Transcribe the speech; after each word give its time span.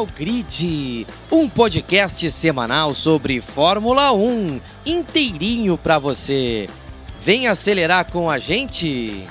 Ao 0.00 0.06
Grid, 0.06 1.06
um 1.30 1.46
podcast 1.46 2.30
semanal 2.30 2.94
sobre 2.94 3.42
Fórmula 3.42 4.10
1, 4.14 4.58
inteirinho 4.86 5.76
para 5.76 5.98
você. 5.98 6.66
Vem 7.20 7.46
acelerar 7.46 8.10
com 8.10 8.30
a 8.30 8.38
gente. 8.38 9.28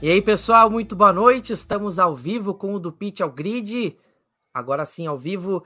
E 0.00 0.10
aí, 0.10 0.22
pessoal, 0.22 0.70
muito 0.70 0.96
boa 0.96 1.12
noite. 1.12 1.52
Estamos 1.52 1.98
ao 1.98 2.16
vivo 2.16 2.54
com 2.54 2.72
o 2.72 2.80
do 2.80 2.90
Pitch 2.90 3.20
ao 3.20 3.30
Grid. 3.30 3.98
Agora 4.54 4.86
sim, 4.86 5.06
ao 5.06 5.18
vivo. 5.18 5.62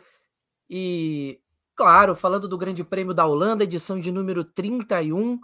E, 0.68 1.38
claro, 1.76 2.16
falando 2.16 2.48
do 2.48 2.58
Grande 2.58 2.82
Prêmio 2.82 3.14
da 3.14 3.24
Holanda, 3.24 3.62
edição 3.62 4.00
de 4.00 4.10
número 4.10 4.42
31. 4.42 5.38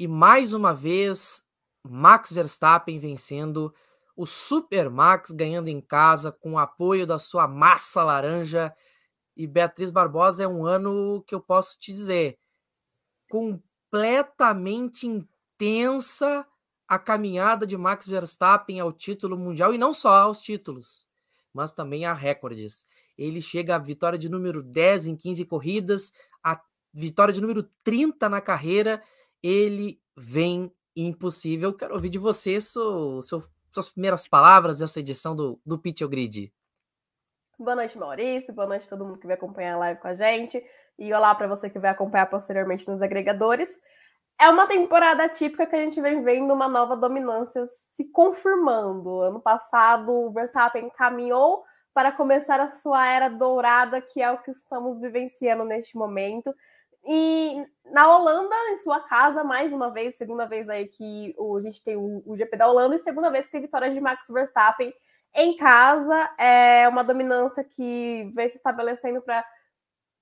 E 0.00 0.08
mais 0.08 0.52
uma 0.52 0.74
vez, 0.74 1.44
Max 1.88 2.32
Verstappen 2.32 2.98
vencendo 2.98 3.72
o 4.16 4.26
Super 4.26 4.88
Max 4.88 5.30
ganhando 5.30 5.68
em 5.68 5.80
casa 5.80 6.32
com 6.32 6.52
o 6.52 6.58
apoio 6.58 7.06
da 7.06 7.18
sua 7.18 7.46
massa 7.46 8.02
laranja. 8.02 8.74
E 9.36 9.46
Beatriz 9.46 9.90
Barbosa 9.90 10.42
é 10.42 10.48
um 10.48 10.64
ano 10.64 11.22
que 11.26 11.34
eu 11.34 11.40
posso 11.40 11.78
te 11.78 11.92
dizer 11.92 12.38
completamente 13.28 15.06
intensa 15.06 16.46
a 16.88 16.98
caminhada 16.98 17.66
de 17.66 17.76
Max 17.76 18.06
Verstappen 18.06 18.80
ao 18.80 18.92
título 18.92 19.36
mundial 19.36 19.74
e 19.74 19.78
não 19.78 19.92
só 19.92 20.14
aos 20.14 20.40
títulos, 20.40 21.06
mas 21.52 21.72
também 21.72 22.06
a 22.06 22.14
recordes. 22.14 22.86
Ele 23.18 23.42
chega 23.42 23.76
à 23.76 23.78
vitória 23.78 24.18
de 24.18 24.28
número 24.28 24.62
10 24.62 25.08
em 25.08 25.16
15 25.16 25.44
corridas, 25.44 26.12
a 26.42 26.60
vitória 26.94 27.34
de 27.34 27.40
número 27.40 27.64
30 27.82 28.28
na 28.28 28.40
carreira. 28.40 29.02
Ele 29.42 30.00
vem 30.16 30.72
impossível. 30.94 31.74
Quero 31.74 31.94
ouvir 31.94 32.08
de 32.10 32.18
você 32.18 32.60
seu, 32.60 33.20
seu 33.22 33.42
suas 33.76 33.90
primeiras 33.90 34.26
palavras 34.26 34.78
dessa 34.78 35.00
edição 35.00 35.36
do, 35.36 35.60
do 35.64 35.78
Pitch 35.78 36.00
Grid. 36.02 36.50
Boa 37.58 37.76
noite, 37.76 37.98
Maurício. 37.98 38.54
Boa 38.54 38.66
noite 38.66 38.86
a 38.86 38.88
todo 38.88 39.04
mundo 39.04 39.18
que 39.18 39.26
vai 39.26 39.36
acompanhar 39.36 39.74
a 39.74 39.78
live 39.78 40.00
com 40.00 40.08
a 40.08 40.14
gente. 40.14 40.64
E 40.98 41.12
olá 41.12 41.34
para 41.34 41.46
você 41.46 41.68
que 41.68 41.78
vai 41.78 41.90
acompanhar 41.90 42.26
posteriormente 42.26 42.88
nos 42.88 43.02
agregadores. 43.02 43.78
É 44.40 44.48
uma 44.48 44.66
temporada 44.66 45.28
típica 45.28 45.66
que 45.66 45.76
a 45.76 45.78
gente 45.78 46.00
vem 46.00 46.22
vendo 46.22 46.54
uma 46.54 46.68
nova 46.68 46.96
dominância 46.96 47.64
se 47.66 48.04
confirmando. 48.10 49.20
Ano 49.20 49.40
passado, 49.40 50.10
o 50.10 50.30
Verstappen 50.30 50.90
caminhou 50.96 51.62
para 51.92 52.12
começar 52.12 52.60
a 52.60 52.70
sua 52.76 53.06
era 53.06 53.28
dourada, 53.28 54.00
que 54.00 54.22
é 54.22 54.30
o 54.30 54.38
que 54.38 54.52
estamos 54.52 54.98
vivenciando 54.98 55.64
neste 55.64 55.96
momento. 55.96 56.54
E 57.06 57.64
na 57.92 58.16
Holanda, 58.16 58.54
em 58.70 58.78
sua 58.78 59.00
casa, 59.00 59.44
mais 59.44 59.72
uma 59.72 59.90
vez, 59.90 60.16
segunda 60.16 60.46
vez 60.46 60.68
aí 60.68 60.88
que 60.88 61.34
o, 61.38 61.56
a 61.56 61.62
gente 61.62 61.82
tem 61.82 61.96
o, 61.96 62.22
o 62.26 62.36
GP 62.36 62.56
da 62.56 62.68
Holanda 62.68 62.96
e 62.96 63.00
segunda 63.00 63.30
vez 63.30 63.46
que 63.46 63.52
tem 63.52 63.60
vitória 63.60 63.92
de 63.92 64.00
Max 64.00 64.26
Verstappen 64.28 64.92
em 65.34 65.56
casa. 65.56 66.30
É 66.36 66.88
uma 66.88 67.04
dominância 67.04 67.62
que 67.62 68.32
vem 68.34 68.48
se 68.48 68.56
estabelecendo 68.56 69.22
para 69.22 69.44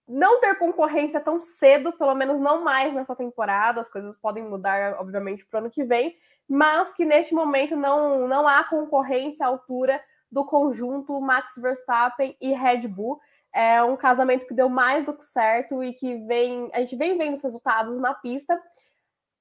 não 0.06 0.40
ter 0.40 0.56
concorrência 0.56 1.20
tão 1.20 1.40
cedo, 1.40 1.92
pelo 1.92 2.14
menos 2.14 2.38
não 2.38 2.62
mais 2.62 2.92
nessa 2.92 3.16
temporada. 3.16 3.80
As 3.80 3.88
coisas 3.88 4.16
podem 4.18 4.42
mudar, 4.42 4.96
obviamente, 4.98 5.46
para 5.46 5.58
o 5.58 5.60
ano 5.62 5.70
que 5.70 5.84
vem, 5.84 6.14
mas 6.46 6.92
que 6.92 7.06
neste 7.06 7.34
momento 7.34 7.74
não, 7.74 8.28
não 8.28 8.46
há 8.46 8.62
concorrência 8.64 9.46
à 9.46 9.48
altura 9.48 9.98
do 10.30 10.44
conjunto 10.44 11.18
Max 11.20 11.54
Verstappen 11.56 12.36
e 12.40 12.52
Red 12.52 12.88
Bull. 12.88 13.18
É 13.54 13.80
um 13.84 13.96
casamento 13.96 14.48
que 14.48 14.54
deu 14.54 14.68
mais 14.68 15.04
do 15.04 15.14
que 15.14 15.24
certo 15.24 15.82
e 15.82 15.92
que 15.92 16.16
vem, 16.26 16.68
a 16.72 16.80
gente 16.80 16.96
vem 16.96 17.16
vendo 17.16 17.34
os 17.34 17.42
resultados 17.42 18.00
na 18.00 18.12
pista. 18.12 18.60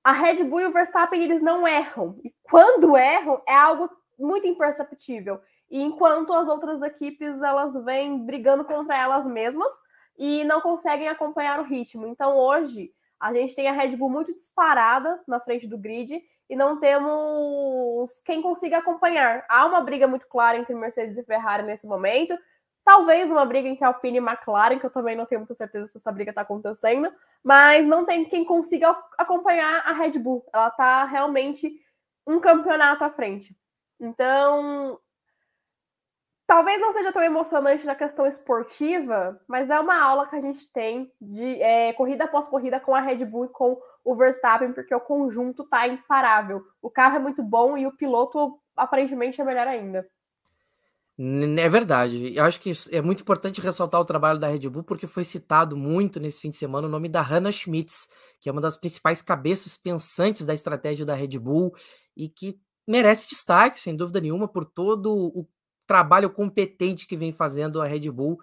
A 0.03 0.11
Red 0.11 0.43
Bull 0.43 0.61
e 0.61 0.65
o 0.65 0.71
Verstappen 0.71 1.23
eles 1.23 1.41
não 1.41 1.67
erram. 1.67 2.19
E 2.23 2.31
quando 2.43 2.95
erram 2.95 3.41
é 3.47 3.55
algo 3.55 3.89
muito 4.19 4.45
imperceptível. 4.45 5.41
E 5.67 5.81
enquanto 5.81 6.31
as 6.31 6.47
outras 6.47 6.83
equipes 6.83 7.41
elas 7.41 7.73
vêm 7.83 8.23
brigando 8.23 8.63
contra 8.63 8.95
elas 8.95 9.25
mesmas 9.25 9.73
e 10.15 10.43
não 10.43 10.61
conseguem 10.61 11.07
acompanhar 11.07 11.59
o 11.59 11.63
ritmo. 11.63 12.05
Então 12.05 12.37
hoje 12.37 12.91
a 13.19 13.33
gente 13.33 13.55
tem 13.55 13.67
a 13.67 13.71
Red 13.71 13.95
Bull 13.95 14.11
muito 14.11 14.31
disparada 14.31 15.19
na 15.27 15.39
frente 15.39 15.65
do 15.65 15.77
grid 15.77 16.21
e 16.47 16.55
não 16.55 16.79
temos 16.79 18.21
quem 18.23 18.43
consiga 18.43 18.77
acompanhar. 18.77 19.43
Há 19.49 19.65
uma 19.65 19.81
briga 19.81 20.07
muito 20.07 20.27
clara 20.27 20.59
entre 20.59 20.75
Mercedes 20.75 21.17
e 21.17 21.23
Ferrari 21.23 21.63
nesse 21.63 21.87
momento. 21.87 22.37
Talvez 22.83 23.31
uma 23.31 23.45
briga 23.45 23.69
entre 23.69 23.85
Alpine 23.85 24.17
e 24.17 24.21
McLaren, 24.21 24.77
que 24.77 24.85
eu 24.85 24.89
também 24.89 25.15
não 25.15 25.25
tenho 25.25 25.41
muita 25.41 25.55
certeza 25.55 25.87
se 25.87 25.97
essa 25.97 26.11
briga 26.11 26.31
está 26.31 26.41
acontecendo, 26.41 27.11
mas 27.41 27.85
não 27.87 28.05
tem 28.05 28.25
quem 28.25 28.43
consiga 28.43 28.95
acompanhar 29.17 29.83
a 29.85 29.93
Red 29.93 30.19
Bull. 30.19 30.45
Ela 30.53 30.67
está 30.67 31.05
realmente 31.05 31.71
um 32.27 32.39
campeonato 32.39 33.03
à 33.03 33.09
frente. 33.09 33.55
Então, 33.99 34.99
talvez 36.45 36.81
não 36.81 36.91
seja 36.91 37.13
tão 37.13 37.23
emocionante 37.23 37.85
na 37.85 37.95
questão 37.95 38.27
esportiva, 38.27 39.41
mas 39.47 39.69
é 39.69 39.79
uma 39.79 40.01
aula 40.01 40.27
que 40.27 40.35
a 40.35 40.41
gente 40.41 40.69
tem 40.73 41.11
de 41.21 41.61
é, 41.61 41.93
corrida 41.93 42.25
após 42.25 42.49
corrida 42.49 42.81
com 42.81 42.93
a 42.93 42.99
Red 42.99 43.23
Bull 43.25 43.45
e 43.45 43.49
com 43.49 43.81
o 44.03 44.15
Verstappen, 44.15 44.73
porque 44.73 44.93
o 44.93 44.99
conjunto 44.99 45.63
está 45.63 45.87
imparável. 45.87 46.61
O 46.81 46.89
carro 46.89 47.15
é 47.15 47.19
muito 47.19 47.41
bom 47.41 47.77
e 47.77 47.87
o 47.87 47.95
piloto 47.95 48.59
aparentemente 48.75 49.39
é 49.39 49.43
melhor 49.45 49.67
ainda. 49.67 50.05
É 51.17 51.69
verdade. 51.69 52.33
Eu 52.35 52.43
acho 52.43 52.59
que 52.59 52.71
é 52.91 52.99
muito 53.01 53.21
importante 53.21 53.61
ressaltar 53.61 54.01
o 54.01 54.05
trabalho 54.05 54.39
da 54.39 54.47
Red 54.47 54.67
Bull, 54.69 54.83
porque 54.83 55.05
foi 55.05 55.23
citado 55.23 55.77
muito 55.77 56.19
nesse 56.19 56.41
fim 56.41 56.49
de 56.49 56.55
semana 56.55 56.87
o 56.87 56.89
nome 56.89 57.07
da 57.07 57.21
Hannah 57.21 57.51
Schmitz, 57.51 58.07
que 58.39 58.49
é 58.49 58.51
uma 58.51 58.61
das 58.61 58.75
principais 58.75 59.21
cabeças 59.21 59.77
pensantes 59.77 60.43
da 60.43 60.55
estratégia 60.55 61.05
da 61.05 61.13
Red 61.13 61.37
Bull 61.37 61.71
e 62.17 62.27
que 62.27 62.59
merece 62.87 63.29
destaque, 63.29 63.79
sem 63.79 63.95
dúvida 63.95 64.19
nenhuma, 64.19 64.47
por 64.47 64.65
todo 64.65 65.13
o 65.15 65.47
trabalho 65.85 66.31
competente 66.31 67.05
que 67.05 67.15
vem 67.15 67.31
fazendo 67.31 67.79
a 67.79 67.85
Red 67.85 68.09
Bull. 68.09 68.39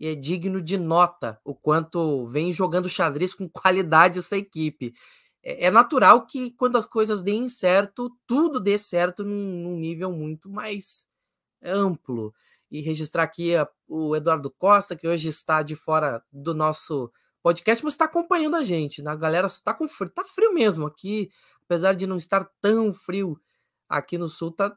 E 0.00 0.06
é 0.08 0.14
digno 0.14 0.62
de 0.62 0.78
nota 0.78 1.38
o 1.44 1.54
quanto 1.54 2.26
vem 2.28 2.52
jogando 2.52 2.88
xadrez 2.88 3.34
com 3.34 3.48
qualidade 3.48 4.18
essa 4.20 4.36
equipe. 4.36 4.94
É, 5.42 5.66
é 5.66 5.70
natural 5.70 6.26
que 6.26 6.52
quando 6.52 6.76
as 6.76 6.86
coisas 6.86 7.22
deem 7.22 7.48
certo, 7.50 8.10
tudo 8.26 8.58
dê 8.58 8.78
certo 8.78 9.22
num, 9.24 9.62
num 9.62 9.76
nível 9.78 10.10
muito 10.10 10.48
mais 10.50 11.06
amplo. 11.64 12.34
E 12.70 12.80
registrar 12.80 13.22
aqui 13.22 13.54
a, 13.54 13.68
o 13.86 14.16
Eduardo 14.16 14.50
Costa, 14.50 14.96
que 14.96 15.06
hoje 15.06 15.28
está 15.28 15.62
de 15.62 15.76
fora 15.76 16.22
do 16.32 16.52
nosso 16.54 17.10
podcast, 17.42 17.84
mas 17.84 17.94
está 17.94 18.06
acompanhando 18.06 18.56
a 18.56 18.64
gente. 18.64 19.02
Né? 19.02 19.10
A 19.10 19.16
galera 19.16 19.46
está 19.46 19.74
com 19.74 19.86
frio, 19.86 20.10
tá 20.10 20.24
frio 20.24 20.52
mesmo 20.52 20.86
aqui, 20.86 21.30
apesar 21.64 21.94
de 21.94 22.06
não 22.06 22.16
estar 22.16 22.48
tão 22.60 22.92
frio 22.92 23.38
aqui 23.88 24.16
no 24.16 24.28
sul, 24.28 24.50
tá, 24.50 24.74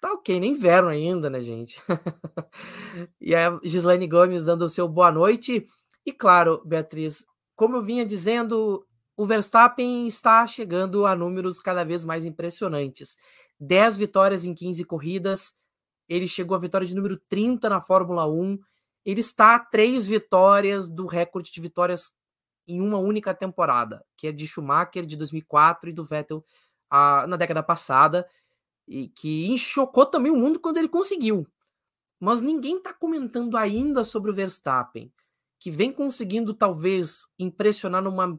tá 0.00 0.12
ok, 0.12 0.38
nem 0.38 0.52
inverno 0.52 0.88
ainda, 0.88 1.30
né, 1.30 1.40
gente? 1.40 1.80
e 3.20 3.34
a 3.34 3.58
Gislaine 3.64 4.06
Gomes 4.06 4.44
dando 4.44 4.62
o 4.62 4.68
seu 4.68 4.86
boa 4.86 5.10
noite. 5.10 5.66
E 6.04 6.12
claro, 6.12 6.62
Beatriz, 6.64 7.24
como 7.54 7.76
eu 7.76 7.82
vinha 7.82 8.04
dizendo, 8.04 8.86
o 9.16 9.26
Verstappen 9.26 10.06
está 10.06 10.46
chegando 10.46 11.06
a 11.06 11.14
números 11.14 11.60
cada 11.60 11.84
vez 11.84 12.04
mais 12.04 12.24
impressionantes. 12.24 13.16
10 13.58 13.98
vitórias 13.98 14.44
em 14.44 14.54
15 14.54 14.84
corridas, 14.84 15.54
ele 16.10 16.26
chegou 16.26 16.56
à 16.56 16.58
vitória 16.58 16.84
de 16.84 16.94
número 16.94 17.16
30 17.16 17.68
na 17.68 17.80
Fórmula 17.80 18.26
1. 18.26 18.58
Ele 19.04 19.20
está 19.20 19.54
a 19.54 19.60
três 19.60 20.08
vitórias 20.08 20.90
do 20.90 21.06
recorde 21.06 21.52
de 21.52 21.60
vitórias 21.60 22.12
em 22.66 22.80
uma 22.80 22.98
única 22.98 23.32
temporada, 23.32 24.04
que 24.16 24.26
é 24.26 24.32
de 24.32 24.44
Schumacher 24.44 25.06
de 25.06 25.16
2004 25.16 25.88
e 25.88 25.92
do 25.92 26.04
Vettel 26.04 26.44
a, 26.90 27.26
na 27.28 27.36
década 27.36 27.62
passada, 27.62 28.28
e 28.88 29.06
que 29.06 29.46
enxocou 29.52 30.04
também 30.04 30.32
o 30.32 30.36
mundo 30.36 30.58
quando 30.58 30.78
ele 30.78 30.88
conseguiu. 30.88 31.46
Mas 32.18 32.42
ninguém 32.42 32.78
está 32.78 32.92
comentando 32.92 33.56
ainda 33.56 34.02
sobre 34.02 34.32
o 34.32 34.34
Verstappen, 34.34 35.12
que 35.60 35.70
vem 35.70 35.92
conseguindo 35.92 36.52
talvez 36.52 37.28
impressionar 37.38 38.02
numa 38.02 38.36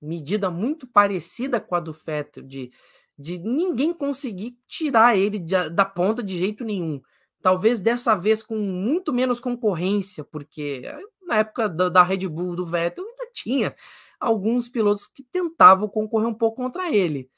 medida 0.00 0.50
muito 0.50 0.86
parecida 0.86 1.60
com 1.60 1.74
a 1.74 1.80
do 1.80 1.92
Vettel, 1.92 2.44
de 2.44 2.72
de 3.18 3.38
ninguém 3.38 3.92
conseguir 3.92 4.58
tirar 4.66 5.16
ele 5.16 5.38
da 5.70 5.84
ponta 5.84 6.22
de 6.22 6.38
jeito 6.38 6.64
nenhum. 6.64 7.00
Talvez 7.40 7.80
dessa 7.80 8.14
vez 8.14 8.42
com 8.42 8.56
muito 8.56 9.12
menos 9.12 9.40
concorrência, 9.40 10.24
porque 10.24 10.82
eh, 10.84 10.98
na 11.26 11.38
época 11.38 11.68
da, 11.68 12.02
Red 12.02 12.28
Bull 12.28 12.54
do 12.54 12.64
Vettel 12.64 13.04
ainda 13.04 13.28
tinha 13.32 13.74
alguns 14.20 14.68
pilotos 14.68 15.06
que 15.06 15.24
tentavam 15.24 15.88
concorrer 15.88 16.28
um 16.28 16.34
pouco 16.34 16.62
contra 16.62 16.90
ele. 16.94 17.28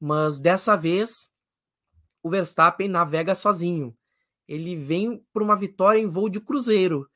Mas 0.00 0.40
dessa 0.40 0.76
vez 0.76 1.30
o 2.22 2.28
Verstappen 2.28 2.88
navega 2.88 3.34
sozinho. 3.36 3.96
Ele 4.48 4.74
vem 4.74 5.24
por 5.32 5.42
uma 5.42 5.56
vitória 5.56 5.98
em 5.98 6.06
voo 6.06 6.28
de 6.28 6.40
cruzeiro. 6.40 7.08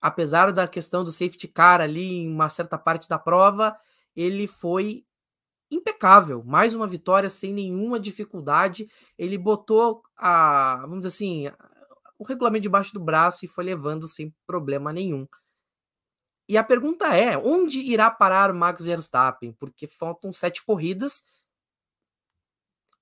Apesar 0.00 0.52
da 0.52 0.68
questão 0.68 1.02
do 1.02 1.10
safety 1.10 1.48
car 1.48 1.80
ali 1.80 2.22
em 2.22 2.28
uma 2.32 2.50
certa 2.50 2.76
parte 2.78 3.08
da 3.08 3.18
prova, 3.18 3.76
ele 4.14 4.46
foi 4.46 5.04
impecável, 5.70 6.42
mais 6.44 6.74
uma 6.74 6.86
vitória 6.86 7.30
sem 7.30 7.52
nenhuma 7.52 8.00
dificuldade. 8.00 8.88
Ele 9.16 9.36
botou 9.38 10.02
a, 10.16 10.78
vamos 10.82 11.00
dizer 11.00 11.08
assim, 11.08 11.50
o 12.18 12.24
regulamento 12.24 12.62
debaixo 12.62 12.92
do 12.94 13.00
braço 13.00 13.44
e 13.44 13.48
foi 13.48 13.64
levando 13.64 14.08
sem 14.08 14.34
problema 14.46 14.92
nenhum. 14.92 15.26
E 16.48 16.56
a 16.56 16.64
pergunta 16.64 17.14
é: 17.16 17.36
onde 17.36 17.80
irá 17.80 18.10
parar 18.10 18.52
Max 18.52 18.80
Verstappen? 18.80 19.52
Porque 19.52 19.86
faltam 19.86 20.32
sete 20.32 20.64
corridas. 20.64 21.22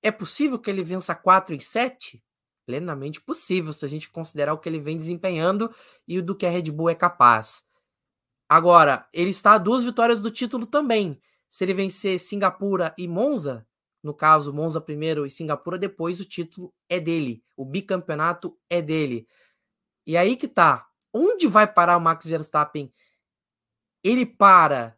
É 0.02 0.10
possível 0.10 0.58
que 0.58 0.70
ele 0.70 0.82
vença 0.82 1.14
quatro 1.14 1.54
e 1.54 1.60
sete? 1.60 2.22
plenamente 2.66 3.20
possível 3.20 3.72
se 3.72 3.84
a 3.84 3.88
gente 3.88 4.10
considerar 4.10 4.52
o 4.52 4.58
que 4.58 4.68
ele 4.68 4.80
vem 4.80 4.96
desempenhando 4.96 5.72
e 6.06 6.18
o 6.18 6.22
do 6.22 6.34
que 6.34 6.44
a 6.44 6.50
Red 6.50 6.64
Bull 6.72 6.90
é 6.90 6.94
capaz. 6.94 7.64
Agora, 8.48 9.08
ele 9.12 9.30
está 9.30 9.52
a 9.52 9.58
duas 9.58 9.84
vitórias 9.84 10.20
do 10.20 10.30
título 10.30 10.66
também. 10.66 11.20
Se 11.48 11.64
ele 11.64 11.74
vencer 11.74 12.18
Singapura 12.18 12.94
e 12.98 13.06
Monza, 13.08 13.66
no 14.02 14.14
caso, 14.14 14.52
Monza 14.52 14.80
primeiro 14.80 15.26
e 15.26 15.30
Singapura 15.30 15.78
depois, 15.78 16.20
o 16.20 16.24
título 16.24 16.72
é 16.88 17.00
dele. 17.00 17.44
O 17.56 17.64
bicampeonato 17.64 18.56
é 18.70 18.80
dele. 18.80 19.26
E 20.06 20.16
aí 20.16 20.36
que 20.36 20.46
tá. 20.46 20.88
Onde 21.12 21.48
vai 21.48 21.66
parar 21.66 21.96
o 21.96 22.00
Max 22.00 22.26
Verstappen? 22.26 22.92
Ele 24.04 24.24
para 24.24 24.96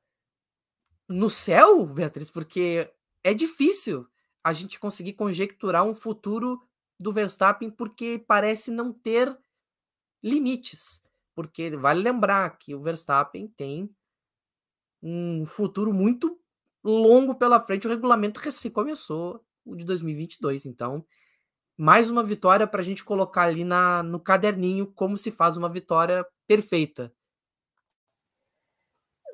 no 1.08 1.30
céu, 1.30 1.86
Beatriz? 1.86 2.30
Porque 2.30 2.92
é 3.24 3.32
difícil 3.32 4.06
a 4.44 4.52
gente 4.52 4.78
conseguir 4.78 5.14
conjecturar 5.14 5.84
um 5.84 5.94
futuro 5.94 6.62
do 6.98 7.12
Verstappen 7.12 7.70
porque 7.70 8.22
parece 8.26 8.70
não 8.70 8.92
ter 8.92 9.36
limites. 10.22 11.02
Porque 11.34 11.74
vale 11.76 12.02
lembrar 12.02 12.58
que 12.58 12.74
o 12.74 12.80
Verstappen 12.80 13.48
tem 13.48 13.94
um 15.02 15.44
futuro 15.46 15.92
muito 15.92 16.38
longo 16.82 17.34
pela 17.34 17.60
frente. 17.60 17.86
O 17.86 17.90
regulamento 17.90 18.40
recém 18.40 18.70
começou, 18.70 19.44
o 19.64 19.76
de 19.76 19.84
2022. 19.84 20.66
Então, 20.66 21.04
mais 21.76 22.10
uma 22.10 22.22
vitória 22.22 22.66
para 22.66 22.80
a 22.80 22.84
gente 22.84 23.04
colocar 23.04 23.42
ali 23.42 23.64
na, 23.64 24.02
no 24.02 24.18
caderninho 24.18 24.86
como 24.86 25.16
se 25.16 25.30
faz 25.30 25.56
uma 25.56 25.68
vitória 25.68 26.26
perfeita. 26.46 27.12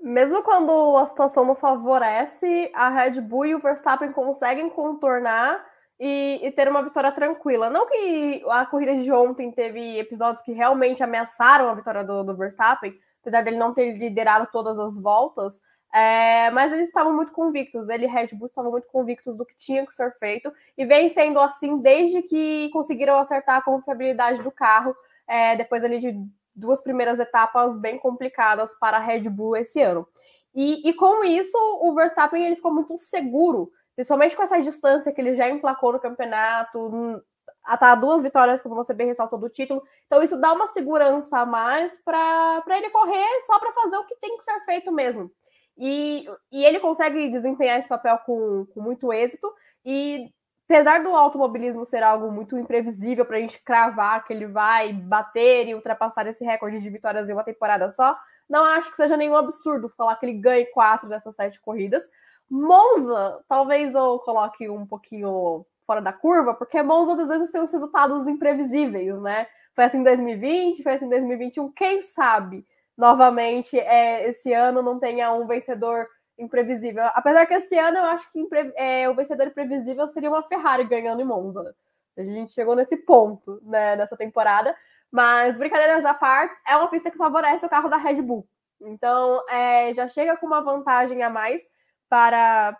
Mesmo 0.02 0.43
quando 0.43 0.99
a 0.99 1.06
situação 1.06 1.46
não 1.46 1.55
favorece, 1.55 2.70
a 2.75 2.90
Red 2.90 3.22
Bull 3.22 3.46
e 3.46 3.55
o 3.55 3.58
Verstappen 3.58 4.12
conseguem 4.12 4.69
contornar 4.69 5.64
e, 5.99 6.40
e, 6.43 6.50
ter 6.50 6.69
uma 6.69 6.82
vitória 6.82 7.11
tranquila. 7.11 7.70
Não 7.70 7.87
que 7.87 8.44
a 8.50 8.66
corrida 8.66 8.96
de 8.96 9.11
ontem 9.11 9.50
teve 9.50 9.99
episódios 9.99 10.43
que 10.43 10.52
realmente 10.52 11.02
ameaçaram 11.02 11.70
a 11.70 11.75
vitória 11.75 12.05
do, 12.05 12.22
do 12.22 12.37
Verstappen, 12.37 12.94
apesar 13.25 13.43
dele 13.43 13.56
não 13.56 13.73
ter 13.73 13.97
liderado 13.97 14.47
todas 14.53 14.79
as 14.79 15.00
voltas, 15.00 15.62
é, 15.94 16.50
mas 16.50 16.73
eles 16.73 16.88
estavam 16.88 17.15
muito 17.15 17.32
convictos, 17.32 17.88
ele 17.88 18.05
e 18.05 18.09
Red 18.09 18.29
Bull 18.35 18.47
estavam 18.47 18.71
muito 18.71 18.87
convictos 18.88 19.35
do 19.38 19.47
que 19.47 19.56
tinha 19.56 19.87
que 19.87 19.94
ser 19.94 20.15
feito, 20.19 20.53
e 20.76 20.85
vem 20.85 21.09
sendo 21.09 21.41
assim 21.41 21.79
desde 21.79 22.21
que 22.21 22.69
conseguiram 22.71 23.17
acertar 23.17 23.56
a 23.56 23.62
confiabilidade 23.62 24.43
do 24.43 24.50
carro, 24.50 24.94
é, 25.26 25.56
depois 25.56 25.82
ali 25.82 26.00
de 26.00 26.15
duas 26.55 26.82
primeiras 26.82 27.19
etapas 27.19 27.79
bem 27.79 27.99
complicadas 27.99 28.75
para 28.79 28.99
a 28.99 29.00
Red 29.00 29.23
Bull 29.31 29.56
esse 29.56 29.81
ano. 29.81 30.06
E, 30.55 30.87
e 30.87 30.93
com 30.93 31.25
isso, 31.25 31.56
o 31.81 31.94
Verstappen 31.94 32.44
ele 32.44 32.56
ficou 32.56 32.75
muito 32.75 32.99
seguro, 32.99 33.73
principalmente 33.97 34.37
com 34.37 34.43
essa 34.43 34.61
distância 34.61 35.12
que 35.12 35.21
ele 35.21 35.35
já 35.35 35.49
emplacou 35.49 35.93
no 35.93 35.99
campeonato, 35.99 37.23
tá 37.64 37.94
duas 37.94 38.22
vitórias, 38.22 38.62
como 38.62 38.75
você 38.75 38.93
bem 38.93 39.06
ressaltou, 39.06 39.38
do 39.38 39.49
título. 39.49 39.82
Então, 40.06 40.22
isso 40.22 40.38
dá 40.38 40.52
uma 40.52 40.69
segurança 40.69 41.38
a 41.38 41.46
mais 41.46 42.00
para 42.02 42.62
ele 42.76 42.90
correr 42.90 43.40
só 43.46 43.58
para 43.58 43.72
fazer 43.72 43.96
o 43.96 44.05
que 44.05 44.16
tem 44.16 44.37
que 44.37 44.44
ser 44.44 44.61
feito 44.64 44.93
mesmo. 44.93 45.31
E, 45.76 46.28
e 46.52 46.64
ele 46.64 46.78
consegue 46.78 47.28
desempenhar 47.31 47.81
esse 47.81 47.88
papel 47.88 48.19
com, 48.19 48.66
com 48.66 48.81
muito 48.81 49.12
êxito. 49.12 49.52
E 49.84 50.32
apesar 50.69 51.02
do 51.02 51.11
automobilismo 51.11 51.84
ser 51.84 52.02
algo 52.02 52.31
muito 52.31 52.56
imprevisível 52.56 53.25
para 53.25 53.37
a 53.37 53.40
gente 53.40 53.62
cravar 53.62 54.25
que 54.25 54.32
ele 54.32 54.46
vai 54.46 54.93
bater 54.93 55.69
e 55.69 55.75
ultrapassar 55.75 56.26
esse 56.26 56.44
recorde 56.44 56.81
de 56.81 56.90
vitórias 56.90 57.28
em 57.28 57.32
uma 57.32 57.44
temporada 57.44 57.90
só, 57.90 58.16
não 58.49 58.64
acho 58.64 58.90
que 58.90 58.96
seja 58.96 59.16
nenhum 59.16 59.37
absurdo 59.37 59.93
falar 59.96 60.16
que 60.16 60.26
ele 60.26 60.38
ganhe 60.38 60.66
quatro 60.66 61.08
dessas 61.08 61.34
sete 61.34 61.61
corridas. 61.61 62.05
Monza, 62.49 63.43
talvez 63.49 63.94
eu 63.94 64.19
coloque 64.20 64.69
um 64.69 64.87
pouquinho 64.87 65.66
fora 65.87 66.01
da 66.01 66.13
curva, 66.13 66.55
porque 66.55 66.83
Monza 66.83 67.21
às 67.23 67.29
vezes 67.29 67.51
tem 67.51 67.63
os 67.63 67.73
resultados 67.73 68.27
imprevisíveis, 68.27 69.21
né? 69.21 69.47
Foi 69.75 69.85
assim 69.85 69.99
em 69.99 70.03
2020, 70.03 70.83
foi 70.83 70.93
assim 70.93 71.07
em 71.07 71.11
2021, 71.11 71.73
quem 71.73 72.03
sabe 72.03 72.67
novamente 72.97 73.79
é, 73.79 74.29
esse 74.29 74.53
ano 74.53 74.83
não 74.83 74.99
tenha 74.99 75.33
um 75.33 75.47
vencedor 75.47 76.07
imprevisível. 76.39 77.05
Apesar 77.15 77.47
que 77.47 77.55
esse 77.55 77.77
ano 77.77 77.99
eu 77.99 78.05
acho 78.05 78.31
que 78.31 78.47
é, 78.77 79.09
o 79.09 79.15
vencedor 79.15 79.49
imprevisível 79.49 80.07
seria 80.09 80.31
uma 80.31 80.43
Ferrari 80.43 80.85
ganhando 80.85 81.21
em 81.21 81.25
Monza. 81.25 81.75
A 82.17 82.23
gente 82.23 82.53
chegou 82.53 82.77
nesse 82.77 82.97
ponto 82.99 83.61
né, 83.63 83.97
nessa 83.97 84.17
temporada. 84.17 84.75
Mas, 85.15 85.57
brincadeiras 85.57 86.05
à 86.05 86.13
parte, 86.13 86.61
é 86.67 86.77
uma 86.77 86.89
pista 86.89 87.09
que 87.09 87.17
favorece 87.17 87.65
o 87.65 87.69
carro 87.69 87.89
da 87.89 87.97
Red 87.97 88.21
Bull. 88.21 88.45
Então, 88.81 89.45
é, 89.49 89.95
já 89.95 90.09
chega 90.09 90.37
com 90.37 90.45
uma 90.45 90.61
vantagem 90.61 91.23
a 91.23 91.31
mais 91.31 91.63
para, 92.09 92.77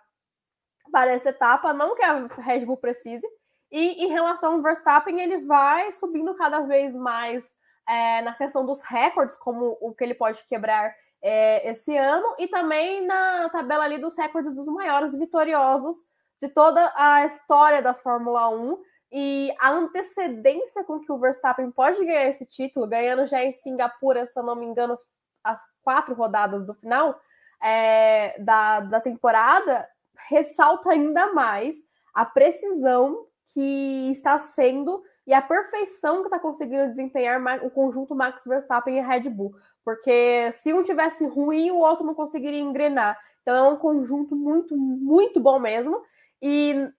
para 0.91 1.11
essa 1.11 1.29
etapa. 1.29 1.73
Não 1.73 1.95
que 1.95 2.03
a 2.03 2.27
Red 2.37 2.65
Bull 2.65 2.77
precise. 2.77 3.25
E 3.71 4.05
em 4.05 4.07
relação 4.07 4.53
ao 4.53 4.61
Verstappen, 4.61 5.19
ele 5.19 5.45
vai 5.45 5.91
subindo 5.91 6.33
cada 6.35 6.61
vez 6.61 6.95
mais 6.95 7.45
é, 7.87 8.21
na 8.21 8.33
questão 8.33 8.65
dos 8.65 8.81
recordes, 8.83 9.35
como 9.35 9.77
o 9.81 9.93
que 9.93 10.03
ele 10.03 10.15
pode 10.15 10.43
quebrar 10.45 10.95
é, 11.21 11.71
esse 11.71 11.95
ano, 11.97 12.35
e 12.37 12.47
também 12.47 13.05
na 13.05 13.49
tabela 13.49 13.83
ali 13.83 13.97
dos 13.97 14.15
recordes 14.15 14.53
dos 14.53 14.67
maiores 14.67 15.13
vitoriosos 15.17 15.97
de 16.39 16.49
toda 16.49 16.91
a 16.95 17.25
história 17.25 17.81
da 17.81 17.93
Fórmula 17.93 18.49
1 18.49 18.77
e 19.11 19.53
a 19.59 19.71
antecedência 19.71 20.83
com 20.83 20.99
que 20.99 21.11
o 21.11 21.17
Verstappen 21.17 21.71
pode 21.71 22.03
ganhar 22.05 22.25
esse 22.25 22.45
título, 22.45 22.87
ganhando 22.87 23.25
já 23.27 23.43
em 23.43 23.53
Singapura, 23.53 24.27
se 24.27 24.37
eu 24.37 24.43
não 24.43 24.55
me 24.55 24.65
engano, 24.65 24.97
as 25.43 25.61
quatro 25.83 26.13
rodadas 26.13 26.65
do 26.65 26.73
final 26.73 27.19
é, 27.63 28.35
da, 28.39 28.81
da 28.81 28.99
temporada, 28.99 29.87
ressalta 30.27 30.91
ainda 30.91 31.33
mais 31.33 31.75
a 32.13 32.25
precisão 32.25 33.27
que 33.53 34.11
está 34.11 34.39
sendo 34.39 35.03
e 35.27 35.33
a 35.33 35.41
perfeição 35.41 36.19
que 36.19 36.27
está 36.27 36.39
conseguindo 36.39 36.89
desempenhar 36.89 37.41
o 37.65 37.69
conjunto 37.69 38.15
Max 38.15 38.43
Verstappen 38.45 38.97
e 38.97 39.01
Red 39.01 39.29
Bull. 39.29 39.55
Porque 39.83 40.51
se 40.51 40.73
um 40.73 40.83
tivesse 40.83 41.25
ruim, 41.27 41.71
o 41.71 41.77
outro 41.77 42.05
não 42.05 42.13
conseguiria 42.13 42.59
engrenar. 42.59 43.19
Então 43.41 43.55
é 43.55 43.73
um 43.73 43.77
conjunto 43.77 44.35
muito, 44.35 44.75
muito 44.75 45.39
bom 45.39 45.59
mesmo. 45.59 46.01
E 46.41 46.89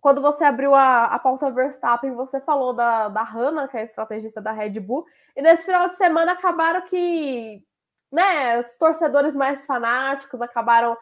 quando 0.00 0.22
você 0.22 0.44
abriu 0.44 0.74
a, 0.74 1.04
a 1.04 1.18
pauta 1.18 1.50
Verstappen, 1.50 2.14
você 2.14 2.40
falou 2.40 2.72
da, 2.72 3.08
da 3.08 3.22
Hannah, 3.22 3.66
que 3.66 3.76
é 3.76 3.80
a 3.80 3.84
estrategista 3.84 4.40
da 4.40 4.52
Red 4.52 4.78
Bull. 4.80 5.04
E 5.36 5.42
nesse 5.42 5.64
final 5.64 5.88
de 5.88 5.96
semana 5.96 6.32
acabaram 6.32 6.82
que 6.82 7.64
né, 8.12 8.60
os 8.60 8.76
torcedores 8.76 9.34
mais 9.34 9.66
fanáticos 9.66 10.40
acabaram 10.40 10.96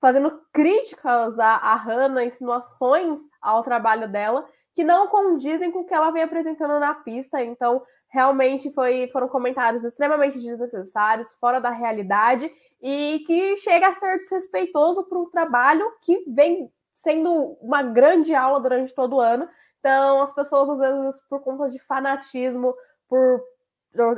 fazendo 0.00 0.40
críticas 0.52 1.38
à, 1.38 1.56
à 1.56 1.74
Hannah, 1.74 2.24
insinuações 2.24 3.20
ao 3.40 3.62
trabalho 3.62 4.08
dela 4.08 4.46
que 4.74 4.84
não 4.84 5.08
condizem 5.08 5.72
com 5.72 5.80
o 5.80 5.84
que 5.84 5.92
ela 5.92 6.12
vem 6.12 6.22
apresentando 6.22 6.78
na 6.78 6.94
pista. 6.94 7.42
Então, 7.42 7.82
realmente 8.08 8.72
foi, 8.72 9.08
foram 9.12 9.26
comentários 9.26 9.82
extremamente 9.82 10.38
desnecessários, 10.38 11.32
fora 11.34 11.60
da 11.60 11.70
realidade, 11.70 12.48
e 12.80 13.24
que 13.26 13.56
chega 13.56 13.88
a 13.88 13.94
ser 13.94 14.18
desrespeitoso 14.18 15.02
para 15.08 15.18
um 15.18 15.28
trabalho 15.30 15.84
que 16.00 16.24
vem 16.28 16.70
sendo 16.94 17.58
uma 17.60 17.82
grande 17.82 18.34
aula 18.34 18.60
durante 18.60 18.94
todo 18.94 19.16
o 19.16 19.20
ano. 19.20 19.48
Então, 19.80 20.22
as 20.22 20.32
pessoas, 20.32 20.70
às 20.70 20.78
vezes, 20.78 21.28
por 21.28 21.40
conta 21.40 21.68
de 21.68 21.78
fanatismo, 21.80 22.72
por, 23.08 23.42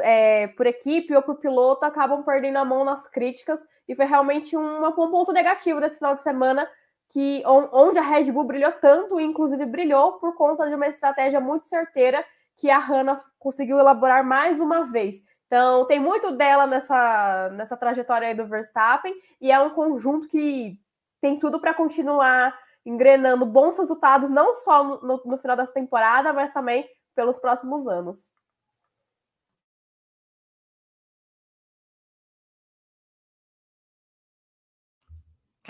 é, 0.02 0.48
por 0.48 0.66
equipe 0.66 1.14
ou 1.14 1.22
por 1.22 1.36
piloto, 1.36 1.84
acabam 1.84 2.22
perdendo 2.22 2.58
a 2.58 2.64
mão 2.64 2.84
nas 2.84 3.08
críticas. 3.08 3.60
E 3.88 3.94
foi 3.94 4.04
realmente 4.04 4.56
um, 4.56 4.92
ponto 4.92 5.32
negativo 5.32 5.80
desse 5.80 5.98
final 5.98 6.14
de 6.14 6.22
semana 6.22 6.68
que 7.10 7.42
onde 7.44 7.98
a 7.98 8.02
Red 8.02 8.30
Bull 8.30 8.44
brilhou 8.44 8.72
tanto, 8.72 9.18
inclusive 9.18 9.66
brilhou 9.66 10.12
por 10.14 10.36
conta 10.36 10.68
de 10.68 10.74
uma 10.74 10.86
estratégia 10.86 11.40
muito 11.40 11.66
certeira 11.66 12.24
que 12.56 12.70
a 12.70 12.78
Hanna 12.78 13.20
conseguiu 13.38 13.78
elaborar 13.78 14.24
mais 14.24 14.60
uma 14.60 14.84
vez. 14.84 15.16
Então, 15.46 15.84
tem 15.86 15.98
muito 15.98 16.30
dela 16.30 16.68
nessa, 16.68 17.50
nessa 17.54 17.76
trajetória 17.76 18.28
aí 18.28 18.34
do 18.34 18.46
Verstappen, 18.46 19.12
e 19.40 19.50
é 19.50 19.58
um 19.58 19.70
conjunto 19.70 20.28
que 20.28 20.78
tem 21.20 21.40
tudo 21.40 21.58
para 21.58 21.74
continuar 21.74 22.56
engrenando 22.86 23.44
bons 23.44 23.76
resultados, 23.76 24.30
não 24.30 24.54
só 24.54 24.84
no, 24.84 25.20
no 25.24 25.38
final 25.38 25.56
dessa 25.56 25.72
temporada, 25.72 26.32
mas 26.32 26.52
também 26.52 26.88
pelos 27.16 27.40
próximos 27.40 27.88
anos. 27.88 28.30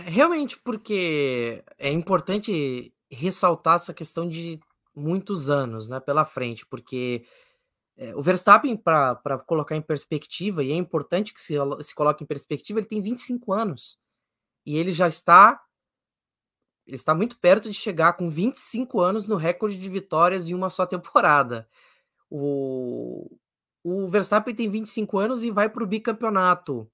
Realmente, 0.07 0.59
porque 0.59 1.65
é 1.79 1.91
importante 1.91 2.95
ressaltar 3.11 3.77
essa 3.77 3.95
questão 3.95 4.29
de 4.29 4.61
muitos 4.95 5.51
anos 5.51 5.89
né, 5.89 6.01
pela 6.01 6.25
frente, 6.25 6.67
porque 6.67 7.25
é, 7.97 8.15
o 8.17 8.23
Verstappen, 8.23 8.77
para 8.77 9.39
colocar 9.47 9.77
em 9.77 9.83
perspectiva, 9.83 10.65
e 10.65 10.73
é 10.73 10.75
importante 10.75 11.35
que 11.35 11.41
se, 11.41 11.55
se 11.83 11.95
coloque 11.95 12.25
em 12.25 12.27
perspectiva, 12.27 12.79
ele 12.79 12.89
tem 12.89 13.03
25 13.03 13.53
anos. 13.53 13.99
E 14.65 14.77
ele 14.79 14.93
já 14.93 15.07
está. 15.07 15.61
Ele 16.87 16.97
está 16.97 17.15
muito 17.15 17.39
perto 17.39 17.69
de 17.69 17.75
chegar 17.75 18.15
com 18.15 18.31
25 18.31 19.01
anos 19.01 19.29
no 19.29 19.37
recorde 19.37 19.77
de 19.77 19.89
vitórias 19.89 20.49
em 20.49 20.55
uma 20.55 20.71
só 20.71 20.87
temporada. 20.87 21.69
O, 22.31 23.37
o 23.85 24.09
Verstappen 24.09 24.55
tem 24.55 24.69
25 24.71 25.19
anos 25.19 25.45
e 25.45 25.51
vai 25.51 25.69
para 25.69 25.85
o 25.85 25.87
bicampeonato 25.87 26.91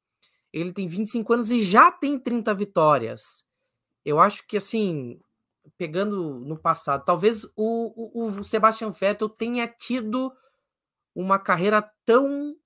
ele 0.57 0.73
tem 0.73 0.89
25 0.89 1.33
anos 1.35 1.51
e 1.51 1.63
já 1.63 1.93
tem 1.93 2.19
30 2.19 2.55
vitórias. 2.55 3.45
Eu 4.05 4.19
acho 4.19 4.47
que, 4.47 4.57
assim, 4.57 5.21
pegando 5.77 6.41
no 6.41 6.59
passado, 6.59 7.05
talvez 7.05 7.45
o, 7.55 8.23
o, 8.25 8.27
o 8.27 8.45
Sebastian 8.45 8.91
Vettel 8.91 9.29
tenha 9.29 9.69
tido 9.69 10.33
uma 11.15 11.39
carreira 11.39 11.83
tão 12.07 12.57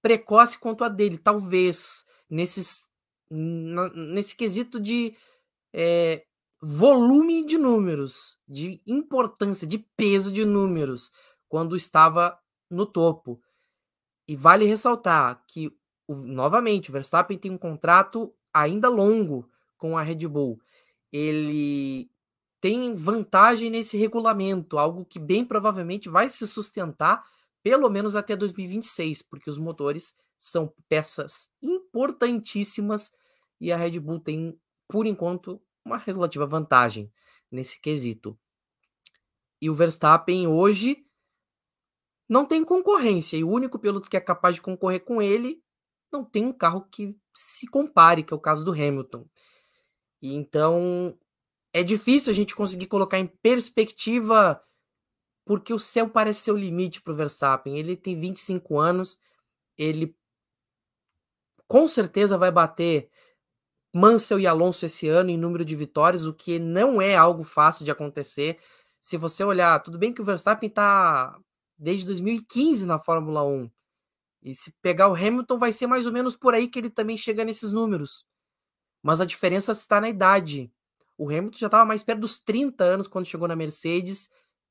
precoce 0.00 0.58
quanto 0.58 0.84
a 0.84 0.88
dele, 0.88 1.18
talvez, 1.18 2.04
nesses, 2.30 2.86
nesse 3.28 4.36
quesito 4.36 4.78
de 4.78 5.16
é, 5.72 6.24
volume 6.62 7.44
de 7.44 7.58
números, 7.58 8.38
de 8.46 8.80
importância, 8.86 9.66
de 9.66 9.78
peso 9.96 10.32
de 10.32 10.44
números, 10.44 11.10
quando 11.48 11.74
estava 11.74 12.38
no 12.70 12.86
topo. 12.86 13.40
E 14.28 14.36
vale 14.36 14.66
ressaltar 14.66 15.42
que, 15.48 15.76
novamente, 16.08 16.90
o 16.90 16.92
Verstappen 16.92 17.36
tem 17.38 17.50
um 17.50 17.58
contrato 17.58 18.34
ainda 18.52 18.88
longo 18.88 19.48
com 19.76 19.96
a 19.96 20.02
Red 20.02 20.26
Bull. 20.26 20.60
Ele 21.12 22.10
tem 22.60 22.94
vantagem 22.94 23.70
nesse 23.70 23.96
regulamento, 23.96 24.78
algo 24.78 25.04
que 25.04 25.18
bem 25.18 25.44
provavelmente 25.44 26.08
vai 26.08 26.28
se 26.28 26.46
sustentar 26.46 27.24
pelo 27.62 27.88
menos 27.90 28.16
até 28.16 28.34
2026, 28.34 29.22
porque 29.22 29.50
os 29.50 29.58
motores 29.58 30.14
são 30.38 30.72
peças 30.88 31.48
importantíssimas 31.62 33.12
e 33.60 33.72
a 33.72 33.76
Red 33.76 33.98
Bull 34.00 34.20
tem, 34.20 34.58
por 34.88 35.06
enquanto, 35.06 35.60
uma 35.84 35.98
relativa 35.98 36.46
vantagem 36.46 37.12
nesse 37.50 37.80
quesito. 37.80 38.38
E 39.60 39.68
o 39.68 39.74
Verstappen 39.74 40.46
hoje 40.46 41.04
não 42.28 42.46
tem 42.46 42.64
concorrência, 42.64 43.36
e 43.36 43.44
o 43.44 43.50
único 43.50 43.78
piloto 43.78 44.08
que 44.08 44.16
é 44.16 44.20
capaz 44.20 44.54
de 44.54 44.62
concorrer 44.62 45.00
com 45.00 45.20
ele 45.20 45.62
não 46.12 46.24
tem 46.24 46.46
um 46.46 46.52
carro 46.52 46.86
que 46.90 47.16
se 47.34 47.66
compare, 47.66 48.22
que 48.22 48.32
é 48.32 48.36
o 48.36 48.40
caso 48.40 48.64
do 48.64 48.72
Hamilton. 48.72 49.26
E 50.20 50.34
então 50.34 51.16
é 51.72 51.82
difícil 51.82 52.30
a 52.30 52.34
gente 52.34 52.54
conseguir 52.56 52.86
colocar 52.86 53.18
em 53.18 53.26
perspectiva 53.26 54.60
porque 55.44 55.72
o 55.72 55.78
céu 55.78 56.10
parece 56.10 56.40
ser 56.42 56.52
o 56.52 56.56
limite 56.56 57.00
para 57.00 57.12
o 57.12 57.16
Verstappen. 57.16 57.78
Ele 57.78 57.96
tem 57.96 58.18
25 58.18 58.78
anos, 58.78 59.18
ele 59.78 60.14
com 61.66 61.88
certeza 61.88 62.36
vai 62.36 62.50
bater 62.50 63.10
Mansell 63.94 64.40
e 64.40 64.46
Alonso 64.46 64.84
esse 64.84 65.08
ano 65.08 65.30
em 65.30 65.38
número 65.38 65.64
de 65.64 65.74
vitórias, 65.74 66.26
o 66.26 66.34
que 66.34 66.58
não 66.58 67.00
é 67.00 67.14
algo 67.16 67.44
fácil 67.44 67.84
de 67.84 67.90
acontecer. 67.90 68.58
Se 69.00 69.16
você 69.16 69.42
olhar, 69.44 69.82
tudo 69.82 69.98
bem 69.98 70.12
que 70.12 70.20
o 70.20 70.24
Verstappen 70.24 70.68
está 70.68 71.38
desde 71.78 72.04
2015 72.06 72.84
na 72.84 72.98
Fórmula 72.98 73.44
1. 73.44 73.70
E 74.42 74.54
se 74.54 74.72
pegar 74.82 75.08
o 75.08 75.14
Hamilton, 75.14 75.58
vai 75.58 75.72
ser 75.72 75.86
mais 75.86 76.06
ou 76.06 76.12
menos 76.12 76.36
por 76.36 76.54
aí 76.54 76.68
que 76.68 76.78
ele 76.78 76.90
também 76.90 77.16
chega 77.16 77.44
nesses 77.44 77.72
números. 77.72 78.24
Mas 79.02 79.20
a 79.20 79.24
diferença 79.24 79.72
está 79.72 80.00
na 80.00 80.08
idade. 80.08 80.72
O 81.16 81.28
Hamilton 81.28 81.58
já 81.58 81.66
estava 81.66 81.84
mais 81.84 82.02
perto 82.02 82.20
dos 82.20 82.38
30 82.38 82.84
anos 82.84 83.08
quando 83.08 83.26
chegou 83.26 83.48
na 83.48 83.56
Mercedes 83.56 84.30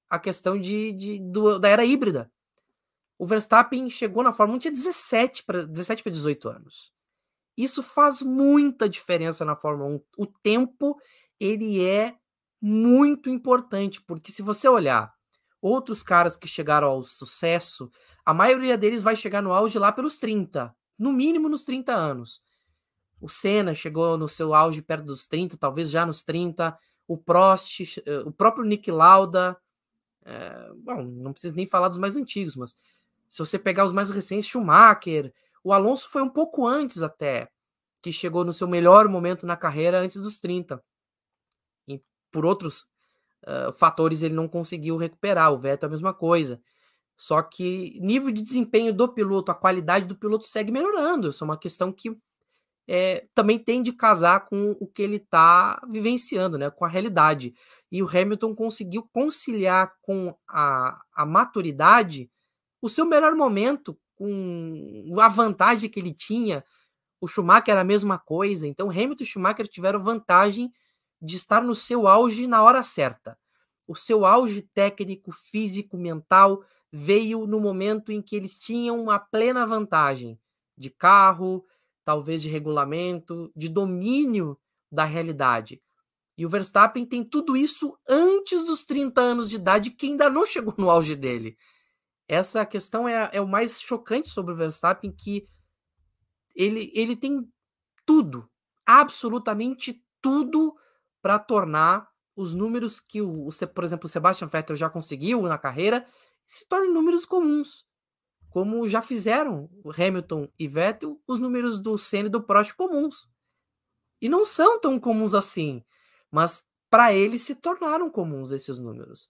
a 0.10 0.18
questão 0.18 0.58
de, 0.58 0.94
de 0.94 1.20
do, 1.20 1.60
da 1.60 1.68
era 1.68 1.84
híbrida. 1.84 2.32
O 3.20 3.26
Verstappen 3.26 3.90
chegou 3.90 4.24
na 4.24 4.32
Fórmula 4.32 4.58
1 4.58 4.60
tinha 4.60 4.74
17 4.74 5.44
para 5.44 5.66
17 5.66 6.04
para 6.04 6.12
18 6.12 6.50
anos. 6.50 6.94
Isso 7.58 7.82
faz 7.82 8.22
muita 8.22 8.88
diferença 8.88 9.44
na 9.44 9.56
Fórmula 9.56 9.90
1. 9.90 10.02
O 10.18 10.28
tempo 10.28 10.96
ele 11.40 11.84
é 11.84 12.16
muito 12.62 13.30
importante, 13.30 14.02
porque 14.02 14.32
se 14.32 14.42
você 14.42 14.68
olhar 14.68 15.14
outros 15.62 16.04
caras 16.04 16.38
que 16.38 16.48
chegaram 16.48 16.88
ao 16.88 17.04
sucesso, 17.04 17.92
a 18.28 18.34
maioria 18.34 18.78
deles 18.78 19.04
vai 19.04 19.16
chegar 19.16 19.42
no 19.42 19.54
auge 19.54 19.80
lá 19.80 19.90
pelos 19.90 20.18
30, 20.18 20.76
no 21.00 21.14
mínimo 21.14 21.48
nos 21.48 21.64
30 21.64 21.94
anos. 21.94 22.42
O 23.22 23.30
Senna 23.30 23.74
chegou 23.74 24.18
no 24.18 24.28
seu 24.28 24.54
auge 24.54 24.82
perto 24.82 25.06
dos 25.06 25.26
30, 25.26 25.56
talvez 25.56 25.90
já 25.90 26.06
nos 26.06 26.24
30. 26.24 26.78
O 27.08 27.18
Prost, 27.18 27.80
eh, 28.06 28.20
o 28.26 28.32
próprio 28.34 28.66
Nick 28.66 28.92
Lauda, 28.92 29.56
é, 30.26 30.74
bom, 30.76 31.04
não 31.04 31.32
preciso 31.32 31.56
nem 31.56 31.66
falar 31.66 31.88
dos 31.88 31.98
mais 31.98 32.18
antigos, 32.18 32.58
mas 32.58 32.76
se 33.30 33.40
você 33.40 33.58
pegar 33.58 33.86
os 33.86 33.94
mais 33.94 34.10
recentes, 34.10 34.46
Schumacher, 34.46 35.34
o 35.64 35.72
Alonso 35.72 36.10
foi 36.10 36.22
um 36.22 36.30
pouco 36.30 36.68
antes 36.68 37.02
até, 37.02 37.50
que 38.02 38.12
chegou 38.12 38.44
no 38.44 38.52
seu 38.52 38.68
melhor 38.68 39.08
momento 39.08 39.46
na 39.46 39.56
carreira 39.56 40.00
antes 40.00 40.22
dos 40.22 40.38
30. 40.38 40.84
E 41.88 42.04
por 42.30 42.46
outros 42.46 42.82
uh, 43.48 43.72
fatores 43.72 44.22
ele 44.22 44.34
não 44.34 44.50
conseguiu 44.50 44.98
recuperar. 44.98 45.54
O 45.54 45.58
Vettel 45.58 45.88
é 45.88 45.90
a 45.90 45.92
mesma 45.92 46.14
coisa. 46.14 46.62
Só 47.18 47.42
que 47.42 48.00
nível 48.00 48.32
de 48.32 48.42
desempenho 48.42 48.94
do 48.94 49.08
piloto, 49.08 49.52
a 49.52 49.56
qualidade 49.56 50.06
do 50.06 50.16
piloto 50.16 50.46
segue 50.46 50.72
melhorando. 50.72 51.30
Isso 51.30 51.44
é 51.44 51.46
uma 51.46 51.58
questão 51.58 51.92
que 51.92 52.16
é, 52.88 53.28
também 53.34 53.60
tem 53.60 53.84
de 53.84 53.92
casar 53.92 54.46
com 54.46 54.72
o 54.80 54.88
que 54.88 55.02
ele 55.02 55.18
está 55.18 55.82
vivenciando, 55.90 56.58
né, 56.58 56.70
com 56.70 56.86
a 56.86 56.88
realidade. 56.88 57.54
E 57.92 58.02
o 58.02 58.08
Hamilton 58.08 58.56
conseguiu 58.56 59.04
conciliar 59.12 59.94
com 60.02 60.34
a, 60.48 61.02
a 61.14 61.26
maturidade 61.26 62.30
o 62.82 62.88
seu 62.88 63.06
melhor 63.06 63.36
momento, 63.36 63.98
com 64.16 65.16
a 65.20 65.28
vantagem 65.28 65.90
que 65.90 66.00
ele 66.00 66.14
tinha. 66.14 66.64
O 67.20 67.28
Schumacher 67.28 67.72
era 67.72 67.82
a 67.82 67.86
mesma 67.86 68.18
coisa. 68.18 68.68
Então, 68.68 68.90
Hamilton 68.90 69.24
e 69.24 69.28
Schumacher 69.28 69.68
tiveram 69.68 70.00
vantagem 70.00 70.72
de 71.22 71.36
estar 71.36 71.62
no 71.62 71.74
seu 71.74 72.08
auge 72.08 72.46
na 72.46 72.64
hora 72.64 72.84
certa. 72.84 73.38
O 73.88 73.96
seu 73.96 74.26
auge 74.26 74.62
técnico, 74.62 75.32
físico, 75.32 75.98
mental 75.98 76.64
veio 76.98 77.46
no 77.46 77.60
momento 77.60 78.12
em 78.12 78.24
que 78.24 78.36
eles 78.36 78.58
tinham 78.58 79.00
uma 79.00 79.20
plena 79.20 79.68
vantagem 79.68 80.40
de 80.76 80.90
carro, 80.90 81.64
talvez 82.04 82.42
de 82.42 82.50
regulamento, 82.50 83.52
de 83.56 83.70
domínio 83.70 84.58
da 84.92 85.04
realidade. 85.04 85.80
E 86.36 86.44
o 86.44 86.50
Verstappen 86.50 87.06
tem 87.06 87.24
tudo 87.24 87.56
isso 87.56 87.96
antes 88.10 88.66
dos 88.66 88.84
30 88.84 89.22
anos 89.22 89.48
de 89.48 89.58
idade, 89.58 89.92
que 89.92 90.08
ainda 90.08 90.28
não 90.28 90.44
chegou 90.44 90.74
no 90.76 90.90
auge 90.90 91.16
dele. 91.16 91.56
Essa 92.28 92.66
questão 92.66 93.08
é, 93.08 93.30
é 93.32 93.40
o 93.40 93.48
mais 93.48 93.80
chocante 93.80 94.30
sobre 94.30 94.54
o 94.54 94.58
Verstappen, 94.58 95.12
que 95.12 95.48
ele, 96.56 96.92
ele 96.96 97.16
tem 97.16 97.48
tudo, 98.06 98.50
absolutamente 98.86 100.04
tudo, 100.20 100.76
para 101.22 101.38
tornar 101.38 102.08
os 102.36 102.56
números 102.56 103.00
que, 103.00 103.22
o, 103.22 103.50
por 103.74 103.84
exemplo, 103.84 104.08
o 104.08 104.10
Sebastian 104.10 104.48
Vettel 104.48 104.76
já 104.76 104.90
conseguiu 104.90 105.44
na 105.44 105.58
carreira 105.60 106.04
se 106.48 106.68
tornem 106.68 106.92
números 106.92 107.26
comuns 107.26 107.86
como 108.58 108.88
já 108.88 109.04
fizeram 109.04 109.70
Hamilton 109.86 110.48
e 110.58 110.68
Vettel, 110.68 111.22
os 111.28 111.38
números 111.40 111.80
do 111.80 111.96
Senna 111.96 112.28
e 112.28 112.32
do 112.32 112.42
Prost 112.42 112.74
comuns. 112.74 113.30
E 114.20 114.28
não 114.28 114.48
são 114.48 114.82
tão 114.82 115.00
comuns 115.00 115.36
assim, 115.36 115.84
mas 116.32 116.66
para 116.90 117.14
eles 117.14 117.44
se 117.44 117.54
tornaram 117.54 118.10
comuns 118.10 118.50
esses 118.50 118.80
números. 118.80 119.30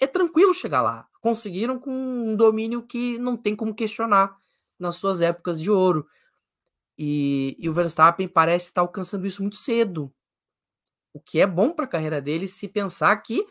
É 0.00 0.06
tranquilo 0.08 0.52
chegar 0.52 0.82
lá. 0.82 1.08
Conseguiram 1.20 1.78
com 1.78 1.92
um 1.92 2.34
domínio 2.34 2.82
que 2.82 3.16
não 3.18 3.36
tem 3.36 3.54
como 3.54 3.72
questionar 3.72 4.36
nas 4.80 4.96
suas 4.96 5.20
épocas 5.20 5.60
de 5.60 5.70
ouro. 5.70 6.04
E, 6.98 7.56
e 7.56 7.68
o 7.68 7.72
Verstappen 7.72 8.26
parece 8.26 8.66
estar 8.66 8.80
alcançando 8.80 9.28
isso 9.28 9.42
muito 9.42 9.56
cedo. 9.56 10.12
O 11.12 11.20
que 11.20 11.38
é 11.38 11.46
bom 11.46 11.70
para 11.70 11.84
a 11.84 11.88
carreira 11.88 12.20
dele 12.20 12.48
se 12.48 12.66
pensar 12.66 13.14
que 13.18 13.46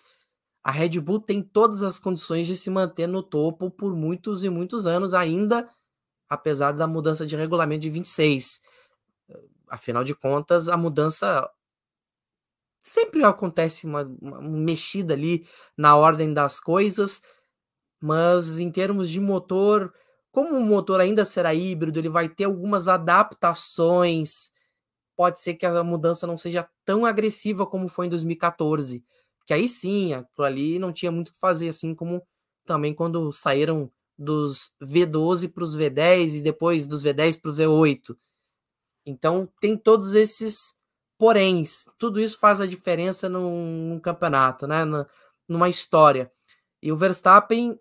a 0.63 0.71
Red 0.71 0.99
Bull 1.01 1.19
tem 1.19 1.41
todas 1.43 1.83
as 1.83 1.99
condições 1.99 2.47
de 2.47 2.55
se 2.55 2.69
manter 2.69 3.05
no 3.07 3.21
topo 3.21 3.69
por 3.69 3.93
muitos 3.93 4.45
e 4.45 4.49
muitos 4.49 4.87
anos 4.87 5.13
ainda, 5.13 5.69
apesar 6.29 6.71
da 6.71 6.87
mudança 6.87 7.25
de 7.25 7.35
regulamento 7.35 7.81
de 7.81 7.89
26. 7.89 8.61
Afinal 9.67 10.03
de 10.03 10.15
contas, 10.15 10.69
a 10.69 10.77
mudança 10.77 11.49
sempre 12.81 13.23
acontece 13.25 13.85
uma, 13.85 14.03
uma 14.21 14.41
mexida 14.41 15.13
ali 15.13 15.45
na 15.77 15.97
ordem 15.97 16.33
das 16.33 16.59
coisas, 16.59 17.21
mas 17.99 18.57
em 18.57 18.71
termos 18.71 19.09
de 19.09 19.19
motor, 19.19 19.93
como 20.31 20.55
o 20.57 20.61
motor 20.61 21.01
ainda 21.01 21.25
será 21.25 21.53
híbrido, 21.53 21.99
ele 21.99 22.09
vai 22.09 22.29
ter 22.29 22.45
algumas 22.45 22.87
adaptações. 22.87 24.49
Pode 25.15 25.41
ser 25.41 25.55
que 25.55 25.65
a 25.65 25.83
mudança 25.83 26.25
não 26.25 26.37
seja 26.37 26.69
tão 26.85 27.05
agressiva 27.05 27.65
como 27.65 27.89
foi 27.89 28.07
em 28.07 28.09
2014 28.09 29.03
que 29.45 29.53
aí 29.53 29.67
sim, 29.67 30.13
aquilo 30.13 30.45
ali 30.45 30.79
não 30.79 30.93
tinha 30.93 31.11
muito 31.11 31.29
o 31.29 31.31
que 31.33 31.39
fazer, 31.39 31.69
assim 31.69 31.93
como 31.93 32.21
também 32.65 32.93
quando 32.93 33.31
saíram 33.31 33.91
dos 34.17 34.75
V12 34.81 35.51
para 35.51 35.63
os 35.63 35.75
V10 35.75 36.35
e 36.35 36.41
depois 36.41 36.87
dos 36.87 37.03
V10 37.03 37.41
para 37.41 37.51
o 37.51 37.53
V8. 37.53 38.15
Então 39.05 39.49
tem 39.59 39.77
todos 39.77 40.15
esses 40.15 40.77
poréns. 41.17 41.85
Tudo 41.97 42.19
isso 42.19 42.39
faz 42.39 42.61
a 42.61 42.67
diferença 42.67 43.27
num, 43.27 43.89
num 43.89 43.99
campeonato, 43.99 44.67
né? 44.67 44.85
Na, 44.85 45.07
numa 45.47 45.69
história. 45.69 46.31
E 46.81 46.91
o 46.91 46.97
Verstappen 46.97 47.77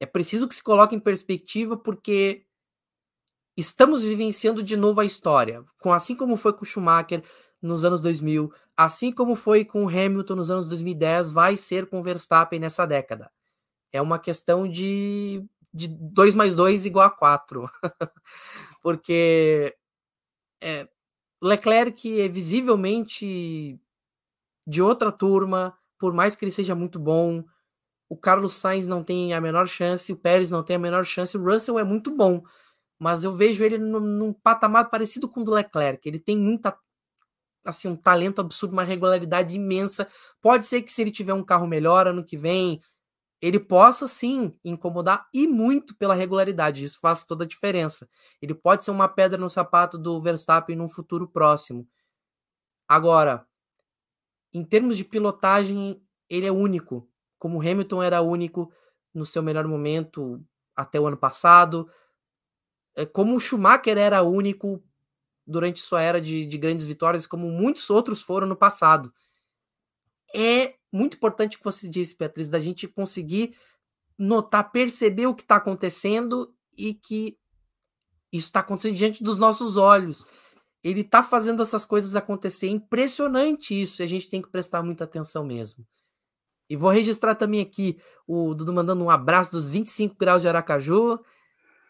é 0.00 0.06
preciso 0.06 0.48
que 0.48 0.54
se 0.54 0.62
coloque 0.62 0.94
em 0.94 1.00
perspectiva 1.00 1.76
porque 1.76 2.44
estamos 3.56 4.02
vivenciando 4.02 4.62
de 4.62 4.76
novo 4.76 5.00
a 5.00 5.04
história. 5.04 5.64
Com 5.78 5.92
assim 5.92 6.14
como 6.14 6.36
foi 6.36 6.52
com 6.52 6.62
o 6.62 6.66
Schumacher, 6.66 7.22
nos 7.60 7.84
anos 7.84 8.00
2000, 8.02 8.52
assim 8.78 9.10
como 9.10 9.34
foi 9.34 9.64
com 9.64 9.88
Hamilton 9.88 10.36
nos 10.36 10.50
anos 10.52 10.68
2010, 10.68 11.32
vai 11.32 11.56
ser 11.56 11.88
com 11.88 12.00
Verstappen 12.00 12.60
nessa 12.60 12.86
década. 12.86 13.28
É 13.92 14.00
uma 14.00 14.20
questão 14.20 14.68
de, 14.68 15.44
de 15.74 15.88
2 15.88 16.36
mais 16.36 16.54
2 16.54 16.86
igual 16.86 17.06
a 17.06 17.10
4. 17.10 17.68
Porque 18.80 19.76
é, 20.62 20.88
Leclerc 21.42 22.20
é 22.20 22.28
visivelmente 22.28 23.80
de 24.64 24.80
outra 24.80 25.10
turma, 25.10 25.76
por 25.98 26.12
mais 26.12 26.36
que 26.36 26.44
ele 26.44 26.52
seja 26.52 26.76
muito 26.76 27.00
bom. 27.00 27.42
O 28.08 28.16
Carlos 28.16 28.54
Sainz 28.54 28.86
não 28.86 29.02
tem 29.02 29.34
a 29.34 29.40
menor 29.40 29.66
chance, 29.66 30.12
o 30.12 30.16
Pérez 30.16 30.50
não 30.52 30.62
tem 30.62 30.76
a 30.76 30.78
menor 30.78 31.04
chance, 31.04 31.36
o 31.36 31.42
Russell 31.42 31.80
é 31.80 31.84
muito 31.84 32.12
bom, 32.12 32.44
mas 32.98 33.24
eu 33.24 33.34
vejo 33.34 33.64
ele 33.64 33.78
num, 33.78 34.00
num 34.00 34.32
patamar 34.32 34.88
parecido 34.90 35.28
com 35.28 35.40
o 35.40 35.44
do 35.44 35.52
Leclerc. 35.52 36.08
Ele 36.08 36.20
tem 36.20 36.38
muita 36.38 36.78
assim 37.64 37.88
um 37.88 37.96
talento 37.96 38.40
absurdo, 38.40 38.72
uma 38.72 38.84
regularidade 38.84 39.56
imensa. 39.56 40.08
Pode 40.40 40.64
ser 40.66 40.82
que 40.82 40.92
se 40.92 41.02
ele 41.02 41.10
tiver 41.10 41.34
um 41.34 41.44
carro 41.44 41.66
melhor 41.66 42.06
ano 42.06 42.24
que 42.24 42.36
vem, 42.36 42.80
ele 43.40 43.60
possa 43.60 44.08
sim 44.08 44.52
incomodar 44.64 45.28
e 45.32 45.46
muito 45.46 45.94
pela 45.96 46.14
regularidade. 46.14 46.84
Isso 46.84 46.98
faz 47.00 47.24
toda 47.24 47.44
a 47.44 47.46
diferença. 47.46 48.08
Ele 48.42 48.54
pode 48.54 48.84
ser 48.84 48.90
uma 48.90 49.08
pedra 49.08 49.38
no 49.38 49.48
sapato 49.48 49.96
do 49.96 50.20
Verstappen 50.20 50.76
num 50.76 50.88
futuro 50.88 51.28
próximo. 51.28 51.86
Agora, 52.88 53.46
em 54.52 54.64
termos 54.64 54.96
de 54.96 55.04
pilotagem, 55.04 56.02
ele 56.28 56.46
é 56.46 56.52
único. 56.52 57.08
Como 57.38 57.60
Hamilton 57.60 58.02
era 58.02 58.22
único 58.22 58.72
no 59.14 59.24
seu 59.24 59.42
melhor 59.42 59.66
momento 59.66 60.44
até 60.74 60.98
o 60.98 61.06
ano 61.06 61.16
passado, 61.16 61.88
é, 62.96 63.06
como 63.06 63.38
Schumacher 63.38 63.96
era 63.96 64.22
único 64.22 64.82
durante 65.48 65.80
sua 65.80 66.02
era 66.02 66.20
de, 66.20 66.44
de 66.44 66.58
grandes 66.58 66.86
vitórias, 66.86 67.26
como 67.26 67.50
muitos 67.50 67.88
outros 67.88 68.20
foram 68.20 68.46
no 68.46 68.54
passado. 68.54 69.12
É 70.34 70.74
muito 70.92 71.16
importante 71.16 71.56
o 71.56 71.58
que 71.58 71.64
você 71.64 71.88
disse, 71.88 72.16
Beatriz, 72.16 72.50
da 72.50 72.60
gente 72.60 72.86
conseguir 72.86 73.56
notar, 74.18 74.70
perceber 74.70 75.26
o 75.26 75.34
que 75.34 75.42
está 75.42 75.56
acontecendo 75.56 76.54
e 76.76 76.92
que 76.92 77.38
isso 78.30 78.46
está 78.46 78.60
acontecendo 78.60 78.96
diante 78.96 79.24
dos 79.24 79.38
nossos 79.38 79.78
olhos. 79.78 80.26
Ele 80.84 81.00
está 81.00 81.22
fazendo 81.22 81.62
essas 81.62 81.86
coisas 81.86 82.14
acontecer. 82.14 82.66
É 82.66 82.70
impressionante 82.70 83.80
isso. 83.80 84.02
E 84.02 84.04
a 84.04 84.06
gente 84.06 84.28
tem 84.28 84.42
que 84.42 84.50
prestar 84.50 84.82
muita 84.82 85.04
atenção 85.04 85.44
mesmo. 85.44 85.86
E 86.68 86.76
vou 86.76 86.90
registrar 86.90 87.34
também 87.34 87.60
aqui 87.60 87.98
o 88.26 88.54
Dudu 88.54 88.72
mandando 88.72 89.02
um 89.02 89.10
abraço 89.10 89.50
dos 89.52 89.70
25 89.70 90.16
graus 90.18 90.42
de 90.42 90.48
Aracaju. 90.48 91.18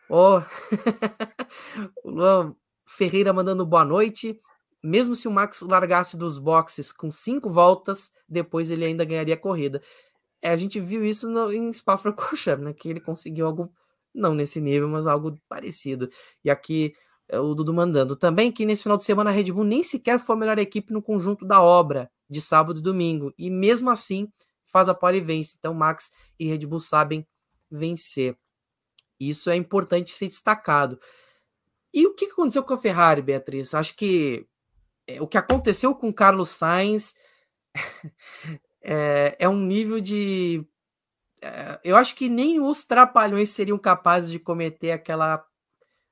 Oh. 0.08 0.40
o 2.04 2.10
Luan 2.10 2.56
Ferreira 2.88 3.32
mandando 3.32 3.66
boa 3.66 3.84
noite. 3.84 4.40
Mesmo 4.82 5.14
se 5.14 5.28
o 5.28 5.30
Max 5.30 5.60
largasse 5.60 6.16
dos 6.16 6.38
boxes 6.38 6.90
com 6.92 7.10
cinco 7.10 7.50
voltas, 7.50 8.10
depois 8.28 8.70
ele 8.70 8.84
ainda 8.84 9.04
ganharia 9.04 9.34
a 9.34 9.38
corrida. 9.38 9.82
É, 10.40 10.50
a 10.50 10.56
gente 10.56 10.80
viu 10.80 11.04
isso 11.04 11.28
no, 11.28 11.52
em 11.52 11.72
Spa-Francorchamps, 11.72 12.64
né? 12.64 12.72
Que 12.72 12.88
ele 12.88 13.00
conseguiu 13.00 13.46
algo, 13.46 13.72
não 14.14 14.34
nesse 14.34 14.60
nível, 14.60 14.88
mas 14.88 15.06
algo 15.06 15.36
parecido. 15.48 16.08
E 16.44 16.50
aqui 16.50 16.94
é 17.28 17.38
o 17.38 17.54
Dudu 17.54 17.74
mandando 17.74 18.16
também 18.16 18.50
que 18.50 18.64
nesse 18.64 18.84
final 18.84 18.96
de 18.96 19.04
semana 19.04 19.30
a 19.30 19.32
Red 19.32 19.52
Bull 19.52 19.64
nem 19.64 19.82
sequer 19.82 20.18
foi 20.18 20.34
a 20.36 20.38
melhor 20.38 20.58
equipe 20.58 20.92
no 20.92 21.02
conjunto 21.02 21.44
da 21.44 21.60
obra 21.60 22.10
de 22.30 22.40
sábado 22.40 22.78
e 22.78 22.82
domingo. 22.82 23.34
E 23.36 23.50
mesmo 23.50 23.90
assim 23.90 24.32
faz 24.64 24.88
a 24.88 24.94
pole 24.94 25.18
e 25.18 25.20
vence. 25.20 25.56
Então 25.58 25.74
Max 25.74 26.10
e 26.38 26.48
Red 26.48 26.66
Bull 26.66 26.80
sabem 26.80 27.26
vencer. 27.70 28.36
Isso 29.20 29.50
é 29.50 29.56
importante 29.56 30.12
ser 30.12 30.28
destacado. 30.28 30.98
E 31.98 32.06
o 32.06 32.14
que 32.14 32.26
aconteceu 32.26 32.62
com 32.62 32.74
a 32.74 32.78
Ferrari, 32.78 33.20
Beatriz? 33.20 33.74
Acho 33.74 33.96
que 33.96 34.46
é, 35.04 35.20
o 35.20 35.26
que 35.26 35.36
aconteceu 35.36 35.92
com 35.96 36.12
Carlos 36.12 36.50
Sainz 36.50 37.12
é, 38.80 39.34
é, 39.36 39.48
um 39.48 39.58
nível 39.58 40.00
de. 40.00 40.64
É, 41.42 41.80
eu 41.82 41.96
acho 41.96 42.14
que 42.14 42.28
nem 42.28 42.60
os 42.60 42.84
trapalhões 42.84 43.50
seriam 43.50 43.76
capazes 43.76 44.30
de 44.30 44.38
cometer 44.38 44.92
aquela 44.92 45.44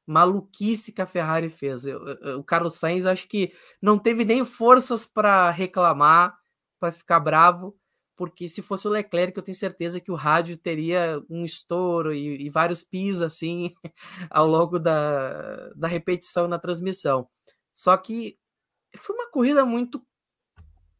maluquice 0.04 0.90
que 0.90 1.00
a 1.00 1.06
Ferrari 1.06 1.48
fez. 1.48 1.86
Eu, 1.86 2.04
eu, 2.04 2.40
o 2.40 2.42
Carlos 2.42 2.74
Sainz 2.74 3.06
acho 3.06 3.28
que 3.28 3.52
não 3.80 3.96
teve 3.96 4.24
nem 4.24 4.44
forças 4.44 5.06
para 5.06 5.52
reclamar, 5.52 6.36
para 6.80 6.90
ficar 6.90 7.20
bravo 7.20 7.78
porque 8.16 8.48
se 8.48 8.62
fosse 8.62 8.88
o 8.88 8.90
Leclerc, 8.90 9.36
eu 9.36 9.42
tenho 9.42 9.56
certeza 9.56 10.00
que 10.00 10.10
o 10.10 10.14
rádio 10.14 10.56
teria 10.56 11.22
um 11.28 11.44
estouro 11.44 12.14
e, 12.14 12.46
e 12.46 12.50
vários 12.50 12.82
pis 12.82 13.20
assim 13.20 13.74
ao 14.30 14.46
longo 14.46 14.78
da, 14.78 15.68
da 15.74 15.86
repetição 15.86 16.48
na 16.48 16.58
transmissão. 16.58 17.28
Só 17.72 17.96
que 17.96 18.38
foi 18.96 19.14
uma 19.14 19.30
corrida 19.30 19.64
muito, 19.64 20.02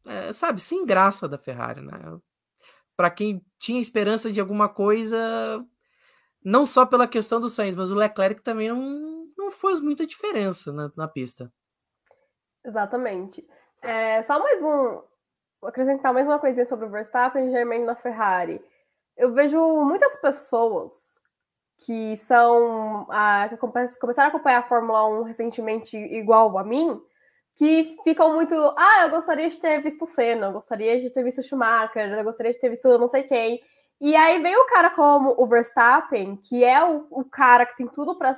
é, 0.05 0.31
sabe, 0.31 0.61
sem 0.61 0.85
graça 0.85 1.27
da 1.27 1.37
Ferrari, 1.37 1.81
né? 1.81 2.19
Para 2.95 3.09
quem 3.09 3.43
tinha 3.59 3.81
esperança 3.81 4.31
de 4.31 4.39
alguma 4.39 4.69
coisa, 4.69 5.65
não 6.43 6.65
só 6.65 6.85
pela 6.85 7.07
questão 7.07 7.41
do 7.41 7.49
Sainz, 7.49 7.75
mas 7.75 7.91
o 7.91 7.95
Leclerc 7.95 8.41
também 8.43 8.69
não, 8.69 9.27
não 9.35 9.51
fez 9.51 9.79
muita 9.79 10.05
diferença 10.05 10.71
na, 10.71 10.91
na 10.95 11.07
pista. 11.07 11.51
Exatamente. 12.63 13.47
É, 13.81 14.21
só 14.23 14.39
mais 14.39 14.61
um, 14.63 15.01
acrescentar 15.63 16.13
mais 16.13 16.27
uma 16.27 16.39
coisinha 16.39 16.65
sobre 16.65 16.85
o 16.85 16.89
Verstappen 16.89 17.47
e 17.47 17.51
Germain 17.51 17.83
na 17.83 17.95
Ferrari. 17.95 18.61
Eu 19.15 19.33
vejo 19.33 19.59
muitas 19.83 20.15
pessoas 20.17 20.93
que 21.79 22.17
são 22.17 23.07
a, 23.09 23.47
que 23.49 23.57
começaram 23.57 24.27
a 24.27 24.27
acompanhar 24.27 24.59
a 24.59 24.67
Fórmula 24.67 25.07
1 25.21 25.23
recentemente 25.23 25.97
igual 25.97 26.57
a 26.57 26.63
mim, 26.63 27.01
que 27.55 27.97
ficam 28.03 28.33
muito, 28.33 28.53
ah, 28.77 29.03
eu 29.03 29.09
gostaria 29.09 29.49
de 29.49 29.57
ter 29.57 29.81
visto 29.81 30.05
Senna, 30.05 30.47
eu 30.47 30.53
gostaria 30.53 30.99
de 30.99 31.09
ter 31.09 31.23
visto 31.23 31.43
Schumacher, 31.43 32.11
eu 32.11 32.23
gostaria 32.23 32.53
de 32.53 32.59
ter 32.59 32.69
visto 32.69 32.97
não 32.97 33.07
sei 33.07 33.23
quem. 33.23 33.61
E 33.99 34.15
aí 34.15 34.39
vem 34.41 34.55
o 34.55 34.67
cara 34.67 34.91
como 34.91 35.33
o 35.37 35.47
Verstappen, 35.47 36.35
que 36.37 36.63
é 36.63 36.83
o, 36.83 37.07
o 37.09 37.25
cara 37.25 37.65
que 37.65 37.77
tem 37.77 37.87
tudo 37.87 38.15
para 38.15 38.35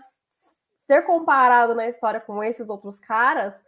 ser 0.88 1.01
comparado 1.01 1.75
na 1.75 1.88
história 1.88 2.19
com 2.19 2.41
esses 2.41 2.69
outros 2.69 2.99
caras, 2.99 3.62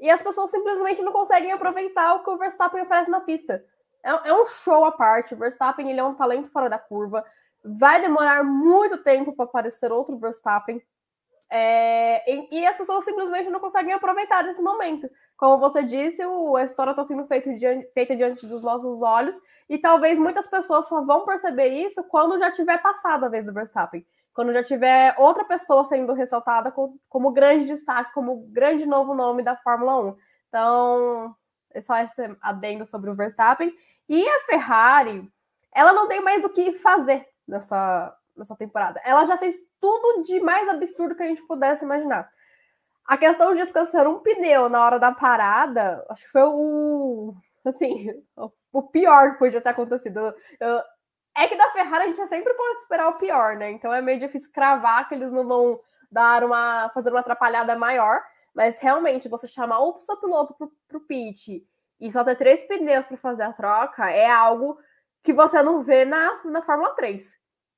e 0.00 0.10
as 0.10 0.22
pessoas 0.22 0.50
simplesmente 0.50 1.02
não 1.02 1.12
conseguem 1.12 1.52
aproveitar 1.52 2.14
o 2.14 2.22
que 2.22 2.30
o 2.30 2.38
Verstappen 2.38 2.82
oferece 2.82 3.10
na 3.10 3.20
pista. 3.20 3.64
É, 4.02 4.30
é 4.30 4.32
um 4.32 4.46
show 4.46 4.84
à 4.84 4.92
parte. 4.92 5.34
O 5.34 5.36
Verstappen 5.36 5.90
ele 5.90 6.00
é 6.00 6.04
um 6.04 6.14
talento 6.14 6.50
fora 6.50 6.70
da 6.70 6.78
curva. 6.78 7.24
Vai 7.64 8.00
demorar 8.00 8.44
muito 8.44 8.98
tempo 8.98 9.34
para 9.34 9.44
aparecer 9.44 9.90
outro 9.90 10.16
Verstappen. 10.18 10.80
É, 11.50 12.30
e, 12.30 12.60
e, 12.60 12.66
as 12.66 12.76
pessoas 12.76 13.04
simplesmente 13.04 13.48
não 13.48 13.58
conseguem 13.58 13.92
aproveitar 13.92 14.46
esse 14.48 14.60
momento. 14.60 15.08
Como 15.36 15.58
você 15.58 15.82
disse, 15.82 16.24
o, 16.24 16.56
a 16.56 16.64
história 16.64 16.90
está 16.90 17.04
sendo 17.04 17.26
diante, 17.58 17.90
feita 17.94 18.14
diante 18.14 18.46
dos 18.46 18.62
nossos 18.62 19.00
olhos, 19.00 19.34
e 19.68 19.78
talvez 19.78 20.18
muitas 20.18 20.46
pessoas 20.46 20.86
só 20.86 21.02
vão 21.02 21.24
perceber 21.24 21.68
isso 21.68 22.04
quando 22.04 22.38
já 22.38 22.50
tiver 22.50 22.76
passado 22.82 23.24
a 23.24 23.28
vez 23.28 23.46
do 23.46 23.52
Verstappen 23.54 24.04
quando 24.38 24.52
já 24.52 24.62
tiver 24.62 25.16
outra 25.18 25.44
pessoa 25.44 25.84
sendo 25.84 26.12
ressaltada 26.12 26.72
como, 27.08 27.32
grande 27.32 27.66
destaque, 27.66 28.14
como 28.14 28.46
grande 28.52 28.86
novo 28.86 29.12
nome 29.12 29.42
da 29.42 29.56
Fórmula 29.56 30.00
1. 30.00 30.16
Então, 30.48 31.34
é 31.72 31.80
só 31.80 31.96
esse 31.96 32.36
adendo 32.40 32.86
sobre 32.86 33.10
o 33.10 33.16
Verstappen. 33.16 33.76
E 34.08 34.24
a 34.28 34.40
Ferrari, 34.42 35.28
ela 35.74 35.92
não 35.92 36.06
tem 36.06 36.22
mais 36.22 36.44
o 36.44 36.50
que 36.50 36.78
fazer 36.78 37.26
nessa, 37.48 38.16
nessa 38.36 38.54
temporada. 38.54 39.00
Ela 39.04 39.26
já 39.26 39.36
fez 39.36 39.56
tudo 39.80 40.22
de 40.22 40.38
mais 40.38 40.68
absurdo 40.68 41.16
que 41.16 41.22
a 41.24 41.26
gente 41.26 41.42
pudesse 41.42 41.84
imaginar. 41.84 42.30
A 43.04 43.16
questão 43.18 43.52
de 43.56 43.64
descansar 43.64 44.06
um 44.06 44.20
pneu 44.20 44.68
na 44.68 44.84
hora 44.84 45.00
da 45.00 45.10
parada, 45.10 46.06
acho 46.10 46.26
que 46.26 46.30
foi 46.30 46.44
o. 46.44 47.34
Assim, 47.64 48.08
o 48.72 48.82
pior 48.84 49.32
que 49.32 49.38
podia 49.40 49.60
ter 49.60 49.70
acontecido. 49.70 50.32
Eu, 50.60 50.80
é 51.38 51.48
que 51.48 51.56
da 51.56 51.70
Ferrari 51.70 52.04
a 52.04 52.06
gente 52.08 52.28
sempre 52.28 52.52
pode 52.54 52.80
esperar 52.80 53.08
o 53.08 53.18
pior, 53.18 53.56
né? 53.56 53.70
Então 53.70 53.92
é 53.94 54.02
meio 54.02 54.18
difícil 54.18 54.50
cravar 54.52 55.08
que 55.08 55.14
eles 55.14 55.32
não 55.32 55.46
vão 55.46 55.80
dar 56.10 56.42
uma. 56.44 56.90
fazer 56.90 57.10
uma 57.10 57.20
atrapalhada 57.20 57.76
maior. 57.76 58.22
Mas 58.54 58.80
realmente, 58.80 59.28
você 59.28 59.46
chamar 59.46 59.80
o 59.80 60.00
seu 60.00 60.16
piloto 60.16 60.52
pro, 60.54 60.72
pro 60.88 61.00
pit 61.00 61.64
e 62.00 62.10
só 62.10 62.24
ter 62.24 62.34
três 62.34 62.66
pneus 62.66 63.06
para 63.06 63.16
fazer 63.16 63.44
a 63.44 63.52
troca 63.52 64.10
é 64.10 64.28
algo 64.28 64.78
que 65.22 65.32
você 65.32 65.62
não 65.62 65.82
vê 65.82 66.04
na, 66.04 66.40
na 66.44 66.62
Fórmula 66.62 66.90
3. 66.94 67.36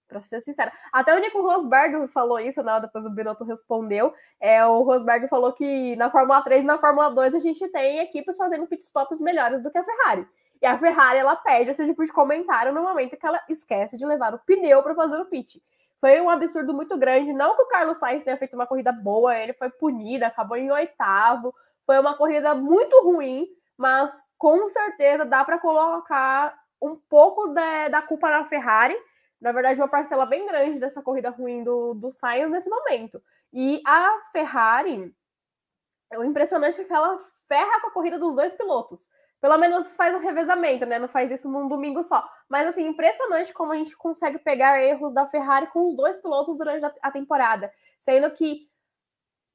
Para 0.08 0.22
ser 0.22 0.40
sincera. 0.40 0.72
Até 0.90 1.14
o 1.14 1.20
Nico 1.20 1.40
Rosberg 1.42 2.08
falou 2.08 2.40
isso, 2.40 2.62
né? 2.62 2.80
Depois 2.80 3.04
o 3.04 3.10
Binotto 3.10 3.44
respondeu. 3.44 4.12
É, 4.40 4.64
o 4.64 4.82
Rosberg 4.82 5.28
falou 5.28 5.52
que 5.52 5.94
na 5.96 6.10
Fórmula 6.10 6.42
3 6.42 6.62
e 6.62 6.66
na 6.66 6.78
Fórmula 6.78 7.10
2 7.10 7.34
a 7.34 7.38
gente 7.38 7.68
tem 7.68 8.00
equipes 8.00 8.36
fazendo 8.36 8.66
pitstops 8.66 9.20
melhores 9.20 9.62
do 9.62 9.70
que 9.70 9.78
a 9.78 9.84
Ferrari. 9.84 10.26
E 10.60 10.66
a 10.66 10.78
Ferrari, 10.78 11.18
ela 11.18 11.36
perde 11.36 11.70
esse 11.70 11.86
tipo 11.86 12.04
de 12.04 12.12
comentário 12.12 12.72
no 12.72 12.82
momento 12.82 13.16
que 13.16 13.26
ela 13.26 13.42
esquece 13.48 13.96
de 13.96 14.04
levar 14.04 14.34
o 14.34 14.38
pneu 14.40 14.82
para 14.82 14.94
fazer 14.94 15.18
o 15.20 15.24
pit. 15.24 15.62
Foi 16.00 16.20
um 16.20 16.30
absurdo 16.30 16.74
muito 16.74 16.96
grande. 16.98 17.32
Não 17.32 17.56
que 17.56 17.62
o 17.62 17.68
Carlos 17.68 17.98
Sainz 17.98 18.24
tenha 18.24 18.36
feito 18.36 18.54
uma 18.54 18.66
corrida 18.66 18.92
boa, 18.92 19.36
ele 19.36 19.52
foi 19.52 19.70
punido, 19.70 20.24
acabou 20.24 20.56
em 20.56 20.70
oitavo. 20.70 21.54
Foi 21.86 21.98
uma 21.98 22.16
corrida 22.16 22.54
muito 22.54 23.02
ruim, 23.02 23.48
mas 23.76 24.22
com 24.38 24.68
certeza 24.68 25.24
dá 25.24 25.44
para 25.44 25.58
colocar 25.58 26.58
um 26.80 26.96
pouco 26.96 27.48
da, 27.48 27.88
da 27.88 28.02
culpa 28.02 28.30
na 28.30 28.44
Ferrari. 28.44 28.96
Na 29.40 29.52
verdade, 29.52 29.80
uma 29.80 29.88
parcela 29.88 30.26
bem 30.26 30.46
grande 30.46 30.78
dessa 30.78 31.02
corrida 31.02 31.30
ruim 31.30 31.64
do, 31.64 31.94
do 31.94 32.10
Sainz 32.10 32.50
nesse 32.50 32.68
momento. 32.68 33.22
E 33.52 33.82
a 33.86 34.18
Ferrari, 34.32 35.14
o 36.14 36.24
impressionante 36.24 36.80
é 36.80 36.84
que 36.84 36.92
ela 36.92 37.18
ferra 37.48 37.80
com 37.80 37.88
a 37.88 37.92
corrida 37.92 38.18
dos 38.18 38.36
dois 38.36 38.54
pilotos. 38.54 39.08
Pelo 39.40 39.56
menos 39.56 39.94
faz 39.94 40.14
um 40.14 40.18
revezamento, 40.18 40.84
né? 40.84 40.98
Não 40.98 41.08
faz 41.08 41.30
isso 41.30 41.48
num 41.48 41.66
domingo 41.66 42.02
só. 42.02 42.28
Mas, 42.48 42.66
assim, 42.66 42.86
impressionante 42.86 43.54
como 43.54 43.72
a 43.72 43.76
gente 43.76 43.96
consegue 43.96 44.38
pegar 44.38 44.82
erros 44.82 45.14
da 45.14 45.26
Ferrari 45.26 45.66
com 45.68 45.86
os 45.86 45.96
dois 45.96 46.20
pilotos 46.20 46.58
durante 46.58 46.84
a 47.00 47.10
temporada. 47.10 47.72
Sendo 48.00 48.30
que 48.30 48.68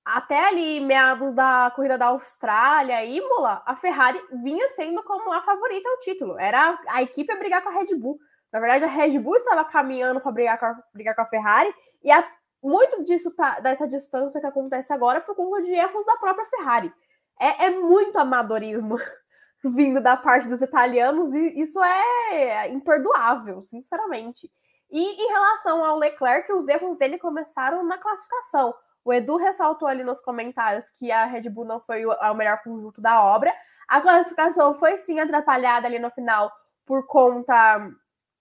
até 0.06 0.48
ali 0.48 0.80
meados 0.80 1.34
da 1.34 1.72
corrida 1.76 1.98
da 1.98 2.08
Austrália, 2.08 3.04
Imola, 3.04 3.64
a 3.66 3.76
Ferrari 3.76 4.22
vinha 4.44 4.70
sendo 4.70 5.02
como 5.04 5.34
a 5.34 5.42
favorita 5.42 5.90
ao 5.90 6.00
título. 6.00 6.38
Era 6.38 6.80
a 6.88 7.02
equipe 7.02 7.32
a 7.34 7.38
brigar 7.38 7.64
com 7.64 7.70
a 7.70 7.72
Red 7.72 7.96
Bull. 7.96 8.20
Na 8.54 8.60
verdade, 8.60 8.86
a 8.86 8.88
Red 8.88 9.18
Bull 9.20 9.36
estava 9.36 9.66
caminhando 9.66 10.22
para 10.22 10.32
brigar, 10.32 10.60
com 10.60 10.66
a, 10.68 10.84
brigar 10.94 11.16
com 11.16 11.22
a 11.22 11.26
Ferrari 11.26 11.74
e 12.04 12.12
a, 12.12 12.24
muito 12.64 13.04
disso 13.04 13.32
tá, 13.32 13.60
dessa 13.60 13.88
distância 13.88 14.40
que 14.40 14.48
acontece 14.48 14.94
agora 14.94 15.22
por 15.22 15.36
conta 15.36 15.64
de 15.64 15.72
erros 15.72 16.06
da 16.06 16.18
própria 16.18 16.46
Ferrari. 16.46 16.94
É, 17.40 17.66
é 17.66 17.70
muito 17.72 18.18
amadorismo 18.18 18.98
vindo 19.64 20.02
da 20.02 20.16
parte 20.16 20.48
dos 20.48 20.62
italianos 20.62 21.34
e 21.34 21.62
isso 21.62 21.84
é 21.84 22.70
imperdoável, 22.70 23.64
sinceramente. 23.64 24.52
E 24.92 25.02
em 25.02 25.28
relação 25.28 25.84
ao 25.84 25.98
Leclerc, 25.98 26.52
os 26.54 26.68
erros 26.68 26.98
dele 26.98 27.18
começaram 27.18 27.84
na 27.84 27.98
classificação. 27.98 28.74
O 29.04 29.14
Edu 29.14 29.38
ressaltou 29.38 29.88
ali 29.88 30.04
nos 30.04 30.20
comentários 30.20 30.90
que 30.98 31.12
a 31.12 31.26
Red 31.26 31.50
Bull 31.50 31.66
não 31.66 31.80
foi 31.80 32.06
o, 32.06 32.34
melhor 32.34 32.62
conjunto 32.64 33.02
da 33.02 33.24
obra. 33.24 33.54
A 33.88 34.02
classificação 34.02 34.80
foi 34.80 34.98
sim 34.98 35.20
atrapalhada 35.20 35.88
ali 35.88 36.00
no 36.00 36.10
final 36.12 36.52
por 36.86 37.06
conta 37.06 37.88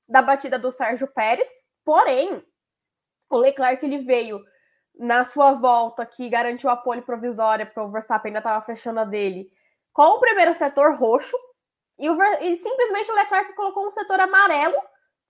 da 0.09 0.23
batida 0.23 0.59
do 0.59 0.73
Sérgio 0.73 1.07
Pérez. 1.07 1.47
Porém, 1.85 2.43
o 3.29 3.37
Leclerc 3.37 3.85
ele 3.85 3.99
veio 3.99 4.41
na 4.99 5.25
sua 5.25 5.53
volta 5.53 6.07
que 6.07 6.29
garantiu 6.29 6.71
a 6.71 6.77
pole 6.77 7.03
provisória, 7.03 7.67
porque 7.67 7.81
o 7.81 7.91
Verstappen 7.91 8.31
ainda 8.31 8.39
estava 8.39 8.65
fechando 8.65 9.01
a 9.01 9.05
dele, 9.05 9.51
com 9.95 10.03
o 10.03 10.21
primeiro 10.21 10.53
setor 10.55 10.95
roxo. 10.95 11.37
E, 11.99 12.11
o, 12.11 12.23
e 12.43 12.57
simplesmente 12.57 13.11
o 13.11 13.15
Leclerc 13.15 13.55
colocou 13.55 13.87
um 13.87 13.91
setor 13.91 14.21
amarelo 14.21 14.77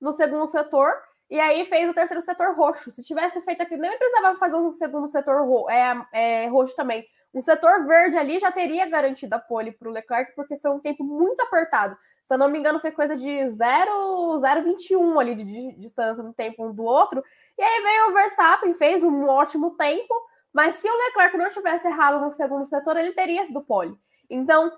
no 0.01 0.13
segundo 0.15 0.49
setor 0.49 0.95
e 1.31 1.39
aí 1.39 1.65
fez 1.67 1.89
o 1.89 1.95
terceiro 1.95 2.23
setor 2.23 2.55
roxo. 2.55 2.91
Se 2.91 3.03
tivesse 3.03 3.41
feito 3.43 3.63
aqui, 3.63 3.77
nem 3.77 3.97
precisava 3.97 4.37
fazer 4.39 4.57
um 4.57 4.71
segundo 4.71 5.07
setor 5.07 5.47
ro 5.47 5.69
é, 5.71 6.07
é, 6.13 6.47
roxo 6.49 6.75
também. 6.75 7.07
Um 7.35 7.43
setor 7.43 7.85
verde 7.87 8.17
ali 8.17 8.39
já 8.39 8.51
teria 8.53 8.89
garantido 8.89 9.35
a 9.35 9.39
pole 9.39 9.73
para 9.73 9.89
o 9.89 9.93
Leclerc, 9.93 10.33
porque 10.37 10.57
foi 10.59 10.71
um 10.71 10.79
tempo 10.79 11.03
muito 11.03 11.41
apertado. 11.41 11.97
Se 12.25 12.33
eu 12.33 12.39
não 12.39 12.49
me 12.49 12.59
engano, 12.59 12.81
foi 12.81 12.93
coisa 12.93 13.17
de 13.17 13.27
0,21 13.27 15.21
ali 15.21 15.35
de, 15.35 15.45
de 15.45 15.81
distância 15.81 16.23
no 16.23 16.33
tempo 16.33 16.65
um 16.65 16.73
do 16.73 16.85
outro. 16.85 17.23
E 17.59 17.63
aí 17.63 17.83
veio 17.83 18.09
o 18.09 18.13
Verstappen, 18.13 18.75
fez 18.75 19.03
um 19.03 19.27
ótimo 19.27 19.73
tempo, 19.77 20.15
mas 20.53 20.77
se 20.77 20.89
o 20.89 20.97
Leclerc 21.07 21.37
não 21.37 21.51
tivesse 21.51 21.89
errado 21.89 22.21
no 22.21 22.33
segundo 22.33 22.67
setor, 22.67 22.97
ele 22.97 23.13
teria 23.13 23.45
sido 23.45 23.61
pole. 23.61 23.99
Então, 24.29 24.73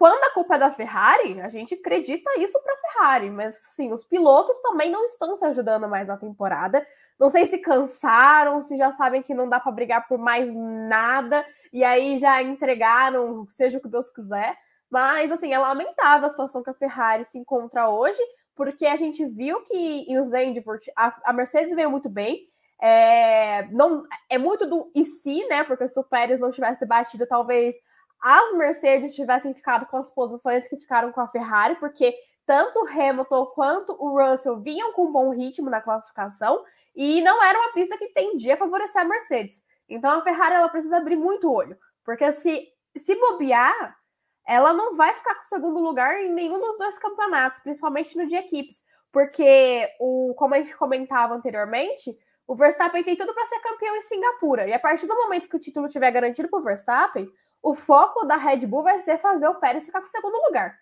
quando 0.00 0.24
a 0.24 0.30
culpa 0.32 0.54
é 0.54 0.58
da 0.58 0.70
Ferrari, 0.70 1.40
a 1.42 1.50
gente 1.50 1.74
acredita 1.74 2.30
isso 2.38 2.58
para 2.62 2.72
a 2.72 2.76
Ferrari, 2.78 3.30
mas 3.30 3.54
sim, 3.76 3.92
os 3.92 4.02
pilotos 4.02 4.58
também 4.62 4.90
não 4.90 5.04
estão 5.04 5.36
se 5.36 5.44
ajudando 5.44 5.86
mais 5.88 6.08
na 6.08 6.16
temporada. 6.16 6.86
Não 7.18 7.28
sei 7.28 7.46
se 7.46 7.58
cansaram, 7.58 8.62
se 8.62 8.78
já 8.78 8.92
sabem 8.92 9.22
que 9.22 9.34
não 9.34 9.46
dá 9.46 9.60
para 9.60 9.70
brigar 9.72 10.08
por 10.08 10.18
mais 10.18 10.54
nada 10.54 11.44
e 11.70 11.84
aí 11.84 12.18
já 12.18 12.42
entregaram, 12.42 13.46
seja 13.50 13.76
o 13.76 13.80
que 13.82 13.90
Deus 13.90 14.10
quiser. 14.10 14.56
Mas 14.90 15.30
assim, 15.30 15.52
é 15.52 15.58
lamentável 15.58 16.26
a 16.26 16.30
situação 16.30 16.62
que 16.62 16.70
a 16.70 16.74
Ferrari 16.74 17.26
se 17.26 17.36
encontra 17.38 17.90
hoje, 17.90 18.22
porque 18.56 18.86
a 18.86 18.96
gente 18.96 19.26
viu 19.26 19.62
que 19.64 20.06
em 20.08 20.24
Zandvoort 20.24 20.90
a, 20.96 21.14
a 21.26 21.32
Mercedes 21.34 21.74
veio 21.74 21.90
muito 21.90 22.08
bem. 22.08 22.48
É, 22.82 23.68
não, 23.68 24.04
é 24.30 24.38
muito 24.38 24.66
do 24.66 24.90
e 24.94 25.04
se, 25.04 25.46
né? 25.48 25.62
Porque 25.62 25.86
se 25.86 26.00
o 26.00 26.04
Pérez 26.04 26.40
não 26.40 26.50
tivesse 26.50 26.86
batido, 26.86 27.26
talvez 27.26 27.76
as 28.20 28.52
Mercedes 28.54 29.14
tivessem 29.14 29.54
ficado 29.54 29.86
com 29.86 29.96
as 29.96 30.10
posições 30.10 30.68
que 30.68 30.76
ficaram 30.76 31.10
com 31.12 31.20
a 31.20 31.28
Ferrari, 31.28 31.76
porque 31.76 32.14
tanto 32.44 32.80
o 32.80 32.88
Hamilton 32.88 33.46
quanto 33.46 33.96
o 33.98 34.20
Russell 34.20 34.60
vinham 34.60 34.92
com 34.92 35.06
um 35.06 35.12
bom 35.12 35.30
ritmo 35.30 35.70
na 35.70 35.80
classificação 35.80 36.64
e 36.94 37.22
não 37.22 37.42
era 37.42 37.58
uma 37.58 37.72
pista 37.72 37.96
que 37.96 38.08
tendia 38.08 38.54
a 38.54 38.58
favorecer 38.58 39.00
a 39.00 39.04
Mercedes. 39.04 39.64
Então 39.88 40.10
a 40.18 40.22
Ferrari 40.22 40.54
ela 40.54 40.68
precisa 40.68 40.96
abrir 40.96 41.16
muito 41.16 41.48
o 41.48 41.52
olho, 41.52 41.78
porque 42.04 42.30
se 42.32 42.68
se 42.96 43.14
bobear, 43.14 43.96
ela 44.46 44.72
não 44.72 44.96
vai 44.96 45.14
ficar 45.14 45.36
com 45.36 45.44
o 45.44 45.48
segundo 45.48 45.78
lugar 45.78 46.20
em 46.20 46.32
nenhum 46.32 46.58
dos 46.58 46.76
dois 46.76 46.98
campeonatos, 46.98 47.60
principalmente 47.60 48.16
no 48.16 48.26
de 48.26 48.34
equipes, 48.34 48.82
porque 49.12 49.88
o 50.00 50.34
como 50.36 50.54
a 50.54 50.58
gente 50.58 50.76
comentava 50.76 51.34
anteriormente, 51.34 52.18
o 52.46 52.56
Verstappen 52.56 53.04
tem 53.04 53.16
tudo 53.16 53.32
para 53.32 53.46
ser 53.46 53.60
campeão 53.60 53.94
em 53.94 54.02
Singapura. 54.02 54.66
E 54.66 54.72
a 54.72 54.78
partir 54.78 55.06
do 55.06 55.14
momento 55.14 55.48
que 55.48 55.56
o 55.56 55.60
título 55.60 55.88
tiver 55.88 56.10
garantido 56.10 56.48
para 56.48 56.58
o 56.58 56.64
Verstappen, 56.64 57.30
o 57.62 57.74
foco 57.74 58.24
da 58.24 58.36
Red 58.36 58.66
Bull 58.66 58.82
vai 58.82 59.00
ser 59.02 59.18
fazer 59.18 59.48
o 59.48 59.56
Pérez 59.56 59.84
ficar 59.84 60.00
com 60.00 60.06
o 60.06 60.10
segundo 60.10 60.36
lugar. 60.46 60.78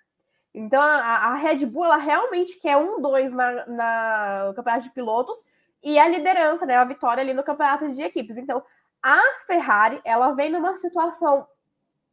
Então 0.55 0.81
a, 0.81 0.87
a 0.89 1.35
Red 1.35 1.67
Bull 1.67 1.85
ela 1.85 1.97
realmente 1.97 2.59
quer 2.59 2.77
um 2.77 3.01
dois 3.01 3.33
na, 3.33 3.67
na, 3.67 4.45
no 4.49 4.55
campeonato 4.55 4.85
de 4.85 4.91
pilotos 4.91 5.39
e 5.83 5.99
a 5.99 6.09
liderança, 6.09 6.67
né, 6.67 6.77
a 6.77 6.85
vitória 6.85 7.23
ali 7.23 7.35
no 7.35 7.45
campeonato 7.45 7.93
de 7.93 8.03
equipes. 8.03 8.37
Então 8.37 8.63
a 9.03 9.21
Ferrari 9.47 10.01
ela 10.05 10.33
vem 10.33 10.51
numa 10.51 10.77
situação 10.77 11.47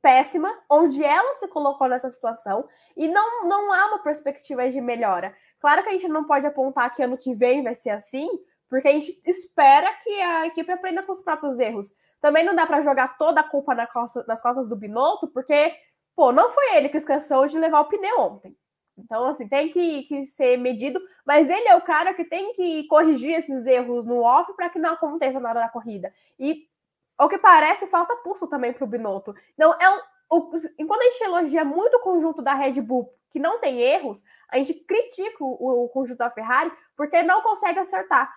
péssima, 0.02 0.54
onde 0.70 1.04
ela 1.04 1.36
se 1.38 1.48
colocou 1.48 1.88
nessa 1.88 2.12
situação 2.12 2.68
e 2.96 3.08
não, 3.08 3.48
não 3.48 3.74
há 3.74 3.88
uma 3.88 4.00
perspectiva 4.00 4.70
de 4.70 4.80
melhora. 4.80 5.36
Claro 5.60 5.82
que 5.82 5.90
a 5.90 5.92
gente 5.94 6.08
não 6.08 6.26
pode 6.26 6.46
apontar 6.46 6.94
que 6.94 7.02
ano 7.02 7.18
que 7.18 7.34
vem 7.34 7.64
vai 7.64 7.76
ser 7.76 7.90
assim, 7.90 8.30
porque 8.70 8.88
a 8.88 8.92
gente 8.92 9.20
espera 9.26 9.92
que 10.04 10.22
a 10.22 10.46
equipe 10.46 10.72
aprenda 10.72 11.02
com 11.02 11.12
os 11.12 11.24
próprios 11.24 11.60
erros. 11.60 11.88
Também 12.26 12.44
não 12.44 12.56
dá 12.56 12.66
para 12.66 12.82
jogar 12.82 13.20
toda 13.20 13.42
a 13.42 13.44
culpa 13.44 13.76
na 13.76 13.86
costa, 13.86 14.26
nas 14.28 14.42
costas 14.42 14.68
do 14.68 14.76
Binotto, 14.76 15.28
porque, 15.28 15.78
pô, 16.16 16.32
não 16.32 16.50
foi 16.50 16.76
ele 16.76 16.90
que 16.90 16.98
esqueceu 16.98 17.46
de 17.46 17.60
levar 17.60 17.82
o 17.82 17.86
pneu 17.86 18.20
ontem. 18.20 18.58
Então, 18.98 19.28
assim, 19.28 19.48
tem 19.48 19.70
que, 19.70 20.02
que 20.06 20.26
ser 20.26 20.58
medido, 20.58 21.00
mas 21.24 21.48
ele 21.48 21.68
é 21.68 21.76
o 21.76 21.84
cara 21.84 22.16
que 22.16 22.26
tem 22.26 22.52
que 22.54 22.88
corrigir 22.88 23.36
esses 23.36 23.68
erros 23.68 24.04
no 24.08 24.24
off 24.24 24.52
para 24.56 24.72
que 24.72 24.80
não 24.80 24.94
aconteça 24.94 25.40
na 25.40 25.50
hora 25.50 25.60
da 25.60 25.70
corrida. 25.70 26.12
E, 26.40 26.68
ao 27.16 27.30
que 27.30 27.38
parece, 27.38 27.86
falta 27.86 28.16
pulso 28.24 28.48
também 28.48 28.74
para 28.74 28.86
o 28.86 28.88
Binotto. 28.88 29.36
Então, 29.54 29.76
é 29.80 29.88
um, 29.88 30.00
o, 30.32 30.52
enquanto 30.80 31.02
a 31.02 31.12
gente 31.12 31.24
elogia 31.24 31.64
muito 31.64 31.98
o 31.98 32.02
conjunto 32.02 32.42
da 32.42 32.56
Red 32.56 32.82
Bull, 32.82 33.14
que 33.30 33.38
não 33.38 33.60
tem 33.60 33.82
erros, 33.82 34.24
a 34.50 34.58
gente 34.58 34.74
critica 34.74 35.44
o, 35.44 35.84
o 35.84 35.90
conjunto 35.90 36.18
da 36.18 36.32
Ferrari 36.32 36.72
porque 36.98 37.22
não 37.22 37.44
consegue 37.44 37.78
acertar 37.78 38.34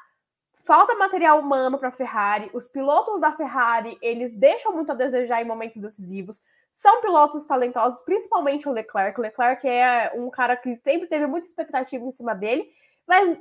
falta 0.68 0.94
material 0.96 1.40
humano 1.40 1.78
para 1.78 1.88
a 1.88 1.92
Ferrari. 1.92 2.50
Os 2.52 2.68
pilotos 2.68 3.22
da 3.22 3.33
Ferrari, 3.33 3.96
eles 4.02 4.37
deixam 4.37 4.70
muito 4.70 4.92
a 4.92 4.94
desejar 4.94 5.40
em 5.40 5.46
momentos 5.46 5.81
decisivos. 5.81 6.42
São 6.74 7.00
pilotos 7.00 7.46
talentosos, 7.46 8.02
principalmente 8.02 8.68
o 8.68 8.72
Leclerc. 8.72 9.18
O 9.18 9.22
Leclerc 9.22 9.66
é 9.66 10.12
um 10.14 10.28
cara 10.28 10.54
que 10.59 10.76
sempre 10.76 11.09
teve 11.09 11.26
muita 11.26 11.46
expectativa 11.46 12.04
em 12.04 12.12
cima 12.12 12.35
dele, 12.35 12.68
mas 13.07 13.38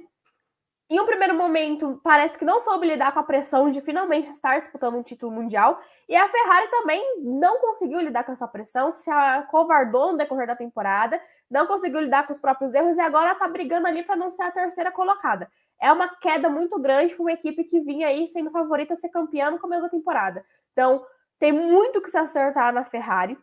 em 0.90 1.02
um 1.02 1.06
primeiro 1.06 1.36
momento 1.36 2.00
parece 2.02 2.38
que 2.38 2.46
não 2.46 2.62
soube 2.62 2.88
lidar 2.88 3.12
com 3.12 3.20
a 3.20 3.24
pressão 3.24 3.70
de 3.70 3.82
finalmente 3.82 4.30
estar 4.30 4.58
disputando 4.62 4.96
um 4.96 5.04
título 5.04 5.30
mundial. 5.30 5.82
E 6.08 6.16
a 6.16 6.30
Ferrari 6.30 6.70
também 6.70 7.20
não 7.26 7.60
conseguiu 7.60 8.00
lidar 8.00 8.24
com 8.24 8.32
essa 8.32 8.48
pressão, 8.48 8.96
se 8.96 9.12
acovardou 9.12 10.14
no 10.14 10.18
decorrer 10.18 10.48
da 10.48 10.56
temporada, 10.56 11.22
não 11.52 11.68
conseguiu 11.68 12.00
lidar 12.00 12.26
com 12.26 12.32
os 12.32 12.40
próprios 12.40 12.74
erros 12.74 12.96
e 12.96 13.02
agora 13.02 13.34
está 13.34 13.50
brigando 13.50 13.86
ali 13.86 14.02
para 14.02 14.16
não 14.16 14.32
ser 14.32 14.44
a 14.44 14.52
terceira 14.52 14.94
colocada 14.94 15.52
é 15.82 15.92
uma 15.92 16.08
queda 16.18 16.50
muito 16.50 16.80
grande 16.80 17.14
para 17.14 17.22
uma 17.22 17.32
equipe 17.32 17.64
que 17.64 17.80
vinha 17.82 18.08
aí 18.08 18.28
sendo 18.28 18.52
favorita 18.52 18.94
a 18.94 18.98
ser 18.98 19.10
campeã 19.10 19.52
no 19.52 19.60
começo 19.60 19.84
da 19.84 19.90
temporada. 19.90 20.46
Então, 20.72 21.06
tem 21.40 21.52
muito 21.52 22.02
que 22.02 22.10
se 22.10 22.18
acertar 22.18 22.74
na 22.74 22.84
Ferrari, 22.84 23.38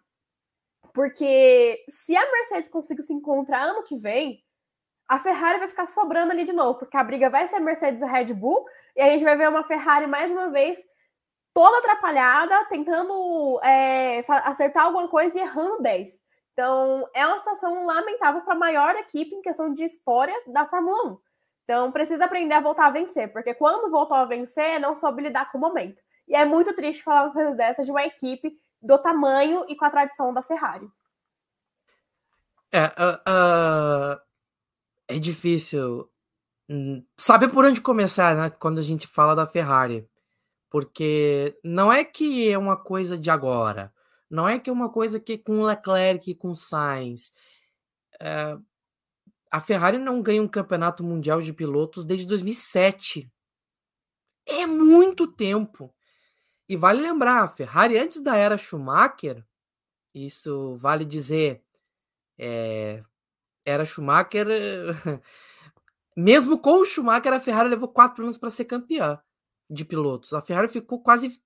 porque 0.92 1.84
se 1.88 2.16
a 2.16 2.32
Mercedes 2.32 2.68
conseguir 2.68 3.02
se 3.02 3.12
encontrar 3.12 3.62
ano 3.62 3.84
que 3.84 3.96
vem, 3.96 4.42
a 5.08 5.18
Ferrari 5.18 5.58
vai 5.58 5.68
ficar 5.68 5.86
sobrando 5.86 6.32
ali 6.32 6.44
de 6.44 6.52
novo, 6.52 6.78
porque 6.78 6.96
a 6.96 7.04
briga 7.04 7.30
vai 7.30 7.46
ser 7.46 7.60
Mercedes 7.60 8.02
e 8.02 8.06
Red 8.06 8.32
Bull, 8.32 8.64
e 8.96 9.02
a 9.02 9.10
gente 9.10 9.24
vai 9.24 9.36
ver 9.36 9.48
uma 9.48 9.64
Ferrari 9.64 10.06
mais 10.06 10.30
uma 10.30 10.50
vez 10.50 10.78
toda 11.52 11.78
atrapalhada, 11.78 12.64
tentando 12.66 13.60
é, 13.62 14.24
acertar 14.28 14.84
alguma 14.84 15.08
coisa 15.08 15.38
e 15.38 15.42
errando 15.42 15.82
10. 15.82 16.20
Então, 16.52 17.08
é 17.14 17.26
uma 17.26 17.38
situação 17.38 17.84
lamentável 17.84 18.42
para 18.42 18.54
a 18.54 18.58
maior 18.58 18.96
equipe 18.96 19.34
em 19.34 19.42
questão 19.42 19.72
de 19.72 19.84
história 19.84 20.34
da 20.46 20.66
Fórmula 20.66 21.12
1. 21.12 21.18
Então, 21.64 21.90
precisa 21.90 22.26
aprender 22.26 22.54
a 22.54 22.60
voltar 22.60 22.86
a 22.86 22.90
vencer, 22.90 23.32
porque 23.32 23.54
quando 23.54 23.90
voltou 23.90 24.16
a 24.16 24.26
vencer, 24.26 24.78
não 24.78 24.94
soube 24.94 25.22
lidar 25.22 25.50
com 25.50 25.58
o 25.58 25.60
momento. 25.60 26.00
E 26.28 26.34
é 26.34 26.44
muito 26.44 26.74
triste 26.74 27.02
falar 27.02 27.24
uma 27.24 27.32
coisa 27.32 27.54
dessa 27.54 27.82
de 27.82 27.90
uma 27.90 28.04
equipe 28.04 28.58
do 28.80 28.98
tamanho 28.98 29.64
e 29.68 29.74
com 29.74 29.84
a 29.84 29.90
tradição 29.90 30.32
da 30.32 30.42
Ferrari. 30.42 30.88
É, 32.70 32.86
uh, 32.86 34.16
uh, 34.16 34.20
é 35.08 35.18
difícil 35.18 36.10
hum, 36.68 37.04
saber 37.16 37.48
por 37.48 37.64
onde 37.64 37.80
começar, 37.80 38.34
né? 38.34 38.50
Quando 38.50 38.78
a 38.78 38.82
gente 38.82 39.06
fala 39.06 39.34
da 39.34 39.46
Ferrari. 39.46 40.08
Porque 40.68 41.56
não 41.62 41.92
é 41.92 42.04
que 42.04 42.50
é 42.50 42.58
uma 42.58 42.76
coisa 42.76 43.16
de 43.16 43.30
agora. 43.30 43.92
Não 44.28 44.48
é 44.48 44.58
que 44.58 44.68
é 44.68 44.72
uma 44.72 44.90
coisa 44.90 45.20
que 45.20 45.38
com 45.38 45.62
Leclerc, 45.62 46.34
com 46.34 46.54
Sainz. 46.54 47.32
É, 48.20 48.58
a 49.54 49.60
Ferrari 49.60 49.98
não 49.98 50.20
ganha 50.20 50.42
um 50.42 50.48
campeonato 50.48 51.04
mundial 51.04 51.40
de 51.40 51.52
pilotos 51.52 52.04
desde 52.04 52.26
2007. 52.26 53.30
É 54.44 54.66
muito 54.66 55.28
tempo. 55.28 55.94
E 56.68 56.76
vale 56.76 57.00
lembrar, 57.00 57.44
a 57.44 57.48
Ferrari 57.48 57.96
antes 57.96 58.20
da 58.20 58.36
era 58.36 58.58
Schumacher, 58.58 59.46
isso 60.12 60.74
vale 60.74 61.04
dizer, 61.04 61.62
é, 62.36 63.00
era 63.64 63.86
Schumacher, 63.86 64.44
mesmo 66.16 66.58
com 66.58 66.80
o 66.80 66.84
Schumacher, 66.84 67.32
a 67.32 67.38
Ferrari 67.38 67.68
levou 67.68 67.88
quatro 67.88 68.24
anos 68.24 68.36
para 68.36 68.50
ser 68.50 68.64
campeã 68.64 69.22
de 69.70 69.84
pilotos. 69.84 70.32
A 70.32 70.42
Ferrari 70.42 70.66
ficou 70.66 71.00
quase 71.00 71.40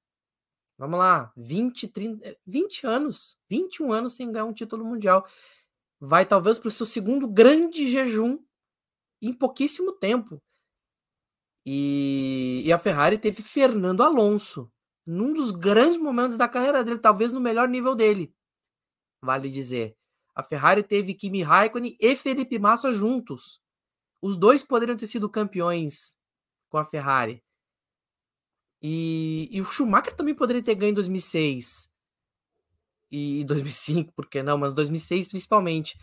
Vamos 0.79 0.97
lá, 0.97 1.33
20, 1.37 1.89
30, 1.89 2.37
20 2.47 2.87
anos, 2.87 3.37
21 3.51 3.93
anos 3.93 4.15
sem 4.15 4.31
ganhar 4.31 4.45
um 4.45 4.53
título 4.53 4.85
mundial. 4.85 5.27
Vai 6.01 6.25
talvez 6.25 6.59
para 6.59 6.69
o 6.69 6.71
seu 6.71 6.87
segundo 6.87 7.27
grande 7.27 7.89
jejum 7.89 8.39
em 9.21 9.33
pouquíssimo 9.33 9.93
tempo. 9.93 10.41
E, 11.67 12.63
e, 12.65 12.73
a 12.73 12.79
Ferrari 12.79 13.19
teve 13.19 13.43
Fernando 13.43 14.03
Alonso, 14.03 14.73
num 15.05 15.35
dos 15.35 15.51
grandes 15.51 15.99
momentos 15.99 16.37
da 16.37 16.49
carreira 16.49 16.83
dele, 16.83 16.99
talvez 16.99 17.33
no 17.33 17.41
melhor 17.41 17.69
nível 17.69 17.95
dele, 17.95 18.35
vale 19.23 19.51
dizer. 19.51 19.97
A 20.35 20.43
Ferrari 20.43 20.83
teve 20.83 21.15
Kimi 21.15 21.43
Raikkonen 21.43 21.97
e 22.01 22.17
Felipe 22.17 22.59
Massa 22.59 22.93
juntos. 22.93 23.61
Os 24.23 24.37
dois 24.37 24.63
poderiam 24.63 24.97
ter 24.97 25.09
sido 25.09 25.29
campeões 25.29 26.17
com 26.71 26.79
a 26.79 26.85
Ferrari. 26.85 27.43
E, 28.81 29.49
e 29.51 29.61
o 29.61 29.65
Schumacher 29.65 30.15
também 30.15 30.35
poderia 30.35 30.63
ter 30.63 30.77
ganho 30.77 30.91
em 30.91 30.95
2006 30.95 31.88
e 33.11 33.45
2005, 33.45 34.13
por 34.13 34.29
que 34.29 34.43
não? 34.43 34.59
Mas 34.59 34.75
2006 34.75 35.29
principalmente. 35.29 35.99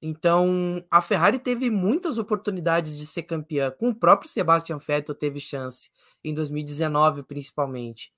Então, 0.00 0.84
a 0.90 1.00
Ferrari 1.00 1.38
teve 1.38 1.70
muitas 1.70 2.18
oportunidades 2.18 2.98
de 2.98 3.06
ser 3.06 3.22
campeã. 3.22 3.70
Com 3.70 3.90
o 3.90 3.94
próprio 3.94 4.30
Sebastian 4.30 4.78
Vettel 4.78 5.14
teve 5.14 5.40
chance 5.40 5.90
em 6.22 6.34
2019, 6.34 7.22
principalmente. 7.22 8.12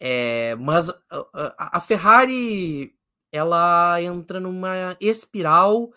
É, 0.00 0.54
mas 0.56 0.90
a, 0.90 1.78
a, 1.78 1.80
Ferrari 1.80 2.94
ela 3.32 4.00
entra 4.00 4.38
numa 4.38 4.96
espiral 5.00 5.92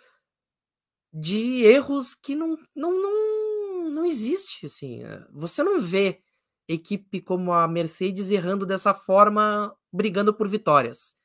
de 1.13 1.63
erros 1.63 2.15
que 2.15 2.33
não, 2.33 2.57
não, 2.75 2.91
não, 2.91 3.89
não 3.91 4.05
existe. 4.05 4.65
Assim. 4.65 5.01
Você 5.31 5.63
não 5.63 5.79
vê 5.79 6.21
equipe 6.67 7.21
como 7.21 7.53
a 7.53 7.67
Mercedes 7.67 8.31
errando 8.31 8.65
dessa 8.65 8.93
forma, 8.93 9.75
brigando 9.91 10.33
por 10.33 10.47
vitórias. 10.47 11.15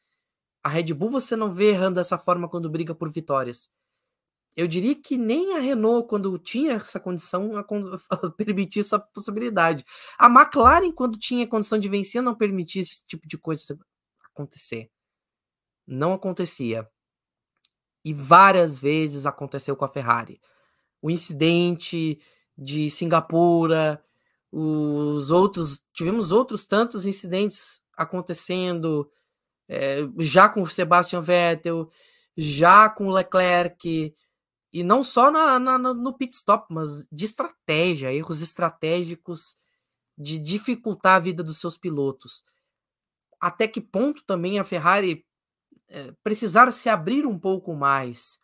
A 0.66 0.68
Red 0.68 0.92
Bull 0.94 1.10
você 1.10 1.36
não 1.36 1.54
vê 1.54 1.68
errando 1.68 1.94
dessa 1.94 2.18
forma 2.18 2.48
quando 2.48 2.68
briga 2.68 2.92
por 2.92 3.08
vitórias. 3.08 3.70
Eu 4.56 4.66
diria 4.66 4.96
que 4.96 5.16
nem 5.16 5.54
a 5.54 5.60
Renault, 5.60 6.08
quando 6.08 6.36
tinha 6.40 6.72
essa 6.72 6.98
condição, 6.98 7.52
a, 7.56 7.62
permitia 8.36 8.80
essa 8.80 8.98
possibilidade. 8.98 9.84
A 10.18 10.26
McLaren, 10.26 10.90
quando 10.90 11.20
tinha 11.20 11.46
condição 11.46 11.78
de 11.78 11.88
vencer, 11.88 12.20
não 12.20 12.34
permitia 12.34 12.82
esse 12.82 13.06
tipo 13.06 13.28
de 13.28 13.38
coisa 13.38 13.78
acontecer. 14.24 14.90
Não 15.86 16.12
acontecia. 16.12 16.90
E 18.04 18.12
várias 18.12 18.76
vezes 18.76 19.24
aconteceu 19.24 19.76
com 19.76 19.84
a 19.84 19.88
Ferrari. 19.88 20.40
O 21.00 21.12
incidente 21.12 22.18
de 22.58 22.90
Singapura, 22.90 24.04
os 24.50 25.30
outros. 25.30 25.80
Tivemos 25.92 26.32
outros 26.32 26.66
tantos 26.66 27.06
incidentes 27.06 27.80
acontecendo 27.96 29.08
é, 29.68 29.98
já 30.18 30.48
com 30.48 30.62
o 30.62 30.66
Sebastian 30.66 31.20
Vettel, 31.20 31.90
já 32.36 32.88
com 32.88 33.08
o 33.08 33.10
Leclerc, 33.10 34.14
e 34.72 34.82
não 34.82 35.02
só 35.02 35.30
na, 35.30 35.58
na, 35.58 35.78
no 35.78 36.12
pit 36.12 36.34
stop, 36.34 36.66
mas 36.70 37.06
de 37.10 37.24
estratégia, 37.24 38.12
erros 38.12 38.42
estratégicos 38.42 39.56
de 40.18 40.38
dificultar 40.38 41.16
a 41.16 41.20
vida 41.20 41.42
dos 41.42 41.58
seus 41.58 41.76
pilotos. 41.76 42.44
Até 43.40 43.68
que 43.68 43.80
ponto 43.80 44.24
também 44.24 44.58
a 44.58 44.64
Ferrari 44.64 45.24
é, 45.88 46.12
precisar 46.22 46.70
se 46.72 46.88
abrir 46.88 47.26
um 47.26 47.38
pouco 47.38 47.74
mais? 47.74 48.38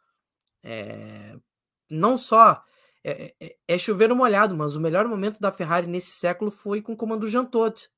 É, 0.62 1.36
não 1.90 2.16
só 2.16 2.62
é, 3.04 3.34
é, 3.40 3.56
é 3.66 3.78
chover 3.78 4.14
molhado, 4.14 4.56
mas 4.56 4.76
o 4.76 4.80
melhor 4.80 5.06
momento 5.08 5.40
da 5.40 5.52
Ferrari 5.52 5.86
nesse 5.86 6.12
século 6.12 6.50
foi 6.50 6.80
com 6.80 6.92
o 6.92 6.96
comando 6.96 7.28
Jean 7.28 7.44
Todt 7.44 7.90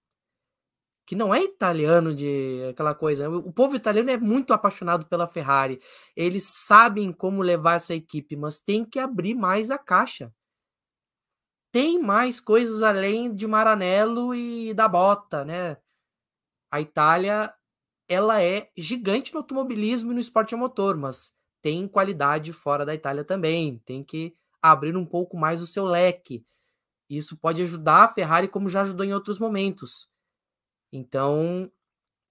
que 1.06 1.14
não 1.14 1.34
é 1.34 1.42
italiano 1.42 2.14
de 2.14 2.66
aquela 2.70 2.94
coisa. 2.94 3.28
O 3.28 3.52
povo 3.52 3.76
italiano 3.76 4.10
é 4.10 4.16
muito 4.16 4.52
apaixonado 4.54 5.06
pela 5.06 5.26
Ferrari. 5.26 5.80
Eles 6.16 6.44
sabem 6.44 7.12
como 7.12 7.42
levar 7.42 7.74
essa 7.74 7.94
equipe, 7.94 8.36
mas 8.36 8.58
tem 8.58 8.84
que 8.84 8.98
abrir 8.98 9.34
mais 9.34 9.70
a 9.70 9.78
caixa. 9.78 10.32
Tem 11.72 11.98
mais 12.00 12.40
coisas 12.40 12.82
além 12.82 13.34
de 13.34 13.46
Maranello 13.46 14.34
e 14.34 14.72
da 14.74 14.88
bota, 14.88 15.44
né? 15.44 15.76
A 16.70 16.80
Itália, 16.80 17.52
ela 18.08 18.42
é 18.42 18.70
gigante 18.76 19.32
no 19.34 19.40
automobilismo 19.40 20.12
e 20.12 20.14
no 20.14 20.20
esporte 20.20 20.54
a 20.54 20.58
motor, 20.58 20.96
mas 20.96 21.32
tem 21.62 21.88
qualidade 21.88 22.52
fora 22.52 22.86
da 22.86 22.94
Itália 22.94 23.24
também. 23.24 23.78
Tem 23.84 24.04
que 24.04 24.36
abrir 24.62 24.96
um 24.96 25.04
pouco 25.04 25.36
mais 25.36 25.60
o 25.62 25.66
seu 25.66 25.84
leque. 25.84 26.46
Isso 27.10 27.36
pode 27.36 27.62
ajudar 27.62 28.04
a 28.04 28.08
Ferrari 28.08 28.48
como 28.48 28.68
já 28.68 28.82
ajudou 28.82 29.04
em 29.04 29.12
outros 29.12 29.38
momentos 29.38 30.08
então, 30.96 31.70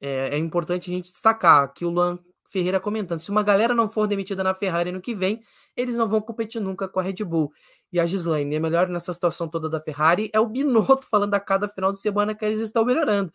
é, 0.01 0.35
é 0.35 0.37
importante 0.37 0.89
a 0.89 0.93
gente 0.93 1.11
destacar 1.11 1.73
que 1.73 1.85
o 1.85 1.89
Luan 1.89 2.17
Ferreira 2.49 2.79
comentando: 2.79 3.19
se 3.19 3.29
uma 3.29 3.43
galera 3.43 3.75
não 3.75 3.89
for 3.89 4.07
demitida 4.07 4.43
na 4.43 4.53
Ferrari 4.53 4.91
no 4.91 5.01
que 5.01 5.13
vem, 5.13 5.43
eles 5.75 5.95
não 5.95 6.07
vão 6.07 6.21
competir 6.21 6.61
nunca 6.61 6.87
com 6.87 6.99
a 6.99 7.03
Red 7.03 7.23
Bull. 7.25 7.51
E 7.91 7.99
a 7.99 8.05
Gislaine, 8.05 8.55
é 8.55 8.59
melhor 8.59 8.87
nessa 8.87 9.13
situação 9.13 9.47
toda 9.49 9.69
da 9.69 9.81
Ferrari 9.81 10.29
é 10.33 10.39
o 10.39 10.47
Binotto 10.47 11.05
falando 11.09 11.33
a 11.33 11.39
cada 11.39 11.67
final 11.67 11.91
de 11.91 11.99
semana 11.99 12.33
que 12.33 12.45
eles 12.45 12.59
estão 12.59 12.85
melhorando. 12.85 13.31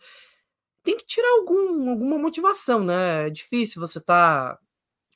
Tem 0.83 0.97
que 0.97 1.05
tirar 1.05 1.29
algum, 1.37 1.89
alguma 1.91 2.17
motivação, 2.17 2.83
né? 2.83 3.27
É 3.27 3.29
difícil 3.29 3.79
você 3.79 3.99
estar 3.99 4.55
tá 4.55 4.59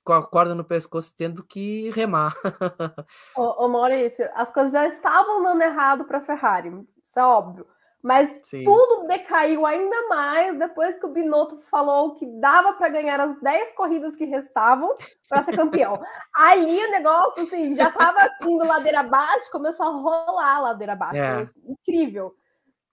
com 0.04 0.14
a 0.14 0.28
corda 0.28 0.54
no 0.54 0.64
pescoço 0.64 1.14
tendo 1.16 1.44
que 1.44 1.90
remar. 1.92 2.36
ô, 3.36 3.66
ô 3.66 3.70
Maurício, 3.70 4.30
as 4.34 4.54
coisas 4.54 4.74
já 4.74 4.88
estavam 4.88 5.42
dando 5.42 5.62
errado 5.62 6.06
para 6.06 6.20
a 6.20 6.26
Ferrari, 6.26 6.70
isso 7.06 7.20
é 7.20 7.26
óbvio. 7.26 7.66
Mas 8.04 8.30
Sim. 8.44 8.66
tudo 8.66 9.08
decaiu 9.08 9.66
ainda 9.66 10.10
mais 10.10 10.60
depois 10.60 11.00
que 11.00 11.06
o 11.06 11.14
Binotto 11.14 11.62
falou 11.72 12.16
que 12.16 12.26
dava 12.26 12.74
para 12.74 12.90
ganhar 12.90 13.18
as 13.18 13.40
10 13.40 13.72
corridas 13.76 14.18
que 14.18 14.26
restavam 14.26 14.94
para 15.30 15.42
ser 15.44 15.56
campeão. 15.56 15.98
Aí 16.36 16.86
o 16.86 16.92
negócio 16.92 17.44
assim, 17.44 17.74
já 17.78 17.88
estava 17.88 18.30
indo 18.44 18.66
ladeira 18.66 19.00
abaixo, 19.00 19.50
começou 19.50 19.86
a 19.86 19.90
rolar 19.90 20.62
ladeira 20.62 20.94
abaixo. 20.94 21.18
É. 21.18 21.72
Incrível. 21.72 22.36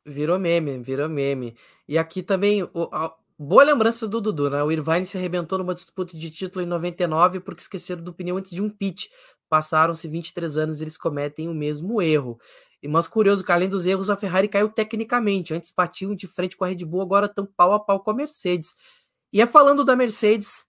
Virou 0.06 0.38
meme, 0.38 0.78
virou 0.78 1.08
meme. 1.08 1.56
E 1.88 1.98
aqui 1.98 2.22
também, 2.22 2.62
o, 2.62 2.88
a, 2.92 3.12
boa 3.36 3.64
lembrança 3.64 4.06
do 4.06 4.20
Dudu, 4.20 4.48
né? 4.48 4.62
O 4.62 4.70
Irvine 4.70 5.04
se 5.04 5.18
arrebentou 5.18 5.58
numa 5.58 5.74
disputa 5.74 6.16
de 6.16 6.30
título 6.30 6.64
em 6.64 6.68
99 6.68 7.40
porque 7.40 7.62
esqueceram 7.62 8.02
do 8.02 8.14
pneu 8.14 8.36
antes 8.36 8.52
de 8.52 8.62
um 8.62 8.70
pit. 8.70 9.10
Passaram-se 9.48 10.06
23 10.06 10.56
anos 10.56 10.80
e 10.80 10.84
eles 10.84 10.96
cometem 10.96 11.48
o 11.48 11.54
mesmo 11.54 12.00
erro. 12.00 12.38
Mais 12.88 13.06
curioso 13.06 13.44
que 13.44 13.52
além 13.52 13.68
dos 13.68 13.84
erros, 13.84 14.08
a 14.08 14.16
Ferrari 14.16 14.48
caiu 14.48 14.70
tecnicamente. 14.70 15.52
Antes 15.52 15.72
batiam 15.72 16.14
de 16.14 16.26
frente 16.26 16.56
com 16.56 16.64
a 16.64 16.68
Red 16.68 16.84
Bull, 16.84 17.02
agora 17.02 17.26
estão 17.26 17.44
pau 17.44 17.72
a 17.72 17.80
pau 17.80 18.00
com 18.00 18.10
a 18.10 18.14
Mercedes. 18.14 18.74
E 19.32 19.40
é 19.40 19.46
falando 19.46 19.84
da 19.84 19.94
Mercedes 19.94 20.64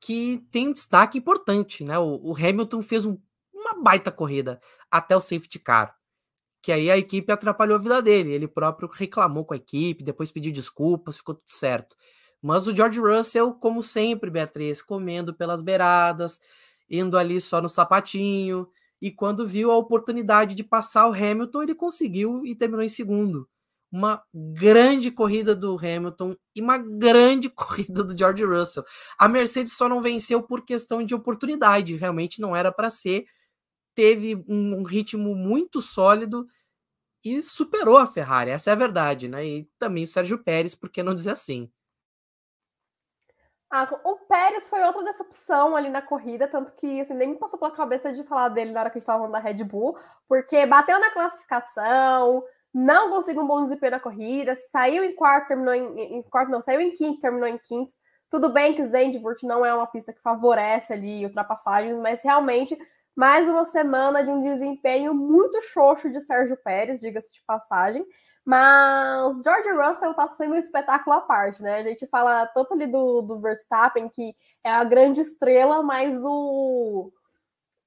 que 0.00 0.44
tem 0.50 0.68
um 0.68 0.72
destaque 0.72 1.16
importante, 1.16 1.84
né? 1.84 1.98
O, 1.98 2.20
o 2.22 2.36
Hamilton 2.36 2.82
fez 2.82 3.04
um, 3.04 3.16
uma 3.52 3.80
baita 3.82 4.10
corrida 4.10 4.60
até 4.90 5.16
o 5.16 5.20
safety 5.20 5.58
car. 5.58 5.96
Que 6.60 6.72
aí 6.72 6.90
a 6.90 6.98
equipe 6.98 7.32
atrapalhou 7.32 7.76
a 7.76 7.80
vida 7.80 8.02
dele. 8.02 8.32
Ele 8.32 8.48
próprio 8.48 8.88
reclamou 8.92 9.44
com 9.44 9.54
a 9.54 9.56
equipe, 9.56 10.04
depois 10.04 10.30
pediu 10.30 10.52
desculpas, 10.52 11.16
ficou 11.16 11.36
tudo 11.36 11.48
certo. 11.48 11.96
Mas 12.42 12.66
o 12.66 12.76
George 12.76 13.00
Russell, 13.00 13.54
como 13.54 13.82
sempre, 13.82 14.28
Beatriz, 14.28 14.82
comendo 14.82 15.32
pelas 15.32 15.62
beiradas, 15.62 16.40
indo 16.90 17.16
ali 17.16 17.40
só 17.40 17.62
no 17.62 17.68
sapatinho 17.68 18.68
e 19.04 19.10
quando 19.10 19.46
viu 19.46 19.70
a 19.70 19.76
oportunidade 19.76 20.54
de 20.54 20.64
passar 20.64 21.06
o 21.06 21.12
Hamilton, 21.12 21.62
ele 21.62 21.74
conseguiu 21.74 22.46
e 22.46 22.54
terminou 22.54 22.82
em 22.82 22.88
segundo. 22.88 23.46
Uma 23.92 24.24
grande 24.32 25.10
corrida 25.10 25.54
do 25.54 25.76
Hamilton 25.76 26.34
e 26.56 26.62
uma 26.62 26.78
grande 26.78 27.50
corrida 27.52 28.02
do 28.02 28.16
George 28.16 28.42
Russell. 28.42 28.82
A 29.18 29.28
Mercedes 29.28 29.74
só 29.74 29.90
não 29.90 30.00
venceu 30.00 30.42
por 30.42 30.64
questão 30.64 31.04
de 31.04 31.14
oportunidade, 31.14 31.96
realmente 31.96 32.40
não 32.40 32.56
era 32.56 32.72
para 32.72 32.88
ser. 32.88 33.26
Teve 33.94 34.36
um, 34.48 34.80
um 34.80 34.82
ritmo 34.84 35.34
muito 35.34 35.82
sólido 35.82 36.46
e 37.22 37.42
superou 37.42 37.98
a 37.98 38.06
Ferrari, 38.06 38.52
essa 38.52 38.70
é 38.70 38.72
a 38.72 38.76
verdade, 38.76 39.28
né? 39.28 39.46
E 39.46 39.68
também 39.78 40.04
o 40.04 40.08
Sérgio 40.08 40.42
Pérez, 40.42 40.74
por 40.74 40.88
que 40.88 41.02
não 41.02 41.14
dizer 41.14 41.32
assim? 41.32 41.70
Ah, 43.76 43.88
o 44.04 44.14
Pérez 44.28 44.68
foi 44.68 44.80
outra 44.84 45.02
decepção 45.02 45.74
ali 45.74 45.88
na 45.90 46.00
corrida, 46.00 46.46
tanto 46.46 46.70
que 46.76 47.00
assim, 47.00 47.12
nem 47.12 47.30
me 47.30 47.34
passou 47.36 47.58
pela 47.58 47.72
cabeça 47.72 48.12
de 48.12 48.22
falar 48.22 48.48
dele 48.50 48.70
na 48.70 48.78
hora 48.78 48.88
que 48.88 48.98
a 48.98 49.00
gente 49.00 49.02
estava 49.02 49.18
falando 49.18 49.32
da 49.32 49.40
Red 49.40 49.64
Bull, 49.64 49.98
porque 50.28 50.64
bateu 50.64 50.96
na 51.00 51.10
classificação, 51.10 52.44
não 52.72 53.10
conseguiu 53.10 53.42
um 53.42 53.48
bom 53.48 53.64
desempenho 53.64 53.90
na 53.90 53.98
corrida, 53.98 54.56
saiu 54.70 55.02
em 55.02 55.12
quarto, 55.16 55.48
terminou 55.48 55.74
em, 55.74 56.18
em 56.18 56.22
quarto, 56.22 56.52
não, 56.52 56.62
saiu 56.62 56.80
em 56.80 56.92
quinto, 56.92 57.20
terminou 57.20 57.48
em 57.48 57.58
quinto. 57.58 57.92
Tudo 58.30 58.48
bem 58.48 58.74
que 58.74 58.86
Zandvoort 58.86 59.44
não 59.44 59.66
é 59.66 59.74
uma 59.74 59.88
pista 59.88 60.12
que 60.12 60.22
favorece 60.22 60.92
ali 60.92 61.26
ultrapassagens, 61.26 61.98
mas 61.98 62.22
realmente 62.22 62.78
mais 63.16 63.48
uma 63.48 63.64
semana 63.64 64.22
de 64.22 64.30
um 64.30 64.40
desempenho 64.40 65.12
muito 65.12 65.60
xoxo 65.62 66.08
de 66.12 66.20
Sérgio 66.20 66.56
Pérez, 66.58 67.00
diga-se 67.00 67.32
de 67.32 67.42
passagem. 67.44 68.06
Mas 68.44 69.40
George 69.42 69.70
Russell 69.70 70.12
tá 70.12 70.28
sendo 70.34 70.54
um 70.54 70.58
espetáculo 70.58 71.16
à 71.16 71.20
parte, 71.20 71.62
né? 71.62 71.78
A 71.78 71.82
gente 71.82 72.06
fala 72.06 72.46
tanto 72.48 72.74
ali 72.74 72.86
do, 72.86 73.22
do 73.22 73.40
Verstappen, 73.40 74.08
que 74.08 74.36
é 74.62 74.70
a 74.70 74.84
grande 74.84 75.22
estrela, 75.22 75.82
mas 75.82 76.22
o, 76.22 77.10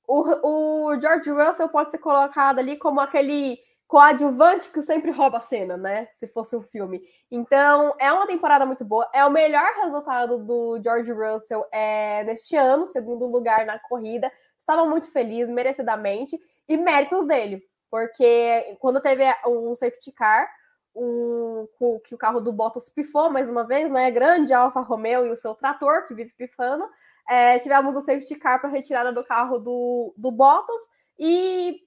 o, 0.08 0.90
o 0.90 1.00
George 1.00 1.30
Russell 1.30 1.70
pode 1.70 1.92
ser 1.92 2.00
colocado 2.00 2.58
ali 2.58 2.76
como 2.76 3.00
aquele 3.00 3.60
coadjuvante 3.88 4.70
que 4.70 4.82
sempre 4.82 5.12
rouba 5.12 5.38
a 5.38 5.42
cena, 5.42 5.78
né? 5.78 6.08
Se 6.16 6.28
fosse 6.28 6.56
um 6.56 6.62
filme. 6.64 7.02
Então, 7.32 7.96
é 8.00 8.12
uma 8.12 8.28
temporada 8.28 8.66
muito 8.66 8.84
boa. 8.84 9.08
É 9.14 9.24
o 9.26 9.32
melhor 9.32 9.72
resultado 9.84 10.40
do 10.40 10.82
George 10.84 11.12
Russell 11.12 11.66
é, 11.72 12.24
neste 12.24 12.56
ano, 12.56 12.86
segundo 12.88 13.26
lugar 13.26 13.66
na 13.66 13.80
corrida. 13.80 14.32
Estava 14.60 14.86
muito 14.86 15.10
feliz, 15.12 15.48
merecidamente, 15.48 16.38
e 16.68 16.76
méritos 16.76 17.26
dele, 17.26 17.64
porque 17.90 18.78
quando 18.80 19.02
teve 19.02 19.24
o 19.46 19.76
safety 19.76 20.12
car, 20.12 20.50
o, 20.94 21.68
que 22.04 22.16
o 22.16 22.18
carro 22.18 22.40
do 22.40 22.52
Bottas 22.52 22.90
pifou 22.90 23.30
mais 23.30 23.50
uma 23.50 23.66
vez, 23.66 23.92
né? 23.92 24.10
Grande 24.10 24.54
Alfa 24.54 24.80
Romeo 24.82 25.26
e 25.26 25.32
o 25.32 25.38
seu 25.38 25.54
trator, 25.54 26.08
que 26.08 26.14
vive 26.14 26.34
pifando. 26.38 26.90
É, 27.30 27.60
tivemos 27.60 27.96
o 27.96 28.02
safety 28.02 28.36
car 28.36 28.60
para 28.60 28.70
retirada 28.70 29.12
do 29.12 29.24
carro 29.24 29.60
do, 29.60 30.14
do 30.18 30.32
Bottas 30.32 30.82
e 31.20 31.82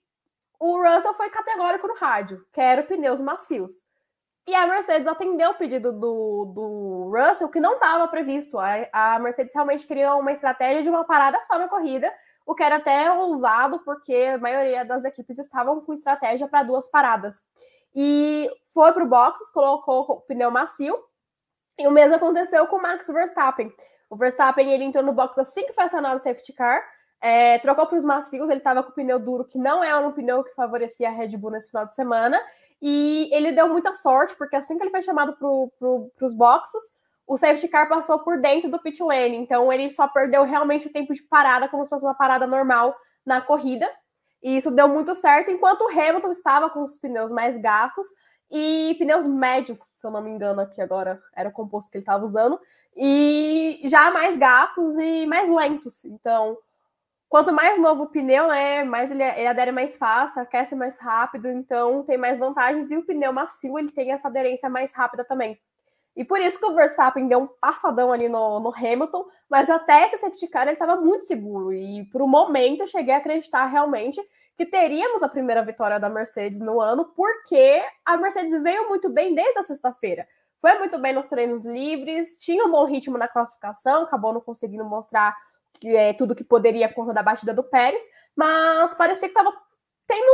o 0.60 0.76
Russell 0.76 1.14
foi 1.14 1.30
categórico 1.30 1.88
no 1.88 1.94
rádio, 1.94 2.44
quero 2.52 2.86
pneus 2.86 3.20
macios. 3.20 3.72
E 4.46 4.54
a 4.54 4.66
Mercedes 4.66 5.06
atendeu 5.06 5.50
o 5.50 5.54
pedido 5.54 5.92
do, 5.92 6.44
do 6.46 7.12
Russell, 7.14 7.48
que 7.48 7.60
não 7.60 7.74
estava 7.74 8.08
previsto. 8.08 8.58
A, 8.58 8.88
a 8.92 9.18
Mercedes 9.18 9.54
realmente 9.54 9.86
criou 9.86 10.18
uma 10.18 10.32
estratégia 10.32 10.82
de 10.82 10.88
uma 10.88 11.04
parada 11.04 11.40
só 11.44 11.58
na 11.58 11.68
corrida, 11.68 12.12
o 12.50 12.54
que 12.54 12.64
era 12.64 12.76
até 12.76 13.12
ousado, 13.12 13.78
porque 13.84 14.12
a 14.12 14.36
maioria 14.36 14.84
das 14.84 15.04
equipes 15.04 15.38
estavam 15.38 15.80
com 15.82 15.94
estratégia 15.94 16.48
para 16.48 16.64
duas 16.64 16.88
paradas. 16.88 17.40
E 17.94 18.50
foi 18.74 18.90
para 18.92 19.04
o 19.04 19.08
box, 19.08 19.52
colocou 19.52 20.00
o 20.10 20.20
pneu 20.22 20.50
macio, 20.50 20.98
e 21.78 21.86
o 21.86 21.92
mesmo 21.92 22.16
aconteceu 22.16 22.66
com 22.66 22.74
o 22.74 22.82
Max 22.82 23.06
Verstappen. 23.06 23.72
O 24.10 24.16
Verstappen 24.16 24.68
ele 24.68 24.82
entrou 24.82 25.04
no 25.04 25.12
box 25.12 25.38
assim 25.38 25.64
que 25.64 25.72
foi 25.72 25.84
acionado 25.84 26.16
o 26.16 26.18
safety 26.18 26.52
car, 26.52 26.82
é, 27.20 27.60
trocou 27.60 27.86
para 27.86 27.98
os 27.98 28.04
macios, 28.04 28.48
ele 28.48 28.58
estava 28.58 28.82
com 28.82 28.90
o 28.90 28.94
pneu 28.94 29.20
duro, 29.20 29.44
que 29.44 29.56
não 29.56 29.84
é 29.84 29.96
um 29.96 30.10
pneu 30.10 30.42
que 30.42 30.52
favorecia 30.52 31.08
a 31.08 31.12
Red 31.12 31.36
Bull 31.36 31.52
nesse 31.52 31.68
final 31.70 31.86
de 31.86 31.94
semana. 31.94 32.42
E 32.82 33.30
ele 33.32 33.52
deu 33.52 33.68
muita 33.68 33.94
sorte, 33.94 34.34
porque 34.34 34.56
assim 34.56 34.76
que 34.76 34.82
ele 34.82 34.90
foi 34.90 35.02
chamado 35.02 35.36
para 35.36 36.26
os 36.26 36.34
boxes, 36.34 36.82
o 37.30 37.38
safety 37.38 37.68
car 37.68 37.88
passou 37.88 38.18
por 38.18 38.40
dentro 38.40 38.68
do 38.68 38.80
pit 38.80 39.00
lane. 39.00 39.36
Então 39.36 39.72
ele 39.72 39.92
só 39.92 40.08
perdeu 40.08 40.42
realmente 40.42 40.88
o 40.88 40.92
tempo 40.92 41.14
de 41.14 41.22
parada, 41.22 41.68
como 41.68 41.84
se 41.84 41.88
fosse 41.88 42.04
uma 42.04 42.14
parada 42.14 42.44
normal 42.44 42.92
na 43.24 43.40
corrida. 43.40 43.88
E 44.42 44.56
isso 44.56 44.68
deu 44.72 44.88
muito 44.88 45.14
certo, 45.14 45.48
enquanto 45.48 45.82
o 45.82 45.88
Hamilton 45.88 46.32
estava 46.32 46.68
com 46.70 46.82
os 46.82 46.98
pneus 46.98 47.30
mais 47.30 47.56
gastos 47.58 48.08
e 48.50 48.96
pneus 48.98 49.26
médios, 49.28 49.78
se 49.78 50.04
eu 50.04 50.10
não 50.10 50.20
me 50.22 50.30
engano, 50.30 50.60
aqui 50.60 50.80
agora 50.80 51.22
era 51.36 51.48
o 51.48 51.52
composto 51.52 51.88
que 51.88 51.98
ele 51.98 52.02
estava 52.02 52.24
usando, 52.24 52.58
e 52.96 53.80
já 53.84 54.10
mais 54.10 54.36
gastos 54.36 54.96
e 54.96 55.24
mais 55.26 55.48
lentos. 55.48 56.04
Então, 56.04 56.58
Quanto 57.28 57.52
mais 57.52 57.80
novo 57.80 58.02
o 58.02 58.06
pneu, 58.08 58.48
né, 58.48 58.82
mais 58.82 59.08
ele, 59.08 59.22
ele 59.22 59.46
adere 59.46 59.70
mais 59.70 59.96
fácil, 59.96 60.42
aquece 60.42 60.74
mais 60.74 60.98
rápido, 60.98 61.46
então 61.46 62.02
tem 62.02 62.18
mais 62.18 62.40
vantagens. 62.40 62.90
E 62.90 62.96
o 62.96 63.06
pneu 63.06 63.32
macio, 63.32 63.78
ele 63.78 63.92
tem 63.92 64.10
essa 64.10 64.26
aderência 64.26 64.68
mais 64.68 64.92
rápida 64.92 65.24
também. 65.24 65.56
E 66.16 66.24
por 66.24 66.40
isso 66.40 66.58
que 66.58 66.66
o 66.66 66.74
Verstappen 66.74 67.28
deu 67.28 67.38
um 67.40 67.46
passadão 67.46 68.12
ali 68.12 68.28
no, 68.28 68.60
no 68.60 68.74
Hamilton, 68.74 69.24
mas 69.48 69.70
até 69.70 70.06
esse 70.06 70.18
safety 70.18 70.48
car 70.48 70.62
ele 70.62 70.72
estava 70.72 70.96
muito 70.96 71.24
seguro. 71.24 71.72
E 71.72 72.04
por 72.10 72.20
um 72.20 72.28
momento 72.28 72.82
eu 72.82 72.88
cheguei 72.88 73.14
a 73.14 73.18
acreditar 73.18 73.66
realmente 73.66 74.20
que 74.56 74.66
teríamos 74.66 75.22
a 75.22 75.28
primeira 75.28 75.64
vitória 75.64 75.98
da 75.98 76.10
Mercedes 76.10 76.60
no 76.60 76.80
ano, 76.80 77.06
porque 77.16 77.82
a 78.04 78.16
Mercedes 78.16 78.62
veio 78.62 78.88
muito 78.88 79.08
bem 79.08 79.34
desde 79.34 79.58
a 79.58 79.62
sexta-feira. 79.62 80.26
Foi 80.60 80.78
muito 80.78 80.98
bem 80.98 81.14
nos 81.14 81.28
treinos 81.28 81.64
livres, 81.64 82.38
tinha 82.38 82.66
um 82.66 82.70
bom 82.70 82.84
ritmo 82.84 83.16
na 83.16 83.26
classificação, 83.26 84.02
acabou 84.02 84.34
não 84.34 84.40
conseguindo 84.40 84.84
mostrar 84.84 85.34
que 85.80 85.96
é 85.96 86.12
tudo 86.12 86.34
que 86.34 86.44
poderia 86.44 86.88
por 86.88 86.96
conta 86.96 87.14
da 87.14 87.22
batida 87.22 87.54
do 87.54 87.64
Pérez, 87.64 88.02
mas 88.36 88.92
parecia 88.94 89.28
que 89.28 89.38
estava 89.38 89.56
tendo 90.06 90.30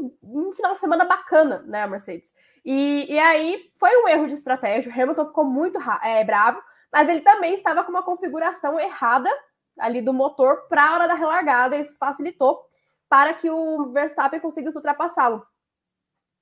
um, 0.00 0.16
um, 0.22 0.52
final 0.52 0.72
de 0.72 0.80
semana 0.80 1.04
bacana, 1.04 1.62
né, 1.66 1.82
a 1.82 1.86
Mercedes. 1.86 2.32
E, 2.66 3.06
e 3.08 3.16
aí 3.16 3.70
foi 3.78 3.96
um 4.02 4.08
erro 4.08 4.26
de 4.26 4.34
estratégia, 4.34 4.90
o 4.90 5.00
Hamilton 5.00 5.26
ficou 5.26 5.44
muito 5.44 5.78
é, 6.02 6.24
bravo, 6.24 6.60
mas 6.92 7.08
ele 7.08 7.20
também 7.20 7.54
estava 7.54 7.84
com 7.84 7.90
uma 7.90 8.02
configuração 8.02 8.80
errada 8.80 9.30
ali 9.78 10.02
do 10.02 10.12
motor 10.12 10.66
para 10.68 10.82
a 10.82 10.94
hora 10.94 11.06
da 11.06 11.14
relargada, 11.14 11.76
isso 11.76 11.96
facilitou 11.96 12.66
para 13.08 13.32
que 13.34 13.48
o 13.48 13.92
Verstappen 13.92 14.40
conseguisse 14.40 14.76
ultrapassá-lo. 14.76 15.46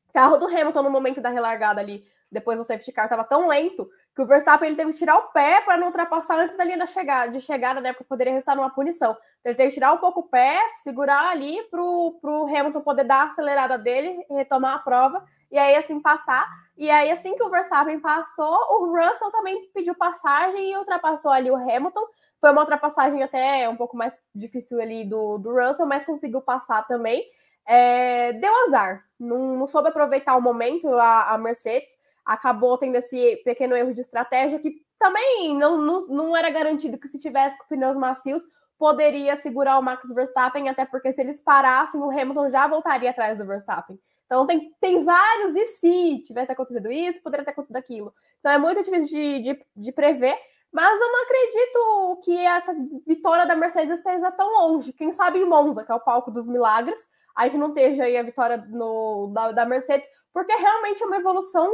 O 0.09 0.13
carro 0.15 0.39
do 0.39 0.47
Hamilton 0.47 0.85
no 0.85 0.91
momento 0.91 1.21
da 1.21 1.29
relargada 1.29 1.83
ali, 1.83 2.03
depois 2.33 2.57
do 2.59 2.65
safety 2.65 2.91
car, 2.91 3.05
estava 3.05 3.25
tão 3.25 3.47
lento 3.47 3.87
que 4.17 4.23
o 4.23 4.27
Verstappen 4.27 4.69
ele 4.69 4.77
teve 4.77 4.93
que 4.93 4.99
tirar 4.99 5.19
o 5.19 5.29
pé 5.29 5.61
para 5.61 5.77
não 5.77 5.89
ultrapassar 5.89 6.39
antes 6.39 6.57
da 6.57 6.65
linha 6.65 6.79
da 6.79 6.87
chegada, 6.87 7.33
de 7.33 7.41
chegada, 7.41 7.81
né? 7.81 7.93
Porque 7.93 8.05
poderia 8.05 8.33
restar 8.33 8.57
numa 8.57 8.71
punição. 8.71 9.11
Então, 9.11 9.51
ele 9.51 9.57
teve 9.57 9.69
que 9.71 9.75
tirar 9.75 9.93
um 9.93 9.99
pouco 9.99 10.21
o 10.21 10.29
pé, 10.29 10.59
segurar 10.77 11.31
ali 11.31 11.63
para 11.65 11.83
o 11.83 12.47
Hamilton 12.49 12.81
poder 12.81 13.05
dar 13.05 13.25
a 13.25 13.27
acelerada 13.27 13.77
dele, 13.77 14.25
retomar 14.31 14.77
a 14.77 14.79
prova 14.79 15.25
e 15.55 15.59
aí 15.59 15.77
assim 15.77 16.01
passar. 16.01 16.49
E 16.77 16.91
aí, 16.91 17.09
assim 17.13 17.37
que 17.37 17.43
o 17.45 17.49
Verstappen 17.49 18.01
passou, 18.01 18.59
o 18.71 18.87
Russell 18.87 19.31
também 19.31 19.71
pediu 19.73 19.95
passagem 19.95 20.73
e 20.73 20.77
ultrapassou 20.77 21.31
ali 21.31 21.49
o 21.49 21.55
Hamilton. 21.55 22.05
Foi 22.41 22.51
uma 22.51 22.63
ultrapassagem 22.63 23.23
até 23.23 23.69
um 23.69 23.77
pouco 23.77 23.97
mais 23.97 24.19
difícil 24.35 24.81
ali 24.81 25.09
do, 25.09 25.39
do 25.39 25.53
Russell, 25.53 25.87
mas 25.87 26.05
conseguiu 26.05 26.43
passar 26.43 26.85
também. 26.89 27.25
É, 27.65 28.33
deu 28.33 28.53
azar, 28.67 29.05
não, 29.19 29.57
não 29.57 29.67
soube 29.69 29.91
aproveitar 29.91 30.37
o 30.37 30.43
momento 30.43 30.89
a, 30.89 31.33
a 31.33 31.39
Mercedes 31.39 31.89
acabou 32.25 32.77
tendo 32.77 32.97
esse 32.97 33.37
pequeno 33.45 33.77
erro 33.77 33.95
de 33.95 34.01
estratégia 34.01 34.59
que 34.59 34.83
também 34.99 35.57
não, 35.57 35.79
não, 35.79 36.07
não 36.09 36.37
era 36.37 36.51
garantido 36.51 36.99
que 36.99 37.09
se 37.09 37.19
tivesse 37.19 37.57
com 37.59 37.67
pneus 37.69 37.97
macios 37.97 38.43
poderia 38.77 39.37
segurar 39.37 39.79
o 39.79 39.83
Max 39.83 40.13
Verstappen, 40.13 40.69
até 40.69 40.85
porque 40.85 41.13
se 41.13 41.21
eles 41.21 41.41
parassem, 41.41 42.01
o 42.01 42.11
Hamilton 42.11 42.51
já 42.51 42.67
voltaria 42.67 43.11
atrás 43.11 43.39
do 43.39 43.47
Verstappen. 43.47 43.99
Então 44.35 44.49
tem, 44.49 44.75
tem 44.81 45.05
vários 45.05 45.55
e 45.55 45.67
se 45.67 46.23
tivesse 46.25 46.51
acontecido 46.51 46.91
isso, 46.91 47.23
poderia 47.23 47.45
ter 47.45 47.53
acontecido 47.53 47.77
aquilo. 47.77 48.13
Então 48.41 48.51
é 48.51 48.59
muito 48.59 48.83
difícil 48.83 49.07
de, 49.07 49.43
de, 49.43 49.67
de 49.77 49.93
prever, 49.93 50.37
mas 50.73 51.01
eu 51.01 51.13
não 51.13 51.23
acredito 51.23 52.21
que 52.25 52.37
essa 52.45 52.75
vitória 53.07 53.47
da 53.47 53.55
Mercedes 53.55 53.99
esteja 53.99 54.33
tão 54.33 54.51
longe. 54.51 54.93
Quem 54.93 55.13
sabe 55.13 55.39
em 55.39 55.45
Monza, 55.45 55.85
que 55.85 55.93
é 55.93 55.95
o 55.95 56.01
palco 56.01 56.33
dos 56.33 56.49
milagres, 56.49 57.01
a 57.37 57.45
gente 57.45 57.59
não 57.59 57.69
esteja 57.69 58.03
aí 58.03 58.17
a 58.17 58.25
vitória 58.25 58.57
no, 58.69 59.31
da, 59.33 59.53
da 59.53 59.65
Mercedes, 59.65 60.09
porque 60.33 60.53
realmente 60.53 61.01
é 61.01 61.07
uma 61.07 61.17
evolução 61.17 61.73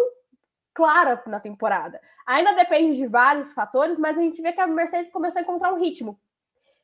clara 0.74 1.22
na 1.26 1.40
temporada. 1.40 1.98
Ainda 2.26 2.52
depende 2.52 2.94
de 2.94 3.06
vários 3.06 3.50
fatores, 3.52 3.98
mas 3.98 4.18
a 4.18 4.20
gente 4.20 4.42
vê 4.42 4.52
que 4.52 4.60
a 4.60 4.66
Mercedes 4.66 5.10
começou 5.10 5.38
a 5.40 5.42
encontrar 5.42 5.72
um 5.72 5.80
ritmo. 5.80 6.20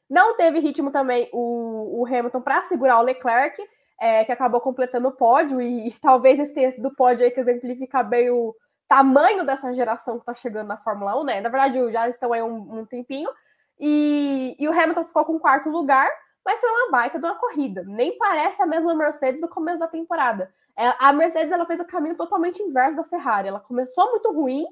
Não 0.08 0.38
teve 0.38 0.58
ritmo 0.58 0.90
também 0.90 1.28
o, 1.34 2.00
o 2.00 2.06
Hamilton 2.06 2.40
para 2.40 2.62
segurar 2.62 2.98
o 2.98 3.02
Leclerc, 3.02 3.62
é, 4.00 4.24
que 4.24 4.32
acabou 4.32 4.60
completando 4.60 5.08
o 5.08 5.12
pódio, 5.12 5.60
e, 5.60 5.88
e 5.88 6.00
talvez 6.00 6.38
esse 6.38 6.54
tenha 6.54 6.70
sido 6.72 6.88
o 6.88 6.94
pódio 6.94 7.24
aí 7.24 7.30
que 7.30 7.40
exemplifica 7.40 8.02
bem 8.02 8.30
o 8.30 8.54
tamanho 8.88 9.44
dessa 9.44 9.72
geração 9.72 10.14
que 10.14 10.20
está 10.20 10.34
chegando 10.34 10.68
na 10.68 10.76
Fórmula 10.76 11.20
1, 11.20 11.24
né? 11.24 11.40
Na 11.40 11.48
verdade, 11.48 11.92
já 11.92 12.08
estão 12.08 12.32
aí 12.32 12.42
um, 12.42 12.80
um 12.80 12.86
tempinho. 12.86 13.28
E, 13.78 14.56
e, 14.58 14.68
o 14.68 14.72
Hamilton 14.72 15.04
ficou 15.04 15.24
com 15.24 15.38
quarto 15.38 15.68
lugar, 15.68 16.08
mas 16.44 16.60
foi 16.60 16.70
uma 16.70 16.90
baita 16.90 17.18
de 17.18 17.24
uma 17.24 17.34
corrida. 17.36 17.82
Nem 17.86 18.16
parece 18.16 18.62
a 18.62 18.66
mesma 18.66 18.94
Mercedes 18.94 19.40
do 19.40 19.48
começo 19.48 19.78
da 19.78 19.88
temporada. 19.88 20.52
É, 20.78 20.94
a 20.98 21.12
Mercedes 21.12 21.50
ela 21.50 21.66
fez 21.66 21.80
o 21.80 21.86
caminho 21.86 22.16
totalmente 22.16 22.62
inverso 22.62 22.96
da 22.96 23.04
Ferrari. 23.04 23.48
Ela 23.48 23.60
começou 23.60 24.10
muito 24.10 24.32
ruim 24.32 24.66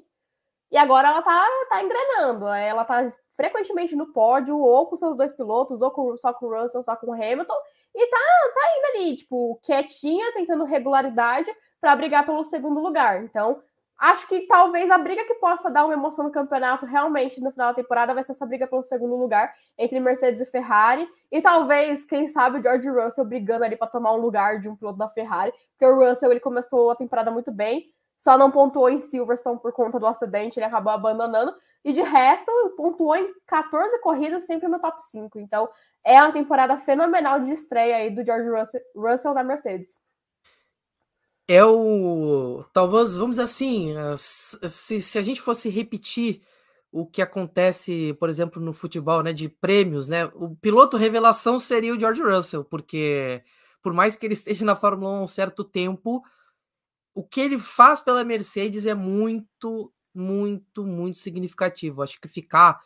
e 0.71 0.77
agora 0.77 1.09
ela 1.09 1.21
tá, 1.21 1.45
tá 1.69 1.83
engrenando. 1.83 2.47
Ela 2.47 2.85
tá 2.85 3.11
frequentemente 3.35 3.95
no 3.95 4.13
pódio, 4.13 4.57
ou 4.57 4.87
com 4.87 4.95
seus 4.95 5.15
dois 5.17 5.33
pilotos, 5.33 5.81
ou 5.81 5.91
com, 5.91 6.17
só 6.17 6.33
com 6.33 6.45
o 6.45 6.61
Russell, 6.61 6.83
só 6.83 6.95
com 6.95 7.07
o 7.07 7.13
Hamilton, 7.13 7.55
e 7.95 8.07
tá, 8.07 8.17
tá 8.53 8.61
indo 8.77 8.97
ali, 8.97 9.15
tipo, 9.15 9.59
quietinha, 9.63 10.33
tentando 10.33 10.65
regularidade 10.65 11.49
para 11.79 11.95
brigar 11.95 12.25
pelo 12.25 12.43
segundo 12.43 12.81
lugar. 12.81 13.23
Então, 13.23 13.61
acho 13.97 14.27
que 14.27 14.41
talvez 14.47 14.91
a 14.91 14.97
briga 14.97 15.23
que 15.23 15.35
possa 15.35 15.71
dar 15.71 15.85
uma 15.85 15.93
emoção 15.93 16.25
no 16.25 16.31
campeonato 16.31 16.85
realmente 16.85 17.39
no 17.39 17.51
final 17.51 17.69
da 17.69 17.75
temporada 17.75 18.13
vai 18.13 18.23
ser 18.23 18.33
essa 18.33 18.45
briga 18.45 18.67
pelo 18.67 18.83
segundo 18.83 19.15
lugar 19.15 19.53
entre 19.77 19.99
Mercedes 19.99 20.41
e 20.41 20.45
Ferrari 20.45 21.07
e 21.31 21.41
talvez, 21.41 22.03
quem 22.03 22.27
sabe, 22.27 22.59
o 22.59 22.61
George 22.61 22.89
Russell 22.89 23.23
brigando 23.23 23.63
ali 23.63 23.77
para 23.77 23.87
tomar 23.87 24.13
um 24.13 24.21
lugar 24.21 24.59
de 24.59 24.67
um 24.67 24.75
piloto 24.75 24.97
da 24.97 25.09
Ferrari, 25.09 25.53
porque 25.71 25.85
o 25.85 25.95
Russell 25.95 26.31
ele 26.31 26.39
começou 26.41 26.91
a 26.91 26.95
temporada 26.95 27.31
muito 27.31 27.51
bem, 27.51 27.89
só 28.17 28.37
não 28.37 28.51
pontuou 28.51 28.89
em 28.89 28.99
Silverstone 28.99 29.59
por 29.59 29.71
conta 29.71 29.99
do 29.99 30.07
acidente, 30.07 30.59
ele 30.59 30.65
acabou 30.65 30.91
abandonando 30.91 31.55
e 31.83 31.93
de 31.93 32.01
resto 32.01 32.51
pontuou 32.75 33.15
em 33.15 33.31
14 33.45 34.01
corridas 34.01 34.45
sempre 34.45 34.67
no 34.67 34.79
top 34.79 35.03
5. 35.03 35.39
Então, 35.39 35.69
é 36.05 36.21
uma 36.21 36.31
temporada 36.31 36.77
fenomenal 36.77 37.41
de 37.41 37.51
estreia 37.51 37.97
aí 37.97 38.11
do 38.11 38.23
George 38.23 38.49
Russell, 38.49 38.81
Russell 38.95 39.33
da 39.33 39.43
Mercedes 39.43 39.95
é 41.47 41.63
o. 41.63 42.63
Talvez, 42.73 43.15
vamos 43.15 43.39
assim, 43.39 43.93
se, 44.17 45.01
se 45.01 45.17
a 45.17 45.21
gente 45.21 45.41
fosse 45.41 45.69
repetir 45.69 46.41
o 46.91 47.05
que 47.05 47.21
acontece, 47.21 48.15
por 48.19 48.29
exemplo, 48.29 48.61
no 48.61 48.73
futebol, 48.73 49.21
né, 49.21 49.33
de 49.33 49.49
prêmios, 49.49 50.07
né, 50.07 50.25
o 50.33 50.55
piloto 50.55 50.97
revelação 50.97 51.59
seria 51.59 51.93
o 51.93 51.99
George 51.99 52.21
Russell, 52.21 52.63
porque 52.63 53.43
por 53.81 53.93
mais 53.93 54.15
que 54.15 54.25
ele 54.25 54.33
esteja 54.33 54.65
na 54.65 54.75
Fórmula 54.75 55.11
1 55.11 55.15
há 55.15 55.21
um 55.23 55.27
certo 55.27 55.63
tempo, 55.63 56.23
o 57.13 57.23
que 57.23 57.41
ele 57.41 57.59
faz 57.59 57.99
pela 58.01 58.23
Mercedes 58.23 58.85
é 58.85 58.93
muito, 58.93 59.93
muito, 60.13 60.85
muito 60.85 61.19
significativo. 61.19 62.01
Acho 62.01 62.19
que 62.19 62.27
ficar 62.27 62.79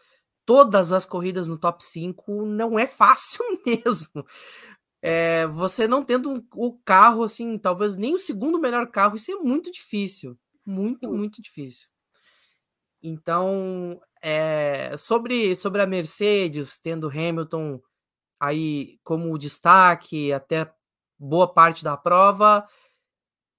todas 0.49 0.91
as 0.91 1.05
corridas 1.05 1.47
no 1.47 1.59
top 1.59 1.83
5 1.85 2.43
não 2.43 2.79
é 2.79 2.87
fácil 2.87 3.45
mesmo. 3.63 4.25
é, 4.99 5.45
você 5.45 5.87
não 5.87 6.03
tendo 6.03 6.43
o 6.55 6.73
carro, 6.79 7.21
assim, 7.21 7.55
talvez 7.55 7.95
nem 7.95 8.15
o 8.15 8.17
segundo 8.17 8.59
melhor 8.59 8.87
carro, 8.87 9.15
isso 9.15 9.31
é 9.31 9.35
muito 9.35 9.71
difícil. 9.71 10.35
Muito, 10.65 11.01
Sim. 11.01 11.15
muito 11.15 11.39
difícil. 11.39 11.87
Então, 13.03 14.01
é, 14.23 14.97
sobre, 14.97 15.55
sobre 15.55 15.83
a 15.83 15.85
Mercedes, 15.85 16.79
tendo 16.79 17.09
Hamilton 17.09 17.79
aí 18.39 18.97
como 19.03 19.37
destaque 19.37 20.33
até 20.33 20.73
boa 21.19 21.47
parte 21.47 21.83
da 21.83 21.95
prova, 21.95 22.67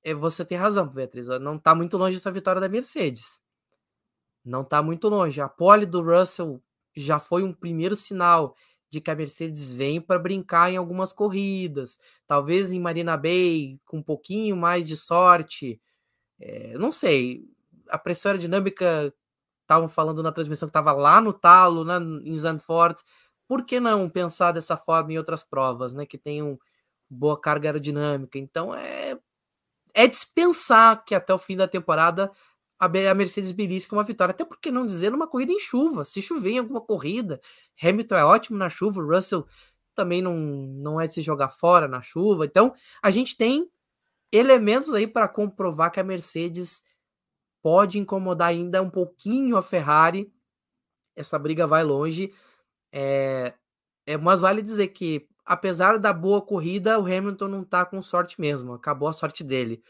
é, 0.03 0.13
você 0.13 0.45
tem 0.45 0.59
razão, 0.59 0.89
Beatriz. 0.89 1.29
Não 1.41 1.55
está 1.55 1.73
muito 1.73 1.97
longe 1.97 2.17
essa 2.17 2.33
vitória 2.33 2.61
da 2.61 2.69
Mercedes. 2.69 3.41
Não 4.45 4.63
está 4.63 4.83
muito 4.83 5.09
longe. 5.09 5.41
A 5.41 5.49
pole 5.49 5.87
do 5.87 6.03
Russell 6.03 6.61
já 7.03 7.19
foi 7.19 7.43
um 7.45 7.53
primeiro 7.53 7.97
sinal 7.97 8.55
de 8.91 9.01
que 9.01 9.11
a 9.11 9.15
Mercedes 9.15 9.73
vem 9.73 10.01
para 10.01 10.19
brincar 10.19 10.73
em 10.73 10.77
algumas 10.77 11.13
corridas, 11.13 11.99
talvez 12.27 12.73
em 12.73 12.81
Marina 12.81 13.17
Bay 13.17 13.79
com 13.87 13.99
um 13.99 14.03
pouquinho 14.03 14.57
mais 14.57 14.89
de 14.89 14.97
sorte. 14.97 15.81
É, 16.41 16.77
não 16.79 16.93
sei. 16.93 17.45
A 17.89 17.99
pressão 17.99 18.31
aerodinâmica 18.31 19.15
estavam 19.63 19.89
falando 19.89 20.23
na 20.23 20.33
transmissão 20.33 20.69
que 20.69 20.71
estava 20.71 20.93
lá 20.93 21.21
no 21.21 21.33
talo, 21.33 21.85
né, 21.85 21.97
em 22.25 22.37
Zandvoort. 22.37 23.03
Por 23.49 23.65
que 23.65 23.81
não 23.81 24.09
pensar 24.09 24.53
dessa 24.53 24.77
forma 24.77 25.13
em 25.13 25.19
outras 25.19 25.45
provas, 25.45 25.95
né, 25.95 26.07
que 26.07 26.19
tenham 26.19 26.59
boa 27.11 27.41
carga 27.41 27.69
aerodinâmica? 27.69 28.39
Então 28.39 28.75
é 28.75 29.19
é 29.95 30.07
dispensar 30.07 31.05
que 31.05 31.15
até 31.15 31.35
o 31.35 31.39
fim 31.39 31.57
da 31.57 31.69
temporada 31.69 32.31
a 32.81 33.15
Mercedes 33.15 33.53
belisca 33.53 33.95
uma 33.95 34.03
vitória. 34.03 34.33
Até 34.33 34.45
porque 34.45 34.71
não 34.71 34.87
dizer 34.87 35.11
numa 35.11 35.29
corrida 35.29 35.53
em 35.53 35.61
chuva. 35.61 36.05
Se 36.05 36.23
chover 36.23 36.53
em 36.53 36.59
alguma 36.59 36.81
corrida, 36.81 37.41
Hamilton 37.81 38.15
é 38.17 38.25
ótimo 38.25 38.57
na 38.57 38.71
chuva, 38.71 39.03
Russell 39.03 39.47
também 39.95 40.23
não, 40.23 40.35
não 40.35 41.01
é 41.01 41.07
de 41.07 41.13
se 41.13 41.21
jogar 41.21 41.51
fora 41.51 41.87
na 41.87 42.01
chuva. 42.01 42.47
Então, 42.47 42.73
a 43.03 43.11
gente 43.11 43.37
tem 43.37 43.71
elementos 44.33 44.95
aí 44.95 45.07
para 45.07 45.29
comprovar 45.29 45.91
que 45.91 46.01
a 46.01 46.05
Mercedes 46.05 46.83
pode 47.63 47.99
incomodar 47.99 48.49
ainda 48.49 48.81
um 48.81 48.89
pouquinho 48.89 49.59
a 49.59 49.63
Ferrari. 49.63 50.33
Essa 51.15 51.39
briga 51.39 51.67
vai 51.67 51.85
longe. 51.85 52.33
É, 52.91 53.53
é, 54.07 54.17
mas 54.17 54.41
vale 54.41 54.63
dizer 54.63 54.89
que, 54.89 55.29
apesar 55.45 55.99
da 55.99 56.13
boa 56.13 56.41
corrida, 56.41 56.99
o 56.99 57.05
Hamilton 57.05 57.49
não 57.49 57.63
está 57.63 57.85
com 57.85 58.01
sorte 58.01 58.41
mesmo. 58.41 58.73
Acabou 58.73 59.09
a 59.09 59.13
sorte 59.13 59.45
dele. 59.45 59.83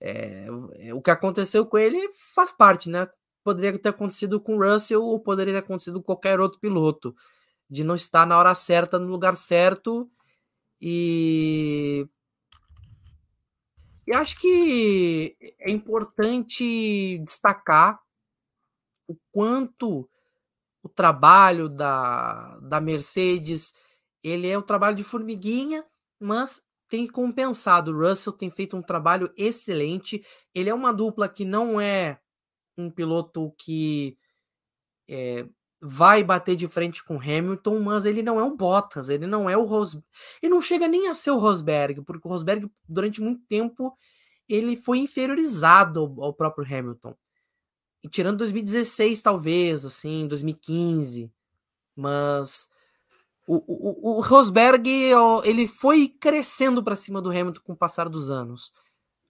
É, 0.00 0.46
o 0.92 1.00
que 1.00 1.10
aconteceu 1.10 1.64
com 1.66 1.78
ele 1.78 1.98
faz 2.34 2.52
parte, 2.52 2.90
né? 2.90 3.08
Poderia 3.42 3.78
ter 3.78 3.90
acontecido 3.90 4.40
com 4.40 4.56
o 4.56 4.62
Russell 4.62 5.02
ou 5.02 5.20
poderia 5.20 5.54
ter 5.54 5.60
acontecido 5.60 6.00
com 6.00 6.06
qualquer 6.06 6.40
outro 6.40 6.60
piloto. 6.60 7.14
De 7.68 7.82
não 7.84 7.94
estar 7.94 8.26
na 8.26 8.38
hora 8.38 8.54
certa, 8.54 8.98
no 8.98 9.08
lugar 9.08 9.36
certo. 9.36 10.10
E 10.80 12.08
e 14.06 14.14
acho 14.14 14.38
que 14.38 15.36
é 15.58 15.70
importante 15.70 17.18
destacar 17.24 18.00
o 19.08 19.16
quanto 19.32 20.08
o 20.80 20.88
trabalho 20.88 21.68
da, 21.68 22.56
da 22.60 22.80
Mercedes 22.80 23.74
ele 24.22 24.48
é 24.48 24.56
o 24.56 24.62
trabalho 24.62 24.96
de 24.96 25.04
formiguinha, 25.04 25.84
mas 26.18 26.62
tem 26.88 27.06
compensado. 27.06 27.92
O 27.92 28.08
Russell 28.08 28.32
tem 28.32 28.50
feito 28.50 28.76
um 28.76 28.82
trabalho 28.82 29.32
excelente. 29.36 30.24
Ele 30.54 30.70
é 30.70 30.74
uma 30.74 30.92
dupla 30.92 31.28
que 31.28 31.44
não 31.44 31.80
é 31.80 32.18
um 32.76 32.90
piloto 32.90 33.54
que 33.58 34.18
é, 35.08 35.48
vai 35.80 36.24
bater 36.24 36.56
de 36.56 36.66
frente 36.66 37.04
com 37.04 37.20
Hamilton, 37.20 37.80
mas 37.80 38.04
ele 38.04 38.22
não 38.22 38.40
é 38.40 38.44
o 38.44 38.56
Bottas, 38.56 39.08
ele 39.08 39.26
não 39.26 39.48
é 39.48 39.56
o 39.56 39.64
Rosberg, 39.64 40.06
ele 40.42 40.52
não 40.52 40.60
chega 40.60 40.88
nem 40.88 41.08
a 41.08 41.14
ser 41.14 41.30
o 41.30 41.38
Rosberg, 41.38 42.02
porque 42.02 42.26
o 42.26 42.30
Rosberg 42.30 42.70
durante 42.88 43.20
muito 43.20 43.42
tempo 43.46 43.96
ele 44.48 44.76
foi 44.76 44.98
inferiorizado 44.98 46.00
ao, 46.20 46.32
próprio 46.32 46.64
Hamilton. 46.64 47.14
E 48.02 48.08
tirando 48.08 48.38
2016 48.38 49.20
talvez, 49.20 49.84
assim, 49.84 50.26
2015, 50.28 51.32
mas 51.96 52.68
o, 53.46 53.62
o, 53.66 54.16
o 54.16 54.20
Rosberg 54.20 54.90
ele 55.44 55.68
foi 55.68 56.08
crescendo 56.08 56.82
para 56.82 56.96
cima 56.96 57.22
do 57.22 57.30
Hamilton 57.30 57.60
com 57.64 57.72
o 57.74 57.76
passar 57.76 58.08
dos 58.08 58.28
anos, 58.28 58.72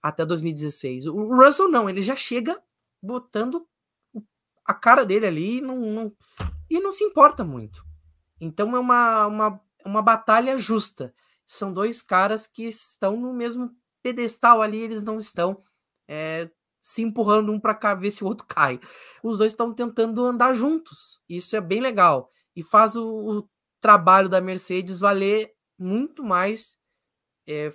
até 0.01 0.25
2016. 0.25 1.05
O 1.05 1.35
Russell 1.35 1.69
não, 1.69 1.89
ele 1.89 2.01
já 2.01 2.15
chega 2.15 2.59
botando 3.01 3.67
a 4.65 4.73
cara 4.73 5.05
dele 5.05 5.25
ali 5.27 5.61
não, 5.61 5.77
não, 5.79 6.13
e 6.69 6.79
não 6.79 6.91
se 6.91 7.03
importa 7.03 7.43
muito. 7.43 7.85
Então 8.41 8.75
é 8.75 8.79
uma, 8.79 9.27
uma, 9.27 9.61
uma 9.85 10.01
batalha 10.01 10.57
justa. 10.57 11.13
São 11.45 11.71
dois 11.71 12.01
caras 12.01 12.45
que 12.45 12.63
estão 12.63 13.15
no 13.15 13.33
mesmo 13.33 13.71
pedestal 14.01 14.61
ali, 14.61 14.79
eles 14.79 15.03
não 15.03 15.19
estão 15.19 15.63
é, 16.07 16.49
se 16.81 17.01
empurrando 17.01 17.51
um 17.51 17.59
para 17.59 17.75
cá 17.75 17.93
ver 17.93 18.11
se 18.11 18.23
o 18.23 18.27
outro 18.27 18.45
cai. 18.49 18.79
Os 19.23 19.37
dois 19.37 19.51
estão 19.51 19.73
tentando 19.73 20.25
andar 20.25 20.53
juntos. 20.53 21.21
Isso 21.29 21.55
é 21.55 21.61
bem 21.61 21.79
legal 21.79 22.31
e 22.55 22.63
faz 22.63 22.95
o, 22.95 23.07
o 23.07 23.49
trabalho 23.79 24.29
da 24.29 24.41
Mercedes 24.41 24.99
valer 24.99 25.53
muito 25.77 26.23
mais, 26.23 26.77
é, 27.47 27.71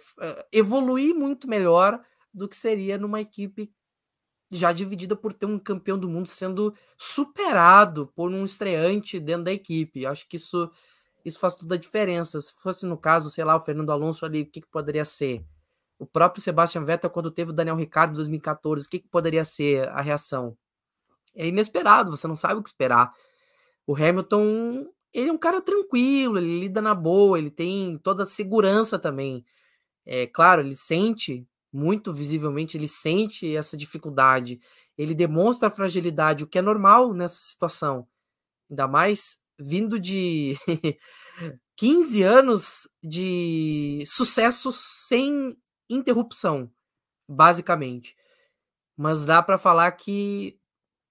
evoluir 0.53 1.15
muito 1.15 1.49
melhor 1.49 2.01
do 2.33 2.49
que 2.49 2.57
seria 2.57 2.99
numa 2.99 3.21
equipe 3.21 3.73
já 4.53 4.71
dividida 4.71 5.17
por 5.17 5.33
ter 5.33 5.47
um 5.47 5.59
campeão 5.59 5.99
do 5.99 6.09
mundo 6.09 6.29
sendo 6.29 6.75
superado 6.99 8.09
por 8.09 8.31
um 8.31 8.45
estreante 8.45 9.19
dentro 9.19 9.45
da 9.45 9.53
equipe. 9.53 10.05
Acho 10.05 10.29
que 10.29 10.37
isso, 10.37 10.71
isso 11.25 11.39
faz 11.39 11.55
toda 11.55 11.75
a 11.75 11.79
diferença. 11.79 12.39
Se 12.39 12.53
fosse 12.53 12.85
no 12.85 12.99
caso, 12.99 13.31
sei 13.31 13.45
lá, 13.45 13.57
o 13.57 13.61
Fernando 13.61 13.91
Alonso 13.91 14.27
ali, 14.27 14.43
o 14.43 14.47
que, 14.47 14.61
que 14.61 14.69
poderia 14.69 15.07
ser? 15.07 15.43
O 15.99 16.07
próprio 16.07 16.43
Sebastian 16.43 16.85
Vettel, 16.85 17.09
quando 17.09 17.31
teve 17.31 17.51
o 17.51 17.55
Daniel 17.55 17.77
Ricciardo 17.77 18.13
em 18.13 18.17
2014, 18.17 18.87
o 18.87 18.91
que, 18.91 18.99
que 18.99 19.09
poderia 19.09 19.45
ser 19.45 19.89
a 19.89 20.03
reação? 20.03 20.57
É 21.35 21.47
inesperado, 21.47 22.11
você 22.11 22.29
não 22.29 22.37
sabe 22.37 22.57
o 22.57 22.63
que 22.63 22.69
esperar. 22.69 23.11
O 23.87 23.97
Hamilton, 23.97 24.87
ele 25.13 25.31
é 25.31 25.33
um 25.33 25.39
cara 25.39 25.61
tranquilo, 25.61 26.39
ele 26.39 26.61
lida 26.61 26.83
na 26.83 26.95
boa, 26.95 27.39
ele 27.39 27.51
tem 27.51 27.99
toda 27.99 28.25
a 28.25 28.27
segurança 28.27 28.99
também. 28.99 29.45
É 30.07 30.27
claro, 30.27 30.63
ele 30.63 30.77
sente 30.77 31.47
muito 31.73 32.13
visivelmente 32.13 32.77
ele 32.77 32.89
sente 32.89 33.57
essa 33.57 33.77
dificuldade, 33.77 34.61
ele 34.97 35.15
demonstra 35.15 35.71
fragilidade, 35.71 36.45
o 36.45 36.47
que 36.47 36.59
é 36.59 36.63
normal 36.63 37.15
nessa 37.15 37.41
situação. 37.41 38.07
Ainda 38.71 38.89
mais 38.89 39.39
vindo 39.59 39.99
de 40.01 40.57
15 41.77 42.23
anos 42.23 42.89
de 43.03 44.05
sucesso 44.07 44.71
sem 44.73 45.57
interrupção, 45.89 46.71
basicamente. 47.29 48.17
Mas 48.97 49.25
dá 49.27 49.43
para 49.43 49.59
falar 49.59 49.93
que, 49.93 50.59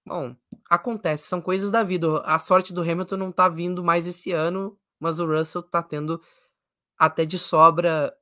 bom, 0.06 0.36
acontece, 0.68 1.26
são 1.28 1.40
coisas 1.40 1.70
da 1.70 1.82
vida. 1.82 2.20
A 2.24 2.38
sorte 2.38 2.72
do 2.72 2.82
Hamilton 2.82 3.16
não 3.16 3.32
tá 3.32 3.48
vindo 3.48 3.84
mais 3.84 4.06
esse 4.06 4.32
ano, 4.32 4.78
mas 5.00 5.18
o 5.20 5.26
Russell 5.26 5.62
tá 5.62 5.82
tendo 5.82 6.20
até 6.98 7.24
de 7.24 7.38
sobra 7.38 8.14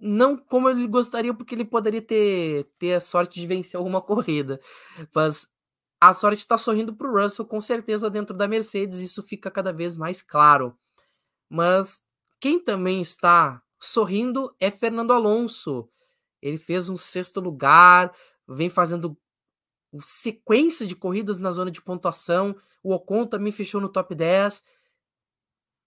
não 0.00 0.36
como 0.36 0.68
ele 0.68 0.86
gostaria, 0.86 1.34
porque 1.34 1.54
ele 1.54 1.64
poderia 1.64 2.02
ter, 2.02 2.68
ter 2.78 2.94
a 2.94 3.00
sorte 3.00 3.40
de 3.40 3.46
vencer 3.46 3.78
alguma 3.78 4.00
corrida. 4.02 4.60
Mas 5.14 5.46
a 6.00 6.14
sorte 6.14 6.38
está 6.38 6.56
sorrindo 6.56 6.94
para 6.94 7.08
o 7.08 7.22
Russell, 7.22 7.44
com 7.44 7.60
certeza, 7.60 8.08
dentro 8.08 8.36
da 8.36 8.46
Mercedes, 8.46 9.00
isso 9.00 9.22
fica 9.22 9.50
cada 9.50 9.72
vez 9.72 9.96
mais 9.96 10.22
claro. 10.22 10.76
Mas 11.50 12.00
quem 12.40 12.60
também 12.60 13.00
está 13.00 13.60
sorrindo 13.80 14.54
é 14.60 14.70
Fernando 14.70 15.12
Alonso. 15.12 15.88
Ele 16.40 16.58
fez 16.58 16.88
um 16.88 16.96
sexto 16.96 17.40
lugar, 17.40 18.14
vem 18.46 18.70
fazendo 18.70 19.16
sequência 20.00 20.86
de 20.86 20.94
corridas 20.94 21.40
na 21.40 21.50
zona 21.50 21.70
de 21.70 21.82
pontuação. 21.82 22.56
O 22.82 22.92
Ocon 22.92 23.26
também 23.26 23.52
fechou 23.52 23.80
no 23.80 23.88
top 23.88 24.14
10 24.14 24.62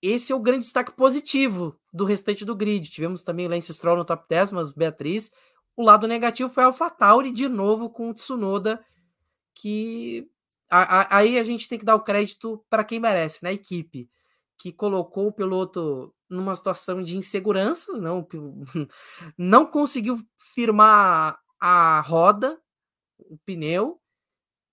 esse 0.01 0.31
é 0.31 0.35
o 0.35 0.39
grande 0.39 0.63
destaque 0.63 0.91
positivo 0.91 1.79
do 1.93 2.05
restante 2.05 2.43
do 2.43 2.55
grid. 2.55 2.89
Tivemos 2.89 3.21
também 3.21 3.47
Lance 3.47 3.73
Stroll 3.73 3.97
no 3.97 4.05
top 4.05 4.25
10, 4.27 4.51
mas 4.51 4.71
Beatriz. 4.71 5.31
O 5.75 5.83
lado 5.83 6.07
negativo 6.07 6.49
foi 6.49 6.63
a 6.63 6.67
AlphaTauri 6.67 7.31
de 7.31 7.47
novo 7.47 7.89
com 7.89 8.09
o 8.09 8.13
Tsunoda, 8.13 8.83
que 9.53 10.27
a, 10.69 11.01
a, 11.01 11.17
aí 11.17 11.37
a 11.37 11.43
gente 11.43 11.67
tem 11.67 11.77
que 11.77 11.85
dar 11.85 11.95
o 11.95 12.03
crédito 12.03 12.63
para 12.69 12.83
quem 12.83 12.99
merece, 12.99 13.43
na 13.43 13.49
né? 13.49 13.55
equipe, 13.55 14.09
que 14.57 14.71
colocou 14.71 15.27
o 15.27 15.31
piloto 15.31 16.13
numa 16.29 16.55
situação 16.55 17.03
de 17.03 17.17
insegurança, 17.17 17.93
não, 17.93 18.27
não 19.37 19.65
conseguiu 19.65 20.19
firmar 20.37 21.39
a 21.59 22.01
roda, 22.01 22.59
o 23.31 23.39
pneu, 23.45 23.99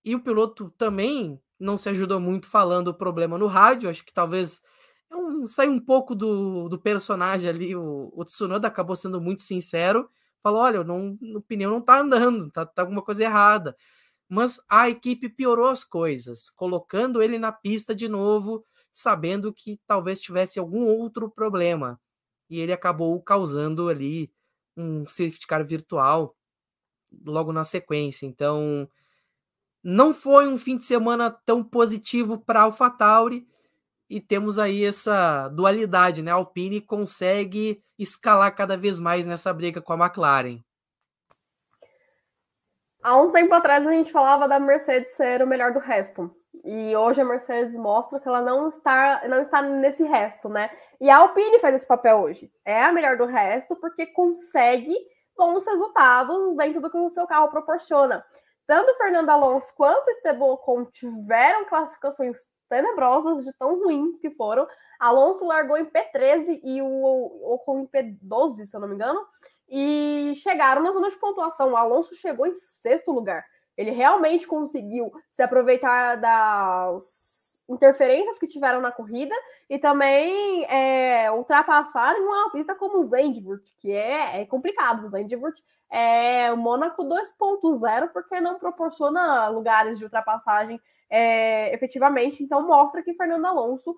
e 0.05 0.15
o 0.15 0.23
piloto 0.23 0.71
também 0.79 1.41
não 1.59 1.77
se 1.79 1.89
ajudou 1.89 2.21
muito 2.21 2.49
falando 2.49 2.89
o 2.89 2.95
problema 2.95 3.39
no 3.39 3.47
rádio, 3.47 3.91
acho 3.91 4.05
que 4.05 4.13
talvez 4.13 4.63
é 5.11 5.17
um, 5.17 5.47
sai 5.47 5.69
um 5.69 5.81
pouco 5.81 6.15
do, 6.15 6.69
do 6.69 6.79
personagem 6.81 7.49
ali. 7.51 7.77
O, 7.77 8.11
o 8.15 8.25
Tsunoda 8.25 8.69
acabou 8.69 8.97
sendo 8.97 9.21
muito 9.21 9.43
sincero. 9.43 10.11
Falou: 10.43 10.61
olha, 10.63 10.85
não, 10.85 11.19
o 11.37 11.41
pneu 11.43 11.71
não 11.71 11.81
tá 11.83 12.01
andando, 12.01 12.51
tá, 12.51 12.67
tá 12.67 12.83
alguma 12.83 13.03
coisa 13.03 13.25
errada. 13.25 13.77
Mas 14.29 14.61
a 14.71 14.89
equipe 14.91 15.29
piorou 15.29 15.69
as 15.69 15.85
coisas, 15.85 16.51
colocando 16.51 17.23
ele 17.23 17.39
na 17.39 17.53
pista 17.53 17.95
de 17.95 18.09
novo, 18.09 18.65
sabendo 18.93 19.53
que 19.55 19.81
talvez 19.87 20.21
tivesse 20.21 20.59
algum 20.59 20.85
outro 20.87 21.31
problema. 21.31 22.01
e 22.51 22.61
ele 22.61 22.73
acabou 22.73 23.21
causando 23.23 23.89
ali 23.89 24.33
um 24.77 25.07
safety 25.07 25.47
car 25.47 25.67
virtual 25.67 26.37
logo 27.25 27.53
na 27.53 27.65
sequência. 27.65 28.27
Então, 28.27 28.89
não 29.83 30.13
foi 30.13 30.49
um 30.49 30.57
fim 30.57 30.77
de 30.77 30.85
semana 30.85 31.31
tão 31.31 31.63
positivo 31.63 32.39
para 32.39 32.63
AlphaTauri 32.63 33.47
e 34.09 34.21
temos 34.21 34.59
aí 34.59 34.85
essa 34.85 35.49
dualidade, 35.49 36.23
né? 36.23 36.31
A 36.31 36.35
Alpine 36.35 36.81
consegue 36.81 37.83
escalar 37.99 38.55
cada 38.55 38.77
vez 38.77 38.99
mais 38.99 39.27
nessa 39.27 39.53
briga 39.53 39.83
com 39.83 39.93
a 39.93 40.07
McLaren. 40.07 40.61
Há 43.03 43.21
um 43.21 43.31
tempo 43.31 43.55
atrás 43.55 43.87
a 43.87 43.93
gente 43.93 44.11
falava 44.11 44.49
da 44.49 44.59
Mercedes 44.59 45.15
ser 45.15 45.43
o 45.43 45.47
melhor 45.47 45.73
do 45.73 45.79
resto. 45.79 46.35
E 46.65 46.97
hoje 46.97 47.21
a 47.21 47.25
Mercedes 47.25 47.75
mostra 47.77 48.19
que 48.19 48.27
ela 48.27 48.41
não 48.41 48.71
está, 48.71 49.23
não 49.29 49.41
está 49.41 49.63
nesse 49.63 50.03
resto, 50.05 50.49
né? 50.49 50.71
E 51.01 51.09
a 51.09 51.19
Alpine 51.19 51.61
faz 51.61 51.75
esse 51.75 51.87
papel 51.87 52.19
hoje. 52.19 52.51
É 52.65 52.83
a 52.83 52.93
melhor 52.93 53.17
do 53.17 53.27
resto 53.27 53.77
porque 53.77 54.07
consegue 54.07 54.97
bons 55.39 55.65
resultados 55.65 56.57
dentro 56.57 56.81
do 56.81 56.91
que 56.91 56.99
o 56.99 57.09
seu 57.09 57.27
carro 57.27 57.49
proporciona. 57.49 58.25
Tanto 58.67 58.95
Fernando 58.97 59.31
Alonso 59.31 59.73
quanto 59.75 60.11
Esteban 60.11 60.45
Ocon 60.45 60.85
tiveram 60.87 61.65
classificações 61.65 62.37
tenebrosas 62.69 63.45
de 63.45 63.53
tão 63.55 63.83
ruins 63.83 64.19
que 64.19 64.31
foram. 64.31 64.67
Alonso 65.01 65.47
largou 65.47 65.79
em 65.79 65.87
P13 65.87 66.61
e 66.63 66.83
o 66.83 67.55
Ocon 67.55 67.81
em 67.81 67.87
P12, 67.87 68.67
se 68.67 68.77
eu 68.77 68.81
não 68.81 68.89
me 68.89 68.95
engano, 68.95 69.25
e 69.69 70.35
chegaram 70.37 70.83
na 70.83 70.91
zona 70.91 71.09
de 71.09 71.17
pontuação. 71.17 71.73
O 71.73 71.77
Alonso 71.77 72.15
chegou 72.15 72.47
em 72.47 72.55
sexto 72.57 73.11
lugar. 73.13 73.45
Ele 73.77 73.93
realmente 73.93 74.47
conseguiu 74.47 75.13
se 75.31 75.41
aproveitar 75.41 76.17
das 76.17 77.38
interferências 77.69 78.39
que 78.39 78.47
tiveram 78.47 78.81
na 78.81 78.91
corrida 78.91 79.35
e 79.69 79.79
também 79.79 80.65
é, 80.65 81.31
ultrapassar 81.31 82.15
uma 82.17 82.51
pista 82.51 82.75
como 82.75 83.03
Zandvoort, 83.03 83.75
que 83.79 83.93
é, 83.93 84.41
é 84.41 84.47
complicado. 84.47 85.11
Zandvoort 85.11 85.63
é 85.91 86.53
o 86.53 86.57
Mônaco 86.57 87.05
2.0 87.05 88.09
porque 88.13 88.41
não 88.41 88.59
proporciona 88.59 89.49
lugares 89.49 89.99
de 89.99 90.05
ultrapassagem 90.05 90.81
é, 91.11 91.75
efetivamente. 91.75 92.43
Então 92.43 92.67
mostra 92.67 93.03
que 93.03 93.15
Fernando 93.15 93.47
Alonso 93.47 93.97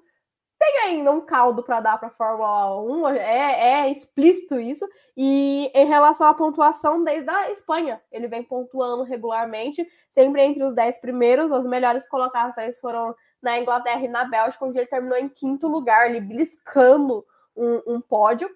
tem 0.61 0.79
ainda 0.81 1.11
um 1.11 1.23
caldo 1.23 1.63
para 1.63 1.81
dar 1.81 1.97
para 1.97 2.09
a 2.09 2.13
Fórmula 2.13 2.79
1, 2.83 3.09
é, 3.09 3.87
é, 3.87 3.91
explícito 3.91 4.61
isso. 4.61 4.87
E 5.17 5.71
em 5.75 5.87
relação 5.87 6.27
à 6.27 6.35
pontuação, 6.35 7.03
desde 7.03 7.31
a 7.31 7.51
Espanha, 7.51 7.99
ele 8.13 8.29
vem 8.29 8.43
pontuando 8.43 9.03
regularmente, 9.03 9.89
sempre 10.11 10.43
entre 10.43 10.63
os 10.63 10.75
10 10.75 11.01
primeiros. 11.01 11.51
As 11.51 11.65
melhores 11.65 12.07
colocações 12.07 12.79
foram 12.79 13.15
na 13.43 13.59
Inglaterra 13.59 14.03
e 14.05 14.09
na 14.09 14.25
Bélgica, 14.25 14.65
onde 14.65 14.79
ele 14.79 14.87
terminou 14.87 15.19
em 15.19 15.29
quinto 15.29 15.67
lugar, 15.67 16.07
ali 16.07 16.21
beliscando 16.21 17.25
um, 17.57 17.95
um 17.95 18.01
pódio. 18.01 18.51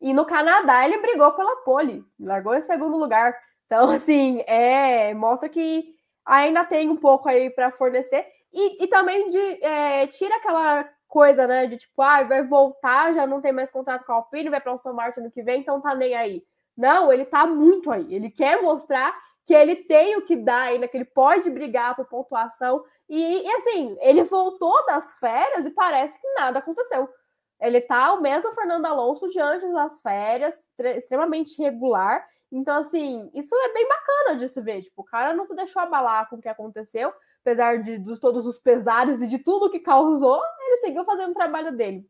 E 0.00 0.12
no 0.12 0.24
Canadá 0.24 0.84
ele 0.84 0.98
brigou 0.98 1.32
pela 1.32 1.56
pole, 1.56 2.04
largou 2.20 2.54
em 2.54 2.62
segundo 2.62 2.96
lugar. 2.96 3.36
Então, 3.66 3.90
assim, 3.90 4.42
é, 4.46 5.12
mostra 5.14 5.48
que 5.48 5.94
ainda 6.24 6.64
tem 6.64 6.88
um 6.88 6.96
pouco 6.96 7.28
aí 7.28 7.50
para 7.50 7.70
fornecer. 7.72 8.26
E, 8.52 8.84
e 8.84 8.86
também 8.86 9.30
de, 9.30 9.64
é, 9.64 10.06
tira 10.06 10.36
aquela 10.36 10.88
coisa, 11.06 11.46
né? 11.46 11.66
De 11.66 11.78
tipo, 11.78 12.00
ah, 12.02 12.22
vai 12.22 12.46
voltar, 12.46 13.14
já 13.14 13.26
não 13.26 13.40
tem 13.40 13.52
mais 13.52 13.70
contrato 13.70 14.04
com 14.04 14.12
a 14.12 14.16
Alpine, 14.16 14.50
vai 14.50 14.60
para 14.60 14.72
o 14.72 14.74
Aston 14.74 14.92
Martin 14.92 15.20
no 15.20 15.30
que 15.30 15.42
vem, 15.42 15.60
então 15.60 15.80
tá 15.80 15.94
nem 15.94 16.14
aí. 16.14 16.44
Não, 16.76 17.12
ele 17.12 17.24
tá 17.24 17.46
muito 17.46 17.90
aí. 17.90 18.14
Ele 18.14 18.30
quer 18.30 18.62
mostrar 18.62 19.18
que 19.48 19.54
ele 19.54 19.76
tem 19.76 20.14
o 20.14 20.20
que 20.20 20.36
dar 20.36 20.64
ainda, 20.64 20.86
que 20.86 20.94
ele 20.94 21.06
pode 21.06 21.48
brigar 21.48 21.96
por 21.96 22.04
pontuação. 22.04 22.84
E, 23.08 23.18
e 23.18 23.50
assim, 23.54 23.96
ele 24.02 24.22
voltou 24.24 24.84
das 24.84 25.10
férias 25.12 25.64
e 25.64 25.70
parece 25.70 26.20
que 26.20 26.34
nada 26.34 26.58
aconteceu. 26.58 27.08
Ele 27.58 27.80
tá 27.80 28.12
o 28.12 28.20
mesmo 28.20 28.52
Fernando 28.52 28.84
Alonso 28.84 29.26
de 29.30 29.40
antes 29.40 29.72
das 29.72 30.02
férias, 30.02 30.54
extremamente 30.78 31.56
regular. 31.62 32.28
Então, 32.52 32.82
assim, 32.82 33.30
isso 33.32 33.54
é 33.56 33.72
bem 33.72 33.88
bacana 33.88 34.36
de 34.36 34.50
se 34.50 34.60
ver. 34.60 34.82
Tipo, 34.82 35.00
o 35.00 35.04
cara 35.04 35.32
não 35.32 35.46
se 35.46 35.54
deixou 35.54 35.80
abalar 35.80 36.28
com 36.28 36.36
o 36.36 36.42
que 36.42 36.48
aconteceu, 36.48 37.10
apesar 37.40 37.82
de, 37.82 37.96
de 37.96 38.20
todos 38.20 38.44
os 38.44 38.58
pesares 38.58 39.22
e 39.22 39.26
de 39.26 39.38
tudo 39.38 39.70
que 39.70 39.80
causou, 39.80 40.42
ele 40.60 40.76
seguiu 40.76 41.06
fazendo 41.06 41.30
o 41.30 41.34
trabalho 41.34 41.74
dele. 41.74 42.06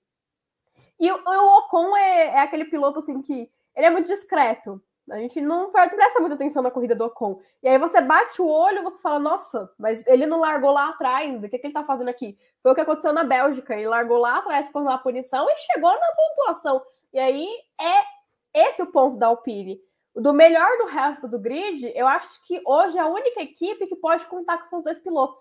E 0.99 1.09
o, 1.13 1.23
o 1.25 1.59
Ocon 1.59 1.97
é, 1.97 2.25
é, 2.31 2.41
aquele 2.41 2.65
piloto 2.65 2.99
assim 2.99 3.23
que 3.23 3.49
ele 3.77 3.87
é 3.87 3.91
muito 3.91 4.09
discreto. 4.09 4.83
A 5.11 5.19
gente 5.19 5.41
não 5.41 5.71
presta 5.71 6.21
muita 6.21 6.35
atenção 6.35 6.63
na 6.63 6.71
corrida 6.71 6.95
do 6.95 7.05
Ocon. 7.05 7.41
E 7.63 7.69
aí 7.69 7.79
você 7.79 8.01
bate 8.01 8.41
o 8.43 8.49
olho 8.49 8.83
você 8.83 9.01
fala, 9.01 9.19
nossa, 9.19 9.71
mas 9.79 10.07
ele 10.07 10.27
não 10.27 10.41
largou 10.41 10.71
lá 10.71 10.91
atrás. 10.91 11.43
O 11.43 11.49
que, 11.49 11.59
que 11.59 11.67
ele 11.67 11.75
tá 11.75 11.85
fazendo 11.85 12.09
aqui? 12.09 12.39
Foi 12.63 12.73
o 12.73 12.75
que 12.75 12.81
aconteceu 12.81 13.13
na 13.13 13.25
Bélgica. 13.25 13.75
Ele 13.75 13.89
largou 13.89 14.19
lá 14.19 14.39
atrás 14.39 14.69
por 14.71 14.83
uma 14.83 14.99
punição 14.99 15.47
e 15.49 15.57
chegou 15.73 15.93
na 15.93 16.13
pontuação. 16.13 16.83
E 17.13 17.19
aí 17.19 17.49
é 17.81 18.69
esse 18.69 18.83
o 18.83 18.93
ponto 18.93 19.17
da 19.17 19.29
Alpine. 19.29 19.81
Do 20.15 20.33
melhor 20.33 20.69
do 20.79 20.87
resto 20.87 21.29
do 21.29 21.39
grid, 21.39 21.93
eu 21.95 22.07
acho 22.07 22.45
que 22.45 22.61
hoje 22.67 22.99
é 22.99 23.01
a 23.01 23.07
única 23.07 23.41
equipe 23.41 23.87
que 23.87 23.97
pode 23.97 24.27
contar 24.27 24.59
com 24.59 24.67
seus 24.67 24.83
dois 24.83 24.99
pilotos. 24.99 25.39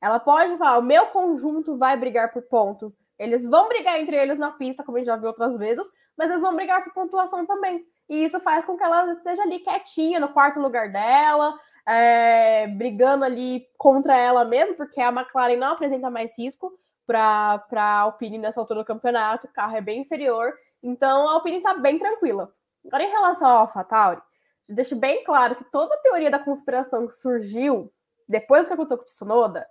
Ela 0.00 0.20
pode 0.20 0.56
falar: 0.58 0.78
o 0.78 0.82
meu 0.82 1.06
conjunto 1.06 1.76
vai 1.76 1.96
brigar 1.96 2.32
por 2.32 2.42
pontos. 2.42 2.94
Eles 3.18 3.44
vão 3.44 3.68
brigar 3.68 3.98
entre 3.98 4.16
eles 4.16 4.38
na 4.38 4.52
pista, 4.52 4.84
como 4.84 4.96
a 4.96 5.00
gente 5.00 5.08
já 5.08 5.16
viu 5.16 5.28
outras 5.28 5.56
vezes, 5.56 5.86
mas 6.16 6.30
eles 6.30 6.42
vão 6.42 6.54
brigar 6.54 6.84
por 6.84 6.92
pontuação 6.92 7.44
também. 7.46 7.84
E 8.08 8.24
isso 8.24 8.40
faz 8.40 8.64
com 8.64 8.76
que 8.76 8.82
ela 8.82 9.12
esteja 9.12 9.42
ali 9.42 9.58
quietinha 9.58 10.18
no 10.18 10.28
quarto 10.30 10.58
lugar 10.58 10.90
dela, 10.90 11.58
é, 11.86 12.66
brigando 12.68 13.24
ali 13.24 13.66
contra 13.76 14.16
ela 14.16 14.44
mesmo, 14.44 14.74
porque 14.74 15.00
a 15.00 15.08
McLaren 15.08 15.56
não 15.56 15.68
apresenta 15.68 16.10
mais 16.10 16.36
risco 16.38 16.72
para 17.06 17.64
a 17.72 18.00
Alpine 18.00 18.38
nessa 18.38 18.60
altura 18.60 18.80
do 18.80 18.86
campeonato, 18.86 19.46
o 19.46 19.52
carro 19.52 19.76
é 19.76 19.80
bem 19.80 20.02
inferior, 20.02 20.52
então 20.82 21.28
a 21.28 21.32
Alpine 21.32 21.58
está 21.58 21.74
bem 21.74 21.98
tranquila. 21.98 22.52
Agora, 22.86 23.02
em 23.02 23.10
relação 23.10 23.48
ao 23.48 23.58
AlphaTauri, 23.60 24.20
deixo 24.68 24.94
bem 24.94 25.24
claro 25.24 25.56
que 25.56 25.64
toda 25.64 25.94
a 25.94 25.98
teoria 25.98 26.30
da 26.30 26.38
conspiração 26.38 27.06
que 27.06 27.14
surgiu 27.14 27.92
depois 28.28 28.62
do 28.62 28.68
que 28.68 28.74
aconteceu 28.74 28.98
com 28.98 29.04
o 29.04 29.06
Tsunoda 29.06 29.66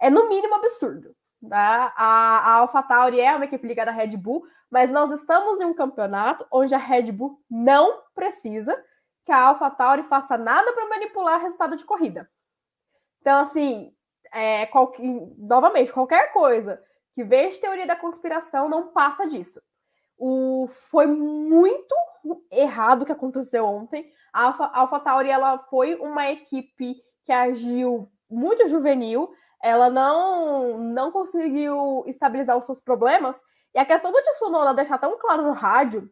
é 0.00 0.10
no 0.10 0.28
mínimo 0.28 0.54
absurdo. 0.56 1.14
Tá? 1.48 1.92
A, 1.96 2.38
a 2.38 2.52
AlphaTauri 2.58 3.20
é 3.20 3.34
uma 3.34 3.44
equipe 3.44 3.66
ligada 3.66 3.90
à 3.90 3.94
Red 3.94 4.16
Bull, 4.16 4.44
mas 4.70 4.90
nós 4.90 5.10
estamos 5.10 5.60
em 5.60 5.64
um 5.64 5.74
campeonato 5.74 6.46
onde 6.50 6.74
a 6.74 6.78
Red 6.78 7.10
Bull 7.12 7.40
não 7.50 8.02
precisa 8.14 8.76
que 9.24 9.32
a 9.32 9.48
AlphaTauri 9.48 10.04
faça 10.04 10.36
nada 10.38 10.72
para 10.72 10.88
manipular 10.88 11.38
o 11.38 11.42
resultado 11.42 11.76
de 11.76 11.84
corrida. 11.84 12.28
Então, 13.20 13.40
assim, 13.40 13.94
é, 14.32 14.66
qual, 14.66 14.92
novamente, 15.36 15.92
qualquer 15.92 16.32
coisa 16.32 16.82
que 17.12 17.22
veja 17.22 17.60
teoria 17.60 17.86
da 17.86 17.96
conspiração 17.96 18.68
não 18.68 18.88
passa 18.88 19.26
disso. 19.26 19.60
O, 20.16 20.66
foi 20.68 21.06
muito 21.06 21.94
errado 22.50 23.02
o 23.02 23.06
que 23.06 23.12
aconteceu 23.12 23.66
ontem. 23.66 24.10
A 24.32 24.44
Alpha, 24.44 24.70
Alpha 24.72 25.00
Tauri 25.00 25.28
ela 25.28 25.58
foi 25.58 25.94
uma 25.96 26.30
equipe 26.30 26.96
que 27.24 27.32
agiu 27.32 28.10
muito 28.30 28.66
juvenil. 28.66 29.32
Ela 29.62 29.88
não, 29.88 30.78
não 30.78 31.12
conseguiu 31.12 32.02
estabilizar 32.06 32.58
os 32.58 32.66
seus 32.66 32.80
problemas. 32.80 33.40
E 33.72 33.78
a 33.78 33.84
questão 33.84 34.10
do 34.10 34.20
Tsunoda 34.20 34.74
deixar 34.74 34.98
tão 34.98 35.16
claro 35.18 35.44
no 35.44 35.52
rádio, 35.52 36.10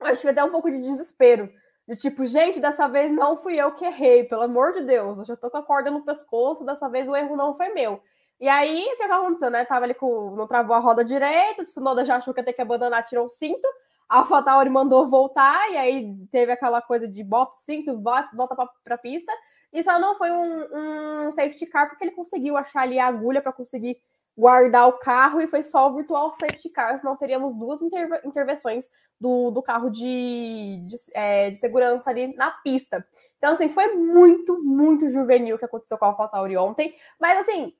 eu 0.00 0.16
tive 0.16 0.30
até 0.30 0.44
um 0.44 0.50
pouco 0.50 0.70
de 0.70 0.80
desespero. 0.80 1.50
De 1.88 1.96
tipo, 1.96 2.26
gente, 2.26 2.60
dessa 2.60 2.88
vez 2.88 3.10
não 3.10 3.36
fui 3.36 3.56
eu 3.56 3.72
que 3.72 3.84
errei, 3.84 4.24
pelo 4.24 4.42
amor 4.42 4.72
de 4.72 4.82
Deus. 4.82 5.18
Eu 5.18 5.24
já 5.24 5.36
tô 5.36 5.50
com 5.50 5.56
a 5.56 5.62
corda 5.62 5.90
no 5.90 6.04
pescoço, 6.04 6.64
dessa 6.64 6.88
vez 6.88 7.08
o 7.08 7.16
erro 7.16 7.36
não 7.36 7.54
foi 7.54 7.70
meu. 7.70 8.02
E 8.38 8.48
aí, 8.48 8.82
o 8.82 8.96
que, 8.96 8.96
que 8.96 9.02
aconteceu, 9.04 9.50
né? 9.50 9.64
Tava 9.64 9.84
ali 9.86 9.94
com. 9.94 10.34
Não 10.36 10.46
travou 10.46 10.76
a 10.76 10.78
roda 10.78 11.04
direito, 11.04 11.62
o 11.62 11.64
Tsunoda 11.64 12.04
já 12.04 12.16
achou 12.16 12.34
que 12.34 12.40
ia 12.40 12.44
ter 12.44 12.52
que 12.52 12.60
abandonar, 12.60 13.04
tirou 13.04 13.26
o 13.26 13.30
cinto. 13.30 13.66
A 14.08 14.18
AlphaTauri 14.18 14.68
mandou 14.68 15.08
voltar, 15.08 15.70
e 15.72 15.76
aí 15.76 16.14
teve 16.30 16.52
aquela 16.52 16.82
coisa 16.82 17.08
de 17.08 17.24
bota 17.24 17.52
o 17.52 17.60
cinto, 17.60 18.00
volta 18.02 18.54
para 18.84 18.94
a 18.94 18.98
pista. 18.98 19.32
E 19.72 19.82
só 19.82 19.98
não 19.98 20.14
foi 20.16 20.30
um, 20.30 21.28
um, 21.28 21.32
safety 21.32 21.66
car, 21.66 21.88
porque 21.88 22.04
ele 22.04 22.12
conseguiu 22.12 22.56
achar 22.56 22.82
ali 22.82 22.98
a 22.98 23.06
agulha 23.06 23.42
para 23.42 23.52
conseguir 23.52 24.00
guardar 24.36 24.86
o 24.88 24.98
carro, 24.98 25.40
e 25.40 25.46
foi 25.46 25.62
só 25.62 25.88
o 25.88 25.94
virtual 25.94 26.34
safety 26.34 26.68
car, 26.68 26.98
senão 26.98 27.16
teríamos 27.16 27.54
duas 27.54 27.80
intervenções 28.24 28.86
do, 29.18 29.50
do 29.50 29.62
carro 29.62 29.88
de, 29.88 30.82
de, 30.86 30.96
é, 31.14 31.50
de, 31.50 31.56
segurança 31.56 32.10
ali 32.10 32.36
na 32.36 32.50
pista. 32.50 33.06
Então, 33.38 33.54
assim, 33.54 33.70
foi 33.70 33.94
muito, 33.94 34.62
muito 34.62 35.08
juvenil 35.08 35.56
o 35.56 35.58
que 35.58 35.64
aconteceu 35.64 35.96
com 35.96 36.04
a 36.04 36.08
AlphaTauri 36.08 36.56
ontem. 36.56 36.94
Mas, 37.18 37.38
assim, 37.38 37.72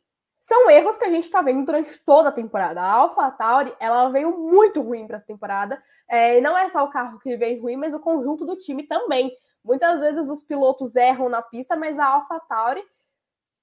são 0.47 0.71
erros 0.71 0.97
que 0.97 1.05
a 1.05 1.11
gente 1.11 1.25
está 1.25 1.43
vendo 1.43 1.67
durante 1.67 1.99
toda 2.07 2.29
a 2.29 2.33
temporada. 2.33 2.81
A 2.81 2.93
AlphaTauri, 2.93 3.75
ela 3.81 4.09
veio 4.11 4.39
muito 4.39 4.81
ruim 4.81 5.07
para 5.07 5.17
essa 5.17 5.27
temporada. 5.27 5.83
É, 6.09 6.41
não 6.41 6.57
é 6.57 6.69
só 6.69 6.85
o 6.85 6.91
carro 6.91 7.19
que 7.19 7.37
vem 7.37 7.59
ruim, 7.59 7.77
mas 7.77 7.93
o 7.93 7.99
conjunto 7.99 8.47
do 8.47 8.57
time 8.57 8.85
também. 8.85 9.37
Muitas 9.67 10.01
vezes 10.01 10.31
os 10.31 10.43
pilotos 10.45 10.95
erram 10.95 11.29
na 11.29 11.43
pista, 11.43 11.75
mas 11.75 11.99
a 11.99 12.07
AlphaTauri 12.07 12.85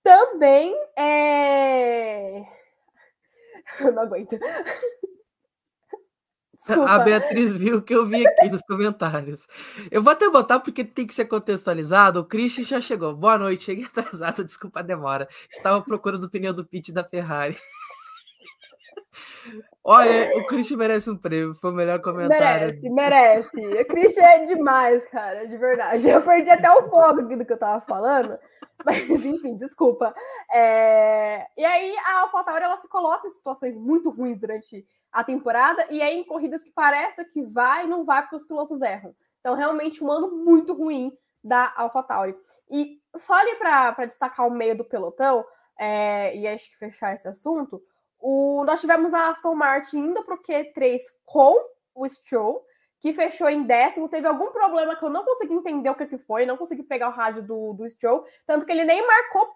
também 0.03 0.75
é. 0.99 2.41
Eu 3.79 3.93
não 3.93 4.03
aguento. 4.03 4.37
Desculpa. 6.65 6.91
A 6.91 6.99
Beatriz 6.99 7.55
viu 7.55 7.77
o 7.77 7.81
que 7.81 7.95
eu 7.95 8.05
vi 8.05 8.27
aqui 8.27 8.49
nos 8.49 8.61
comentários. 8.61 9.47
Eu 9.89 10.03
vou 10.03 10.11
até 10.11 10.29
botar 10.29 10.59
porque 10.59 10.83
tem 10.83 11.07
que 11.07 11.13
ser 11.13 11.25
contextualizado. 11.25 12.19
O 12.19 12.25
Christian 12.25 12.65
já 12.65 12.81
chegou. 12.81 13.15
Boa 13.15 13.37
noite, 13.37 13.63
cheguei 13.63 13.85
atrasado, 13.85 14.43
desculpa 14.45 14.81
a 14.81 14.83
demora. 14.83 15.27
Estava 15.49 15.81
procurando 15.81 16.25
o 16.25 16.29
pneu 16.29 16.53
do 16.53 16.65
pit 16.65 16.91
da 16.91 17.03
Ferrari. 17.03 17.57
Olha, 19.86 20.38
o 20.38 20.45
Christian 20.45 20.77
merece 20.77 21.09
um 21.09 21.17
prêmio, 21.17 21.53
foi 21.55 21.71
o 21.71 21.73
melhor 21.73 22.01
comentário. 22.01 22.67
Merece, 22.67 22.89
merece. 22.89 23.81
O 23.81 23.86
Christian 23.86 24.23
é 24.23 24.45
demais, 24.45 25.03
cara, 25.05 25.45
de 25.45 25.57
verdade. 25.57 26.07
Eu 26.07 26.21
perdi 26.21 26.49
até 26.49 26.71
o 26.71 26.89
foco 26.89 27.21
do 27.21 27.45
que 27.45 27.51
eu 27.51 27.59
tava 27.59 27.81
falando. 27.81 28.39
Mas, 28.86 29.09
enfim, 29.09 29.55
desculpa. 29.55 30.15
É... 30.53 31.47
E 31.57 31.65
aí, 31.65 31.95
a 31.97 32.21
AlphaTauri, 32.21 32.63
ela 32.63 32.77
se 32.77 32.88
coloca 32.88 33.27
em 33.27 33.31
situações 33.31 33.75
muito 33.75 34.09
ruins 34.09 34.39
durante 34.39 34.86
a 35.11 35.23
temporada, 35.23 35.86
e 35.91 36.01
aí 36.01 36.17
em 36.17 36.23
corridas 36.23 36.63
que 36.63 36.71
parece 36.71 37.23
que 37.25 37.43
vai, 37.43 37.86
não 37.86 38.03
vai, 38.03 38.21
porque 38.21 38.38
os 38.38 38.45
pilotos 38.45 38.81
erram. 38.81 39.13
Então, 39.41 39.53
realmente, 39.53 40.03
um 40.03 40.09
ano 40.09 40.31
muito 40.31 40.73
ruim 40.73 41.11
da 41.43 41.73
AlphaTauri. 41.75 42.36
E 42.71 42.99
só 43.17 43.34
ali 43.34 43.55
para 43.55 44.05
destacar 44.05 44.47
o 44.47 44.51
meio 44.51 44.77
do 44.77 44.86
pelotão, 44.86 45.45
é... 45.77 46.36
e 46.38 46.47
acho 46.47 46.69
que 46.71 46.77
fechar 46.77 47.13
esse 47.13 47.27
assunto, 47.27 47.81
o, 48.26 48.63
nós 48.63 48.80
tivemos 48.80 49.13
a 49.13 49.32
Aston 49.32 49.53
Martin 49.53 49.97
indo 49.97 50.24
para 50.24 50.36
o 50.36 50.41
Q3 50.41 51.01
com 51.26 51.53
o 51.93 52.07
Stroll, 52.07 52.65
que 53.01 53.11
fechou 53.11 53.49
em 53.49 53.63
décimo. 53.63 54.07
Teve 54.07 54.26
algum 54.26 54.49
problema 54.49 54.95
que 54.95 55.03
eu 55.03 55.09
não 55.09 55.26
consegui 55.26 55.53
entender 55.53 55.89
o 55.89 55.95
que, 55.95 56.05
que 56.05 56.17
foi, 56.17 56.45
não 56.45 56.55
consegui 56.55 56.84
pegar 56.84 57.09
o 57.09 57.11
rádio 57.11 57.43
do, 57.43 57.74
do 57.74 57.89
Stroll, 57.89 58.26
tanto 58.47 58.65
que 58.65 58.71
ele 58.71 58.86
nem 58.86 59.05
marcou 59.05 59.51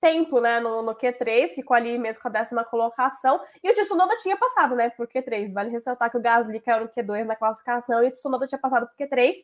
tempo 0.00 0.40
né, 0.40 0.58
no, 0.58 0.82
no 0.82 0.96
Q3, 0.96 1.50
ficou 1.50 1.76
ali 1.76 1.96
mesmo 1.96 2.20
com 2.20 2.28
a 2.28 2.32
décima 2.32 2.64
colocação. 2.64 3.40
E 3.62 3.70
o 3.70 3.74
Tsunoda 3.74 4.16
tinha 4.16 4.36
passado 4.36 4.74
né, 4.74 4.90
por 4.90 5.06
Q3. 5.06 5.52
Vale 5.52 5.70
ressaltar 5.70 6.10
que 6.10 6.16
o 6.16 6.20
Gasly 6.20 6.58
caiu 6.60 6.82
no 6.82 6.88
Q2 6.88 7.24
na 7.24 7.36
classificação 7.36 8.02
e 8.02 8.08
o 8.08 8.12
Tsunoda 8.12 8.48
tinha 8.48 8.58
passado 8.58 8.88
por 8.88 8.96
Q3. 8.96 9.34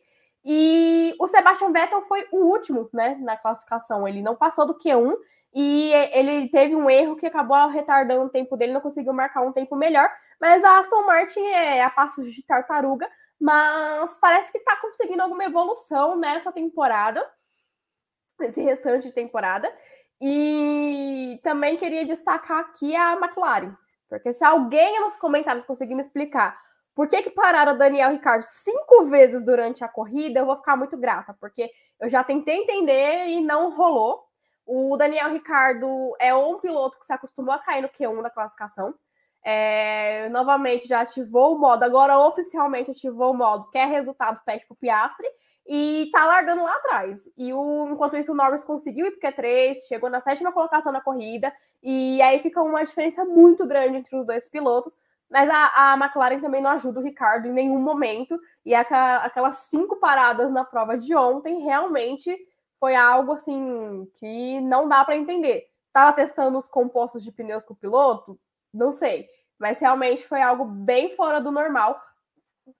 E 0.44 1.14
o 1.18 1.26
Sebastian 1.26 1.72
Vettel 1.72 2.02
foi 2.02 2.26
o 2.30 2.44
último 2.44 2.90
né, 2.92 3.16
na 3.20 3.36
classificação. 3.36 4.06
Ele 4.06 4.20
não 4.20 4.36
passou 4.36 4.66
do 4.66 4.78
Q1 4.78 5.16
e 5.54 5.92
ele 6.12 6.48
teve 6.48 6.74
um 6.74 6.90
erro 6.90 7.16
que 7.16 7.26
acabou 7.26 7.68
retardando 7.68 8.24
o 8.26 8.28
tempo 8.28 8.56
dele, 8.56 8.72
não 8.72 8.80
conseguiu 8.80 9.12
marcar 9.12 9.40
um 9.42 9.52
tempo 9.52 9.76
melhor. 9.76 10.10
Mas 10.40 10.62
a 10.64 10.78
Aston 10.78 11.06
Martin 11.06 11.40
é 11.46 11.82
a 11.82 11.88
passos 11.88 12.32
de 12.34 12.44
tartaruga, 12.44 13.08
mas 13.40 14.18
parece 14.20 14.52
que 14.52 14.58
está 14.58 14.76
conseguindo 14.76 15.22
alguma 15.22 15.44
evolução 15.44 16.16
nessa 16.16 16.52
temporada, 16.52 17.24
nesse 18.38 18.60
restante 18.62 19.04
de 19.04 19.14
temporada. 19.14 19.72
E 20.20 21.40
também 21.42 21.76
queria 21.76 22.04
destacar 22.04 22.60
aqui 22.60 22.94
a 22.96 23.14
McLaren, 23.14 23.76
porque 24.08 24.32
se 24.32 24.44
alguém 24.44 25.00
nos 25.00 25.16
comentários 25.16 25.64
conseguir 25.64 25.94
me 25.94 26.00
explicar 26.00 26.63
por 26.94 27.08
que, 27.08 27.22
que 27.22 27.30
pararam 27.30 27.76
Daniel 27.76 28.12
Ricardo 28.12 28.44
cinco 28.44 29.06
vezes 29.06 29.44
durante 29.44 29.82
a 29.82 29.88
corrida, 29.88 30.40
eu 30.40 30.46
vou 30.46 30.56
ficar 30.56 30.76
muito 30.76 30.96
grata, 30.96 31.36
porque 31.40 31.70
eu 32.00 32.08
já 32.08 32.22
tentei 32.22 32.56
entender 32.56 33.28
e 33.28 33.40
não 33.40 33.74
rolou. 33.74 34.24
O 34.66 34.96
Daniel 34.96 35.30
Ricardo 35.30 36.14
é 36.20 36.34
um 36.34 36.58
piloto 36.58 36.98
que 36.98 37.06
se 37.06 37.12
acostumou 37.12 37.52
a 37.52 37.58
cair 37.58 37.82
no 37.82 37.88
Q1 37.88 38.22
da 38.22 38.30
classificação. 38.30 38.94
É, 39.44 40.28
novamente 40.30 40.88
já 40.88 41.00
ativou 41.00 41.54
o 41.54 41.58
modo, 41.58 41.82
agora 41.82 42.18
oficialmente 42.18 42.90
ativou 42.90 43.32
o 43.32 43.36
modo, 43.36 43.68
quer 43.70 43.86
resultado, 43.88 44.40
pede 44.46 44.64
pro 44.64 44.76
Piastre, 44.76 45.26
e 45.66 46.08
tá 46.12 46.24
largando 46.24 46.62
lá 46.62 46.74
atrás. 46.76 47.22
E 47.36 47.52
o, 47.52 47.88
enquanto 47.90 48.16
isso, 48.16 48.32
o 48.32 48.34
Norris 48.34 48.64
conseguiu 48.64 49.06
ir 49.06 49.18
pro 49.18 49.30
Q3, 49.30 49.74
chegou 49.88 50.08
na 50.08 50.20
sétima 50.20 50.52
colocação 50.52 50.92
na 50.92 51.00
corrida, 51.00 51.52
e 51.82 52.22
aí 52.22 52.38
fica 52.40 52.62
uma 52.62 52.84
diferença 52.84 53.24
muito 53.24 53.66
grande 53.66 53.98
entre 53.98 54.16
os 54.16 54.26
dois 54.26 54.48
pilotos. 54.48 54.94
Mas 55.34 55.50
a, 55.50 55.94
a 55.94 55.96
McLaren 55.96 56.38
também 56.38 56.62
não 56.62 56.70
ajuda 56.70 57.00
o 57.00 57.02
Ricardo 57.02 57.48
em 57.48 57.52
nenhum 57.52 57.80
momento, 57.80 58.38
e 58.64 58.72
aquelas 58.72 59.56
cinco 59.68 59.96
paradas 59.96 60.52
na 60.52 60.64
prova 60.64 60.96
de 60.96 61.12
ontem 61.12 61.58
realmente 61.64 62.38
foi 62.78 62.94
algo 62.94 63.32
assim 63.32 64.08
que 64.14 64.60
não 64.60 64.88
dá 64.88 65.04
para 65.04 65.16
entender. 65.16 65.64
Tava 65.92 66.12
testando 66.12 66.56
os 66.56 66.68
compostos 66.68 67.24
de 67.24 67.32
pneus 67.32 67.64
com 67.64 67.74
o 67.74 67.76
piloto? 67.76 68.38
Não 68.72 68.92
sei. 68.92 69.28
Mas 69.58 69.80
realmente 69.80 70.24
foi 70.28 70.40
algo 70.40 70.64
bem 70.66 71.16
fora 71.16 71.40
do 71.40 71.50
normal. 71.50 72.00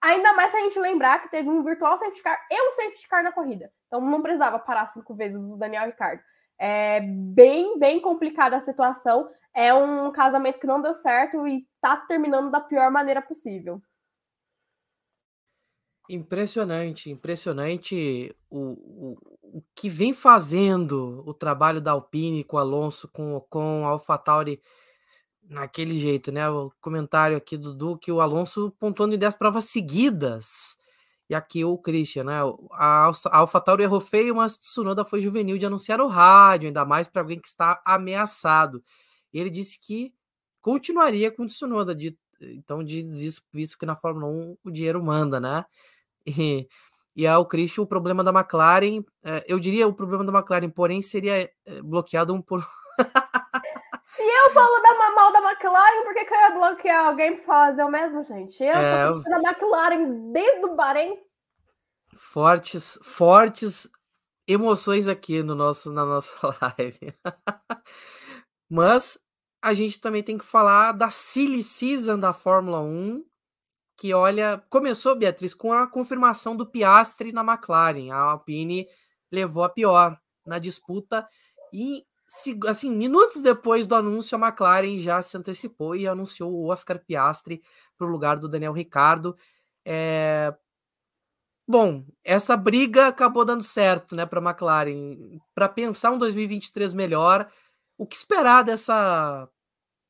Ainda 0.01 0.33
mais 0.35 0.53
se 0.53 0.57
a 0.57 0.61
gente 0.61 0.79
lembrar 0.79 1.23
que 1.23 1.31
teve 1.33 1.49
um 1.49 1.65
virtual 1.65 1.99
safety 1.99 2.23
car 2.23 2.41
e 2.49 2.71
um 2.71 2.73
safety 2.75 3.09
car 3.09 3.25
na 3.25 3.33
corrida. 3.33 3.69
Então 3.89 4.01
não 4.01 4.23
precisava 4.23 4.61
parar 4.61 4.87
cinco 4.87 5.13
vezes 5.13 5.53
o 5.53 5.59
Daniel 5.59 5.87
Ricardo. 5.87 6.23
É 6.57 7.01
bem, 7.01 7.81
bem 7.81 8.01
complicada 8.01 8.57
a 8.57 8.61
situação. 8.61 9.29
É 9.55 9.73
um 9.73 10.11
casamento 10.13 10.59
que 10.59 10.67
não 10.67 10.83
deu 10.83 10.97
certo 10.97 11.47
e 11.47 11.67
tá 11.81 11.97
terminando 11.97 12.51
da 12.51 12.61
pior 12.61 12.91
maneira 12.91 13.23
possível. 13.23 13.81
Impressionante, 16.09 17.11
impressionante 17.11 18.37
o, 18.51 18.59
o, 18.61 19.19
o 19.43 19.63
que 19.75 19.89
vem 19.89 20.13
fazendo 20.13 21.23
o 21.27 21.33
trabalho 21.33 21.81
da 21.81 21.93
Alpine 21.93 22.45
com 22.45 22.59
Alonso, 22.59 23.09
com, 23.09 23.87
a 23.87 23.89
AlphaTauri 23.89 24.61
naquele 25.49 25.99
jeito, 25.99 26.31
né? 26.31 26.49
O 26.51 26.71
comentário 26.81 27.37
aqui 27.37 27.57
do 27.57 27.75
Du 27.75 27.97
que 27.97 28.13
o 28.13 28.21
Alonso 28.21 28.71
pontuando 28.79 29.15
em 29.15 29.19
10 29.19 29.35
provas 29.37 29.65
seguidas. 29.65 30.77
E 31.29 31.35
aqui 31.35 31.65
o 31.65 31.79
Christian, 31.79 32.25
né? 32.25 32.41
A 32.73 33.11
AlphaTauri 33.31 33.85
errou 33.85 34.01
feio, 34.01 34.37
mas 34.37 34.59
Tsunoda 34.59 35.07
foi 35.07 35.21
juvenil 35.23 35.57
de 35.57 35.65
anunciar 35.65 36.01
o 36.03 36.07
rádio, 36.07 36.67
ainda 36.67 36.85
mais 36.85 37.09
para 37.09 37.23
alguém 37.23 37.41
que 37.41 37.49
está 37.49 37.81
ameaçado. 37.87 38.85
Ele 39.39 39.51
disse 39.51 39.79
que 39.81 40.15
continuaria 40.63 41.31
com 41.31 41.43
o 41.43 41.47
Tsunoda, 41.47 41.95
de, 41.95 42.17
então 42.41 42.83
diz 42.83 43.21
isso, 43.21 43.43
visto 43.53 43.77
que 43.77 43.85
na 43.85 43.97
Fórmula 43.97 44.27
1 44.27 44.57
o 44.65 44.71
dinheiro 44.71 45.03
manda, 45.03 45.41
né? 45.41 45.65
E, 46.27 46.69
e 47.15 47.27
ao 47.27 47.47
Christian, 47.47 47.83
o 47.83 47.87
problema 47.87 48.25
da 48.25 48.31
McLaren, 48.31 49.05
é, 49.25 49.45
eu 49.47 49.61
diria 49.61 49.87
o 49.87 49.93
problema 49.93 50.25
da 50.25 50.33
McLaren, 50.33 50.71
porém 50.71 51.03
seria 51.03 51.51
é, 51.67 51.83
bloqueado 51.83 52.33
um 52.33 52.41
por. 52.41 52.61
Se 54.05 54.23
eu 54.23 54.51
falo 54.51 54.81
da 54.81 54.95
mal 55.15 55.33
da 55.33 55.51
McLaren, 55.51 56.05
por 56.05 56.15
que, 56.15 56.25
que 56.25 56.35
eu 56.35 56.39
ia 56.39 56.51
bloquear 56.51 57.07
alguém 57.07 57.37
para 57.37 57.45
fazer 57.45 57.85
o 57.85 57.91
mesmo, 57.91 58.23
gente? 58.23 58.63
Eu 58.63 58.75
é, 58.75 59.13
tô 59.13 59.21
da 59.23 59.39
McLaren 59.39 60.33
desde 60.33 60.65
o 60.67 60.75
Bahrein. 60.75 61.19
Fortes, 62.17 62.99
fortes 63.03 63.91
emoções 64.47 65.09
aqui 65.09 65.43
no 65.43 65.55
nosso, 65.55 65.91
na 65.91 66.05
nossa 66.05 66.33
live. 66.79 67.15
Mas 68.71 69.19
a 69.65 69.73
gente 69.73 69.99
também 69.99 70.23
tem 70.23 70.37
que 70.37 70.45
falar 70.45 70.93
da 70.93 71.09
silly 71.09 71.65
season 71.65 72.21
da 72.21 72.35
Fórmula 72.35 72.83
1, 72.83 73.25
que 73.97 74.13
olha, 74.13 74.63
começou, 74.69 75.17
Beatriz, 75.17 75.55
com 75.55 75.73
a 75.73 75.87
confirmação 75.87 76.55
do 76.55 76.67
Piastri 76.67 77.33
na 77.33 77.41
McLaren. 77.41 78.11
A 78.11 78.33
Alpine 78.33 78.87
levou 79.33 79.65
a 79.65 79.71
pior 79.71 80.21
na 80.45 80.59
disputa 80.59 81.27
e 81.73 82.05
assim, 82.69 82.95
minutos 82.95 83.41
depois 83.41 83.87
do 83.87 83.95
anúncio, 83.95 84.37
a 84.37 84.47
McLaren 84.47 84.99
já 84.99 85.23
se 85.23 85.35
antecipou 85.39 85.97
e 85.97 86.07
anunciou 86.07 86.53
o 86.53 86.71
Oscar 86.71 86.99
Piastri 86.99 87.63
para 87.97 88.07
o 88.07 88.11
lugar 88.11 88.37
do 88.37 88.49
Daniel 88.49 88.73
Ricardo. 88.75 89.35
É... 89.83 90.55
Bom, 91.67 92.05
essa 92.23 92.55
briga 92.55 93.07
acabou 93.07 93.47
dando 93.47 93.63
certo, 93.63 94.15
né, 94.15 94.27
para 94.27 94.41
a 94.41 94.43
McLaren. 94.43 95.41
Para 95.55 95.71
pensar 95.71 96.11
um 96.11 96.19
2023 96.19 96.93
melhor, 96.93 97.51
o 97.97 98.07
que 98.07 98.17
esperar 98.17 98.63
dessa 98.63 99.49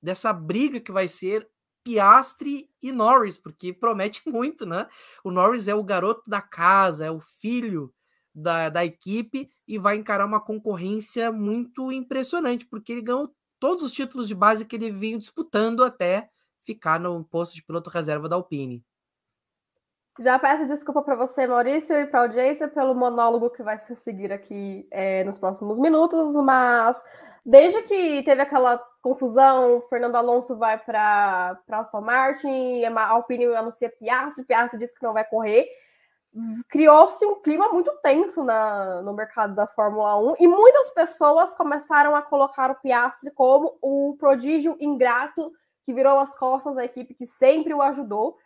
dessa 0.04 0.32
briga 0.34 0.78
que 0.78 0.92
vai 0.92 1.08
ser 1.08 1.48
Piastri 1.82 2.68
e 2.82 2.92
Norris, 2.92 3.38
porque 3.38 3.72
promete 3.72 4.22
muito, 4.28 4.66
né? 4.66 4.86
O 5.24 5.30
Norris 5.30 5.66
é 5.66 5.74
o 5.74 5.82
garoto 5.82 6.22
da 6.28 6.42
casa, 6.42 7.06
é 7.06 7.10
o 7.10 7.20
filho 7.20 7.92
da, 8.34 8.68
da 8.68 8.84
equipe 8.84 9.48
e 9.66 9.78
vai 9.78 9.96
encarar 9.96 10.26
uma 10.26 10.40
concorrência 10.40 11.32
muito 11.32 11.90
impressionante, 11.90 12.66
porque 12.66 12.92
ele 12.92 13.02
ganhou 13.02 13.34
todos 13.58 13.82
os 13.82 13.92
títulos 13.92 14.28
de 14.28 14.34
base 14.34 14.66
que 14.66 14.76
ele 14.76 14.90
vinha 14.90 15.18
disputando 15.18 15.82
até 15.82 16.28
ficar 16.60 17.00
no 17.00 17.24
posto 17.24 17.54
de 17.54 17.62
piloto 17.62 17.88
reserva 17.88 18.28
da 18.28 18.36
Alpine. 18.36 18.84
Já 20.20 20.38
peço 20.38 20.66
desculpa 20.66 21.02
para 21.02 21.16
você, 21.16 21.44
Maurício, 21.44 21.96
e 21.96 22.06
para 22.06 22.20
a 22.20 22.22
audiência 22.22 22.68
pelo 22.68 22.94
monólogo 22.94 23.50
que 23.50 23.64
vai 23.64 23.78
se 23.78 23.96
seguir 23.96 24.32
aqui 24.32 24.86
é, 24.92 25.24
nos 25.24 25.38
próximos 25.38 25.76
minutos, 25.80 26.34
mas 26.36 27.02
desde 27.44 27.82
que 27.82 28.22
teve 28.22 28.40
aquela 28.40 28.78
confusão, 29.02 29.82
Fernando 29.90 30.14
Alonso 30.14 30.56
vai 30.56 30.78
para 30.78 31.58
Aston 31.68 32.00
Martin, 32.00 32.84
a 32.84 33.08
Alpine 33.08 33.46
anuncia 33.56 33.90
Piastri, 33.90 34.44
Piastri 34.44 34.78
diz 34.78 34.92
que 34.92 35.02
não 35.02 35.12
vai 35.12 35.24
correr, 35.24 35.68
criou-se 36.68 37.26
um 37.26 37.40
clima 37.42 37.68
muito 37.70 37.90
tenso 38.00 38.44
na, 38.44 39.02
no 39.02 39.14
mercado 39.14 39.56
da 39.56 39.66
Fórmula 39.66 40.16
1 40.32 40.36
e 40.38 40.46
muitas 40.46 40.92
pessoas 40.92 41.52
começaram 41.54 42.14
a 42.14 42.22
colocar 42.22 42.70
o 42.70 42.76
Piastri 42.76 43.32
como 43.32 43.76
o 43.82 44.16
prodígio 44.16 44.76
ingrato 44.78 45.52
que 45.82 45.92
virou 45.92 46.20
as 46.20 46.38
costas 46.38 46.76
da 46.76 46.84
equipe 46.84 47.14
que 47.14 47.26
sempre 47.26 47.74
o 47.74 47.82
ajudou, 47.82 48.38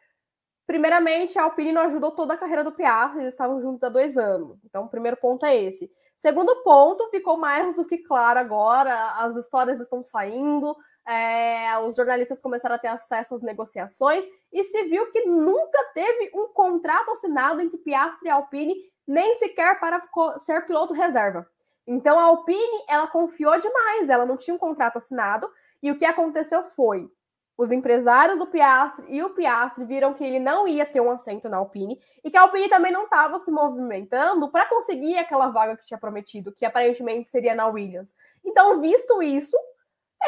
Primeiramente, 0.68 1.38
a 1.38 1.44
Alpine 1.44 1.72
não 1.72 1.80
ajudou 1.80 2.10
toda 2.10 2.34
a 2.34 2.36
carreira 2.36 2.62
do 2.62 2.72
Piastri, 2.72 3.22
eles 3.22 3.32
estavam 3.32 3.58
juntos 3.58 3.82
há 3.82 3.88
dois 3.88 4.18
anos. 4.18 4.58
Então, 4.66 4.84
o 4.84 4.88
primeiro 4.90 5.16
ponto 5.16 5.46
é 5.46 5.56
esse. 5.56 5.90
Segundo 6.18 6.62
ponto, 6.62 7.08
ficou 7.08 7.38
mais 7.38 7.74
do 7.74 7.86
que 7.86 7.96
claro 7.96 8.38
agora, 8.38 9.12
as 9.12 9.34
histórias 9.34 9.80
estão 9.80 10.02
saindo, 10.02 10.76
é, 11.06 11.78
os 11.78 11.96
jornalistas 11.96 12.42
começaram 12.42 12.74
a 12.74 12.78
ter 12.78 12.88
acesso 12.88 13.34
às 13.34 13.40
negociações 13.40 14.26
e 14.52 14.62
se 14.62 14.82
viu 14.84 15.10
que 15.10 15.24
nunca 15.24 15.82
teve 15.94 16.30
um 16.34 16.48
contrato 16.48 17.12
assinado 17.12 17.62
entre 17.62 17.78
Piastri 17.78 18.28
e 18.28 18.30
Alpine, 18.30 18.74
nem 19.06 19.36
sequer 19.36 19.80
para 19.80 20.06
ser 20.38 20.66
piloto 20.66 20.92
reserva. 20.92 21.48
Então 21.86 22.18
a 22.18 22.24
Alpine, 22.24 22.84
ela 22.86 23.06
confiou 23.06 23.58
demais, 23.58 24.10
ela 24.10 24.26
não 24.26 24.36
tinha 24.36 24.54
um 24.54 24.58
contrato 24.58 24.98
assinado 24.98 25.50
e 25.82 25.90
o 25.90 25.96
que 25.96 26.04
aconteceu 26.04 26.62
foi 26.76 27.10
os 27.58 27.72
empresários 27.72 28.38
do 28.38 28.46
Piastri 28.46 29.04
e 29.08 29.20
o 29.20 29.30
Piastri 29.30 29.84
viram 29.84 30.14
que 30.14 30.22
ele 30.22 30.38
não 30.38 30.68
ia 30.68 30.86
ter 30.86 31.00
um 31.00 31.10
assento 31.10 31.48
na 31.48 31.56
Alpine 31.56 32.00
e 32.22 32.30
que 32.30 32.36
a 32.36 32.42
Alpine 32.42 32.68
também 32.68 32.92
não 32.92 33.02
estava 33.02 33.40
se 33.40 33.50
movimentando 33.50 34.48
para 34.48 34.68
conseguir 34.68 35.18
aquela 35.18 35.48
vaga 35.48 35.76
que 35.76 35.84
tinha 35.84 35.98
prometido, 35.98 36.54
que 36.54 36.64
aparentemente 36.64 37.28
seria 37.28 37.56
na 37.56 37.66
Williams. 37.66 38.14
Então, 38.44 38.80
visto 38.80 39.20
isso, 39.20 39.56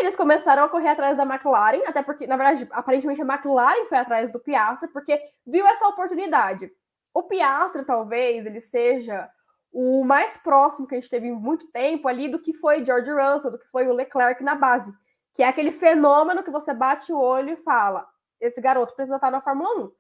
eles 0.01 0.17
começaram 0.17 0.65
a 0.65 0.69
correr 0.69 0.89
atrás 0.89 1.17
da 1.17 1.23
McLaren, 1.23 1.83
até 1.87 2.03
porque, 2.03 2.27
na 2.27 2.37
verdade, 2.37 2.67
aparentemente 2.73 3.23
a 3.23 3.25
McLaren 3.25 3.87
foi 3.89 3.99
atrás 3.99 4.33
do 4.33 4.41
Piastri 4.41 4.89
porque 4.89 5.17
viu 5.47 5.65
essa 5.69 5.87
oportunidade. 5.87 6.69
O 7.15 7.23
Piastri, 7.23 7.85
talvez, 7.85 8.45
ele 8.45 8.61
seja 8.61 9.31
o 9.73 10.03
mais 10.03 10.37
próximo 10.39 10.89
que 10.89 10.97
a 10.97 11.01
gente 11.01 11.09
teve 11.09 11.29
em 11.29 11.33
muito 11.33 11.69
tempo 11.69 12.09
ali 12.09 12.29
do 12.29 12.41
que 12.41 12.53
foi 12.53 12.85
George 12.85 13.09
Russell, 13.09 13.53
do 13.53 13.59
que 13.59 13.69
foi 13.69 13.87
o 13.87 13.93
Leclerc 13.93 14.43
na 14.43 14.57
base 14.57 14.93
que 15.33 15.43
é 15.43 15.49
aquele 15.49 15.73
fenômeno 15.73 16.43
que 16.43 16.51
você 16.51 16.75
bate 16.75 17.13
o 17.13 17.19
olho 17.19 17.51
e 17.51 17.57
fala: 17.57 18.07
esse 18.41 18.61
garoto 18.61 18.95
precisa 18.95 19.17
estar 19.17 19.31
na 19.31 19.41
Fórmula 19.41 19.85
1. 19.85 19.93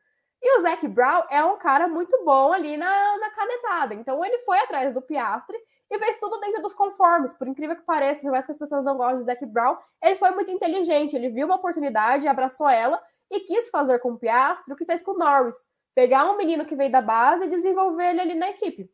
E 0.42 0.58
o 0.58 0.62
Zac 0.62 0.88
Brown 0.88 1.24
é 1.30 1.44
um 1.44 1.58
cara 1.58 1.86
muito 1.86 2.24
bom 2.24 2.52
ali 2.52 2.76
na, 2.76 3.18
na 3.18 3.30
canetada. 3.30 3.94
Então 3.94 4.24
ele 4.24 4.38
foi 4.38 4.58
atrás 4.58 4.94
do 4.94 5.02
Piastre 5.02 5.56
e 5.90 5.98
fez 5.98 6.18
tudo 6.18 6.40
dentro 6.40 6.62
dos 6.62 6.72
conformes. 6.72 7.34
Por 7.34 7.46
incrível 7.46 7.76
que 7.76 7.82
pareça, 7.82 8.22
por 8.22 8.30
mais 8.30 8.46
que 8.46 8.52
as 8.52 8.58
pessoas 8.58 8.82
não 8.82 8.96
gostem 8.96 9.18
do 9.18 9.24
Zac 9.24 9.44
Brown, 9.44 9.76
ele 10.02 10.16
foi 10.16 10.30
muito 10.30 10.50
inteligente. 10.50 11.14
Ele 11.14 11.28
viu 11.28 11.46
uma 11.46 11.56
oportunidade, 11.56 12.26
abraçou 12.26 12.68
ela 12.68 13.02
e 13.30 13.40
quis 13.40 13.68
fazer 13.68 13.98
com 13.98 14.12
o 14.12 14.18
Piastre 14.18 14.72
o 14.72 14.76
que 14.76 14.86
fez 14.86 15.02
com 15.02 15.12
o 15.12 15.18
Norris. 15.18 15.56
Pegar 15.94 16.30
um 16.30 16.36
menino 16.38 16.64
que 16.64 16.74
veio 16.74 16.90
da 16.90 17.02
base 17.02 17.44
e 17.44 17.48
desenvolver 17.48 18.10
ele 18.10 18.20
ali 18.20 18.34
na 18.34 18.48
equipe. 18.48 18.90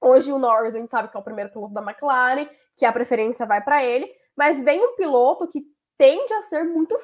Hoje 0.00 0.30
o 0.30 0.38
Norris, 0.38 0.74
a 0.74 0.78
gente 0.78 0.90
sabe 0.90 1.08
que 1.08 1.16
é 1.16 1.20
o 1.20 1.24
primeiro 1.24 1.50
piloto 1.50 1.74
da 1.74 1.82
McLaren, 1.82 2.48
que 2.76 2.86
a 2.86 2.92
preferência 2.92 3.44
vai 3.44 3.60
para 3.60 3.84
ele, 3.84 4.10
mas 4.40 4.58
vem 4.64 4.82
um 4.82 4.96
piloto 4.96 5.46
que 5.46 5.62
tende 5.98 6.32
a 6.32 6.42
ser 6.44 6.64
muito 6.64 6.98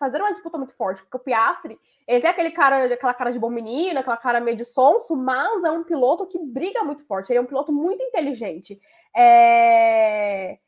fazer 0.00 0.18
uma 0.18 0.32
disputa 0.32 0.58
muito 0.58 0.74
forte, 0.74 1.00
porque 1.00 1.16
o 1.16 1.20
Piastri, 1.20 1.78
ele 2.08 2.20
tem 2.20 2.28
aquele 2.28 2.50
cara, 2.50 2.92
aquela 2.92 3.14
cara 3.14 3.30
de 3.30 3.38
bom 3.38 3.48
menino, 3.48 4.00
aquela 4.00 4.16
cara 4.16 4.40
meio 4.40 4.56
de 4.56 4.64
sonso, 4.64 5.14
mas 5.14 5.62
é 5.62 5.70
um 5.70 5.84
piloto 5.84 6.26
que 6.26 6.40
briga 6.40 6.82
muito 6.82 7.04
forte, 7.04 7.30
ele 7.30 7.38
é 7.38 7.40
um 7.40 7.46
piloto 7.46 7.72
muito 7.72 8.02
inteligente. 8.02 8.80
É... 9.16 10.58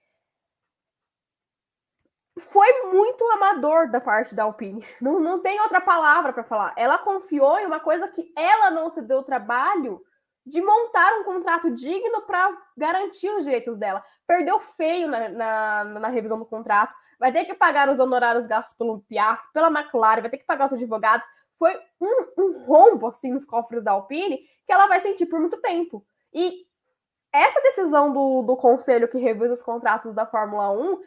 Foi 2.38 2.92
muito 2.92 3.24
amador 3.32 3.90
da 3.90 4.00
parte 4.00 4.36
da 4.36 4.44
Alpine. 4.44 4.86
Não, 5.00 5.18
não 5.18 5.40
tem 5.40 5.60
outra 5.60 5.80
palavra 5.80 6.32
para 6.32 6.44
falar. 6.44 6.74
Ela 6.76 6.96
confiou 6.96 7.58
em 7.58 7.66
uma 7.66 7.80
coisa 7.80 8.06
que 8.06 8.32
ela 8.36 8.70
não 8.70 8.88
se 8.88 9.02
deu 9.02 9.24
trabalho 9.24 10.00
de 10.46 10.60
montar 10.60 11.20
um 11.20 11.24
contrato 11.24 11.70
digno 11.70 12.22
para 12.22 12.50
garantir 12.76 13.30
os 13.30 13.44
direitos 13.44 13.78
dela. 13.78 14.04
Perdeu 14.26 14.60
feio 14.60 15.08
na, 15.08 15.28
na, 15.28 15.84
na, 15.84 16.08
revisão 16.08 16.38
do 16.38 16.44
contrato, 16.44 16.94
vai 17.18 17.32
ter 17.32 17.44
que 17.44 17.54
pagar 17.54 17.88
os 17.88 17.98
honorários 17.98 18.46
gastos 18.46 18.76
pelo 18.76 19.00
Piastri, 19.00 19.50
pela 19.52 19.68
McLaren, 19.68 20.20
vai 20.20 20.30
ter 20.30 20.38
que 20.38 20.46
pagar 20.46 20.66
os 20.66 20.72
advogados. 20.72 21.26
Foi 21.58 21.74
um, 22.00 22.26
um 22.38 22.64
rombo 22.64 23.06
assim 23.06 23.32
nos 23.32 23.44
cofres 23.44 23.82
da 23.82 23.92
Alpine 23.92 24.38
que 24.66 24.72
ela 24.72 24.86
vai 24.86 25.00
sentir 25.00 25.26
por 25.26 25.40
muito 25.40 25.60
tempo. 25.60 26.04
E 26.32 26.66
essa 27.32 27.60
decisão 27.62 28.12
do, 28.12 28.42
do 28.42 28.56
conselho 28.56 29.08
que 29.08 29.18
revisa 29.18 29.54
os 29.54 29.62
contratos 29.62 30.14
da 30.14 30.26
Fórmula 30.26 30.70
1 30.70 31.00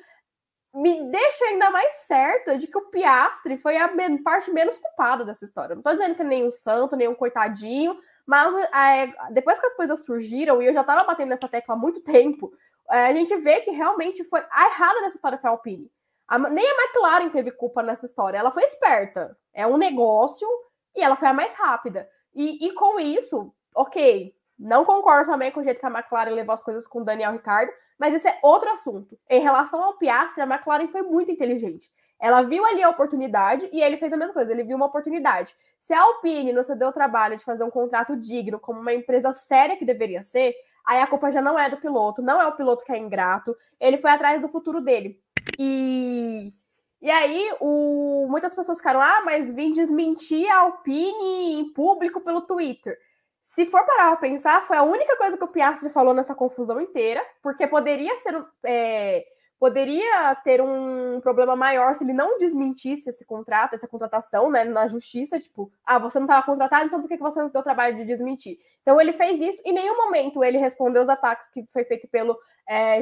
me 0.73 1.09
deixa 1.09 1.45
ainda 1.45 1.69
mais 1.71 1.93
certa 2.05 2.57
de 2.57 2.67
que 2.67 2.77
o 2.77 2.89
Piastri 2.89 3.57
foi 3.57 3.77
a 3.77 3.89
parte 4.23 4.51
menos 4.51 4.77
culpada 4.77 5.25
dessa 5.25 5.45
história. 5.45 5.75
Não 5.75 5.81
tô 5.81 5.91
dizendo 5.91 6.15
que 6.15 6.21
é 6.21 6.25
nem 6.25 6.45
um 6.45 6.51
santo, 6.51 6.95
nem 6.95 7.07
um 7.07 7.15
coitadinho, 7.15 7.97
mas 8.27 8.53
é, 8.73 9.13
depois 9.31 9.57
que 9.57 9.65
as 9.65 9.73
coisas 9.73 10.03
surgiram, 10.03 10.61
e 10.61 10.65
eu 10.65 10.73
já 10.73 10.81
estava 10.81 11.05
batendo 11.05 11.29
nessa 11.29 11.47
tecla 11.47 11.75
há 11.75 11.77
muito 11.77 12.01
tempo, 12.01 12.51
é, 12.91 13.07
a 13.07 13.13
gente 13.13 13.35
vê 13.37 13.61
que 13.61 13.71
realmente 13.71 14.23
foi 14.25 14.43
a 14.51 14.65
errada 14.67 14.99
dessa 15.01 15.15
história 15.15 15.37
foi 15.37 15.49
a 15.49 15.53
Alpine. 15.53 15.89
A, 16.27 16.37
nem 16.37 16.67
a 16.67 16.83
McLaren 16.83 17.29
teve 17.29 17.51
culpa 17.51 17.81
nessa 17.81 18.05
história. 18.05 18.37
Ela 18.37 18.51
foi 18.51 18.63
esperta. 18.63 19.37
É 19.53 19.65
um 19.65 19.77
negócio 19.77 20.47
e 20.93 21.01
ela 21.01 21.15
foi 21.15 21.29
a 21.29 21.33
mais 21.33 21.55
rápida. 21.55 22.07
E, 22.35 22.67
e 22.67 22.73
com 22.73 22.99
isso, 22.99 23.53
ok, 23.73 24.33
não 24.59 24.83
concordo 24.83 25.31
também 25.31 25.51
com 25.51 25.61
o 25.61 25.63
jeito 25.63 25.79
que 25.79 25.85
a 25.85 25.89
McLaren 25.89 26.31
levou 26.31 26.53
as 26.53 26.63
coisas 26.63 26.85
com 26.85 26.99
o 26.99 27.05
Daniel 27.05 27.31
Ricciardo, 27.31 27.71
mas 27.97 28.13
esse 28.13 28.27
é 28.27 28.37
outro 28.43 28.69
assunto. 28.69 29.17
Em 29.29 29.41
relação 29.41 29.81
ao 29.81 29.97
Piastri, 29.97 30.41
a 30.41 30.45
McLaren 30.45 30.89
foi 30.89 31.01
muito 31.01 31.31
inteligente. 31.31 31.89
Ela 32.19 32.41
viu 32.41 32.65
ali 32.65 32.81
a 32.81 32.89
oportunidade 32.89 33.69
e 33.71 33.81
ele 33.81 33.97
fez 33.97 34.11
a 34.11 34.17
mesma 34.17 34.33
coisa. 34.33 34.51
Ele 34.51 34.63
viu 34.63 34.75
uma 34.75 34.87
oportunidade. 34.87 35.55
Se 35.79 35.93
a 35.93 36.01
Alpine 36.01 36.51
não 36.51 36.63
se 36.63 36.75
deu 36.75 36.89
o 36.89 36.93
trabalho 36.93 37.37
de 37.37 37.45
fazer 37.45 37.63
um 37.63 37.69
contrato 37.69 38.15
digno, 38.17 38.59
como 38.59 38.79
uma 38.79 38.93
empresa 38.93 39.31
séria 39.31 39.77
que 39.77 39.85
deveria 39.85 40.23
ser, 40.23 40.53
aí 40.85 41.01
a 41.01 41.07
culpa 41.07 41.31
já 41.31 41.41
não 41.41 41.57
é 41.57 41.69
do 41.69 41.77
piloto, 41.77 42.21
não 42.21 42.41
é 42.41 42.47
o 42.47 42.55
piloto 42.55 42.83
que 42.83 42.91
é 42.91 42.97
ingrato, 42.97 43.55
ele 43.79 43.97
foi 43.97 44.09
atrás 44.09 44.41
do 44.41 44.49
futuro 44.49 44.81
dele. 44.81 45.21
E, 45.59 46.53
e 47.01 47.11
aí 47.11 47.53
o, 47.59 48.27
muitas 48.29 48.55
pessoas 48.55 48.79
ficaram, 48.79 49.01
ah, 49.01 49.21
mas 49.23 49.53
vim 49.53 49.71
desmentir 49.71 50.49
a 50.49 50.61
Alpine 50.61 51.59
em 51.59 51.71
público 51.73 52.21
pelo 52.21 52.41
Twitter. 52.41 52.97
Se 53.43 53.65
for 53.65 53.85
parar 53.85 54.07
para 54.07 54.17
pensar, 54.17 54.65
foi 54.65 54.75
a 54.75 54.83
única 54.83 55.15
coisa 55.15 55.37
que 55.37 55.43
o 55.43 55.47
Piastri 55.47 55.89
falou 55.89 56.13
nessa 56.13 56.35
confusão 56.35 56.81
inteira, 56.81 57.23
porque 57.41 57.65
poderia 57.65 58.19
ser 58.19 58.45
é, 58.65 59.25
poderia 59.59 60.35
ter 60.43 60.61
um 60.61 61.19
problema 61.21 61.55
maior 61.55 61.95
se 61.95 62.03
ele 62.03 62.13
não 62.13 62.37
desmentisse 62.37 63.09
esse 63.09 63.25
contrato, 63.25 63.73
essa 63.73 63.87
contratação, 63.87 64.49
né, 64.49 64.63
na 64.63 64.87
justiça, 64.87 65.39
tipo, 65.39 65.71
ah, 65.85 65.97
você 65.97 66.19
não 66.19 66.25
estava 66.25 66.45
contratado, 66.45 66.85
então 66.85 67.01
por 67.01 67.07
que 67.07 67.17
você 67.17 67.39
não 67.39 67.47
se 67.47 67.53
deu 67.53 67.61
o 67.61 67.63
trabalho 67.63 67.97
de 67.97 68.05
desmentir? 68.05 68.59
Então 68.81 69.01
ele 69.01 69.13
fez 69.13 69.39
isso, 69.39 69.61
em 69.65 69.73
nenhum 69.73 69.97
momento 69.97 70.43
ele 70.43 70.57
respondeu 70.57 71.03
os 71.03 71.09
ataques 71.09 71.49
que 71.49 71.65
foi 71.73 71.83
feito 71.85 72.07
pelo 72.07 72.37
é, 72.69 73.01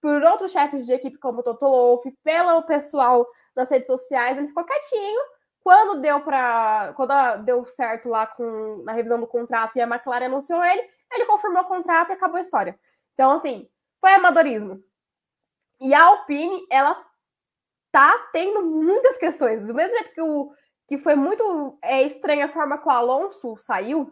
por 0.00 0.22
outros 0.22 0.52
chefes 0.52 0.84
de 0.86 0.92
equipe 0.92 1.18
como 1.18 1.40
o 1.40 1.42
Toto 1.42 1.64
Wolff, 1.64 2.10
pelo 2.22 2.62
pessoal 2.62 3.26
das 3.56 3.70
redes 3.70 3.86
sociais, 3.86 4.36
ele 4.36 4.48
ficou 4.48 4.64
quietinho, 4.64 5.20
quando 5.60 6.00
deu 6.00 6.20
para 6.20 6.92
quando 6.94 7.42
deu 7.44 7.66
certo 7.66 8.08
lá 8.08 8.26
com 8.26 8.82
na 8.84 8.92
revisão 8.92 9.18
do 9.18 9.26
contrato 9.26 9.76
e 9.76 9.80
a 9.80 9.86
McLaren 9.86 10.26
anunciou 10.26 10.62
ele, 10.62 10.82
ele 11.10 11.24
confirmou 11.24 11.62
o 11.62 11.66
contrato 11.66 12.10
e 12.10 12.12
acabou 12.12 12.36
a 12.36 12.42
história. 12.42 12.78
Então, 13.14 13.32
assim, 13.32 13.68
foi 14.00 14.12
amadorismo. 14.12 14.82
E 15.80 15.92
a 15.92 16.04
Alpine, 16.04 16.66
ela 16.70 16.96
tá 17.92 18.12
tendo 18.32 18.64
muitas 18.64 19.16
questões. 19.18 19.66
Do 19.66 19.74
mesmo 19.74 19.96
jeito 19.96 20.12
que, 20.12 20.20
o, 20.20 20.52
que 20.88 20.98
foi 20.98 21.14
muito 21.14 21.78
é, 21.82 22.02
estranha 22.02 22.46
a 22.46 22.52
forma 22.52 22.78
que 22.78 22.88
o 22.88 22.90
Alonso 22.90 23.56
saiu, 23.58 24.10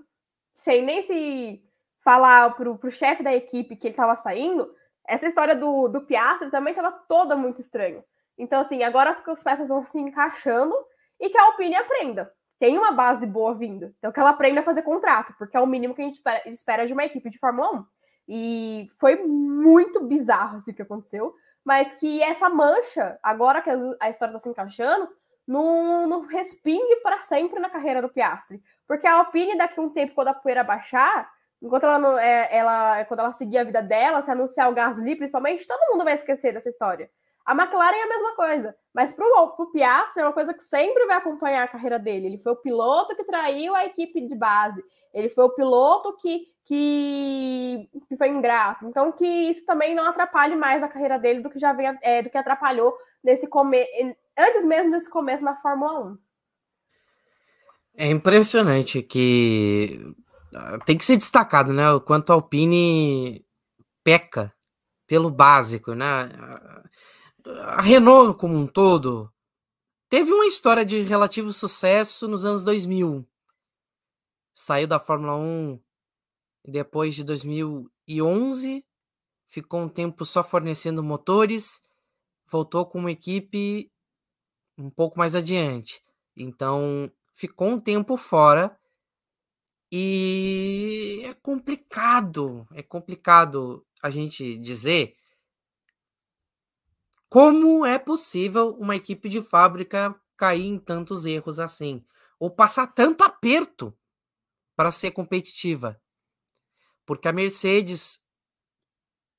sem 0.54 0.82
nem 0.82 1.02
se 1.02 1.62
falar 2.04 2.54
pro, 2.54 2.78
pro 2.78 2.90
chefe 2.90 3.22
da 3.22 3.34
equipe 3.34 3.76
que 3.76 3.88
ele 3.88 3.94
tava 3.94 4.16
saindo, 4.16 4.72
essa 5.06 5.26
história 5.26 5.56
do, 5.56 5.88
do 5.88 6.02
Piastri 6.02 6.50
também 6.50 6.74
tava 6.74 6.92
toda 7.08 7.36
muito 7.36 7.60
estranha. 7.60 8.04
Então, 8.38 8.60
assim, 8.60 8.82
agora 8.82 9.10
as, 9.10 9.26
as 9.26 9.42
peças 9.42 9.68
vão 9.68 9.84
se 9.84 9.98
encaixando 9.98 10.74
e 11.20 11.28
que 11.28 11.38
a 11.38 11.44
Alpine 11.44 11.76
aprenda. 11.76 12.32
Tem 12.58 12.78
uma 12.78 12.92
base 12.92 13.26
boa 13.26 13.54
vindo. 13.54 13.92
Então, 13.98 14.12
que 14.12 14.20
ela 14.20 14.30
aprenda 14.30 14.60
a 14.60 14.64
fazer 14.64 14.82
contrato, 14.82 15.34
porque 15.36 15.56
é 15.56 15.60
o 15.60 15.66
mínimo 15.66 15.94
que 15.94 16.02
a 16.02 16.04
gente 16.04 16.16
espera, 16.16 16.48
espera 16.48 16.86
de 16.86 16.92
uma 16.92 17.04
equipe 17.04 17.28
de 17.28 17.38
Fórmula 17.38 17.74
1. 17.74 17.84
E 18.28 18.88
foi 19.00 19.16
muito 19.16 20.04
bizarro 20.04 20.58
assim 20.58 20.72
que 20.72 20.82
aconteceu 20.82 21.34
mas 21.64 21.92
que 21.94 22.22
essa 22.22 22.48
mancha, 22.48 23.18
agora 23.22 23.62
que 23.62 23.70
a 23.70 24.10
história 24.10 24.32
está 24.32 24.38
se 24.38 24.48
encaixando, 24.48 25.08
não, 25.46 26.06
não 26.06 26.26
respingue 26.26 26.96
para 26.96 27.22
sempre 27.22 27.58
na 27.60 27.70
carreira 27.70 28.00
do 28.00 28.08
Piastri. 28.08 28.62
Porque 28.86 29.06
a 29.06 29.14
Alpine, 29.14 29.56
daqui 29.56 29.78
a 29.78 29.82
um 29.82 29.90
tempo, 29.90 30.14
quando 30.14 30.28
a 30.28 30.34
poeira 30.34 30.62
baixar, 30.64 31.30
enquanto 31.60 31.84
ela, 31.84 31.98
não, 31.98 32.18
é, 32.18 32.48
ela 32.50 33.04
quando 33.04 33.20
ela 33.20 33.32
seguir 33.32 33.58
a 33.58 33.64
vida 33.64 33.82
dela, 33.82 34.22
se 34.22 34.30
anunciar 34.30 34.70
o 34.70 34.74
Gasly, 34.74 35.16
principalmente, 35.16 35.66
todo 35.66 35.92
mundo 35.92 36.04
vai 36.04 36.14
esquecer 36.14 36.52
dessa 36.52 36.68
história. 36.68 37.10
A 37.44 37.54
McLaren 37.54 37.96
é 37.96 38.02
a 38.02 38.08
mesma 38.08 38.36
coisa, 38.36 38.76
mas 38.94 39.12
para 39.12 39.26
o 39.26 39.66
Piastri 39.72 40.22
é 40.22 40.24
uma 40.24 40.32
coisa 40.32 40.54
que 40.54 40.62
sempre 40.62 41.06
vai 41.06 41.16
acompanhar 41.16 41.64
a 41.64 41.68
carreira 41.68 41.98
dele. 41.98 42.26
Ele 42.26 42.38
foi 42.38 42.52
o 42.52 42.56
piloto 42.56 43.16
que 43.16 43.24
traiu 43.24 43.74
a 43.74 43.84
equipe 43.84 44.20
de 44.20 44.34
base, 44.34 44.82
ele 45.12 45.28
foi 45.28 45.44
o 45.44 45.54
piloto 45.54 46.16
que, 46.18 46.46
que, 46.64 47.90
que 48.08 48.16
foi 48.16 48.28
ingrato. 48.28 48.86
Então, 48.86 49.10
que 49.12 49.26
isso 49.26 49.66
também 49.66 49.94
não 49.94 50.04
atrapalhe 50.04 50.54
mais 50.54 50.82
a 50.82 50.88
carreira 50.88 51.18
dele 51.18 51.40
do 51.40 51.50
que 51.50 51.58
já 51.58 51.72
vem, 51.72 51.98
é, 52.02 52.22
do 52.22 52.30
que 52.30 52.38
atrapalhou 52.38 52.96
nesse 53.22 53.48
come... 53.48 53.84
antes 54.38 54.64
mesmo 54.64 54.92
desse 54.92 55.10
começo 55.10 55.44
na 55.44 55.56
Fórmula 55.56 56.12
1. 56.12 56.18
É 57.94 58.06
impressionante 58.08 59.02
que 59.02 60.14
ah, 60.54 60.78
tem 60.84 60.96
que 60.96 61.04
ser 61.04 61.16
destacado, 61.16 61.72
né? 61.72 61.90
O 61.90 62.00
quanto 62.00 62.30
a 62.30 62.34
Alpine 62.34 63.44
peca 64.02 64.52
pelo 65.06 65.30
básico, 65.30 65.94
né? 65.94 66.28
A 67.46 67.82
Renault 67.82 68.38
como 68.38 68.56
um 68.56 68.66
todo 68.66 69.32
teve 70.08 70.32
uma 70.32 70.46
história 70.46 70.84
de 70.84 71.00
relativo 71.02 71.52
sucesso 71.52 72.28
nos 72.28 72.44
anos 72.44 72.62
2000. 72.62 73.26
Saiu 74.54 74.86
da 74.86 75.00
Fórmula 75.00 75.36
1 75.36 75.80
depois 76.64 77.14
de 77.14 77.24
2011, 77.24 78.84
ficou 79.48 79.80
um 79.80 79.88
tempo 79.88 80.24
só 80.24 80.44
fornecendo 80.44 81.02
motores, 81.02 81.84
voltou 82.46 82.86
com 82.86 82.98
uma 82.98 83.10
equipe 83.10 83.90
um 84.78 84.90
pouco 84.90 85.18
mais 85.18 85.34
adiante. 85.34 86.02
Então, 86.36 87.10
ficou 87.32 87.68
um 87.68 87.80
tempo 87.80 88.16
fora 88.16 88.78
e 89.90 91.22
é 91.24 91.34
complicado, 91.34 92.66
é 92.72 92.82
complicado 92.82 93.84
a 94.02 94.10
gente 94.10 94.56
dizer 94.58 95.16
Como 97.32 97.86
é 97.86 97.98
possível 97.98 98.76
uma 98.78 98.94
equipe 98.94 99.26
de 99.26 99.40
fábrica 99.40 100.14
cair 100.36 100.66
em 100.66 100.78
tantos 100.78 101.24
erros 101.24 101.58
assim? 101.58 102.04
Ou 102.38 102.50
passar 102.50 102.88
tanto 102.88 103.24
aperto 103.24 103.96
para 104.76 104.92
ser 104.92 105.12
competitiva? 105.12 105.98
Porque 107.06 107.26
a 107.26 107.32
Mercedes 107.32 108.22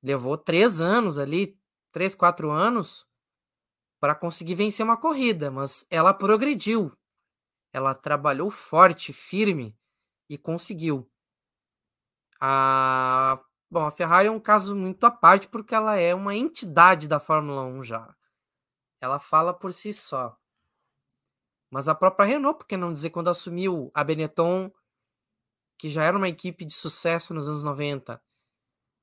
levou 0.02 0.39
três 0.39 0.82
anos 0.82 1.20
ali, 1.20 1.56
três, 1.91 2.16
quatro 2.16 2.50
anos, 2.50 3.08
para 4.00 4.16
conseguir 4.16 4.56
vencer 4.56 4.84
uma 4.84 4.98
corrida, 4.98 5.52
mas 5.52 5.86
ela 5.88 6.16
progrediu. 6.16 6.91
Ela 7.72 7.94
trabalhou 7.94 8.50
forte, 8.50 9.14
firme 9.14 9.78
e 10.28 10.36
conseguiu. 10.36 11.08
A 12.41 13.39
Bom, 13.74 13.88
a 13.88 13.90
Ferrari 13.90 14.28
é 14.28 14.32
um 14.32 14.40
caso 14.40 14.76
muito 14.76 15.04
à 15.04 15.10
parte 15.10 15.48
porque 15.48 15.74
ela 15.74 15.96
é 15.96 16.14
uma 16.14 16.36
entidade 16.36 17.08
da 17.08 17.20
Fórmula 17.20 17.64
1 17.64 17.84
já. 17.84 18.16
Ela 19.02 19.18
fala 19.18 19.52
por 19.52 19.74
si 19.74 19.92
só. 19.92 20.38
Mas 21.72 21.88
a 21.88 21.96
própria 21.96 22.28
Renault, 22.28 22.60
por 22.60 22.68
que 22.68 22.78
não 22.78 22.94
dizer, 22.94 23.10
quando 23.10 23.32
assumiu 23.32 23.90
a 23.92 24.04
Benetton, 24.04 24.72
que 25.76 25.90
já 25.90 26.04
era 26.04 26.16
uma 26.16 26.30
equipe 26.30 26.64
de 26.66 26.74
sucesso 26.76 27.34
nos 27.34 27.48
anos 27.48 27.64
90. 27.64 28.22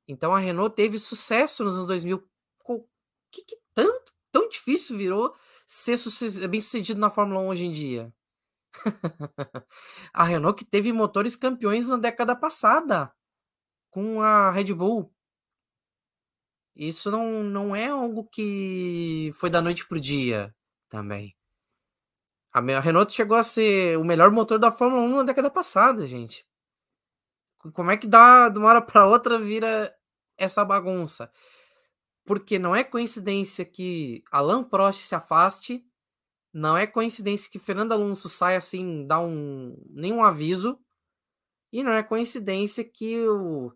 Então 0.06 0.32
a 0.32 0.38
Renault 0.38 0.76
teve 0.76 1.00
sucesso 1.00 1.64
nos 1.64 1.74
anos 1.74 1.88
2000. 1.88 2.24
O 2.66 2.86
que, 3.28 3.42
que 3.42 3.58
tanto, 3.74 4.12
tão 4.30 4.48
difícil 4.48 4.96
virou 4.96 5.34
ser 5.66 5.96
bem 6.46 6.60
sucedido 6.60 7.00
na 7.00 7.10
Fórmula 7.10 7.40
1 7.40 7.48
hoje 7.48 7.64
em 7.64 7.72
dia? 7.72 8.14
a 10.14 10.22
Renault 10.22 10.56
que 10.56 10.70
teve 10.70 10.92
motores 10.92 11.34
campeões 11.34 11.88
na 11.88 11.96
década 11.96 12.36
passada 12.36 13.12
com 13.90 14.22
a 14.22 14.50
Red 14.50 14.72
Bull. 14.74 15.12
Isso 16.74 17.10
não, 17.10 17.42
não 17.42 17.76
é 17.76 17.88
algo 17.88 18.24
que 18.24 19.30
foi 19.34 19.50
da 19.50 19.60
noite 19.60 19.86
pro 19.86 20.00
dia 20.00 20.54
também. 20.88 21.36
A 22.52 22.60
Renault 22.80 23.12
chegou 23.12 23.36
a 23.36 23.44
ser 23.44 23.96
o 23.98 24.04
melhor 24.04 24.30
motor 24.30 24.58
da 24.58 24.72
Fórmula 24.72 25.02
1 25.02 25.16
na 25.18 25.22
década 25.22 25.50
passada, 25.50 26.06
gente. 26.06 26.44
Como 27.72 27.90
é 27.90 27.96
que 27.96 28.08
dá 28.08 28.48
de 28.48 28.58
uma 28.58 28.68
hora 28.68 28.82
para 28.82 29.06
outra 29.06 29.38
vira 29.38 29.94
essa 30.36 30.64
bagunça? 30.64 31.30
Porque 32.24 32.58
não 32.58 32.74
é 32.74 32.82
coincidência 32.82 33.64
que 33.64 34.24
Alain 34.32 34.64
Prost 34.64 35.02
se 35.02 35.14
afaste, 35.14 35.84
não 36.52 36.76
é 36.76 36.86
coincidência 36.86 37.50
que 37.50 37.58
Fernando 37.58 37.92
Alonso 37.92 38.28
saia 38.28 38.58
assim, 38.58 39.06
dá 39.06 39.20
um 39.20 39.76
nenhum 39.90 40.24
aviso, 40.24 40.78
e 41.72 41.84
não 41.84 41.92
é 41.92 42.02
coincidência 42.02 42.82
que 42.84 43.28
o 43.28 43.72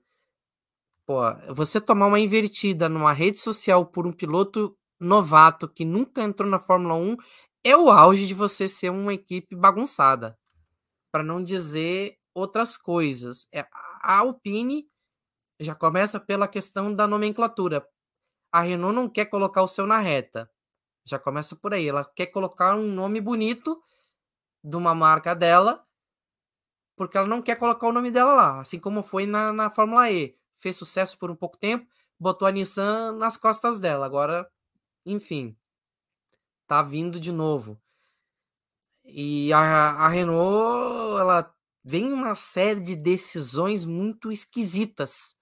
Pô, 1.07 1.21
você 1.53 1.81
tomar 1.81 2.07
uma 2.07 2.19
invertida 2.19 2.89
numa 2.89 3.13
rede 3.13 3.39
social 3.39 3.85
por 3.87 4.07
um 4.07 4.13
piloto 4.13 4.75
novato 4.99 5.69
que 5.69 5.85
nunca 5.85 6.23
entrou 6.23 6.49
na 6.49 6.59
Fórmula 6.59 6.95
1 6.95 7.17
é 7.63 7.77
o 7.77 7.91
auge 7.91 8.27
de 8.27 8.33
você 8.33 8.67
ser 8.67 8.91
uma 8.91 9.13
equipe 9.13 9.55
bagunçada. 9.55 10.39
Para 11.13 11.23
não 11.23 11.45
dizer 11.45 12.17
outras 12.35 12.77
coisas. 12.79 13.47
É, 13.53 13.61
a 14.03 14.19
Alpine 14.19 14.89
já 15.61 15.75
começa 15.75 16.19
pela 16.19 16.49
questão 16.49 16.95
da 16.95 17.07
nomenclatura. 17.07 17.87
A 18.53 18.63
Renault 18.63 18.95
não 18.95 19.09
quer 19.09 19.27
colocar 19.27 19.63
o 19.63 19.69
seu 19.69 19.87
na 19.87 19.99
reta. 19.99 20.51
Já 21.07 21.19
começa 21.19 21.57
por 21.57 21.75
aí. 21.75 21.89
Ela 21.89 22.05
quer 22.05 22.27
colocar 22.27 22.77
um 22.77 22.93
nome 22.93 23.21
bonito 23.21 23.83
de 24.65 24.77
uma 24.77 24.95
marca 24.95 25.35
dela, 25.35 25.85
porque 26.97 27.19
ela 27.19 27.27
não 27.27 27.43
quer 27.43 27.57
colocar 27.57 27.89
o 27.89 27.93
nome 27.93 28.11
dela 28.11 28.35
lá, 28.35 28.61
assim 28.61 28.79
como 28.79 29.03
foi 29.03 29.27
na, 29.27 29.53
na 29.53 29.71
Fórmula 29.71 30.11
E 30.11 30.37
fez 30.65 30.79
sucesso 30.79 31.19
por 31.19 31.31
um 31.31 31.37
pouco 31.37 31.59
tempo, 31.59 31.87
botou 32.19 32.49
a 32.49 32.51
Nissan 32.51 33.13
nas 33.13 33.37
costas 33.37 33.79
dela. 33.79 34.07
Agora, 34.07 34.51
enfim, 35.05 35.55
tá 36.67 36.83
vindo 36.83 37.21
de 37.21 37.31
novo. 37.31 37.79
E 39.05 39.53
a, 39.53 39.61
a 39.61 40.09
Renault, 40.09 41.21
ela 41.21 41.55
vem 41.85 42.11
uma 42.15 42.35
série 42.35 42.81
de 42.81 42.97
decisões 42.97 43.85
muito 43.85 44.33
esquisitas. 44.33 45.37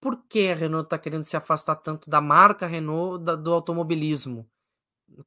Por 0.00 0.24
que 0.26 0.48
a 0.48 0.54
Renault 0.54 0.86
está 0.86 0.98
querendo 0.98 1.24
se 1.24 1.36
afastar 1.36 1.76
tanto 1.76 2.08
da 2.08 2.22
marca 2.22 2.66
Renault 2.66 3.22
da, 3.22 3.36
do 3.36 3.52
automobilismo? 3.52 4.48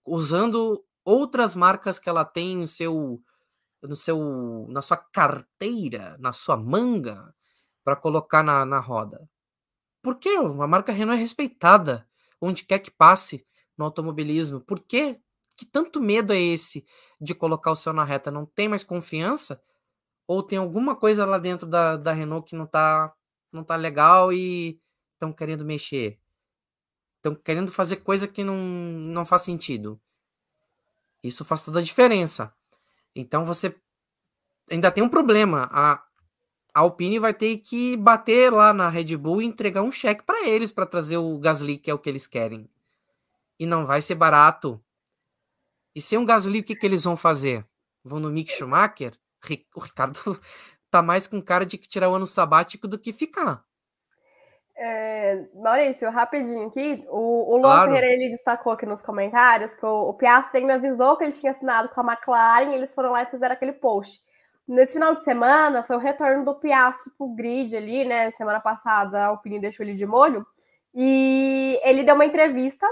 Usando 0.04 0.84
outras 1.06 1.54
marcas 1.54 2.00
que 2.00 2.10
ela 2.10 2.26
tem 2.26 2.58
no 2.58 2.68
seu, 2.68 3.24
no 3.84 3.96
seu, 3.96 4.66
na 4.70 4.82
sua 4.82 4.98
carteira, 4.98 6.18
na 6.20 6.34
sua 6.34 6.58
manga, 6.58 7.32
para 7.88 7.96
colocar 7.96 8.44
na, 8.44 8.66
na 8.66 8.82
roda. 8.82 9.30
Porque 10.02 10.28
a 10.28 10.68
marca 10.68 10.92
Renault 10.92 11.18
é 11.18 11.22
respeitada 11.22 12.06
onde 12.42 12.66
quer 12.66 12.80
que 12.80 12.92
passe 12.92 13.48
no 13.78 13.86
automobilismo. 13.86 14.60
Por 14.60 14.82
que, 14.82 15.18
que 15.56 15.66
tanto 15.66 16.02
medo 16.02 16.34
é 16.34 16.38
esse 16.38 16.86
de 17.22 17.34
colocar 17.34 17.72
o 17.72 17.78
seu 17.78 17.94
na 17.94 18.04
reta? 18.04 18.30
Não 18.30 18.46
tem 18.46 18.68
mais 18.68 18.84
confiança? 18.84 19.64
Ou 20.28 20.44
tem 20.44 20.58
alguma 20.58 20.98
coisa 20.98 21.26
lá 21.26 21.38
dentro 21.38 21.66
da, 21.66 21.96
da 21.96 22.12
Renault 22.12 22.50
que 22.50 22.58
não 22.58 22.68
tá, 22.68 23.16
não 23.54 23.64
tá 23.64 23.78
legal 23.78 24.34
e 24.34 24.82
estão 25.14 25.32
querendo 25.32 25.64
mexer? 25.64 26.20
Estão 27.16 27.36
querendo 27.36 27.72
fazer 27.72 27.96
coisa 27.98 28.28
que 28.28 28.44
não, 28.44 28.58
não 28.58 29.26
faz 29.26 29.44
sentido. 29.44 29.98
Isso 31.24 31.46
faz 31.46 31.64
toda 31.64 31.80
a 31.80 31.84
diferença. 31.84 32.54
Então 33.16 33.46
você 33.46 33.74
ainda 34.70 34.92
tem 34.92 35.02
um 35.02 35.10
problema. 35.10 35.70
A, 35.72 36.06
a 36.78 36.82
Alpine 36.82 37.18
vai 37.18 37.34
ter 37.34 37.58
que 37.58 37.98
bater 37.98 38.54
lá 38.54 38.72
na 38.72 38.88
Red 38.88 39.18
Bull 39.18 39.42
e 39.42 39.46
entregar 39.46 39.82
um 39.82 39.92
cheque 39.92 40.24
para 40.24 40.48
eles 40.48 40.70
para 40.70 40.86
trazer 40.86 41.18
o 41.18 41.40
Gasly, 41.40 41.80
que 41.80 41.90
é 41.90 41.94
o 41.94 41.98
que 41.98 42.08
eles 42.08 42.28
querem. 42.28 42.70
E 43.58 43.66
não 43.66 43.88
vai 43.88 44.00
ser 44.00 44.14
barato. 44.14 44.80
E 45.96 46.00
sem 46.00 46.20
um 46.20 46.26
Gasly, 46.26 46.60
o 46.60 46.64
que, 46.64 46.76
que 46.76 46.86
eles 46.86 47.04
vão 47.04 47.18
fazer? 47.18 47.66
Vão 48.04 48.20
no 48.20 48.30
Mick 48.30 48.52
Schumacher? 48.52 49.18
O 49.76 49.80
Ricardo 49.80 50.20
tá 50.92 51.02
mais 51.02 51.26
com 51.26 51.42
cara 51.42 51.66
de 51.66 51.80
que 51.80 51.88
tirar 51.88 52.10
o 52.10 52.14
ano 52.14 52.28
sabático 52.28 52.88
do 52.88 53.00
que 53.00 53.12
ficar. 53.12 53.66
É, 54.76 55.48
Maurício, 55.56 56.12
rapidinho 56.12 56.68
aqui, 56.68 57.04
o, 57.10 57.58
o 57.58 57.62
claro. 57.64 57.96
Ele 57.96 58.30
destacou 58.30 58.72
aqui 58.72 58.86
nos 58.86 59.02
comentários 59.02 59.74
que 59.74 59.84
o, 59.84 60.10
o 60.10 60.14
Piastri 60.14 60.60
ainda 60.60 60.76
avisou 60.76 61.18
que 61.18 61.24
ele 61.24 61.34
tinha 61.34 61.52
assinado 61.52 61.90
com 61.90 62.02
a 62.02 62.14
McLaren, 62.14 62.70
e 62.70 62.76
eles 62.76 62.94
foram 62.94 63.14
lá 63.14 63.24
e 63.24 63.32
fizeram 63.32 63.56
aquele 63.56 63.74
post. 63.74 64.27
Nesse 64.68 64.94
final 64.94 65.16
de 65.16 65.24
semana, 65.24 65.84
foi 65.84 65.96
o 65.96 66.00
retorno 66.00 66.44
do 66.44 66.56
Piastri 66.56 67.12
pro 67.18 67.30
grid 67.30 67.76
ali, 67.76 68.04
né? 68.04 68.30
Semana 68.32 68.60
passada, 68.60 69.20
a 69.20 69.28
Alpine 69.28 69.62
deixou 69.62 69.86
ele 69.86 69.96
de 69.96 70.06
molho. 70.06 70.46
E 70.94 71.80
ele 71.84 72.04
deu 72.04 72.16
uma 72.16 72.26
entrevista 72.26 72.86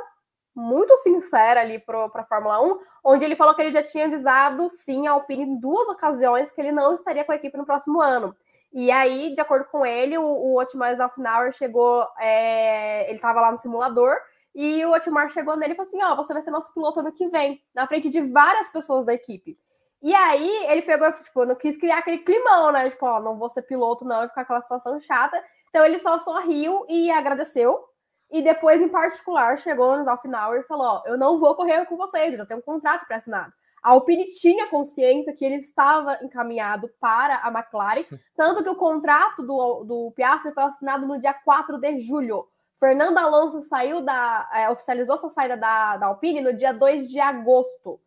muito 0.56 0.96
sincera 1.00 1.60
ali 1.60 1.80
para 1.80 2.06
a 2.06 2.24
Fórmula 2.24 2.62
1, 2.62 2.80
onde 3.04 3.26
ele 3.26 3.36
falou 3.36 3.54
que 3.54 3.62
ele 3.62 3.74
já 3.74 3.84
tinha 3.84 4.06
avisado, 4.06 4.70
sim, 4.70 5.06
a 5.06 5.12
Alpine 5.12 5.44
em 5.44 5.60
duas 5.60 5.90
ocasiões 5.90 6.50
que 6.50 6.62
ele 6.62 6.72
não 6.72 6.94
estaria 6.94 7.26
com 7.26 7.34
a 7.34 7.36
equipe 7.36 7.58
no 7.58 7.66
próximo 7.66 8.02
ano. 8.02 8.34
E 8.72 8.90
aí, 8.90 9.36
de 9.36 9.42
acordo 9.42 9.66
com 9.66 9.86
ele, 9.86 10.18
o, 10.18 10.24
o 10.24 10.60
Otmar 10.60 10.96
Zafnauer 10.96 11.52
chegou, 11.54 12.08
é, 12.20 13.08
ele 13.08 13.16
estava 13.16 13.42
lá 13.42 13.52
no 13.52 13.58
simulador, 13.58 14.16
e 14.54 14.86
o 14.86 14.94
Otmar 14.94 15.30
chegou 15.30 15.58
nele 15.58 15.74
e 15.74 15.76
falou 15.76 15.90
assim: 15.90 16.04
Ó, 16.04 16.14
oh, 16.14 16.16
você 16.16 16.34
vai 16.34 16.42
ser 16.42 16.52
nosso 16.52 16.74
piloto 16.74 17.02
ano 17.02 17.12
que 17.12 17.28
vem, 17.28 17.62
na 17.74 17.86
frente 17.86 18.10
de 18.10 18.22
várias 18.22 18.70
pessoas 18.70 19.06
da 19.06 19.14
equipe. 19.14 19.58
E 20.06 20.14
aí 20.14 20.68
ele 20.68 20.84
pegou, 20.84 21.12
tipo, 21.14 21.46
não 21.46 21.56
quis 21.56 21.78
criar 21.78 21.98
aquele 21.98 22.20
climão, 22.20 22.72
né? 22.72 22.92
Tipo, 22.92 23.08
ó, 23.08 23.20
não 23.20 23.40
vou 23.40 23.50
ser 23.50 23.64
piloto, 23.64 24.06
não, 24.06 24.24
e 24.24 24.28
ficar 24.28 24.42
aquela 24.42 24.62
situação 24.62 25.02
chata. 25.02 25.44
Então 25.70 25.84
ele 25.84 25.98
só 25.98 26.20
sorriu 26.20 26.86
e 26.88 27.10
agradeceu. 27.10 27.84
E 28.30 28.44
depois, 28.44 28.80
em 28.84 28.88
particular, 28.88 29.58
chegou 29.58 29.98
no 29.98 30.18
final 30.18 30.54
e 30.54 30.62
falou: 30.66 30.86
ó, 30.86 31.04
eu 31.08 31.18
não 31.18 31.40
vou 31.40 31.56
correr 31.56 31.84
com 31.88 31.98
vocês, 31.98 32.34
eu 32.34 32.38
já 32.38 32.46
tenho 32.46 32.60
um 32.60 32.64
contrato 32.64 33.08
pré-assinado. 33.08 33.52
A 33.82 33.94
Alpine 33.94 34.28
tinha 34.28 34.70
consciência 34.70 35.34
que 35.34 35.44
ele 35.44 35.56
estava 35.56 36.20
encaminhado 36.22 36.88
para 37.00 37.38
a 37.38 37.48
McLaren, 37.48 38.06
tanto 38.38 38.62
que 38.62 38.70
o 38.70 38.76
contrato 38.76 39.42
do, 39.42 39.86
do 39.86 40.14
Piastri 40.16 40.54
foi 40.54 40.64
assinado 40.66 41.08
no 41.08 41.20
dia 41.20 41.34
4 41.34 41.80
de 41.80 42.02
julho. 42.02 42.48
Fernando 42.80 43.18
Alonso 43.18 43.64
saiu 43.64 44.02
da. 44.02 44.48
É, 44.54 44.70
oficializou 44.70 45.18
sua 45.18 45.32
saída 45.32 45.58
da, 45.58 45.98
da 45.98 46.06
Alpine 46.06 46.42
no 46.42 46.54
dia 46.54 46.74
2 46.74 47.10
de 47.10 47.20
agosto. 47.20 48.00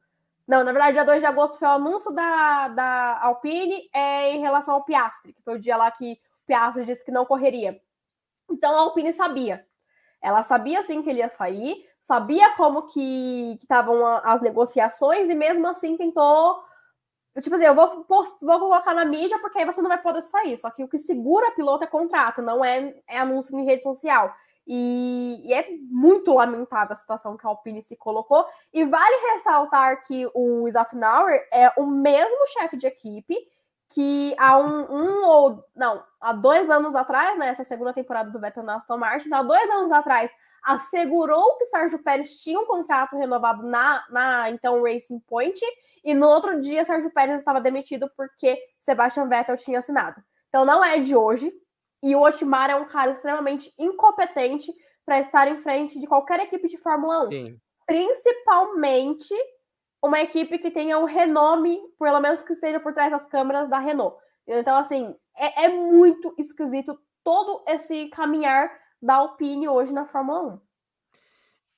Não, 0.48 0.64
na 0.64 0.72
verdade, 0.72 0.94
dia 0.94 1.04
2 1.04 1.20
de 1.20 1.26
agosto 1.26 1.58
foi 1.58 1.68
o 1.68 1.72
anúncio 1.72 2.10
da, 2.10 2.68
da 2.68 3.20
Alpine 3.22 3.90
é, 3.92 4.32
em 4.32 4.40
relação 4.40 4.74
ao 4.74 4.84
Piastri, 4.84 5.34
que 5.34 5.42
foi 5.42 5.56
o 5.56 5.60
dia 5.60 5.76
lá 5.76 5.90
que 5.90 6.14
o 6.14 6.46
Piastri 6.46 6.86
disse 6.86 7.04
que 7.04 7.10
não 7.10 7.26
correria. 7.26 7.78
Então 8.50 8.74
a 8.74 8.80
Alpine 8.80 9.12
sabia. 9.12 9.66
Ela 10.22 10.42
sabia 10.42 10.82
sim 10.82 11.02
que 11.02 11.10
ele 11.10 11.18
ia 11.18 11.28
sair, 11.28 11.86
sabia 12.02 12.54
como 12.54 12.86
que 12.86 13.58
estavam 13.60 14.06
as 14.24 14.40
negociações 14.40 15.28
e 15.28 15.34
mesmo 15.34 15.66
assim 15.66 15.98
tentou. 15.98 16.64
Tipo 17.42 17.56
assim, 17.56 17.66
eu 17.66 17.74
vou, 17.74 18.06
vou 18.08 18.58
colocar 18.58 18.94
na 18.94 19.04
mídia 19.04 19.38
porque 19.40 19.58
aí 19.58 19.66
você 19.66 19.82
não 19.82 19.90
vai 19.90 20.00
poder 20.00 20.22
sair. 20.22 20.58
Só 20.58 20.70
que 20.70 20.82
o 20.82 20.88
que 20.88 20.98
segura 20.98 21.50
piloto 21.50 21.84
é 21.84 21.86
contrato, 21.86 22.40
não 22.40 22.64
é, 22.64 22.94
é 23.06 23.18
anúncio 23.18 23.56
em 23.58 23.66
rede 23.66 23.82
social. 23.82 24.34
E, 24.70 25.40
e, 25.46 25.54
é 25.54 25.66
muito 25.90 26.34
lamentável 26.34 26.92
a 26.92 26.96
situação 26.96 27.38
que 27.38 27.46
a 27.46 27.48
Alpine 27.48 27.82
se 27.82 27.96
colocou. 27.96 28.44
E 28.70 28.84
vale 28.84 29.32
ressaltar 29.32 30.02
que 30.02 30.30
o 30.34 30.70
Zafnauer 30.70 31.48
é 31.50 31.72
o 31.78 31.86
mesmo 31.86 32.46
chefe 32.48 32.76
de 32.76 32.86
equipe 32.86 33.34
que 33.88 34.34
há 34.38 34.58
um, 34.58 34.82
um, 34.92 35.26
ou 35.26 35.64
não, 35.74 36.04
há 36.20 36.34
dois 36.34 36.68
anos 36.68 36.94
atrás, 36.94 37.38
né, 37.38 37.48
essa 37.48 37.64
segunda 37.64 37.94
temporada 37.94 38.30
do 38.30 38.38
Vettel 38.38 38.62
na 38.62 38.76
Aston 38.76 38.98
Martin, 38.98 39.32
há 39.32 39.42
dois 39.42 39.70
anos 39.70 39.90
atrás 39.90 40.30
assegurou 40.62 41.56
que 41.56 41.64
Sérgio 41.64 41.98
Pérez 42.00 42.38
tinha 42.40 42.60
um 42.60 42.66
contrato 42.66 43.16
renovado 43.16 43.62
na, 43.66 44.04
na 44.10 44.50
então 44.50 44.82
Racing 44.82 45.20
Point 45.20 45.58
e 46.04 46.12
no 46.12 46.26
outro 46.26 46.60
dia 46.60 46.84
Sérgio 46.84 47.10
Pérez 47.10 47.38
estava 47.38 47.60
demitido 47.60 48.10
porque 48.14 48.58
Sebastian 48.80 49.28
Vettel 49.28 49.56
tinha 49.56 49.78
assinado. 49.78 50.22
Então 50.48 50.66
não 50.66 50.84
é 50.84 50.98
de 50.98 51.16
hoje 51.16 51.50
e 52.02 52.14
o 52.14 52.22
Otmar 52.22 52.70
é 52.70 52.76
um 52.76 52.86
cara 52.86 53.12
extremamente 53.12 53.72
incompetente 53.78 54.72
para 55.04 55.20
estar 55.20 55.48
em 55.48 55.60
frente 55.60 55.98
de 55.98 56.06
qualquer 56.06 56.40
equipe 56.40 56.68
de 56.68 56.78
Fórmula 56.78 57.26
1. 57.26 57.30
Sim. 57.30 57.60
Principalmente 57.86 59.34
uma 60.02 60.20
equipe 60.20 60.58
que 60.58 60.70
tenha 60.70 60.98
um 60.98 61.04
renome, 61.04 61.80
pelo 61.98 62.20
menos 62.20 62.42
que 62.42 62.54
seja 62.54 62.78
por 62.78 62.92
trás 62.92 63.10
das 63.10 63.24
câmeras 63.26 63.68
da 63.68 63.78
Renault. 63.78 64.16
Então, 64.46 64.76
assim, 64.76 65.14
é, 65.36 65.64
é 65.64 65.68
muito 65.68 66.34
esquisito 66.38 66.98
todo 67.24 67.64
esse 67.66 68.08
caminhar 68.08 68.70
da 69.00 69.16
Alpine 69.16 69.68
hoje 69.68 69.92
na 69.92 70.06
Fórmula 70.06 70.54
1. 70.54 70.60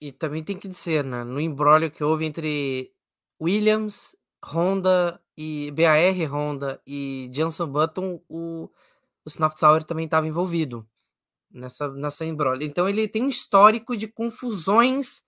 E 0.03 0.13
também 0.13 0.43
tem 0.43 0.59
que 0.59 0.69
dizer, 0.69 1.05
né, 1.05 1.25
no 1.25 1.41
embrólio 1.41 1.91
que 1.91 2.03
houve 2.03 2.25
entre 2.25 2.93
Williams, 3.41 4.17
Honda 4.45 5.21
e 5.37 5.71
BAR 5.71 6.33
Honda 6.33 6.81
e 6.87 7.31
Jenson 7.33 7.67
Button, 7.67 8.21
o, 8.29 8.71
o 9.25 9.29
Snaftsauer 9.29 9.85
também 9.85 10.07
estava 10.07 10.27
envolvido 10.27 10.89
nessa, 11.51 11.91
nessa 11.93 12.25
embrólio. 12.25 12.67
Então 12.67 12.89
ele 12.89 13.09
tem 13.09 13.23
um 13.23 13.29
histórico 13.29 13.97
de 13.97 14.09
confusões 14.09 15.23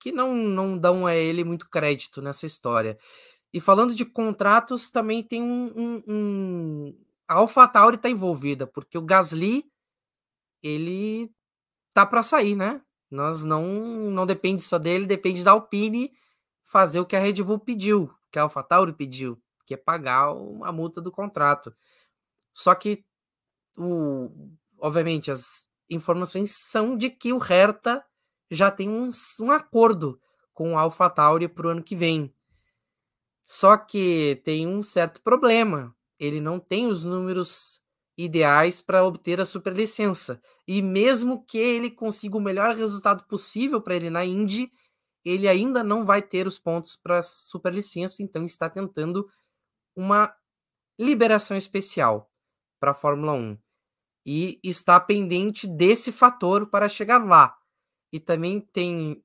que 0.00 0.12
não, 0.12 0.34
não 0.34 0.78
dão 0.78 1.06
a 1.06 1.14
ele 1.14 1.44
muito 1.44 1.68
crédito 1.68 2.22
nessa 2.22 2.46
história. 2.46 2.98
E 3.52 3.60
falando 3.60 3.94
de 3.94 4.04
contratos, 4.04 4.90
também 4.90 5.22
tem 5.22 5.42
um. 5.42 5.72
um, 5.76 6.02
um... 6.06 7.04
A 7.26 7.34
AlphaTauri 7.34 7.96
está 7.96 8.08
envolvida, 8.08 8.66
porque 8.66 8.96
o 8.96 9.02
Gasly 9.02 9.64
ele 10.62 11.30
tá 11.92 12.06
para 12.06 12.22
sair, 12.22 12.56
né? 12.56 12.80
Nós 13.10 13.44
não 13.44 13.64
não 14.10 14.26
depende 14.26 14.62
só 14.62 14.78
dele, 14.78 15.06
depende 15.06 15.44
da 15.44 15.52
Alpine 15.52 16.12
fazer 16.64 17.00
o 17.00 17.06
que 17.06 17.16
a 17.16 17.20
Red 17.20 17.42
Bull 17.42 17.58
pediu, 17.58 18.12
que 18.30 18.38
a 18.38 18.42
AlphaTauri 18.42 18.92
pediu, 18.92 19.40
que 19.66 19.74
é 19.74 19.76
pagar 19.76 20.28
a 20.62 20.72
multa 20.72 21.00
do 21.00 21.10
contrato. 21.10 21.74
Só 22.52 22.74
que 22.74 23.04
o 23.78 24.30
obviamente 24.80 25.30
as 25.30 25.66
informações 25.90 26.52
são 26.52 26.96
de 26.96 27.10
que 27.10 27.32
o 27.32 27.38
Hertha 27.38 28.04
já 28.50 28.70
tem 28.70 28.88
um, 28.88 29.10
um 29.40 29.50
acordo 29.50 30.20
com 30.52 30.72
o 30.72 30.78
AlphaTauri 30.78 31.48
para 31.48 31.66
o 31.66 31.70
ano 31.70 31.82
que 31.82 31.96
vem. 31.96 32.32
Só 33.44 33.76
que 33.76 34.40
tem 34.44 34.66
um 34.66 34.82
certo 34.82 35.22
problema. 35.22 35.94
Ele 36.18 36.40
não 36.40 36.58
tem 36.58 36.86
os 36.86 37.04
números 37.04 37.82
ideais 38.16 38.80
para 38.80 39.04
obter 39.04 39.40
a 39.40 39.46
superlicença. 39.46 40.40
E 40.66 40.82
mesmo 40.82 41.44
que 41.44 41.56
ele 41.56 41.90
consiga 41.90 42.36
o 42.36 42.40
melhor 42.40 42.74
resultado 42.74 43.24
possível 43.24 43.80
para 43.80 43.94
ele 43.94 44.10
na 44.10 44.24
Indy, 44.24 44.70
ele 45.24 45.48
ainda 45.48 45.84
não 45.84 46.04
vai 46.04 46.20
ter 46.20 46.46
os 46.46 46.58
pontos 46.58 46.96
para 46.96 47.22
superlicença, 47.22 48.22
então 48.22 48.44
está 48.44 48.68
tentando 48.68 49.28
uma 49.94 50.34
liberação 50.98 51.56
especial 51.56 52.30
para 52.80 52.90
a 52.90 52.94
Fórmula 52.94 53.32
1. 53.32 53.58
E 54.30 54.60
está 54.62 55.00
pendente 55.00 55.66
desse 55.66 56.12
fator 56.12 56.66
para 56.66 56.86
chegar 56.86 57.24
lá. 57.24 57.56
E 58.12 58.20
também 58.20 58.60
tem, 58.60 59.24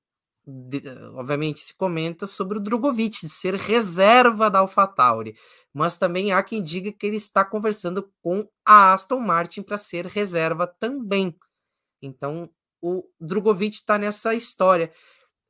obviamente, 1.14 1.60
se 1.60 1.74
comenta 1.74 2.26
sobre 2.26 2.58
o 2.58 2.62
Drogovic, 2.62 3.28
ser 3.28 3.56
reserva 3.56 4.49
da 4.49 4.60
AlphaTauri. 4.60 5.36
Mas 5.74 5.97
também 5.97 6.32
há 6.32 6.41
quem 6.41 6.64
diga 6.64 6.89
que 6.89 7.06
ele 7.06 7.18
está 7.18 7.43
conversando 7.43 8.10
com 8.22 8.47
a 8.66 8.93
Aston 8.93 9.20
Martin 9.20 9.62
para 9.62 9.78
ser 9.78 10.06
reserva 10.06 10.66
também. 10.66 11.36
Então, 12.01 12.49
o 12.82 13.04
Drogovic 13.20 13.76
está 13.76 13.97
nessa 13.97 14.34
história. 14.34 14.89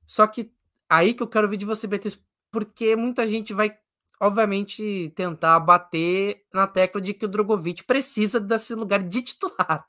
Só 0.07 0.25
que 0.25 0.51
aí 0.89 1.13
que 1.13 1.21
eu 1.21 1.27
quero 1.27 1.47
ver 1.47 1.57
de 1.57 1.65
você, 1.65 1.85
Beatriz, 1.85 2.19
porque 2.51 2.95
muita 2.95 3.27
gente 3.27 3.53
vai, 3.53 3.77
obviamente, 4.25 5.11
tentar 5.15 5.59
bater 5.59 6.45
na 6.53 6.67
tecla 6.67 7.01
de 7.01 7.13
que 7.13 7.25
o 7.25 7.27
Drogovic 7.27 7.83
precisa 7.83 8.39
desse 8.39 8.73
lugar 8.73 9.03
de 9.03 9.21
titular. 9.21 9.85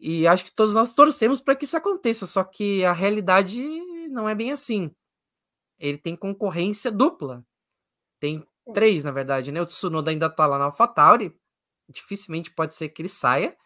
E 0.00 0.26
acho 0.26 0.44
que 0.46 0.52
todos 0.52 0.74
nós 0.74 0.94
torcemos 0.94 1.40
para 1.40 1.54
que 1.54 1.64
isso 1.64 1.76
aconteça, 1.76 2.26
só 2.26 2.42
que 2.42 2.84
a 2.84 2.92
realidade 2.92 3.62
não 4.08 4.28
é 4.28 4.34
bem 4.34 4.50
assim. 4.50 4.94
Ele 5.78 5.98
tem 5.98 6.16
concorrência 6.16 6.90
dupla. 6.90 7.44
Tem 8.18 8.46
três, 8.72 9.04
na 9.04 9.10
verdade, 9.10 9.52
né? 9.52 9.60
O 9.60 9.66
Tsunoda 9.66 10.10
ainda 10.10 10.30
tá 10.30 10.46
lá 10.46 10.58
na 10.58 10.66
AlphaTauri. 10.66 11.36
Dificilmente 11.88 12.50
pode 12.50 12.74
ser 12.74 12.88
que 12.88 13.02
ele 13.02 13.08
saia. 13.08 13.56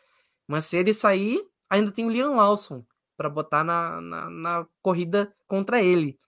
Mas 0.47 0.64
se 0.64 0.76
ele 0.76 0.95
sair, 0.95 1.47
ainda 1.68 1.91
tem 1.91 2.07
o 2.07 2.11
Liam 2.11 2.37
Lawson 2.37 2.84
para 3.16 3.28
botar 3.28 3.64
na, 3.64 4.01
na, 4.01 4.30
na, 4.30 4.66
corrida 4.82 5.34
contra 5.47 5.82
ele. 5.82 6.18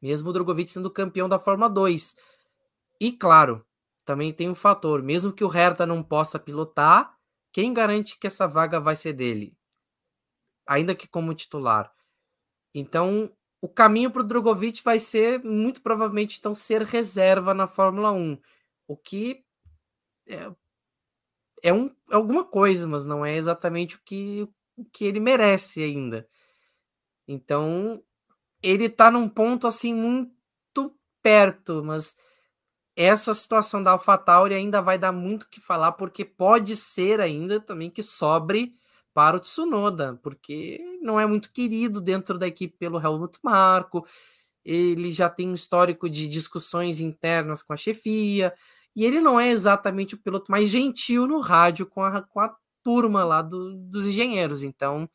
Mesmo 0.00 0.30
o 0.30 0.32
Drogovic 0.32 0.70
sendo 0.70 0.90
campeão 0.90 1.28
da 1.28 1.38
Fórmula 1.38 1.68
2. 1.68 2.16
E 3.02 3.10
claro, 3.10 3.66
também 4.04 4.32
tem 4.32 4.48
um 4.48 4.54
fator, 4.54 5.02
mesmo 5.02 5.32
que 5.32 5.42
o 5.42 5.48
Hertha 5.48 5.84
não 5.84 6.04
possa 6.04 6.38
pilotar, 6.38 7.18
quem 7.52 7.74
garante 7.74 8.16
que 8.16 8.28
essa 8.28 8.46
vaga 8.46 8.78
vai 8.78 8.94
ser 8.94 9.12
dele? 9.12 9.58
Ainda 10.68 10.94
que 10.94 11.08
como 11.08 11.34
titular. 11.34 11.92
Então, 12.72 13.28
o 13.60 13.68
caminho 13.68 14.08
para 14.08 14.22
o 14.22 14.24
Drogovic 14.24 14.84
vai 14.84 15.00
ser, 15.00 15.42
muito 15.42 15.82
provavelmente, 15.82 16.38
então, 16.38 16.54
ser 16.54 16.82
reserva 16.82 17.52
na 17.52 17.66
Fórmula 17.66 18.12
1. 18.12 18.38
O 18.86 18.96
que 18.96 19.44
é, 20.28 20.52
é, 21.60 21.72
um, 21.72 21.86
é 22.08 22.14
alguma 22.14 22.44
coisa, 22.44 22.86
mas 22.86 23.04
não 23.04 23.26
é 23.26 23.34
exatamente 23.34 23.96
o 23.96 24.00
que, 24.04 24.48
o 24.76 24.84
que 24.84 25.04
ele 25.04 25.18
merece 25.18 25.82
ainda. 25.82 26.28
Então, 27.26 28.00
ele 28.62 28.84
está 28.84 29.10
num 29.10 29.28
ponto 29.28 29.66
assim 29.66 29.92
muito 29.92 30.96
perto, 31.20 31.82
mas 31.82 32.14
essa 32.96 33.32
situação 33.34 33.82
da 33.82 33.92
AlphaTauri 33.92 34.54
ainda 34.54 34.80
vai 34.80 34.98
dar 34.98 35.12
muito 35.12 35.48
que 35.48 35.60
falar, 35.60 35.92
porque 35.92 36.24
pode 36.24 36.76
ser 36.76 37.20
ainda 37.20 37.60
também 37.60 37.90
que 37.90 38.02
sobre 38.02 38.74
para 39.14 39.36
o 39.36 39.40
Tsunoda, 39.40 40.18
porque 40.22 40.80
não 41.02 41.18
é 41.20 41.26
muito 41.26 41.52
querido 41.52 42.00
dentro 42.00 42.38
da 42.38 42.46
equipe 42.46 42.76
pelo 42.78 43.00
Helmut 43.00 43.38
Marko, 43.42 44.06
ele 44.64 45.10
já 45.10 45.28
tem 45.28 45.48
um 45.48 45.54
histórico 45.54 46.08
de 46.08 46.28
discussões 46.28 47.00
internas 47.00 47.62
com 47.62 47.72
a 47.72 47.76
chefia, 47.76 48.54
e 48.94 49.04
ele 49.04 49.20
não 49.20 49.40
é 49.40 49.50
exatamente 49.50 50.14
o 50.14 50.18
piloto 50.18 50.50
mais 50.50 50.68
gentil 50.68 51.26
no 51.26 51.40
rádio 51.40 51.86
com 51.86 52.02
a, 52.02 52.22
com 52.22 52.40
a 52.40 52.54
turma 52.82 53.24
lá 53.24 53.42
do, 53.42 53.74
dos 53.74 54.06
engenheiros, 54.06 54.62
então 54.62 55.08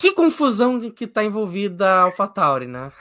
que 0.00 0.12
confusão 0.12 0.90
que 0.92 1.04
está 1.04 1.24
envolvida 1.24 1.88
a 1.88 2.02
AlphaTauri, 2.02 2.66
né? 2.66 2.92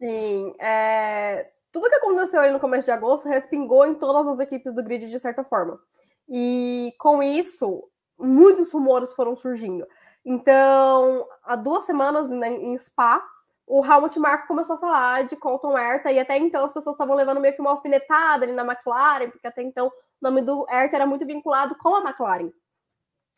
Sim, 0.00 0.54
é 0.58 1.50
tudo 1.80 1.90
que 1.90 1.96
aconteceu 1.96 2.40
aí 2.40 2.52
no 2.52 2.60
começo 2.60 2.86
de 2.86 2.90
agosto 2.90 3.28
respingou 3.28 3.86
em 3.86 3.94
todas 3.94 4.26
as 4.26 4.40
equipes 4.40 4.74
do 4.74 4.82
grid 4.82 5.08
de 5.08 5.18
certa 5.18 5.44
forma. 5.44 5.80
E 6.28 6.92
com 6.98 7.22
isso, 7.22 7.88
muitos 8.18 8.72
rumores 8.72 9.12
foram 9.12 9.36
surgindo. 9.36 9.86
Então, 10.24 11.26
há 11.44 11.56
duas 11.56 11.84
semanas 11.84 12.28
né, 12.28 12.50
em 12.50 12.78
Spa, 12.78 13.22
o 13.66 13.84
Helmut 13.84 14.18
Marko 14.18 14.48
começou 14.48 14.76
a 14.76 14.78
falar 14.78 15.24
de 15.26 15.36
Colton 15.36 15.76
Herta, 15.78 16.10
e 16.10 16.18
até 16.18 16.36
então 16.38 16.64
as 16.64 16.72
pessoas 16.72 16.94
estavam 16.94 17.14
levando 17.14 17.40
meio 17.40 17.54
que 17.54 17.60
uma 17.60 17.70
alfinetada 17.70 18.44
ali 18.44 18.52
na 18.52 18.64
McLaren, 18.64 19.30
porque 19.30 19.46
até 19.46 19.62
então 19.62 19.88
o 19.88 19.92
nome 20.20 20.42
do 20.42 20.66
Herta 20.68 20.96
era 20.96 21.06
muito 21.06 21.26
vinculado 21.26 21.76
com 21.76 21.94
a 21.94 22.00
McLaren. 22.00 22.50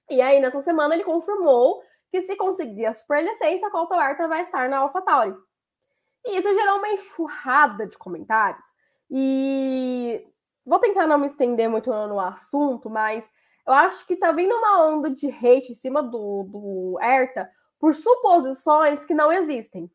E 0.08 0.20
aí, 0.20 0.40
nessa 0.40 0.62
semana, 0.62 0.94
ele 0.94 1.04
confirmou 1.04 1.82
que 2.10 2.22
se 2.22 2.36
conseguir 2.36 2.86
a 2.86 2.94
superlicença, 2.94 3.70
Colton 3.70 4.00
Herta 4.00 4.28
vai 4.28 4.42
estar 4.42 4.68
na 4.68 4.78
AlphaTauri. 4.78 5.34
E 6.26 6.38
isso 6.38 6.52
gerou 6.52 6.78
uma 6.78 6.90
enxurrada 6.90 7.86
de 7.86 7.96
comentários. 7.96 8.64
E 9.10 10.26
vou 10.64 10.78
tentar 10.78 11.06
não 11.06 11.18
me 11.18 11.26
estender 11.26 11.68
muito 11.68 11.90
no 11.90 12.20
assunto, 12.20 12.88
mas 12.88 13.30
eu 13.66 13.72
acho 13.72 14.06
que 14.06 14.16
tá 14.16 14.32
vindo 14.32 14.54
uma 14.54 14.86
onda 14.86 15.10
de 15.10 15.28
hate 15.28 15.72
em 15.72 15.74
cima 15.74 16.02
do, 16.02 16.44
do 16.44 16.98
Erta 17.00 17.50
por 17.78 17.94
suposições 17.94 19.04
que 19.04 19.14
não 19.14 19.32
existem. 19.32 19.90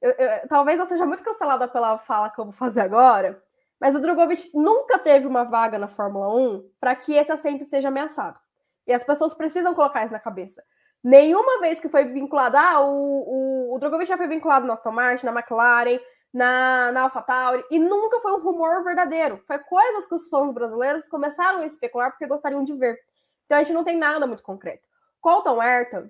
Eu, 0.00 0.10
eu, 0.10 0.48
talvez 0.48 0.80
eu 0.80 0.86
seja 0.86 1.06
muito 1.06 1.22
cancelada 1.22 1.68
pela 1.68 1.98
fala 1.98 2.30
que 2.30 2.40
eu 2.40 2.44
vou 2.46 2.52
fazer 2.52 2.80
agora, 2.80 3.40
mas 3.78 3.94
o 3.94 4.00
Drogovic 4.00 4.50
nunca 4.54 4.98
teve 4.98 5.26
uma 5.26 5.44
vaga 5.44 5.78
na 5.78 5.88
Fórmula 5.88 6.34
1 6.34 6.70
para 6.80 6.96
que 6.96 7.14
esse 7.14 7.30
assento 7.30 7.62
esteja 7.62 7.88
ameaçado. 7.88 8.38
E 8.86 8.92
as 8.92 9.04
pessoas 9.04 9.34
precisam 9.34 9.74
colocar 9.74 10.04
isso 10.04 10.12
na 10.12 10.18
cabeça. 10.18 10.64
Nenhuma 11.02 11.60
vez 11.60 11.80
que 11.80 11.88
foi 11.88 12.04
vinculado, 12.04 12.56
ah, 12.56 12.80
o, 12.80 12.92
o, 12.92 13.74
o 13.74 13.78
Drogovic 13.78 14.08
já 14.08 14.16
foi 14.16 14.28
vinculado 14.28 14.66
na 14.66 14.74
Aston 14.74 14.92
Martin, 14.92 15.26
na 15.26 15.32
McLaren, 15.32 15.98
na, 16.32 16.92
na 16.92 17.02
AlphaTauri, 17.02 17.64
e 17.70 17.78
nunca 17.78 18.20
foi 18.20 18.32
um 18.32 18.40
rumor 18.40 18.84
verdadeiro. 18.84 19.42
Foi 19.46 19.58
coisas 19.58 20.06
que 20.06 20.14
os 20.14 20.28
fãs 20.28 20.52
brasileiros 20.52 21.08
começaram 21.08 21.58
a 21.58 21.66
especular 21.66 22.10
porque 22.10 22.26
gostariam 22.26 22.62
de 22.62 22.72
ver. 22.74 22.98
Então 23.44 23.58
a 23.58 23.62
gente 23.62 23.74
não 23.74 23.84
tem 23.84 23.98
nada 23.98 24.26
muito 24.26 24.42
concreto. 24.42 24.82
Colton 25.20 25.60
Ayrton, 25.60 26.08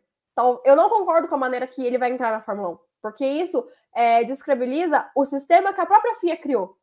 eu 0.64 0.76
não 0.76 0.88
concordo 0.88 1.26
com 1.26 1.34
a 1.34 1.38
maneira 1.38 1.66
que 1.66 1.84
ele 1.84 1.99
vai 1.99 2.11
entrar 2.11 2.30
na 2.30 2.43
Fórmula 2.43 2.70
1, 2.70 2.78
porque 3.01 3.26
isso 3.26 3.66
é, 3.95 4.22
descredibiliza 4.24 5.11
o 5.14 5.24
sistema 5.24 5.72
que 5.72 5.80
a 5.80 5.86
própria 5.86 6.16
FIA 6.16 6.36
criou. 6.36 6.76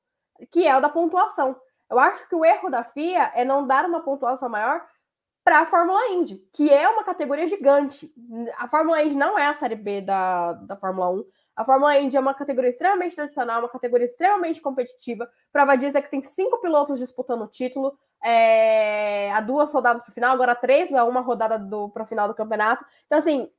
que 0.52 0.68
é 0.68 0.76
o 0.76 0.82
da 0.82 0.90
pontuação. 0.90 1.56
Eu 1.90 1.98
acho 1.98 2.28
que 2.28 2.36
o 2.36 2.46
erro 2.46 2.70
da 2.70 2.84
FIA 2.84 3.32
é 3.36 3.44
não 3.44 3.66
dar 3.66 3.86
uma 3.86 4.02
pontuação 4.02 4.50
maior 4.50 4.86
para 5.50 5.62
a 5.62 5.66
Fórmula 5.66 6.10
Indy, 6.10 6.48
que 6.54 6.72
é 6.72 6.88
uma 6.88 7.04
categoria 7.04 7.48
gigante. 7.48 8.14
A 8.56 8.68
Fórmula 8.68 9.02
Indy 9.02 9.18
não 9.18 9.36
é 9.36 9.48
a 9.48 9.56
série 9.56 9.74
B 9.74 10.00
da, 10.00 10.54
da 10.54 10.76
Fórmula 10.76 11.10
1. 11.10 11.26
A 11.56 11.66
Fórmula 11.66 11.98
Indy 11.98 12.16
é 12.16 12.20
uma 12.20 12.36
categoria 12.36 12.70
extremamente 12.70 13.16
tradicional, 13.16 13.62
uma 13.62 13.68
categoria 13.68 14.06
extremamente 14.06 14.62
competitiva. 14.62 15.28
Prova 15.52 15.76
disso 15.76 15.98
é 15.98 16.04
que 16.04 16.12
tem 16.12 16.22
cinco 16.22 16.62
pilotos 16.62 17.00
disputando 17.00 17.42
o 17.42 17.48
título. 17.48 17.98
É, 18.24 19.32
há 19.32 19.42
duas 19.42 19.74
rodadas 19.74 20.04
para 20.04 20.12
o 20.12 20.14
final, 20.14 20.36
agora 20.36 20.54
três, 20.54 20.94
a 20.94 21.04
uma 21.04 21.22
rodada 21.22 21.60
para 21.92 22.04
o 22.04 22.06
final 22.06 22.28
do 22.28 22.36
campeonato. 22.36 22.86
Então, 23.08 23.18
assim, 23.18 23.52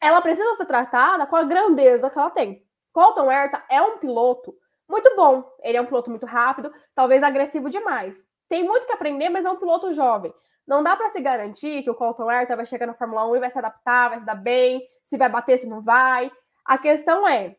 ela 0.00 0.22
precisa 0.22 0.54
ser 0.54 0.66
tratada 0.66 1.26
com 1.26 1.34
a 1.34 1.42
grandeza 1.42 2.08
que 2.08 2.16
ela 2.16 2.30
tem. 2.30 2.64
Colton 2.92 3.28
Herta 3.28 3.60
é 3.68 3.82
um 3.82 3.98
piloto 3.98 4.56
muito 4.88 5.16
bom. 5.16 5.52
Ele 5.64 5.78
é 5.78 5.80
um 5.80 5.86
piloto 5.86 6.10
muito 6.10 6.26
rápido, 6.26 6.72
talvez 6.94 7.24
agressivo 7.24 7.68
demais. 7.68 8.24
Tem 8.48 8.62
muito 8.62 8.86
que 8.86 8.92
aprender, 8.92 9.28
mas 9.30 9.44
é 9.44 9.50
um 9.50 9.56
piloto 9.56 9.92
jovem. 9.92 10.32
Não 10.66 10.82
dá 10.82 10.96
para 10.96 11.10
se 11.10 11.20
garantir 11.20 11.82
que 11.82 11.90
o 11.90 11.94
Colton 11.94 12.30
Herta 12.30 12.56
vai 12.56 12.66
chegar 12.66 12.86
na 12.86 12.94
Fórmula 12.94 13.28
1 13.30 13.36
e 13.36 13.40
vai 13.40 13.50
se 13.50 13.58
adaptar, 13.58 14.08
vai 14.10 14.18
se 14.18 14.26
dar 14.26 14.34
bem, 14.34 14.82
se 15.04 15.16
vai 15.16 15.28
bater, 15.28 15.58
se 15.58 15.66
não 15.66 15.80
vai. 15.80 16.30
A 16.64 16.76
questão 16.76 17.26
é, 17.26 17.56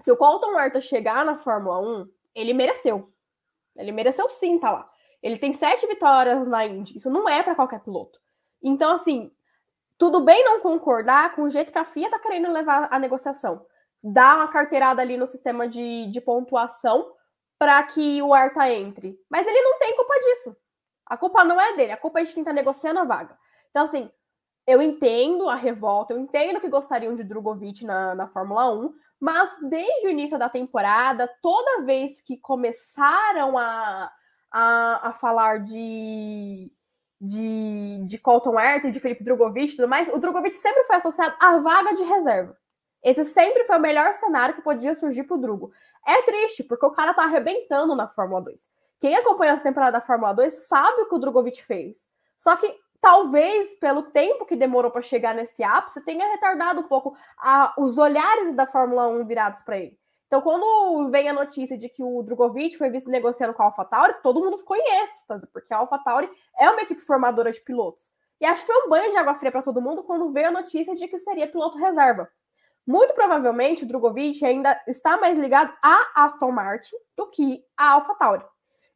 se 0.00 0.10
o 0.10 0.16
Colton 0.16 0.58
Herta 0.58 0.80
chegar 0.80 1.24
na 1.24 1.38
Fórmula 1.38 1.78
1, 1.80 2.08
ele 2.34 2.52
mereceu. 2.52 3.12
Ele 3.76 3.92
mereceu 3.92 4.28
sim, 4.28 4.58
tá 4.58 4.70
lá. 4.70 4.90
Ele 5.22 5.38
tem 5.38 5.52
sete 5.54 5.86
vitórias 5.86 6.48
na 6.48 6.64
Indy. 6.66 6.96
Isso 6.96 7.10
não 7.10 7.28
é 7.28 7.42
para 7.42 7.54
qualquer 7.54 7.80
piloto. 7.80 8.18
Então, 8.62 8.94
assim, 8.94 9.30
tudo 9.98 10.20
bem 10.20 10.44
não 10.44 10.60
concordar 10.60 11.34
com 11.34 11.42
o 11.42 11.50
jeito 11.50 11.72
que 11.72 11.78
a 11.78 11.84
FIA 11.84 12.10
tá 12.10 12.18
querendo 12.18 12.50
levar 12.52 12.88
a 12.90 12.98
negociação. 12.98 13.64
Dá 14.02 14.36
uma 14.36 14.48
carteirada 14.48 15.02
ali 15.02 15.16
no 15.16 15.26
sistema 15.26 15.68
de, 15.68 16.10
de 16.10 16.20
pontuação 16.20 17.12
para 17.58 17.82
que 17.82 18.20
o 18.22 18.34
Arta 18.34 18.70
entre. 18.70 19.18
Mas 19.30 19.46
ele 19.46 19.60
não 19.62 19.78
tem 19.78 19.96
culpa 19.96 20.14
disso. 20.20 20.56
A 21.06 21.16
culpa 21.16 21.44
não 21.44 21.60
é 21.60 21.76
dele, 21.76 21.92
a 21.92 21.96
culpa 21.96 22.20
é 22.20 22.24
de 22.24 22.32
quem 22.32 22.42
está 22.42 22.52
negociando 22.52 22.98
a 22.98 23.04
vaga. 23.04 23.38
Então, 23.70 23.84
assim, 23.84 24.10
eu 24.66 24.82
entendo 24.82 25.48
a 25.48 25.54
revolta, 25.54 26.12
eu 26.12 26.18
entendo 26.18 26.60
que 26.60 26.68
gostariam 26.68 27.14
de 27.14 27.22
Drogovic 27.22 27.84
na, 27.84 28.14
na 28.14 28.26
Fórmula 28.26 28.74
1, 28.74 28.92
mas 29.20 29.50
desde 29.62 30.06
o 30.06 30.10
início 30.10 30.38
da 30.38 30.48
temporada, 30.48 31.30
toda 31.40 31.82
vez 31.82 32.20
que 32.20 32.36
começaram 32.36 33.56
a, 33.56 34.10
a, 34.50 35.08
a 35.08 35.12
falar 35.14 35.60
de, 35.60 36.72
de, 37.20 38.04
de 38.06 38.18
Colton 38.18 38.58
Herta, 38.58 38.90
de 38.90 38.98
Felipe 38.98 39.22
Drogovic 39.22 39.72
e 39.72 39.76
tudo 39.76 39.88
mais, 39.88 40.12
o 40.12 40.18
Drogovic 40.18 40.58
sempre 40.58 40.84
foi 40.84 40.96
associado 40.96 41.36
à 41.38 41.58
vaga 41.58 41.94
de 41.94 42.02
reserva. 42.02 42.56
Esse 43.02 43.24
sempre 43.24 43.64
foi 43.64 43.76
o 43.76 43.80
melhor 43.80 44.14
cenário 44.14 44.56
que 44.56 44.62
podia 44.62 44.94
surgir 44.94 45.22
para 45.22 45.36
o 45.36 45.40
Drugo. 45.40 45.70
É 46.04 46.22
triste, 46.22 46.64
porque 46.64 46.84
o 46.84 46.90
cara 46.90 47.14
tá 47.14 47.22
arrebentando 47.22 47.94
na 47.94 48.08
Fórmula 48.08 48.42
2. 48.42 48.60
Quem 49.00 49.16
acompanha 49.16 49.54
a 49.54 49.60
temporada 49.60 49.98
da 49.98 50.00
Fórmula 50.00 50.32
2 50.32 50.66
sabe 50.66 51.02
o 51.02 51.08
que 51.08 51.14
o 51.14 51.18
Drogovic 51.18 51.64
fez. 51.64 51.98
Só 52.38 52.56
que 52.56 52.74
talvez 53.00 53.74
pelo 53.78 54.02
tempo 54.02 54.46
que 54.46 54.56
demorou 54.56 54.90
para 54.90 55.02
chegar 55.02 55.34
nesse 55.34 55.62
ápice, 55.62 56.04
tenha 56.04 56.26
retardado 56.28 56.80
um 56.80 56.88
pouco 56.88 57.16
a, 57.38 57.74
os 57.78 57.98
olhares 57.98 58.54
da 58.54 58.66
Fórmula 58.66 59.08
1 59.08 59.26
virados 59.26 59.62
para 59.62 59.78
ele. 59.78 59.98
Então, 60.26 60.40
quando 60.40 61.08
vem 61.10 61.28
a 61.28 61.32
notícia 61.32 61.78
de 61.78 61.88
que 61.88 62.02
o 62.02 62.22
Drogovic 62.22 62.76
foi 62.76 62.90
visto 62.90 63.08
negociando 63.08 63.54
com 63.54 63.62
a 63.62 63.66
AlphaTauri, 63.66 64.14
todo 64.22 64.40
mundo 64.40 64.58
ficou 64.58 64.76
em 64.76 65.04
êxtase, 65.04 65.46
porque 65.52 65.72
a 65.72 65.78
AlphaTauri 65.78 66.28
é 66.58 66.68
uma 66.68 66.82
equipe 66.82 67.00
formadora 67.00 67.52
de 67.52 67.60
pilotos. 67.60 68.10
E 68.40 68.44
acho 68.44 68.60
que 68.62 68.66
foi 68.66 68.86
um 68.86 68.88
banho 68.88 69.12
de 69.12 69.16
água 69.16 69.36
fria 69.36 69.52
para 69.52 69.62
todo 69.62 69.80
mundo 69.80 70.02
quando 70.02 70.32
veio 70.32 70.48
a 70.48 70.50
notícia 70.50 70.94
de 70.94 71.06
que 71.06 71.18
seria 71.20 71.46
piloto 71.46 71.78
reserva. 71.78 72.28
Muito 72.84 73.14
provavelmente 73.14 73.84
o 73.84 73.86
Drogovic 73.86 74.44
ainda 74.44 74.80
está 74.86 75.16
mais 75.16 75.38
ligado 75.38 75.72
à 75.82 76.24
Aston 76.24 76.50
Martin 76.50 76.96
do 77.16 77.28
que 77.28 77.64
à 77.76 77.92
AlphaTauri. 77.92 78.44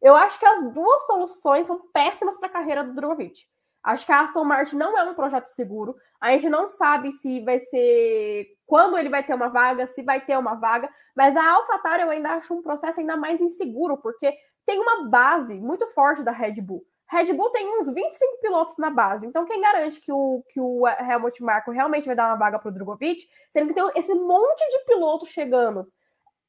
Eu 0.00 0.16
acho 0.16 0.38
que 0.38 0.46
as 0.46 0.72
duas 0.72 1.06
soluções 1.06 1.66
são 1.66 1.80
péssimas 1.92 2.38
para 2.38 2.48
a 2.48 2.52
carreira 2.52 2.82
do 2.82 2.94
Drogovic. 2.94 3.44
Acho 3.82 4.04
que 4.04 4.12
a 4.12 4.20
Aston 4.22 4.44
Martin 4.44 4.76
não 4.76 4.96
é 4.98 5.04
um 5.04 5.14
projeto 5.14 5.46
seguro. 5.46 5.96
A 6.20 6.32
gente 6.32 6.48
não 6.48 6.68
sabe 6.68 7.12
se 7.12 7.42
vai 7.44 7.60
ser 7.60 8.46
quando 8.66 8.96
ele 8.96 9.08
vai 9.08 9.22
ter 9.22 9.34
uma 9.34 9.48
vaga, 9.48 9.86
se 9.86 10.02
vai 10.02 10.20
ter 10.20 10.38
uma 10.38 10.54
vaga, 10.54 10.88
mas 11.16 11.36
a 11.36 11.50
AlphaTauri 11.52 12.02
eu 12.02 12.10
ainda 12.10 12.30
acho 12.32 12.54
um 12.54 12.62
processo 12.62 13.00
ainda 13.00 13.16
mais 13.16 13.40
inseguro, 13.40 13.96
porque 13.96 14.32
tem 14.66 14.78
uma 14.78 15.08
base 15.08 15.54
muito 15.58 15.86
forte 15.88 16.22
da 16.22 16.30
Red 16.30 16.60
Bull. 16.60 16.84
Red 17.08 17.32
Bull 17.32 17.50
tem 17.50 17.80
uns 17.80 17.92
25 17.92 18.40
pilotos 18.40 18.78
na 18.78 18.88
base, 18.88 19.26
então 19.26 19.44
quem 19.44 19.60
garante 19.60 20.00
que 20.00 20.12
o, 20.12 20.44
que 20.48 20.60
o 20.60 20.86
Helmut 20.86 21.42
Marko 21.42 21.72
realmente 21.72 22.06
vai 22.06 22.14
dar 22.14 22.28
uma 22.28 22.36
vaga 22.36 22.58
para 22.58 22.68
o 22.68 22.72
Drogovic, 22.72 23.26
sendo 23.50 23.68
que 23.68 23.74
tem 23.74 23.90
esse 23.96 24.14
monte 24.14 24.68
de 24.70 24.84
piloto 24.84 25.26
chegando? 25.26 25.90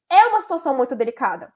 É 0.08 0.26
uma 0.26 0.42
situação 0.42 0.76
muito 0.76 0.94
delicada 0.94 1.52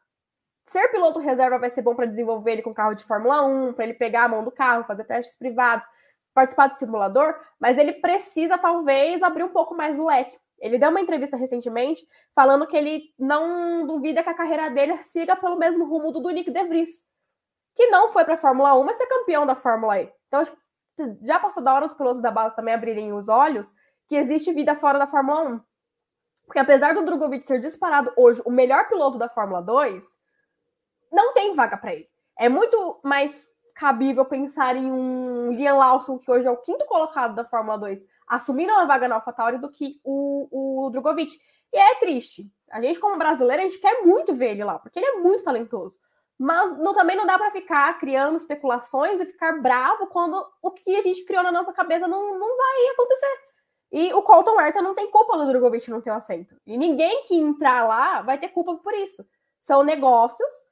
ser 0.67 0.89
piloto 0.89 1.19
reserva 1.19 1.59
vai 1.59 1.71
ser 1.71 1.83
bom 1.83 1.95
para 1.95 2.07
desenvolver 2.07 2.53
ele 2.53 2.63
com 2.63 2.75
carro 2.75 2.95
de 2.95 3.05
Fórmula 3.05 3.43
1, 3.45 3.73
para 3.75 3.85
ele 3.85 3.95
pegar 3.95 4.25
a 4.25 4.29
mão 4.29 4.45
do 4.45 4.51
carro, 4.51 4.85
fazer 4.85 5.05
testes 5.05 5.37
privados, 5.37 5.87
participar 6.35 6.69
do 6.69 6.75
simulador, 6.75 7.35
mas 7.59 7.79
ele 7.79 7.95
precisa 7.95 8.59
talvez 8.59 9.23
abrir 9.23 9.43
um 9.43 9.53
pouco 9.53 9.75
mais 9.75 9.99
o 9.99 10.07
leque. 10.07 10.37
Ele 10.59 10.79
deu 10.79 10.91
uma 10.91 11.01
entrevista 11.01 11.37
recentemente 11.37 12.07
falando 12.35 12.67
que 12.67 12.77
ele 12.77 13.15
não 13.19 13.87
duvida 13.87 14.23
que 14.23 14.29
a 14.29 14.35
carreira 14.35 14.71
dele 14.71 15.01
siga 15.03 15.37
pelo 15.37 15.57
mesmo 15.57 15.87
rumo 15.87 16.13
do, 16.13 16.21
do 16.21 16.31
Nick 16.31 16.51
De 16.51 16.65
Vries, 16.65 16.91
que 17.75 17.87
não 17.89 18.13
foi 18.13 18.25
para 18.25 18.35
a 18.35 18.39
Fórmula 18.39 18.79
1, 18.79 18.85
mas 18.85 19.01
é 19.01 19.07
campeão 19.07 19.47
da 19.47 19.55
Fórmula 19.55 20.01
E. 20.01 20.13
Então, 20.29 20.45
já 21.23 21.39
passou 21.39 21.63
da 21.63 21.75
hora 21.75 21.87
os 21.87 21.95
pilotos 21.95 22.23
da 22.23 22.31
base 22.31 22.57
também 22.57 22.75
abrirem 22.75 23.13
os 23.13 23.29
olhos 23.29 23.73
que 24.09 24.17
existe 24.17 24.53
vida 24.53 24.75
fora 24.75 24.99
da 24.99 25.07
Fórmula 25.07 25.43
1. 25.43 25.61
Porque 26.47 26.59
apesar 26.59 26.95
do 26.95 27.05
Drogovic 27.05 27.45
ser 27.45 27.61
disparado 27.61 28.13
hoje 28.17 28.41
o 28.45 28.51
melhor 28.51 28.89
piloto 28.89 29.19
da 29.19 29.29
Fórmula 29.29 29.61
2, 29.61 30.05
não 31.11 31.33
tem 31.35 31.55
vaga 31.55 31.77
para 31.77 31.95
ele. 31.95 32.09
É 32.39 32.49
muito 32.49 33.01
mais 33.03 33.47
cabível 33.75 34.25
pensar 34.25 34.75
em 34.75 34.91
um 34.91 35.53
Liam 35.53 35.79
Lawson, 35.79 36.19
que 36.19 36.31
hoje 36.31 36.47
é 36.47 36.51
o 36.51 36.57
quinto 36.57 36.85
colocado 36.87 37.35
da 37.35 37.45
Fórmula 37.45 37.79
2, 37.79 38.05
assumindo 38.27 38.73
uma 38.73 38.87
vaga 38.87 39.07
na 39.07 39.17
AlphaTauri 39.17 39.59
do 39.59 39.71
que 39.71 40.01
o, 40.03 40.87
o 40.87 40.91
Drogovic. 40.91 41.39
E 41.73 41.79
é 41.79 41.95
triste. 41.97 42.51
A 42.71 42.81
gente, 42.81 42.99
como 42.99 43.19
brasileiro, 43.19 43.63
a 43.63 43.65
gente 43.67 43.79
quer 43.79 44.03
muito 44.03 44.35
ver 44.35 44.53
ele 44.53 44.65
lá, 44.65 44.79
porque 44.79 44.99
ele 44.99 45.07
é 45.07 45.17
muito 45.17 45.45
talentoso. 45.45 45.99
Mas 46.39 46.77
também 46.95 47.17
não 47.17 47.27
dá 47.27 47.39
para 47.39 47.51
ficar 47.51 47.99
criando 47.99 48.37
especulações 48.37 49.21
e 49.21 49.27
ficar 49.27 49.61
bravo 49.61 50.07
quando 50.09 50.45
o 50.63 50.71
que 50.71 50.97
a 50.97 51.03
gente 51.03 51.25
criou 51.25 51.43
na 51.43 51.53
nossa 51.53 51.73
cabeça 51.73 52.07
não, 52.07 52.39
não 52.39 52.57
vai 52.57 52.89
acontecer. 52.93 53.39
E 53.93 54.13
o 54.13 54.23
Colton 54.23 54.61
Herta 54.61 54.83
não 54.83 54.95
tem 54.95 55.11
culpa 55.11 55.37
do 55.37 55.47
Drogovic 55.47 55.89
não 55.91 56.01
ter 56.01 56.11
o 56.11 56.15
assento. 56.15 56.57
E 56.67 56.77
ninguém 56.77 57.23
que 57.23 57.35
entrar 57.35 57.87
lá 57.87 58.21
vai 58.23 58.39
ter 58.39 58.49
culpa 58.49 58.75
por 58.77 58.93
isso. 58.95 59.25
São 59.61 59.83
negócios 59.83 60.66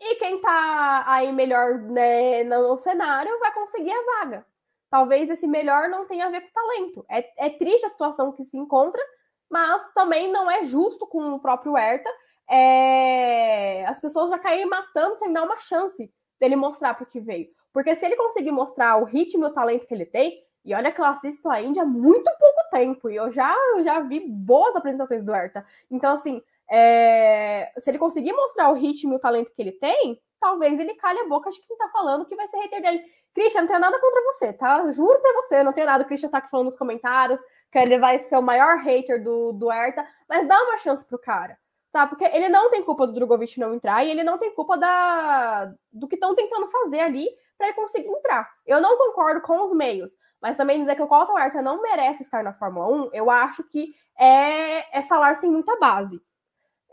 e 0.00 0.16
quem 0.16 0.40
tá 0.40 1.04
aí 1.06 1.32
melhor 1.32 1.78
né, 1.78 2.44
no 2.44 2.78
cenário 2.78 3.38
vai 3.38 3.52
conseguir 3.52 3.92
a 3.92 4.20
vaga. 4.20 4.46
Talvez 4.90 5.28
esse 5.28 5.46
melhor 5.46 5.88
não 5.88 6.06
tenha 6.06 6.26
a 6.26 6.30
ver 6.30 6.42
com 6.42 6.52
talento. 6.52 7.04
É, 7.08 7.46
é 7.46 7.50
triste 7.50 7.86
a 7.86 7.90
situação 7.90 8.32
que 8.32 8.44
se 8.44 8.56
encontra, 8.56 9.02
mas 9.50 9.82
também 9.94 10.30
não 10.30 10.50
é 10.50 10.64
justo 10.64 11.06
com 11.06 11.34
o 11.34 11.40
próprio 11.40 11.76
Herta. 11.76 12.10
É... 12.48 13.84
As 13.86 14.00
pessoas 14.00 14.30
já 14.30 14.38
caírem 14.38 14.66
matando 14.66 15.16
sem 15.16 15.32
dar 15.32 15.42
uma 15.42 15.58
chance 15.58 16.12
dele 16.38 16.56
mostrar 16.56 16.94
para 16.94 17.04
o 17.04 17.06
que 17.06 17.20
veio. 17.20 17.48
Porque 17.72 17.94
se 17.96 18.06
ele 18.06 18.16
conseguir 18.16 18.52
mostrar 18.52 18.96
o 18.96 19.04
ritmo 19.04 19.44
e 19.44 19.48
o 19.48 19.52
talento 19.52 19.86
que 19.86 19.94
ele 19.94 20.06
tem, 20.06 20.42
e 20.64 20.74
olha 20.74 20.92
que 20.92 21.00
eu 21.00 21.04
assisto 21.04 21.48
a 21.48 21.60
Índia 21.60 21.82
há 21.82 21.86
muito 21.86 22.30
pouco 22.38 22.70
tempo, 22.70 23.08
e 23.10 23.16
eu 23.16 23.30
já, 23.30 23.54
eu 23.76 23.84
já 23.84 24.00
vi 24.00 24.20
boas 24.20 24.74
apresentações 24.74 25.24
do 25.24 25.34
Herta. 25.34 25.64
Então, 25.90 26.14
assim, 26.14 26.42
é, 26.70 27.72
se 27.78 27.90
ele 27.90 27.98
conseguir 27.98 28.32
mostrar 28.32 28.70
o 28.70 28.74
ritmo 28.74 29.12
e 29.12 29.16
o 29.16 29.20
talento 29.20 29.52
que 29.54 29.62
ele 29.62 29.72
tem, 29.72 30.20
talvez 30.40 30.78
ele 30.78 30.94
calhe 30.94 31.20
a 31.20 31.28
boca 31.28 31.50
de 31.50 31.60
quem 31.60 31.76
tá 31.76 31.88
falando 31.88 32.26
que 32.26 32.36
vai 32.36 32.48
ser 32.48 32.58
hater 32.58 32.82
dele. 32.82 33.04
Christian, 33.34 33.62
não 33.62 33.68
tenho 33.68 33.80
nada 33.80 34.00
contra 34.00 34.22
você, 34.22 34.52
tá? 34.52 34.90
Juro 34.92 35.20
pra 35.20 35.32
você, 35.34 35.62
não 35.62 35.72
tenho 35.72 35.86
nada. 35.86 36.04
O 36.04 36.06
Christian 36.06 36.30
tá 36.30 36.38
aqui 36.38 36.50
falando 36.50 36.66
nos 36.66 36.76
comentários 36.76 37.40
que 37.70 37.78
ele 37.78 37.98
vai 37.98 38.18
ser 38.18 38.36
o 38.36 38.42
maior 38.42 38.78
hater 38.78 39.22
do, 39.22 39.52
do 39.52 39.70
Herta, 39.70 40.06
mas 40.28 40.48
dá 40.48 40.58
uma 40.62 40.78
chance 40.78 41.04
pro 41.04 41.18
cara, 41.18 41.58
tá? 41.92 42.06
Porque 42.06 42.24
ele 42.24 42.48
não 42.48 42.70
tem 42.70 42.82
culpa 42.82 43.06
do 43.06 43.12
Drogovic 43.12 43.60
não 43.60 43.74
entrar 43.74 44.04
e 44.04 44.10
ele 44.10 44.24
não 44.24 44.38
tem 44.38 44.54
culpa 44.54 44.78
da, 44.78 45.70
do 45.92 46.08
que 46.08 46.14
estão 46.14 46.34
tentando 46.34 46.68
fazer 46.68 47.00
ali 47.00 47.28
para 47.58 47.68
ele 47.68 47.76
conseguir 47.76 48.08
entrar. 48.08 48.48
Eu 48.64 48.80
não 48.80 48.96
concordo 48.96 49.42
com 49.42 49.64
os 49.64 49.74
meios, 49.74 50.12
mas 50.40 50.56
também 50.56 50.80
dizer 50.80 50.94
que 50.94 51.02
o 51.02 51.08
Colton 51.08 51.38
Herta 51.38 51.60
não 51.60 51.82
merece 51.82 52.22
estar 52.22 52.42
na 52.42 52.54
Fórmula 52.54 52.86
1, 52.88 53.10
eu 53.12 53.30
acho 53.30 53.62
que 53.64 53.94
é, 54.18 54.98
é 54.98 55.02
falar 55.02 55.36
sem 55.36 55.50
muita 55.50 55.78
base. 55.78 56.20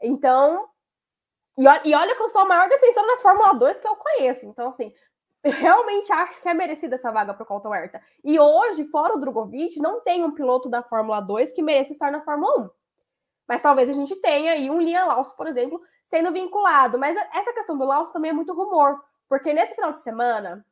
Então, 0.03 0.69
e, 1.57 1.63
e 1.89 1.95
olha 1.95 2.15
que 2.15 2.21
eu 2.21 2.29
sou 2.29 2.41
a 2.41 2.45
maior 2.45 2.67
defensora 2.67 3.07
da 3.07 3.17
Fórmula 3.17 3.53
2 3.53 3.79
que 3.79 3.87
eu 3.87 3.95
conheço. 3.95 4.45
Então, 4.45 4.69
assim, 4.69 4.93
realmente 5.43 6.11
acho 6.11 6.41
que 6.41 6.49
é 6.49 6.53
merecida 6.53 6.95
essa 6.95 7.11
vaga 7.11 7.33
para 7.33 7.43
o 7.43 7.45
Colton 7.45 7.73
Herta. 7.73 8.01
E 8.23 8.39
hoje, 8.39 8.85
fora 8.85 9.15
o 9.15 9.19
Drogovic, 9.19 9.79
não 9.79 10.01
tem 10.01 10.23
um 10.23 10.31
piloto 10.31 10.69
da 10.69 10.83
Fórmula 10.83 11.21
2 11.21 11.53
que 11.53 11.61
mereça 11.61 11.93
estar 11.93 12.11
na 12.11 12.21
Fórmula 12.21 12.65
1. 12.65 12.69
Mas 13.47 13.61
talvez 13.61 13.89
a 13.89 13.93
gente 13.93 14.15
tenha 14.17 14.53
aí 14.53 14.69
um 14.69 14.81
Liam 14.81 15.07
Lawson, 15.07 15.35
por 15.35 15.47
exemplo, 15.47 15.81
sendo 16.05 16.31
vinculado. 16.31 16.97
Mas 16.99 17.15
essa 17.33 17.53
questão 17.53 17.77
do 17.77 17.85
Lawson 17.85 18.13
também 18.13 18.31
é 18.31 18.33
muito 18.33 18.53
rumor, 18.53 19.01
porque 19.29 19.53
nesse 19.53 19.75
final 19.75 19.93
de 19.93 20.01
semana, 20.01 20.65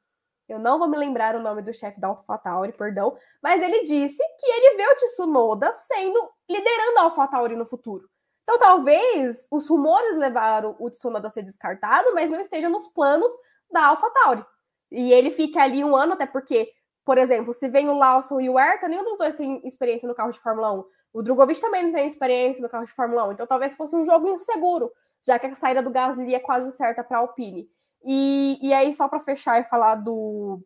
eu 0.48 0.60
não 0.60 0.80
vou 0.80 0.88
me 0.88 0.98
lembrar 0.98 1.36
o 1.36 1.42
nome 1.42 1.62
do 1.62 1.74
chefe 1.74 2.00
da 2.00 2.08
AlphaTauri, 2.08 2.74
perdão, 2.74 3.18
mas 3.42 3.62
ele 3.62 3.84
disse 3.84 4.22
que 4.40 4.52
ele 4.52 4.78
vê 4.78 4.88
o 4.88 4.96
Tsunoda 4.96 5.72
sendo 5.74 6.30
liderando 6.50 7.00
a 7.00 7.02
AlphaTauri 7.04 7.56
no 7.56 7.66
futuro. 7.66 8.11
Então, 8.52 8.60
talvez 8.60 9.48
os 9.50 9.66
rumores 9.70 10.18
levaram 10.18 10.76
o 10.78 10.90
Tsunoda 10.90 11.30
a 11.30 11.32
ser 11.32 11.42
descartado, 11.42 12.14
mas 12.14 12.30
não 12.30 12.42
esteja 12.42 12.68
nos 12.68 12.90
planos 12.90 13.32
da 13.72 13.86
AlphaTauri. 13.86 14.46
E 14.92 15.14
ele 15.14 15.32
fica 15.32 15.62
ali 15.64 15.86
um 15.86 15.96
ano, 15.96 16.14
até 16.14 16.26
porque, 16.26 16.70
por 17.06 17.18
exemplo, 17.18 17.54
se 17.54 17.70
vem 17.70 17.88
o 17.88 17.98
Lawson 17.98 18.42
e 18.42 18.50
o 18.50 18.60
Herta, 18.60 18.90
nenhum 18.90 19.06
dos 19.06 19.18
dois 19.18 19.38
tem 19.38 19.66
experiência 19.66 20.06
no 20.06 20.14
carro 20.14 20.34
de 20.34 20.40
Fórmula 20.42 20.74
1. 20.74 20.84
O 21.14 21.22
Drogovic 21.24 21.62
também 21.62 21.84
não 21.84 21.94
tem 21.94 22.10
experiência 22.10 22.62
no 22.62 22.68
carro 22.68 22.86
de 22.86 22.92
Fórmula 22.92 23.30
1. 23.30 23.32
Então, 23.32 23.48
talvez 23.48 23.74
fosse 23.74 23.96
um 23.96 24.04
jogo 24.04 24.28
inseguro, 24.28 24.92
já 25.26 25.40
que 25.40 25.46
a 25.46 25.56
saída 25.56 25.82
do 25.82 25.90
Gasly 25.90 26.36
é 26.36 26.40
quase 26.40 26.76
certa 26.76 27.06
para 27.06 27.20
a 27.20 27.22
Alpine. 27.22 27.70
E, 28.04 28.60
e 28.62 28.74
aí, 28.74 28.94
só 28.94 29.08
para 29.08 29.22
fechar 29.22 29.62
e 29.62 29.70
falar 29.70 29.96
do, 29.96 30.60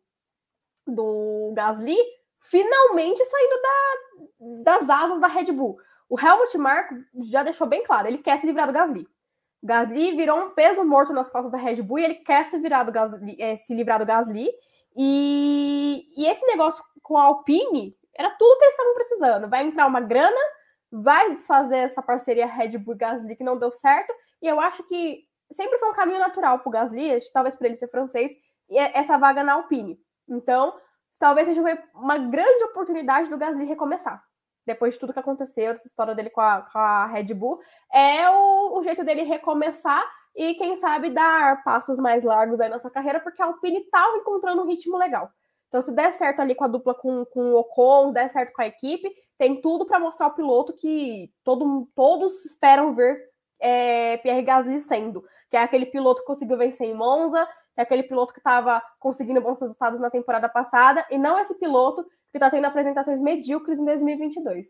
do 0.87 1.53
Gasly, 1.55 1.97
finalmente 2.39 3.23
saindo 3.25 3.61
da, 3.61 4.63
das 4.73 4.89
asas 4.89 5.19
da 5.21 5.27
Red 5.27 5.51
Bull. 5.51 5.77
O 6.09 6.19
Helmut 6.19 6.57
Marko 6.57 6.95
já 7.23 7.43
deixou 7.43 7.67
bem 7.67 7.83
claro, 7.83 8.07
ele 8.07 8.19
quer 8.19 8.39
se 8.39 8.45
livrar 8.45 8.67
do 8.67 8.73
Gasly. 8.73 9.07
Gasly 9.63 10.15
virou 10.15 10.37
um 10.37 10.49
peso 10.51 10.85
morto 10.85 11.11
nas 11.11 11.31
costas 11.31 11.51
da 11.51 11.57
Red 11.57 11.81
Bull 11.81 11.99
e 11.99 12.05
ele 12.05 12.15
quer 12.15 12.45
se, 12.45 12.57
virar 12.59 12.83
do 12.83 12.91
Gasly, 12.91 13.35
é, 13.39 13.55
se 13.55 13.73
livrar 13.73 13.97
do 13.97 14.05
Gasly. 14.05 14.49
E, 14.95 16.07
e 16.15 16.27
esse 16.27 16.45
negócio 16.45 16.83
com 17.01 17.17
a 17.17 17.23
Alpine 17.23 17.97
era 18.13 18.29
tudo 18.37 18.57
que 18.59 18.65
eles 18.65 18.73
estavam 18.73 18.93
precisando. 18.93 19.49
Vai 19.49 19.65
entrar 19.65 19.87
uma 19.87 19.99
grana, 19.99 20.39
vai 20.91 21.33
desfazer 21.33 21.77
essa 21.77 22.01
parceria 22.01 22.45
Red 22.45 22.77
Bull 22.77 22.95
Gasly 22.95 23.35
que 23.35 23.43
não 23.43 23.57
deu 23.57 23.71
certo. 23.71 24.13
E 24.41 24.47
eu 24.47 24.59
acho 24.59 24.83
que 24.83 25.23
sempre 25.51 25.79
foi 25.79 25.89
um 25.89 25.95
caminho 25.95 26.19
natural 26.19 26.59
para 26.59 26.69
o 26.69 26.71
Gasly, 26.71 27.19
talvez 27.33 27.55
para 27.55 27.67
ele 27.67 27.75
ser 27.75 27.89
francês, 27.89 28.31
e 28.69 28.77
é 28.77 28.91
essa 28.97 29.17
vaga 29.17 29.43
na 29.43 29.53
Alpine. 29.53 29.99
Então, 30.29 30.79
talvez 31.19 31.47
seja 31.47 31.61
uma 31.93 32.17
grande 32.17 32.63
oportunidade 32.65 33.29
do 33.29 33.37
Gasly 33.37 33.65
recomeçar. 33.65 34.23
Depois 34.65 34.93
de 34.93 34.99
tudo 34.99 35.13
que 35.13 35.19
aconteceu, 35.19 35.71
essa 35.71 35.87
história 35.87 36.15
dele 36.15 36.29
com 36.29 36.41
a, 36.41 36.61
com 36.61 36.77
a 36.77 37.05
Red 37.05 37.33
Bull, 37.33 37.59
é 37.93 38.29
o, 38.29 38.79
o, 38.79 38.83
jeito 38.83 39.03
dele 39.03 39.23
recomeçar 39.23 40.03
e, 40.35 40.55
quem 40.55 40.75
sabe, 40.75 41.09
dar 41.09 41.63
passos 41.63 41.99
mais 41.99 42.23
largos 42.23 42.59
aí 42.59 42.69
na 42.69 42.79
sua 42.79 42.91
carreira, 42.91 43.19
porque 43.19 43.41
a 43.41 43.45
Alpine 43.45 43.79
estava 43.79 44.17
encontrando 44.17 44.63
um 44.63 44.67
ritmo 44.67 44.97
legal. 44.97 45.29
Então, 45.67 45.81
se 45.81 45.91
der 45.91 46.13
certo 46.13 46.39
ali 46.39 46.55
com 46.55 46.63
a 46.63 46.67
dupla 46.67 46.93
com, 46.93 47.25
com 47.25 47.53
o 47.53 47.59
Ocon, 47.59 48.11
der 48.11 48.29
certo 48.29 48.53
com 48.53 48.61
a 48.61 48.67
equipe, 48.67 49.11
tem 49.37 49.61
tudo 49.61 49.85
para 49.85 49.99
mostrar 49.99 50.27
ao 50.27 50.35
piloto 50.35 50.73
que 50.73 51.31
todo, 51.43 51.87
todos 51.95 52.45
esperam 52.45 52.95
ver 52.95 53.19
é, 53.59 54.17
Pierre 54.17 54.41
Gasly 54.41 54.79
sendo, 54.79 55.23
que 55.49 55.57
é 55.57 55.61
aquele 55.61 55.85
piloto 55.85 56.21
que 56.21 56.27
conseguiu 56.27 56.57
vencer 56.57 56.87
em 56.87 56.93
Monza, 56.93 57.47
é 57.77 57.81
aquele 57.81 58.03
piloto 58.03 58.33
que 58.33 58.39
estava 58.39 58.81
conseguindo 58.99 59.41
bons 59.41 59.59
resultados 59.59 59.99
na 59.99 60.09
temporada 60.09 60.47
passada, 60.47 61.05
e 61.11 61.17
não 61.17 61.37
esse 61.39 61.55
piloto 61.59 62.05
que 62.35 62.37
está 62.37 62.51
tendo 62.51 62.65
apresentações 62.65 63.21
medíocres 63.21 63.79
em 63.79 63.85
2022. 63.85 64.67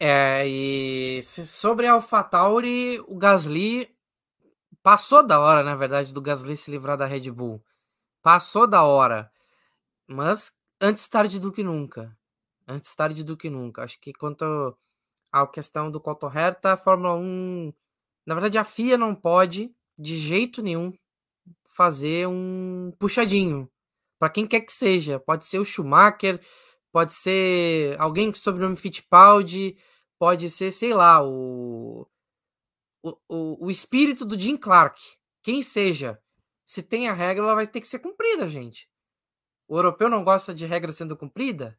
É, 0.00 0.48
e 0.48 1.22
sobre 1.22 1.86
AlphaTauri, 1.86 2.98
o 3.00 3.14
Gasly 3.14 3.94
passou 4.82 5.22
da 5.22 5.38
hora, 5.38 5.62
na 5.62 5.76
verdade, 5.76 6.14
do 6.14 6.22
Gasly 6.22 6.56
se 6.56 6.70
livrar 6.70 6.96
da 6.96 7.04
Red 7.04 7.30
Bull. 7.30 7.62
Passou 8.22 8.66
da 8.66 8.84
hora. 8.84 9.30
Mas 10.06 10.50
antes 10.80 11.06
tarde 11.08 11.38
do 11.38 11.52
que 11.52 11.62
nunca. 11.62 12.16
Antes 12.66 12.94
tarde 12.94 13.22
do 13.22 13.36
que 13.36 13.50
nunca. 13.50 13.84
Acho 13.84 14.00
que 14.00 14.14
quanto 14.14 14.74
à 15.30 15.46
questão 15.46 15.90
do 15.90 16.00
Cotorreta, 16.00 16.72
a 16.72 16.76
Fórmula 16.78 17.16
1. 17.16 17.70
Na 18.24 18.34
verdade, 18.34 18.56
a 18.56 18.64
FIA 18.64 18.96
não 18.96 19.14
pode 19.14 19.74
de 19.98 20.16
jeito 20.16 20.62
nenhum 20.62 20.90
fazer 21.66 22.26
um 22.26 22.94
puxadinho 22.98 23.70
para 24.24 24.30
quem 24.30 24.46
quer 24.46 24.62
que 24.62 24.72
seja. 24.72 25.20
Pode 25.20 25.44
ser 25.44 25.58
o 25.58 25.66
Schumacher, 25.66 26.40
pode 26.90 27.12
ser 27.12 27.94
alguém 28.00 28.32
com 28.32 28.38
sobrenome 28.38 28.74
Fittipaldi, 28.74 29.76
pode 30.18 30.48
ser, 30.48 30.70
sei 30.70 30.94
lá, 30.94 31.22
o, 31.22 32.08
o, 33.02 33.18
o, 33.28 33.66
o 33.66 33.70
espírito 33.70 34.24
do 34.24 34.40
Jim 34.40 34.56
Clark. 34.56 34.98
Quem 35.42 35.60
seja. 35.62 36.18
Se 36.64 36.82
tem 36.82 37.06
a 37.06 37.12
regra, 37.12 37.44
ela 37.44 37.54
vai 37.54 37.66
ter 37.66 37.82
que 37.82 37.86
ser 37.86 37.98
cumprida, 37.98 38.48
gente. 38.48 38.88
O 39.68 39.76
europeu 39.76 40.08
não 40.08 40.24
gosta 40.24 40.54
de 40.54 40.64
regra 40.64 40.90
sendo 40.90 41.18
cumprida? 41.18 41.78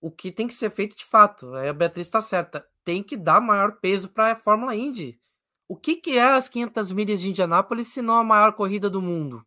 O 0.00 0.08
que 0.08 0.30
tem 0.30 0.46
que 0.46 0.54
ser 0.54 0.70
feito 0.70 0.96
de 0.96 1.04
fato, 1.04 1.52
a 1.52 1.72
Beatriz 1.72 2.06
está 2.06 2.22
certa, 2.22 2.64
tem 2.84 3.02
que 3.02 3.16
dar 3.16 3.40
maior 3.40 3.80
peso 3.80 4.08
para 4.08 4.30
a 4.30 4.36
Fórmula 4.36 4.76
Indy. 4.76 5.20
O 5.66 5.76
que, 5.76 5.96
que 5.96 6.16
é 6.16 6.22
as 6.22 6.48
500 6.48 6.92
milhas 6.92 7.20
de 7.20 7.28
Indianápolis 7.28 7.88
se 7.88 8.00
não 8.00 8.14
a 8.14 8.22
maior 8.22 8.52
corrida 8.52 8.88
do 8.88 9.02
mundo? 9.02 9.44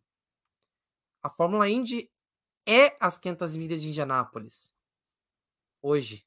A 1.26 1.28
Fórmula 1.28 1.68
Indy 1.68 2.08
é 2.64 2.96
as 3.00 3.18
500 3.18 3.56
milhas 3.56 3.82
de 3.82 3.88
Indianápolis. 3.88 4.72
Hoje. 5.82 6.24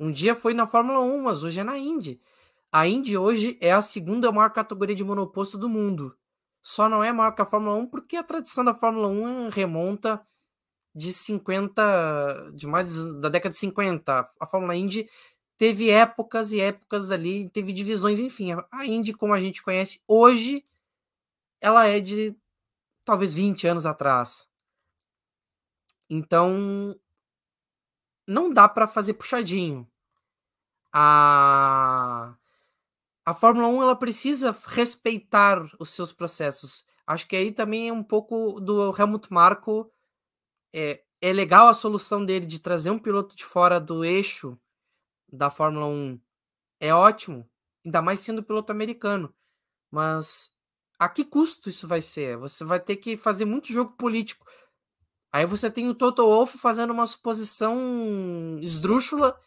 Um 0.00 0.10
dia 0.10 0.34
foi 0.34 0.54
na 0.54 0.66
Fórmula 0.66 1.00
1, 1.00 1.22
mas 1.22 1.42
hoje 1.42 1.60
é 1.60 1.64
na 1.64 1.76
Indy. 1.76 2.18
A 2.72 2.88
Indy 2.88 3.18
hoje 3.18 3.58
é 3.60 3.72
a 3.72 3.82
segunda 3.82 4.32
maior 4.32 4.48
categoria 4.54 4.96
de 4.96 5.04
monoposto 5.04 5.58
do 5.58 5.68
mundo. 5.68 6.16
Só 6.62 6.88
não 6.88 7.04
é 7.04 7.12
maior 7.12 7.32
que 7.32 7.42
a 7.42 7.44
Fórmula 7.44 7.76
1 7.76 7.88
porque 7.88 8.16
a 8.16 8.22
tradição 8.24 8.64
da 8.64 8.72
Fórmula 8.72 9.08
1 9.08 9.50
remonta 9.50 10.26
de 10.94 11.12
50, 11.12 12.52
de 12.54 12.66
mais 12.66 12.96
da 13.20 13.28
década 13.28 13.52
de 13.52 13.58
50. 13.58 14.26
A 14.40 14.46
Fórmula 14.46 14.74
Indy 14.74 15.10
teve 15.58 15.90
épocas 15.90 16.52
e 16.52 16.60
épocas 16.60 17.10
ali, 17.10 17.50
teve 17.50 17.70
divisões, 17.70 18.18
enfim. 18.18 18.52
A 18.72 18.86
Indy, 18.86 19.12
como 19.12 19.34
a 19.34 19.40
gente 19.40 19.62
conhece 19.62 20.00
hoje, 20.08 20.64
ela 21.60 21.86
é 21.86 22.00
de 22.00 22.34
talvez 23.06 23.32
20 23.32 23.66
anos 23.66 23.86
atrás. 23.86 24.46
Então, 26.10 26.94
não 28.26 28.52
dá 28.52 28.68
para 28.68 28.86
fazer 28.86 29.14
puxadinho. 29.14 29.88
A 30.92 32.36
a 33.24 33.34
Fórmula 33.34 33.66
1 33.66 33.82
ela 33.82 33.96
precisa 33.96 34.56
respeitar 34.66 35.60
os 35.80 35.90
seus 35.90 36.12
processos. 36.12 36.84
Acho 37.04 37.26
que 37.26 37.34
aí 37.34 37.50
também 37.50 37.88
é 37.88 37.92
um 37.92 38.02
pouco 38.02 38.60
do 38.60 38.96
Helmut 38.96 39.32
Marko. 39.32 39.92
É, 40.72 41.02
é 41.20 41.32
legal 41.32 41.66
a 41.66 41.74
solução 41.74 42.24
dele 42.24 42.46
de 42.46 42.60
trazer 42.60 42.90
um 42.90 43.00
piloto 43.00 43.34
de 43.34 43.44
fora 43.44 43.80
do 43.80 44.04
eixo 44.04 44.56
da 45.32 45.50
Fórmula 45.50 45.86
1 45.86 46.20
é 46.80 46.94
ótimo, 46.94 47.48
ainda 47.84 48.02
mais 48.02 48.20
sendo 48.20 48.42
piloto 48.42 48.70
americano. 48.72 49.34
Mas 49.90 50.54
a 50.98 51.08
que 51.08 51.24
custo 51.24 51.68
isso 51.68 51.86
vai 51.86 52.02
ser? 52.02 52.36
Você 52.38 52.64
vai 52.64 52.80
ter 52.80 52.96
que 52.96 53.16
fazer 53.16 53.44
muito 53.44 53.72
jogo 53.72 53.92
político. 53.92 54.46
Aí 55.32 55.44
você 55.44 55.70
tem 55.70 55.88
o 55.88 55.94
Toto 55.94 56.22
Wolff 56.22 56.56
fazendo 56.58 56.92
uma 56.92 57.06
suposição 57.06 58.56
esdrúxula, 58.60 59.38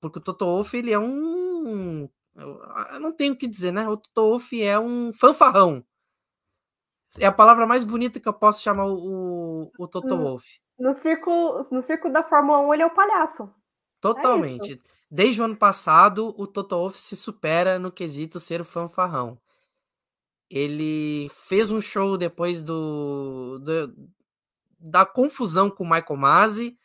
porque 0.00 0.18
o 0.18 0.22
Toto 0.22 0.44
Wolff 0.44 0.76
ele 0.76 0.92
é 0.92 0.98
um 0.98 2.08
eu 2.36 3.00
não 3.00 3.12
tenho 3.12 3.34
o 3.34 3.36
que 3.36 3.48
dizer, 3.48 3.72
né? 3.72 3.88
O 3.88 3.96
Toto 3.96 4.28
Wolff 4.28 4.62
é 4.62 4.78
um 4.78 5.12
fanfarrão. 5.12 5.84
É 7.18 7.26
a 7.26 7.32
palavra 7.32 7.66
mais 7.66 7.84
bonita 7.84 8.20
que 8.20 8.28
eu 8.28 8.32
posso 8.32 8.62
chamar 8.62 8.86
o, 8.86 9.72
o 9.78 9.88
Toto 9.88 10.14
hum, 10.14 10.18
Wolff. 10.18 10.60
No 10.78 10.94
circo, 10.94 11.66
no 11.72 11.82
circo 11.82 12.10
da 12.10 12.22
Fórmula 12.22 12.60
1 12.60 12.74
ele 12.74 12.82
é 12.82 12.86
o 12.86 12.94
palhaço. 12.94 13.44
É 13.44 13.48
Totalmente. 14.00 14.74
É 14.74 14.98
Desde 15.10 15.40
o 15.40 15.44
ano 15.44 15.56
passado, 15.56 16.34
o 16.36 16.46
Toto 16.46 16.76
Wolff 16.76 17.00
se 17.00 17.16
supera 17.16 17.78
no 17.78 17.90
quesito 17.90 18.38
ser 18.38 18.60
o 18.60 18.64
fanfarrão. 18.64 19.38
Ele 20.50 21.28
fez 21.30 21.70
um 21.70 21.80
show 21.80 22.16
depois 22.16 22.62
do, 22.62 23.58
do 23.58 23.94
da 24.78 25.04
confusão 25.04 25.70
com 25.70 25.84
o 25.84 25.90
Michael 25.90 26.16
Masi. 26.16 26.78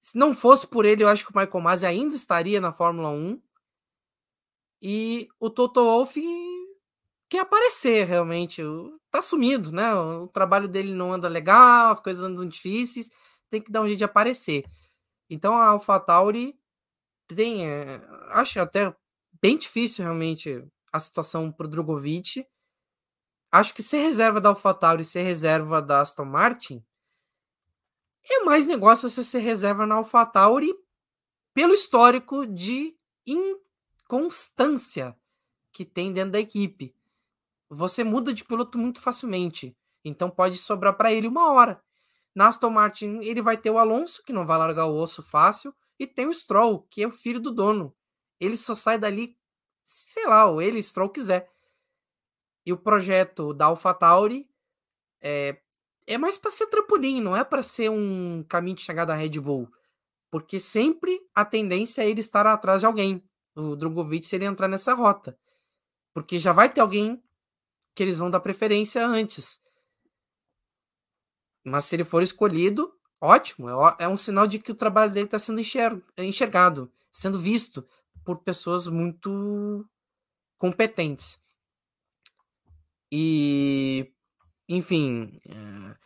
Se 0.00 0.16
não 0.16 0.34
fosse 0.34 0.66
por 0.66 0.84
ele, 0.84 1.02
eu 1.02 1.08
acho 1.08 1.24
que 1.24 1.32
o 1.32 1.38
Michael 1.38 1.60
Masi 1.60 1.86
ainda 1.86 2.14
estaria 2.14 2.60
na 2.60 2.72
Fórmula 2.72 3.10
1. 3.10 3.40
E 4.80 5.28
o 5.40 5.50
Toto 5.50 5.82
Wolff 5.82 6.20
quer 7.28 7.40
aparecer 7.40 8.06
realmente. 8.06 8.62
Tá 9.10 9.22
sumido, 9.22 9.72
né? 9.72 9.94
O 9.94 10.28
trabalho 10.28 10.68
dele 10.68 10.92
não 10.92 11.12
anda 11.12 11.28
legal, 11.28 11.90
as 11.90 12.00
coisas 12.00 12.22
andam 12.22 12.46
difíceis, 12.46 13.10
tem 13.50 13.60
que 13.60 13.72
dar 13.72 13.80
um 13.80 13.86
jeito 13.86 13.98
de 13.98 14.04
aparecer. 14.04 14.64
Então 15.30 15.56
a 15.56 15.68
AlphaTauri 15.68 16.58
tem, 17.26 17.66
é, 17.66 18.00
acho 18.30 18.60
até 18.60 18.94
bem 19.40 19.56
difícil 19.58 20.04
realmente 20.04 20.64
a 20.92 21.00
situação 21.00 21.50
para 21.50 21.66
o 21.66 21.70
Drogovic. 21.70 22.46
Acho 23.50 23.72
que 23.74 23.82
ser 23.82 23.98
reserva 23.98 24.40
da 24.40 24.50
AlphaTauri 24.50 25.02
e 25.02 25.06
ser 25.06 25.22
reserva 25.22 25.80
da 25.80 26.00
Aston 26.00 26.24
Martin 26.24 26.84
é 28.30 28.44
mais 28.44 28.66
negócio 28.66 29.08
você 29.08 29.24
ser 29.24 29.38
reserva 29.38 29.86
na 29.86 29.94
AlphaTauri 29.94 30.74
pelo 31.54 31.72
histórico 31.72 32.46
de 32.46 32.94
inconstância 33.26 35.16
que 35.72 35.84
tem 35.84 36.12
dentro 36.12 36.32
da 36.32 36.40
equipe. 36.40 36.94
Você 37.70 38.04
muda 38.04 38.32
de 38.32 38.44
piloto 38.44 38.76
muito 38.78 39.00
facilmente, 39.00 39.76
então 40.04 40.30
pode 40.30 40.58
sobrar 40.58 40.94
para 40.96 41.12
ele 41.12 41.26
uma 41.26 41.50
hora. 41.52 41.82
Na 42.34 42.48
Aston 42.48 42.70
Martin 42.70 43.20
ele 43.22 43.40
vai 43.40 43.56
ter 43.56 43.70
o 43.70 43.78
Alonso 43.78 44.22
que 44.22 44.32
não 44.32 44.46
vai 44.46 44.58
largar 44.58 44.86
o 44.86 45.00
osso 45.00 45.22
fácil 45.22 45.74
e 45.98 46.06
tem 46.06 46.26
o 46.26 46.34
Stroll, 46.34 46.82
que 46.90 47.02
é 47.02 47.06
o 47.06 47.10
filho 47.10 47.40
do 47.40 47.50
dono. 47.50 47.94
Ele 48.38 48.56
só 48.56 48.74
sai 48.74 48.98
dali, 48.98 49.36
sei 49.84 50.26
lá, 50.26 50.46
ou 50.46 50.62
ele, 50.62 50.82
Stroll, 50.82 51.08
quiser. 51.08 51.50
E 52.68 52.72
o 52.72 52.76
projeto 52.76 53.54
da 53.54 53.64
AlphaTauri 53.64 54.46
é, 55.22 55.58
é 56.06 56.18
mais 56.18 56.36
para 56.36 56.50
ser 56.50 56.66
trampolim, 56.66 57.18
não 57.18 57.34
é 57.34 57.42
para 57.42 57.62
ser 57.62 57.90
um 57.90 58.44
caminho 58.46 58.76
de 58.76 58.82
chegada 58.82 59.14
da 59.14 59.18
Red 59.18 59.40
Bull. 59.40 59.72
Porque 60.30 60.60
sempre 60.60 61.18
a 61.34 61.46
tendência 61.46 62.02
é 62.02 62.10
ele 62.10 62.20
estar 62.20 62.46
atrás 62.46 62.80
de 62.80 62.86
alguém. 62.86 63.24
o 63.56 63.74
Drogovic 63.74 64.26
se 64.26 64.36
ele 64.36 64.44
entrar 64.44 64.68
nessa 64.68 64.92
rota. 64.92 65.34
Porque 66.12 66.38
já 66.38 66.52
vai 66.52 66.70
ter 66.70 66.82
alguém 66.82 67.22
que 67.94 68.02
eles 68.02 68.18
vão 68.18 68.30
dar 68.30 68.40
preferência 68.40 69.06
antes. 69.06 69.62
Mas 71.64 71.86
se 71.86 71.96
ele 71.96 72.04
for 72.04 72.22
escolhido, 72.22 72.92
ótimo. 73.18 73.70
É, 73.70 74.04
é 74.04 74.08
um 74.08 74.16
sinal 74.18 74.46
de 74.46 74.58
que 74.58 74.72
o 74.72 74.76
trabalho 74.76 75.10
dele 75.10 75.24
está 75.24 75.38
sendo 75.38 75.62
enxergado, 76.18 76.92
sendo 77.10 77.40
visto 77.40 77.82
por 78.26 78.42
pessoas 78.42 78.86
muito 78.88 79.88
competentes. 80.58 81.47
E, 83.10 84.12
enfim, 84.68 85.40
é, 85.46 85.96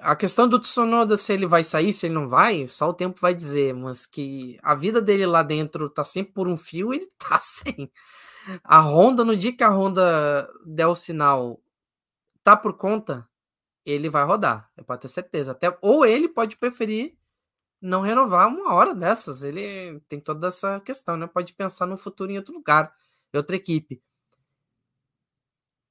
a 0.00 0.16
questão 0.16 0.48
do 0.48 0.58
Tsunoda, 0.60 1.16
se 1.16 1.32
ele 1.32 1.46
vai 1.46 1.64
sair, 1.64 1.92
se 1.92 2.06
ele 2.06 2.14
não 2.14 2.28
vai, 2.28 2.68
só 2.68 2.88
o 2.88 2.94
tempo 2.94 3.20
vai 3.20 3.34
dizer, 3.34 3.74
mas 3.74 4.06
que 4.06 4.58
a 4.62 4.74
vida 4.74 5.00
dele 5.00 5.26
lá 5.26 5.42
dentro 5.42 5.88
tá 5.90 6.04
sempre 6.04 6.32
por 6.32 6.48
um 6.48 6.56
fio, 6.56 6.92
ele 6.92 7.10
tá 7.18 7.38
sem. 7.40 7.90
A 8.64 8.80
Honda, 8.80 9.24
no 9.24 9.36
dia 9.36 9.56
que 9.56 9.64
a 9.64 9.70
Honda 9.70 10.48
der 10.66 10.86
o 10.86 10.94
sinal, 10.94 11.60
tá 12.44 12.56
por 12.56 12.74
conta, 12.76 13.28
ele 13.86 14.10
vai 14.10 14.24
rodar, 14.24 14.70
pode 14.86 15.02
ter 15.02 15.08
certeza. 15.08 15.52
Até, 15.52 15.76
ou 15.82 16.06
ele 16.06 16.28
pode 16.28 16.56
preferir 16.56 17.16
não 17.80 18.00
renovar 18.02 18.48
uma 18.48 18.72
hora 18.74 18.94
dessas. 18.94 19.42
Ele 19.42 20.00
tem 20.08 20.20
toda 20.20 20.48
essa 20.48 20.80
questão, 20.80 21.16
né? 21.16 21.26
Pode 21.26 21.52
pensar 21.54 21.86
no 21.86 21.96
futuro 21.96 22.30
em 22.32 22.38
outro 22.38 22.54
lugar, 22.54 22.94
em 23.32 23.36
outra 23.36 23.56
equipe. 23.56 24.02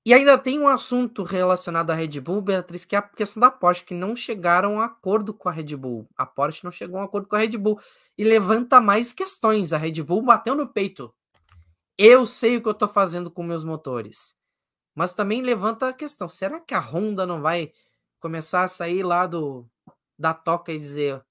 E 0.05 0.13
ainda 0.13 0.37
tem 0.37 0.59
um 0.59 0.67
assunto 0.67 1.23
relacionado 1.23 1.91
à 1.91 1.93
Red 1.93 2.19
Bull, 2.19 2.41
Beatriz, 2.41 2.83
que 2.83 2.95
é 2.95 2.99
a 2.99 3.01
questão 3.01 3.39
da 3.39 3.49
Porsche, 3.49 3.85
que 3.85 3.93
não 3.93 4.15
chegaram 4.15 4.81
a 4.81 4.85
acordo 4.85 5.33
com 5.33 5.47
a 5.47 5.51
Red 5.51 5.77
Bull. 5.77 6.09
A 6.17 6.25
Porsche 6.25 6.65
não 6.65 6.71
chegou 6.71 6.99
a 6.99 7.05
acordo 7.05 7.27
com 7.27 7.37
a 7.37 7.39
Red 7.39 7.57
Bull. 7.57 7.79
E 8.17 8.23
levanta 8.25 8.81
mais 8.81 9.13
questões. 9.13 9.71
A 9.71 9.77
Red 9.77 10.03
Bull 10.03 10.21
bateu 10.21 10.55
no 10.55 10.67
peito. 10.67 11.13
Eu 11.97 12.27
sei 12.27 12.57
o 12.57 12.61
que 12.61 12.67
eu 12.67 12.73
estou 12.73 12.89
fazendo 12.89 13.31
com 13.31 13.43
meus 13.43 13.63
motores. 13.63 14.35
Mas 14.93 15.13
também 15.13 15.41
levanta 15.41 15.87
a 15.87 15.93
questão: 15.93 16.27
será 16.27 16.59
que 16.59 16.73
a 16.73 16.79
Honda 16.79 17.25
não 17.25 17.41
vai 17.41 17.71
começar 18.19 18.63
a 18.63 18.67
sair 18.67 19.03
lá 19.03 19.25
do 19.25 19.65
da 20.19 20.33
toca 20.33 20.73
e 20.73 20.77
dizer: 20.77 21.23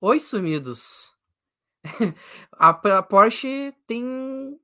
Oi, 0.00 0.18
sumidos? 0.18 1.14
a, 2.52 2.70
a 2.70 3.02
Porsche 3.02 3.74
tem 3.86 4.58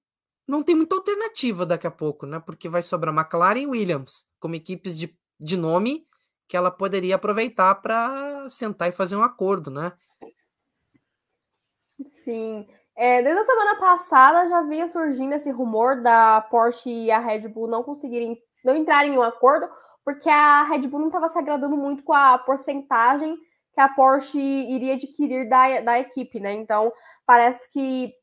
não 0.47 0.62
tem 0.62 0.74
muita 0.74 0.94
alternativa 0.94 1.66
daqui 1.66 1.86
a 1.86 1.90
pouco, 1.90 2.27
né? 2.27 2.39
Porque 2.39 2.68
vai 2.68 2.82
sobrar 2.82 3.14
McLaren 3.14 3.60
e 3.60 3.66
Williams 3.66 4.24
como 4.39 4.55
equipes 4.55 4.98
de, 4.98 5.16
de 5.39 5.56
nome 5.56 6.06
que 6.48 6.56
ela 6.56 6.70
poderia 6.70 7.16
aproveitar 7.16 7.74
para 7.77 8.48
sentar 8.48 8.89
e 8.89 8.93
fazer 8.93 9.16
um 9.16 9.23
acordo, 9.23 9.70
né? 9.70 9.93
Sim. 12.24 12.66
É, 12.94 13.20
desde 13.23 13.40
a 13.40 13.44
semana 13.44 13.77
passada 13.77 14.48
já 14.48 14.62
vinha 14.62 14.89
surgindo 14.89 15.35
esse 15.35 15.51
rumor 15.51 16.01
da 16.01 16.40
Porsche 16.43 16.89
e 16.89 17.10
a 17.10 17.18
Red 17.18 17.48
Bull 17.48 17.68
não 17.68 17.82
conseguirem, 17.82 18.39
não 18.64 18.77
entrarem 18.77 19.14
em 19.14 19.18
um 19.18 19.23
acordo, 19.23 19.68
porque 20.05 20.28
a 20.28 20.62
Red 20.62 20.89
Bull 20.89 21.01
não 21.01 21.09
estava 21.09 21.28
se 21.28 21.39
agradando 21.39 21.77
muito 21.77 22.02
com 22.05 22.12
a 22.12 22.39
porcentagem 22.39 23.36
que 23.74 23.81
a 23.81 23.89
Porsche 23.89 24.39
iria 24.39 24.94
adquirir 24.94 25.48
da, 25.48 25.81
da 25.81 25.98
equipe, 25.98 26.40
né? 26.40 26.55
Então, 26.55 26.90
parece 27.27 27.68
que 27.70 28.14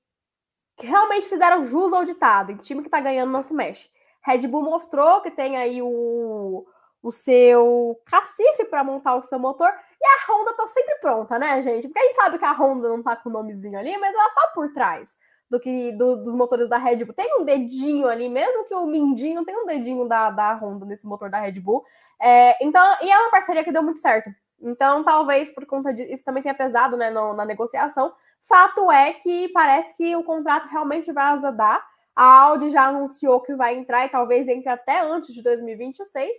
que 0.77 0.85
realmente 0.85 1.27
fizeram 1.27 1.65
jus 1.65 1.93
ao 1.93 2.05
ditado. 2.05 2.51
Em 2.51 2.57
time 2.57 2.83
que 2.83 2.89
tá 2.89 2.99
ganhando 2.99 3.31
não 3.31 3.43
se 3.43 3.53
mexe. 3.53 3.89
Red 4.21 4.47
Bull 4.47 4.63
mostrou 4.63 5.21
que 5.21 5.29
tem 5.29 5.57
aí 5.57 5.81
o, 5.81 6.65
o 7.01 7.11
seu 7.11 7.99
cacife 8.05 8.65
para 8.65 8.83
montar 8.83 9.15
o 9.15 9.23
seu 9.23 9.37
motor 9.37 9.71
e 10.01 10.05
a 10.05 10.31
Honda 10.31 10.53
tá 10.53 10.67
sempre 10.67 10.95
pronta, 10.95 11.37
né, 11.37 11.61
gente? 11.61 11.87
Porque 11.87 11.99
a 11.99 12.03
gente 12.03 12.15
sabe 12.15 12.39
que 12.39 12.45
a 12.45 12.53
Honda 12.53 12.89
não 12.89 13.03
tá 13.03 13.15
com 13.15 13.29
o 13.29 13.31
nomezinho 13.31 13.77
ali, 13.77 13.95
mas 13.97 14.13
ela 14.13 14.29
tá 14.29 14.51
por 14.55 14.71
trás 14.73 15.17
do 15.49 15.59
que 15.59 15.91
do, 15.91 16.23
dos 16.23 16.33
motores 16.33 16.67
da 16.67 16.77
Red 16.77 17.03
Bull. 17.05 17.13
Tem 17.13 17.39
um 17.39 17.45
dedinho 17.45 18.07
ali, 18.07 18.27
mesmo 18.27 18.65
que 18.65 18.73
o 18.73 18.87
Mindinho 18.87 19.45
tem 19.45 19.55
um 19.55 19.65
dedinho 19.65 20.07
da, 20.07 20.31
da 20.31 20.53
Honda 20.53 20.85
nesse 20.85 21.05
motor 21.05 21.29
da 21.29 21.39
Red 21.39 21.59
Bull. 21.59 21.83
É, 22.19 22.65
então, 22.65 22.97
e 23.01 23.11
é 23.11 23.19
uma 23.19 23.29
parceria 23.29 23.63
que 23.63 23.71
deu 23.71 23.83
muito 23.83 23.99
certo. 23.99 24.33
Então, 24.59 25.03
talvez 25.03 25.51
por 25.51 25.65
conta 25.65 25.93
disso, 25.93 26.11
isso 26.11 26.25
também 26.25 26.41
tenha 26.41 26.55
pesado 26.55 26.95
né, 26.95 27.09
no, 27.09 27.33
na 27.33 27.45
negociação. 27.45 28.13
Fato 28.47 28.91
é 28.91 29.13
que 29.13 29.49
parece 29.49 29.95
que 29.95 30.15
o 30.15 30.23
contrato 30.23 30.67
realmente 30.67 31.11
vai 31.11 31.25
azedar. 31.25 31.85
A 32.15 32.41
Audi 32.41 32.69
já 32.69 32.87
anunciou 32.87 33.41
que 33.41 33.55
vai 33.55 33.75
entrar 33.75 34.05
e 34.05 34.09
talvez 34.09 34.47
entre 34.47 34.69
até 34.69 35.01
antes 35.01 35.33
de 35.33 35.41
2026. 35.41 36.29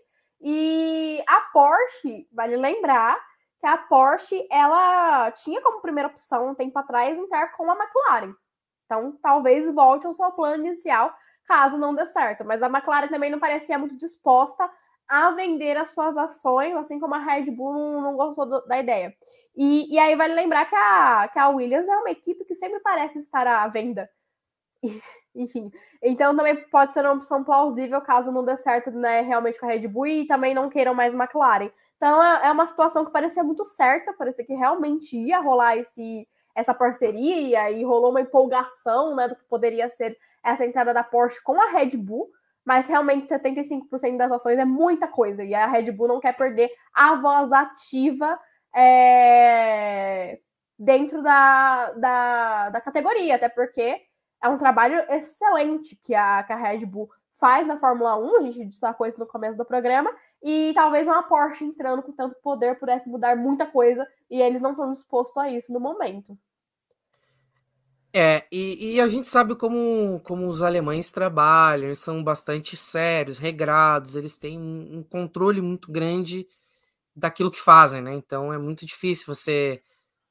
E 0.40 1.22
a 1.26 1.40
Porsche, 1.52 2.28
vale 2.32 2.56
lembrar 2.56 3.18
que 3.58 3.66
a 3.66 3.78
Porsche 3.78 4.46
ela 4.50 5.30
tinha 5.32 5.62
como 5.62 5.80
primeira 5.80 6.08
opção 6.08 6.50
um 6.50 6.54
tempo 6.54 6.78
atrás 6.78 7.16
entrar 7.16 7.48
com 7.56 7.70
a 7.70 7.74
McLaren. 7.74 8.34
Então, 8.84 9.18
talvez 9.22 9.72
volte 9.74 10.06
ao 10.06 10.12
seu 10.12 10.30
plano 10.32 10.66
inicial, 10.66 11.12
caso 11.46 11.78
não 11.78 11.94
dê 11.94 12.04
certo. 12.04 12.44
Mas 12.44 12.62
a 12.62 12.66
McLaren 12.66 13.08
também 13.08 13.30
não 13.30 13.40
parecia 13.40 13.78
muito 13.78 13.96
disposta 13.96 14.70
a 15.08 15.30
vender 15.32 15.76
as 15.76 15.90
suas 15.90 16.16
ações, 16.16 16.74
assim 16.76 16.98
como 16.98 17.14
a 17.14 17.18
Red 17.18 17.50
Bull 17.50 17.72
não, 17.72 18.00
não 18.00 18.16
gostou 18.16 18.46
do, 18.46 18.66
da 18.66 18.78
ideia. 18.78 19.14
E, 19.56 19.94
e, 19.94 19.98
aí 19.98 20.16
vale 20.16 20.34
lembrar 20.34 20.64
que 20.64 20.74
a, 20.74 21.28
que 21.32 21.38
a 21.38 21.48
Williams 21.48 21.88
é 21.88 21.96
uma 21.96 22.10
equipe 22.10 22.44
que 22.44 22.54
sempre 22.54 22.80
parece 22.80 23.18
estar 23.20 23.46
à 23.46 23.66
venda. 23.68 24.10
E, 24.82 25.00
enfim, 25.34 25.70
então 26.02 26.36
também 26.36 26.56
pode 26.68 26.92
ser 26.92 27.00
uma 27.00 27.14
opção 27.14 27.44
plausível 27.44 28.00
caso 28.00 28.32
não 28.32 28.44
dê 28.44 28.56
certo 28.56 28.90
né, 28.90 29.20
realmente 29.20 29.58
com 29.58 29.66
a 29.66 29.70
Red 29.70 29.86
Bull 29.88 30.06
e 30.06 30.26
também 30.26 30.54
não 30.54 30.68
queiram 30.68 30.94
mais 30.94 31.14
McLaren. 31.14 31.70
Então 31.96 32.22
é, 32.22 32.48
é 32.48 32.52
uma 32.52 32.66
situação 32.66 33.04
que 33.04 33.12
parecia 33.12 33.44
muito 33.44 33.64
certa, 33.64 34.12
parecia 34.12 34.44
que 34.44 34.54
realmente 34.54 35.16
ia 35.16 35.40
rolar 35.40 35.76
esse, 35.76 36.28
essa 36.54 36.74
parceria 36.74 37.70
e 37.70 37.84
rolou 37.84 38.10
uma 38.10 38.20
empolgação 38.20 39.14
né, 39.14 39.28
do 39.28 39.36
que 39.36 39.44
poderia 39.44 39.88
ser 39.88 40.16
essa 40.42 40.64
entrada 40.64 40.92
da 40.92 41.02
Porsche 41.02 41.42
com 41.42 41.60
a 41.60 41.70
Red 41.70 41.96
Bull 41.96 42.28
mas 42.64 42.88
realmente 42.88 43.28
75% 43.28 44.16
das 44.16 44.32
ações 44.32 44.58
é 44.58 44.64
muita 44.64 45.06
coisa, 45.06 45.44
e 45.44 45.54
a 45.54 45.66
Red 45.66 45.92
Bull 45.92 46.08
não 46.08 46.20
quer 46.20 46.36
perder 46.36 46.70
a 46.92 47.14
voz 47.16 47.52
ativa 47.52 48.38
é, 48.74 50.38
dentro 50.78 51.22
da, 51.22 51.92
da, 51.92 52.70
da, 52.70 52.80
categoria, 52.80 53.36
até 53.36 53.48
porque 53.48 54.00
é 54.42 54.48
um 54.48 54.58
trabalho 54.58 54.98
excelente 55.10 55.96
que 56.02 56.14
a, 56.14 56.42
que 56.42 56.52
a 56.52 56.56
Red 56.56 56.84
Bull 56.86 57.08
faz 57.38 57.66
na 57.66 57.78
Fórmula 57.78 58.16
1, 58.16 58.36
a 58.36 58.40
gente 58.50 58.64
destacou 58.66 59.06
isso 59.06 59.20
no 59.20 59.26
começo 59.26 59.56
do 59.56 59.64
programa, 59.64 60.10
e 60.42 60.72
talvez 60.74 61.06
uma 61.06 61.22
Porsche 61.22 61.64
entrando 61.64 62.02
com 62.02 62.12
tanto 62.12 62.36
poder 62.42 62.78
pudesse 62.78 63.08
mudar 63.08 63.36
muita 63.36 63.66
coisa, 63.66 64.06
e 64.30 64.40
eles 64.40 64.62
não 64.62 64.70
estão 64.70 64.92
dispostos 64.92 65.36
a 65.36 65.48
isso 65.48 65.72
no 65.72 65.80
momento. 65.80 66.38
É, 68.16 68.46
e, 68.52 68.94
e, 68.94 69.00
a 69.00 69.08
gente 69.08 69.26
sabe 69.26 69.56
como, 69.56 70.20
como 70.20 70.46
os 70.48 70.62
alemães 70.62 71.10
trabalham, 71.10 71.86
eles 71.86 71.98
são 71.98 72.22
bastante 72.22 72.76
sérios, 72.76 73.38
regrados, 73.38 74.14
eles 74.14 74.38
têm 74.38 74.56
um, 74.56 75.02
controle 75.02 75.60
muito 75.60 75.90
grande 75.90 76.46
daquilo 77.16 77.50
que 77.50 77.60
fazem, 77.60 78.00
né? 78.00 78.14
Então 78.14 78.52
é 78.52 78.58
muito 78.58 78.86
difícil 78.86 79.26
você 79.26 79.82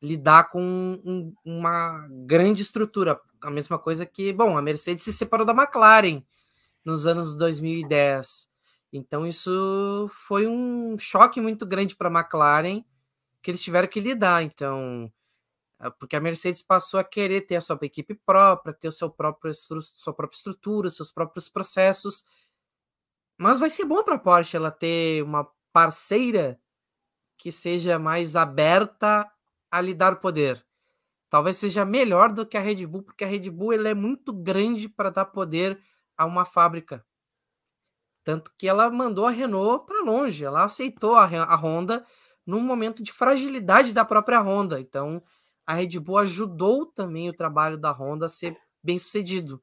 lidar 0.02 0.50
com 0.50 0.62
um, 1.06 1.34
uma 1.46 2.08
grande 2.26 2.62
estrutura. 2.62 3.20
A 3.44 3.52
mesma 3.52 3.78
coisa 3.78 4.06
que, 4.06 4.32
bom, 4.32 4.58
a 4.58 4.62
Mercedes 4.62 5.04
se 5.04 5.12
separou 5.12 5.46
da 5.46 5.54
McLaren 5.54 6.24
nos 6.86 7.06
anos 7.06 7.36
2010. 7.36 8.50
Então 8.94 9.28
isso 9.28 10.10
foi 10.28 10.48
um 10.48 10.98
choque 10.98 11.42
muito 11.42 11.66
grande 11.66 11.96
para 11.98 12.10
a 12.10 12.20
McLaren 12.22 12.82
que 13.42 13.52
eles 13.52 13.62
tiveram 13.64 13.90
que 13.90 14.00
lidar. 14.00 14.44
Então 14.44 15.12
porque 16.00 16.16
a 16.16 16.22
Mercedes 16.22 16.62
passou 16.62 17.00
a 17.00 17.04
querer 17.04 17.42
ter 17.42 17.56
a 17.56 17.62
sua 17.62 17.78
equipe 17.82 18.14
própria, 18.14 18.74
ter 18.74 18.88
o 18.88 18.92
seu 18.92 19.10
próprio, 19.10 19.54
sua 19.54 20.14
própria 20.14 20.38
estrutura, 20.38 20.90
seus 20.90 21.12
próprios 21.12 21.50
processos. 21.50 22.24
Mas 23.38 23.60
vai 23.60 23.70
ser 23.70 23.86
bom 23.86 24.04
para 24.04 24.16
a 24.16 24.20
Porsche 24.20 24.56
ela 24.56 24.72
ter 24.72 25.24
uma 25.24 25.48
parceira 25.72 26.60
que 27.38 27.52
seja 27.52 28.00
mais 28.00 28.36
aberta 28.36 29.30
a 29.70 29.82
lhe 29.82 29.94
dar 29.94 30.18
poder. 30.18 30.66
Talvez 31.30 31.58
seja 31.58 31.84
melhor 31.84 32.32
do 32.32 32.46
que 32.46 32.56
a 32.56 32.62
Red 32.62 32.86
Bull, 32.86 33.04
porque 33.04 33.24
a 33.24 33.28
Red 33.28 33.50
Bull 33.50 33.74
ela 33.74 33.90
é 33.90 33.94
muito 33.94 34.32
grande 34.32 34.88
para 34.88 35.10
dar 35.10 35.26
poder 35.26 35.82
a 36.16 36.26
uma 36.26 36.46
fábrica. 36.46 37.04
Tanto 38.24 38.54
que 38.58 38.68
ela 38.68 38.90
mandou 38.90 39.26
a 39.26 39.32
Renault 39.32 39.86
para 39.86 40.04
longe, 40.04 40.46
ela 40.46 40.64
aceitou 40.64 41.16
a, 41.16 41.26
a 41.26 41.56
Honda 41.56 42.06
num 42.46 42.62
momento 42.62 43.04
de 43.04 43.12
fragilidade 43.12 43.94
da 43.94 44.06
própria 44.06 44.40
Honda. 44.42 44.80
Então, 44.80 45.24
a 45.66 45.74
Red 45.76 46.00
Bull 46.00 46.18
ajudou 46.20 46.86
também 46.86 47.30
o 47.30 47.36
trabalho 47.36 47.78
da 47.78 47.92
Honda 47.92 48.26
a 48.26 48.30
ser 48.30 48.58
bem 48.84 48.98
sucedido. 49.00 49.62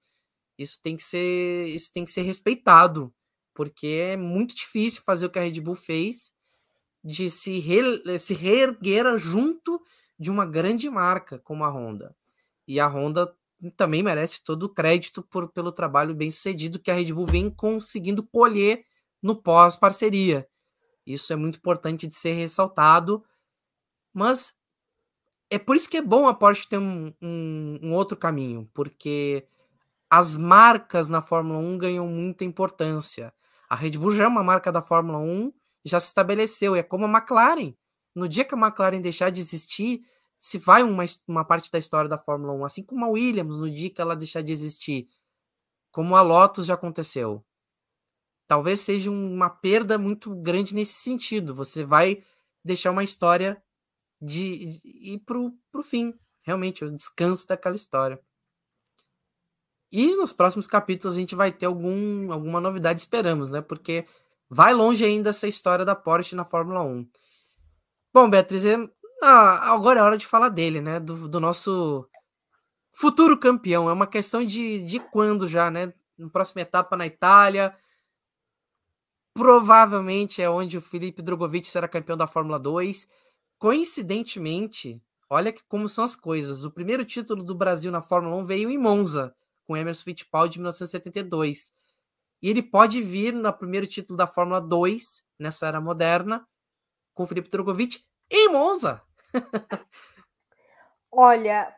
Isso 0.58 0.80
tem 0.82 0.96
que 0.96 1.02
ser, 1.02 1.66
isso 1.68 1.92
tem 1.92 2.04
que 2.04 2.10
ser 2.10 2.22
respeitado, 2.22 3.12
porque 3.54 3.86
é 3.86 4.16
muito 4.16 4.54
difícil 4.54 5.02
fazer 5.02 5.26
o 5.26 5.30
que 5.30 5.38
a 5.38 5.42
Red 5.42 5.60
Bull 5.60 5.74
fez 5.74 6.32
de 7.02 7.30
se, 7.30 7.58
re, 7.58 8.18
se 8.18 8.34
reerguer 8.34 9.18
junto 9.18 9.80
de 10.18 10.30
uma 10.30 10.44
grande 10.44 10.88
marca 10.90 11.38
como 11.38 11.64
a 11.64 11.70
Honda. 11.70 12.14
E 12.68 12.78
a 12.78 12.86
Honda 12.86 13.34
também 13.76 14.02
merece 14.02 14.42
todo 14.44 14.64
o 14.64 14.68
crédito 14.68 15.22
por, 15.22 15.48
pelo 15.50 15.72
trabalho 15.72 16.14
bem 16.14 16.30
sucedido 16.30 16.78
que 16.78 16.90
a 16.90 16.94
Red 16.94 17.12
Bull 17.12 17.26
vem 17.26 17.50
conseguindo 17.50 18.22
colher 18.22 18.84
no 19.22 19.34
pós-parceria. 19.34 20.48
Isso 21.06 21.32
é 21.32 21.36
muito 21.36 21.56
importante 21.56 22.06
de 22.06 22.14
ser 22.14 22.32
ressaltado, 22.32 23.24
mas 24.12 24.54
é 25.50 25.58
por 25.58 25.74
isso 25.74 25.88
que 25.90 25.96
é 25.96 26.02
bom 26.02 26.28
a 26.28 26.34
Porsche 26.34 26.68
ter 26.68 26.78
um, 26.78 27.12
um, 27.20 27.78
um 27.82 27.94
outro 27.94 28.16
caminho, 28.16 28.70
porque 28.72 29.46
as 30.08 30.36
marcas 30.36 31.08
na 31.08 31.20
Fórmula 31.20 31.58
1 31.58 31.78
ganham 31.78 32.06
muita 32.06 32.44
importância. 32.44 33.34
A 33.68 33.74
Red 33.74 33.92
Bull 33.92 34.12
já 34.12 34.24
é 34.24 34.28
uma 34.28 34.44
marca 34.44 34.70
da 34.70 34.80
Fórmula 34.80 35.18
1, 35.18 35.52
já 35.84 35.98
se 36.00 36.08
estabeleceu, 36.08 36.74
é 36.76 36.82
como 36.82 37.04
a 37.06 37.08
McLaren. 37.08 37.74
No 38.14 38.28
dia 38.28 38.44
que 38.44 38.54
a 38.54 38.58
McLaren 38.58 39.00
deixar 39.00 39.30
de 39.30 39.40
existir, 39.40 40.02
se 40.38 40.58
vai 40.58 40.82
uma, 40.82 41.04
uma 41.28 41.44
parte 41.44 41.70
da 41.70 41.78
história 41.78 42.08
da 42.08 42.18
Fórmula 42.18 42.52
1, 42.54 42.64
assim 42.64 42.82
como 42.82 43.04
a 43.04 43.08
Williams, 43.08 43.58
no 43.58 43.70
dia 43.70 43.90
que 43.90 44.00
ela 44.00 44.16
deixar 44.16 44.42
de 44.42 44.52
existir, 44.52 45.08
como 45.90 46.16
a 46.16 46.22
Lotus 46.22 46.66
já 46.66 46.74
aconteceu. 46.74 47.44
Talvez 48.46 48.80
seja 48.80 49.10
uma 49.10 49.50
perda 49.50 49.98
muito 49.98 50.34
grande 50.34 50.74
nesse 50.74 50.94
sentido. 50.94 51.54
Você 51.54 51.84
vai 51.84 52.22
deixar 52.64 52.90
uma 52.90 53.04
história 53.04 53.62
de, 54.20 54.66
de 54.66 54.80
ir 54.84 55.18
pro, 55.20 55.52
pro 55.70 55.82
fim. 55.82 56.14
Realmente, 56.42 56.84
o 56.84 56.94
descanso 56.94 57.46
daquela 57.46 57.76
história. 57.76 58.20
E 59.92 60.14
nos 60.14 60.32
próximos 60.32 60.66
capítulos 60.66 61.16
a 61.16 61.20
gente 61.20 61.34
vai 61.34 61.50
ter 61.50 61.66
algum, 61.66 62.32
alguma 62.32 62.60
novidade, 62.60 63.00
esperamos, 63.00 63.50
né? 63.50 63.60
Porque 63.60 64.06
vai 64.48 64.72
longe 64.72 65.04
ainda 65.04 65.30
essa 65.30 65.48
história 65.48 65.84
da 65.84 65.96
Porsche 65.96 66.36
na 66.36 66.44
Fórmula 66.44 66.82
1. 66.82 67.08
Bom, 68.12 68.30
Beatriz, 68.30 68.64
é, 68.64 68.76
ah, 69.22 69.72
agora 69.72 70.00
é 70.00 70.02
hora 70.02 70.16
de 70.16 70.26
falar 70.26 70.48
dele, 70.48 70.80
né? 70.80 71.00
Do, 71.00 71.28
do, 71.28 71.40
nosso 71.40 72.08
futuro 72.92 73.38
campeão. 73.38 73.88
É 73.88 73.92
uma 73.92 74.06
questão 74.06 74.44
de, 74.44 74.80
de 74.80 75.00
quando 75.00 75.48
já, 75.48 75.70
né? 75.70 75.92
Na 76.16 76.28
próxima 76.30 76.62
etapa 76.62 76.96
na 76.96 77.06
Itália. 77.06 77.76
Provavelmente 79.34 80.42
é 80.42 80.50
onde 80.50 80.78
o 80.78 80.82
Felipe 80.82 81.22
Drogovic 81.22 81.66
será 81.66 81.88
campeão 81.88 82.16
da 82.16 82.26
Fórmula 82.26 82.58
2. 82.58 83.08
Coincidentemente, 83.60 85.02
olha 85.28 85.52
que 85.52 85.62
como 85.64 85.86
são 85.86 86.02
as 86.02 86.16
coisas. 86.16 86.64
O 86.64 86.70
primeiro 86.70 87.04
título 87.04 87.42
do 87.42 87.54
Brasil 87.54 87.92
na 87.92 88.00
Fórmula 88.00 88.36
1 88.36 88.44
veio 88.46 88.70
em 88.70 88.78
Monza, 88.78 89.36
com 89.66 89.76
Emerson 89.76 90.02
Fittipaldi 90.02 90.54
de 90.54 90.60
1972. 90.60 91.70
E 92.40 92.48
ele 92.48 92.62
pode 92.62 93.02
vir 93.02 93.34
no 93.34 93.52
primeiro 93.52 93.86
título 93.86 94.16
da 94.16 94.26
Fórmula 94.26 94.62
2, 94.62 95.22
nessa 95.38 95.66
era 95.66 95.78
moderna, 95.78 96.48
com 97.12 97.24
o 97.24 97.26
Felipe 97.26 97.50
Drogovic 97.50 98.02
em 98.30 98.48
Monza. 98.48 99.02
Olha, 101.12 101.70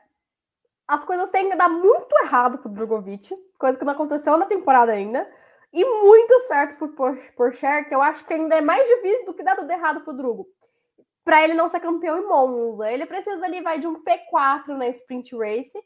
as 0.86 1.04
coisas 1.04 1.32
têm 1.32 1.50
que 1.50 1.56
dar 1.56 1.68
muito 1.68 2.14
errado 2.22 2.58
pro 2.58 2.70
Drogovic, 2.70 3.34
coisa 3.58 3.76
que 3.76 3.84
não 3.84 3.94
aconteceu 3.94 4.38
na 4.38 4.46
temporada 4.46 4.92
ainda, 4.92 5.28
e 5.72 5.84
muito 5.84 6.46
certo 6.46 6.78
pro 6.78 7.16
Porsche, 7.34 7.84
que 7.88 7.94
eu 7.94 8.00
acho 8.00 8.24
que 8.24 8.34
ainda 8.34 8.54
é 8.54 8.60
mais 8.60 8.88
difícil 8.88 9.24
do 9.24 9.34
que 9.34 9.42
dar 9.42 9.56
tudo 9.56 9.68
errado 9.68 10.02
pro 10.02 10.12
Drugo. 10.12 10.46
Para 11.24 11.42
ele 11.44 11.54
não 11.54 11.68
ser 11.68 11.80
campeão 11.80 12.18
em 12.18 12.26
Monza, 12.26 12.90
ele 12.90 13.06
precisa 13.06 13.44
ali 13.44 13.60
vai 13.60 13.78
de 13.78 13.86
um 13.86 14.02
P4 14.02 14.76
na 14.76 14.88
sprint 14.88 15.36
race 15.36 15.78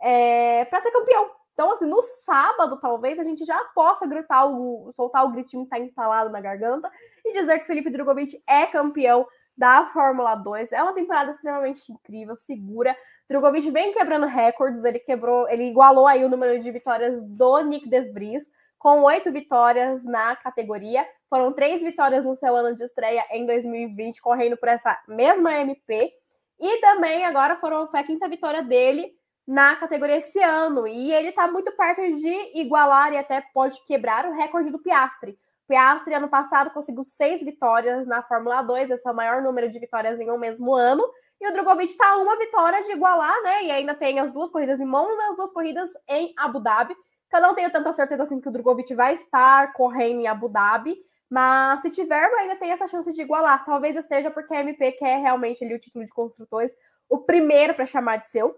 é, 0.00 0.64
para 0.66 0.80
ser 0.80 0.92
campeão. 0.92 1.30
Então, 1.54 1.72
assim, 1.72 1.86
no 1.86 2.02
sábado, 2.02 2.78
talvez, 2.80 3.18
a 3.18 3.24
gente 3.24 3.44
já 3.44 3.58
possa 3.74 4.06
gritar 4.06 4.44
o, 4.46 4.92
soltar 4.94 5.24
o 5.24 5.30
gritinho 5.30 5.64
que 5.64 5.70
tá 5.70 5.78
entalado 5.78 6.30
na 6.30 6.40
garganta 6.40 6.90
e 7.24 7.32
dizer 7.32 7.60
que 7.60 7.66
Felipe 7.66 7.90
Drogovic 7.90 8.42
é 8.46 8.66
campeão 8.66 9.26
da 9.56 9.86
Fórmula 9.86 10.34
2. 10.34 10.72
É 10.72 10.82
uma 10.82 10.92
temporada 10.92 11.30
extremamente 11.30 11.92
incrível, 11.92 12.34
segura. 12.36 12.96
Drogovic 13.28 13.70
vem 13.70 13.92
quebrando 13.92 14.26
recordes, 14.26 14.84
ele 14.84 14.98
quebrou, 14.98 15.48
ele 15.48 15.70
igualou 15.70 16.08
aí 16.08 16.24
o 16.24 16.28
número 16.28 16.60
de 16.60 16.70
vitórias 16.72 17.22
do 17.22 17.60
Nick 17.60 17.88
De 17.88 18.00
Vries, 18.12 18.44
com 18.76 19.02
oito 19.02 19.30
vitórias 19.32 20.04
na 20.04 20.34
categoria. 20.36 21.06
Foram 21.34 21.52
três 21.52 21.82
vitórias 21.82 22.24
no 22.24 22.36
seu 22.36 22.54
ano 22.54 22.76
de 22.76 22.84
estreia 22.84 23.26
em 23.32 23.44
2020, 23.44 24.22
correndo 24.22 24.56
por 24.56 24.68
essa 24.68 24.96
mesma 25.08 25.52
MP. 25.58 26.12
E 26.60 26.80
também 26.80 27.24
agora 27.24 27.56
foram, 27.56 27.88
foi 27.88 27.98
a 27.98 28.04
quinta 28.04 28.28
vitória 28.28 28.62
dele 28.62 29.12
na 29.44 29.74
categoria 29.74 30.18
esse 30.18 30.40
ano. 30.40 30.86
E 30.86 31.12
ele 31.12 31.30
está 31.30 31.50
muito 31.50 31.72
perto 31.72 32.02
de 32.02 32.60
igualar 32.60 33.12
e 33.12 33.16
até 33.16 33.40
pode 33.52 33.82
quebrar 33.82 34.26
o 34.26 34.32
recorde 34.32 34.70
do 34.70 34.78
Piastri. 34.78 35.36
Piastri, 35.66 36.14
ano 36.14 36.28
passado, 36.28 36.70
conseguiu 36.70 37.04
seis 37.04 37.42
vitórias 37.42 38.06
na 38.06 38.22
Fórmula 38.22 38.62
2, 38.62 38.92
esse 38.92 39.08
é 39.08 39.10
o 39.10 39.16
maior 39.16 39.42
número 39.42 39.68
de 39.68 39.80
vitórias 39.80 40.20
em 40.20 40.30
um 40.30 40.38
mesmo 40.38 40.72
ano. 40.72 41.02
E 41.40 41.48
o 41.48 41.52
Drogovic 41.52 41.90
está 41.90 42.16
uma 42.16 42.38
vitória 42.38 42.84
de 42.84 42.92
igualar, 42.92 43.42
né? 43.42 43.64
E 43.64 43.72
ainda 43.72 43.92
tem 43.92 44.20
as 44.20 44.32
duas 44.32 44.52
corridas 44.52 44.78
em 44.78 44.86
Monza 44.86 45.30
as 45.30 45.36
duas 45.36 45.52
corridas 45.52 45.90
em 46.08 46.32
Abu 46.38 46.60
Dhabi. 46.60 46.94
Que 47.28 47.36
eu 47.36 47.40
não 47.40 47.56
tenho 47.56 47.72
tanta 47.72 47.92
certeza 47.92 48.22
assim 48.22 48.40
que 48.40 48.48
o 48.48 48.52
Drogovic 48.52 48.94
vai 48.94 49.16
estar 49.16 49.72
correndo 49.72 50.20
em 50.20 50.28
Abu 50.28 50.48
Dhabi. 50.48 50.96
Mas 51.30 51.82
se 51.82 51.90
tiver, 51.90 52.24
ainda 52.34 52.56
tem 52.56 52.70
essa 52.70 52.86
chance 52.86 53.12
de 53.12 53.22
igualar. 53.22 53.64
Talvez 53.64 53.96
esteja 53.96 54.30
porque 54.30 54.54
a 54.54 54.60
MP 54.60 54.92
quer 54.92 55.20
realmente 55.20 55.64
ali 55.64 55.74
o 55.74 55.80
título 55.80 56.04
de 56.04 56.12
construtores, 56.12 56.72
o 57.08 57.18
primeiro 57.18 57.74
para 57.74 57.86
chamar 57.86 58.18
de 58.18 58.28
seu. 58.28 58.54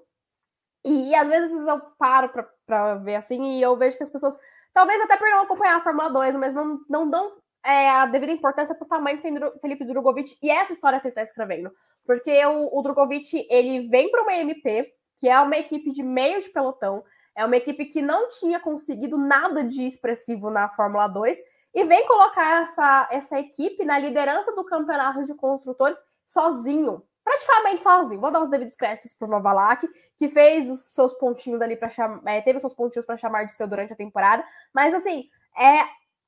E, 0.84 1.14
às 1.14 1.26
vezes 1.26 1.66
eu 1.66 1.80
paro 1.98 2.30
para 2.64 2.94
ver 2.96 3.16
assim 3.16 3.58
e 3.58 3.62
eu 3.62 3.76
vejo 3.76 3.96
que 3.96 4.04
as 4.04 4.10
pessoas 4.10 4.38
Talvez 4.76 5.00
até 5.00 5.16
por 5.16 5.26
não 5.30 5.40
acompanhar 5.40 5.76
a 5.78 5.80
Fórmula 5.80 6.10
2, 6.10 6.36
mas 6.36 6.52
não, 6.52 6.78
não 6.86 7.08
dão 7.08 7.32
é, 7.64 7.88
a 7.88 8.04
devida 8.04 8.30
importância 8.30 8.74
para 8.74 8.84
o 8.84 8.88
tamanho 8.88 9.16
que 9.16 9.22
tem 9.22 9.34
Felipe 9.58 9.86
Drogovic 9.86 10.36
e 10.42 10.50
essa 10.50 10.74
história 10.74 11.00
que 11.00 11.06
ele 11.06 11.12
está 11.12 11.22
escrevendo. 11.22 11.72
Porque 12.04 12.44
o, 12.44 12.78
o 12.78 12.82
Drogovic, 12.82 13.46
ele 13.48 13.88
vem 13.88 14.10
para 14.10 14.22
uma 14.22 14.34
MP, 14.34 14.92
que 15.18 15.30
é 15.30 15.40
uma 15.40 15.56
equipe 15.56 15.90
de 15.92 16.02
meio 16.02 16.42
de 16.42 16.50
pelotão, 16.50 17.02
é 17.34 17.42
uma 17.42 17.56
equipe 17.56 17.86
que 17.86 18.02
não 18.02 18.28
tinha 18.28 18.60
conseguido 18.60 19.16
nada 19.16 19.64
de 19.64 19.86
expressivo 19.86 20.50
na 20.50 20.68
Fórmula 20.68 21.08
2, 21.08 21.38
e 21.76 21.84
vem 21.84 22.06
colocar 22.08 22.64
essa, 22.64 23.08
essa 23.12 23.38
equipe 23.38 23.84
na 23.84 23.98
liderança 23.98 24.50
do 24.52 24.64
campeonato 24.64 25.24
de 25.24 25.34
construtores 25.34 25.98
sozinho 26.26 27.06
praticamente 27.26 27.82
sozinho. 27.82 28.20
Vou 28.20 28.30
dar 28.30 28.40
os 28.40 28.48
devidos 28.48 28.76
créditos 28.76 29.12
pro 29.12 29.26
Novalak, 29.26 29.88
que 30.16 30.28
fez 30.28 30.70
os 30.70 30.94
seus 30.94 31.12
pontinhos 31.14 31.60
ali 31.60 31.76
para 31.76 31.90
chamar, 31.90 32.22
é, 32.24 32.40
teve 32.40 32.58
os 32.58 32.62
seus 32.62 32.72
pontinhos 32.72 33.04
para 33.04 33.16
chamar 33.16 33.44
de 33.44 33.52
seu 33.52 33.66
durante 33.66 33.92
a 33.92 33.96
temporada, 33.96 34.44
mas 34.72 34.94
assim, 34.94 35.28
é 35.58 35.80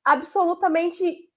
absolutamente 0.03 1.29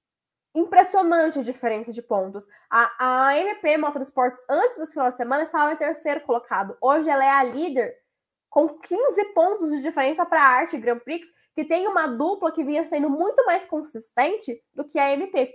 impressionante 0.52 1.38
a 1.38 1.42
diferença 1.42 1.92
de 1.92 2.02
pontos. 2.02 2.44
A, 2.68 3.28
a 3.28 3.38
MP 3.38 3.78
Motorsports, 3.78 4.42
antes 4.50 4.78
desse 4.78 4.92
final 4.92 5.12
de 5.12 5.16
semana, 5.16 5.44
estava 5.44 5.72
em 5.72 5.76
terceiro 5.76 6.20
colocado. 6.22 6.76
Hoje 6.80 7.08
ela 7.08 7.24
é 7.24 7.30
a 7.30 7.44
líder 7.44 7.94
com 8.52 8.68
15 8.68 9.24
pontos 9.32 9.70
de 9.70 9.80
diferença 9.80 10.26
para 10.26 10.42
a 10.42 10.46
Arte 10.46 10.76
Grand 10.76 10.98
Prix, 10.98 11.26
que 11.54 11.64
tem 11.64 11.88
uma 11.88 12.06
dupla 12.06 12.52
que 12.52 12.62
vinha 12.62 12.86
sendo 12.86 13.08
muito 13.08 13.46
mais 13.46 13.64
consistente 13.64 14.62
do 14.74 14.84
que 14.84 14.98
a 14.98 15.10
MP. 15.10 15.50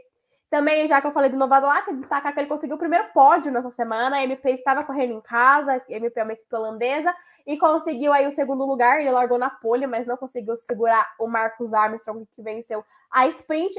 Também, 0.49 0.87
já 0.87 0.99
que 0.99 1.05
eu 1.05 1.11
falei 1.11 1.29
do 1.29 1.37
Novadelac, 1.37 1.93
destacar 1.93 2.33
que 2.33 2.39
ele 2.39 2.49
conseguiu 2.49 2.75
o 2.75 2.79
primeiro 2.79 3.07
pódio 3.13 3.51
nessa 3.51 3.69
semana. 3.69 4.15
A 4.15 4.23
MP 4.23 4.49
estava 4.49 4.83
correndo 4.83 5.13
em 5.13 5.21
casa, 5.21 5.73
a 5.73 5.81
MP 5.87 6.19
é 6.19 6.23
uma 6.23 6.33
equipe 6.33 6.55
holandesa, 6.55 7.13
e 7.45 7.55
conseguiu 7.55 8.11
aí 8.11 8.25
o 8.25 8.31
segundo 8.31 8.65
lugar. 8.65 8.99
Ele 8.99 9.11
largou 9.11 9.37
na 9.37 9.51
pole, 9.51 9.85
mas 9.85 10.07
não 10.07 10.17
conseguiu 10.17 10.57
segurar 10.57 11.07
o 11.19 11.27
Marcos 11.27 11.75
Armstrong, 11.75 12.25
que 12.33 12.41
venceu 12.41 12.83
a 13.11 13.27
sprint. 13.27 13.77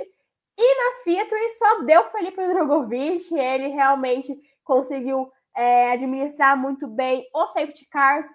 E 0.56 0.74
na 0.76 1.02
Fiat 1.02 1.30
só 1.58 1.82
deu 1.82 2.04
Felipe 2.10 2.46
Drogovic, 2.46 3.34
ele 3.36 3.66
realmente 3.66 4.40
conseguiu 4.62 5.28
é, 5.56 5.90
administrar 5.90 6.56
muito 6.56 6.86
bem 6.86 7.28
os 7.34 7.52
safety 7.52 7.84
cars, 7.88 8.28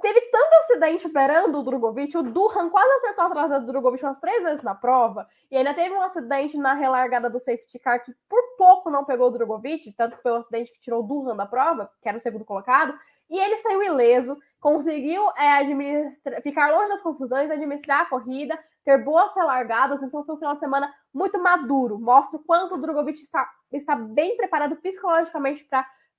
teve 0.00 0.20
tanto 0.30 0.54
acidente 0.54 1.06
esperando 1.06 1.58
o 1.58 1.62
Drogovic, 1.62 2.16
o 2.16 2.22
Durhan 2.22 2.68
quase 2.68 2.90
acertou 2.96 3.24
a 3.24 3.30
traseira 3.30 3.60
do 3.60 3.66
Drogovic 3.66 4.04
umas 4.04 4.20
três 4.20 4.42
vezes 4.42 4.62
na 4.62 4.74
prova, 4.74 5.28
e 5.50 5.56
ainda 5.56 5.74
teve 5.74 5.94
um 5.94 6.02
acidente 6.02 6.56
na 6.56 6.74
relargada 6.74 7.28
do 7.28 7.40
safety 7.40 7.78
car 7.78 8.02
que 8.02 8.14
por 8.28 8.42
pouco 8.56 8.90
não 8.90 9.04
pegou 9.04 9.28
o 9.28 9.30
Drogovic, 9.30 9.92
tanto 9.92 10.16
que 10.16 10.22
foi 10.22 10.32
um 10.32 10.36
acidente 10.36 10.72
que 10.72 10.80
tirou 10.80 11.00
o 11.00 11.06
Durhan 11.06 11.36
da 11.36 11.46
prova, 11.46 11.90
que 12.00 12.08
era 12.08 12.18
o 12.18 12.20
segundo 12.20 12.44
colocado, 12.44 12.98
e 13.30 13.38
ele 13.38 13.58
saiu 13.58 13.82
ileso, 13.82 14.36
conseguiu 14.60 15.22
é, 15.36 16.40
ficar 16.40 16.72
longe 16.72 16.88
das 16.88 17.02
confusões, 17.02 17.50
administrar 17.50 18.02
a 18.02 18.06
corrida, 18.06 18.58
ter 18.84 18.98
boas 19.04 19.34
relargadas, 19.34 20.02
então 20.02 20.24
foi 20.24 20.34
um 20.34 20.38
final 20.38 20.54
de 20.54 20.60
semana 20.60 20.92
muito 21.12 21.38
maduro, 21.42 21.98
mostra 21.98 22.38
o 22.38 22.42
quanto 22.42 22.74
o 22.74 22.78
Drogovic 22.78 23.20
está, 23.20 23.48
está 23.72 23.94
bem 23.94 24.36
preparado 24.36 24.76
psicologicamente 24.76 25.66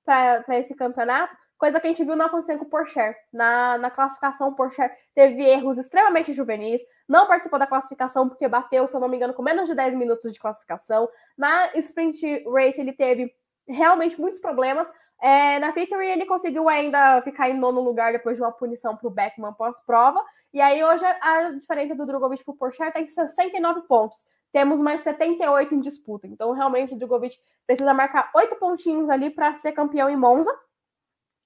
para 0.04 0.58
esse 0.58 0.74
campeonato, 0.74 1.36
coisa 1.60 1.78
que 1.78 1.86
a 1.86 1.90
gente 1.90 2.02
viu 2.02 2.16
não 2.16 2.24
acontecer 2.24 2.56
com 2.56 2.64
o 2.64 2.68
Porsche. 2.68 3.14
Na, 3.30 3.76
na 3.76 3.90
classificação, 3.90 4.48
o 4.48 4.54
Porsche 4.54 4.90
teve 5.14 5.44
erros 5.44 5.76
extremamente 5.76 6.32
juvenis, 6.32 6.80
não 7.06 7.26
participou 7.26 7.58
da 7.58 7.66
classificação 7.66 8.26
porque 8.26 8.48
bateu, 8.48 8.86
se 8.88 8.96
eu 8.96 9.00
não 9.00 9.08
me 9.08 9.18
engano, 9.18 9.34
com 9.34 9.42
menos 9.42 9.68
de 9.68 9.74
10 9.74 9.94
minutos 9.94 10.32
de 10.32 10.40
classificação. 10.40 11.06
Na 11.36 11.70
sprint 11.74 12.44
race, 12.48 12.80
ele 12.80 12.94
teve 12.94 13.30
realmente 13.68 14.18
muitos 14.18 14.40
problemas. 14.40 14.90
É, 15.22 15.58
na 15.58 15.70
Victory, 15.70 16.06
ele 16.06 16.24
conseguiu 16.24 16.66
ainda 16.66 17.20
ficar 17.20 17.50
em 17.50 17.58
nono 17.58 17.82
lugar 17.82 18.10
depois 18.10 18.36
de 18.36 18.42
uma 18.42 18.50
punição 18.50 18.96
para 18.96 19.06
o 19.06 19.10
Beckman 19.10 19.52
pós-prova. 19.52 20.24
E 20.54 20.62
aí, 20.62 20.82
hoje, 20.82 21.04
a 21.04 21.50
diferença 21.50 21.94
do 21.94 22.06
Drogovic 22.06 22.42
para 22.42 22.52
o 22.52 22.56
Porsche 22.56 22.82
está 22.82 22.98
em 22.98 23.06
69 23.06 23.82
pontos. 23.82 24.16
Temos 24.50 24.80
mais 24.80 25.02
78 25.02 25.74
em 25.74 25.80
disputa. 25.80 26.26
Então, 26.26 26.52
realmente, 26.52 26.94
o 26.94 26.96
Drogovic 26.96 27.36
precisa 27.66 27.92
marcar 27.92 28.30
oito 28.34 28.56
pontinhos 28.56 29.10
ali 29.10 29.28
para 29.28 29.54
ser 29.56 29.72
campeão 29.72 30.08
em 30.08 30.16
Monza. 30.16 30.50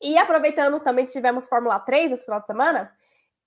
E 0.05 0.19
aproveitando 0.19 0.79
também 0.81 1.07
que 1.07 1.13
tivemos 1.13 1.49
Fórmula 1.49 1.81
3 1.81 2.13
esse 2.13 2.27
final 2.27 2.39
de 2.39 2.47
semana, 2.47 2.93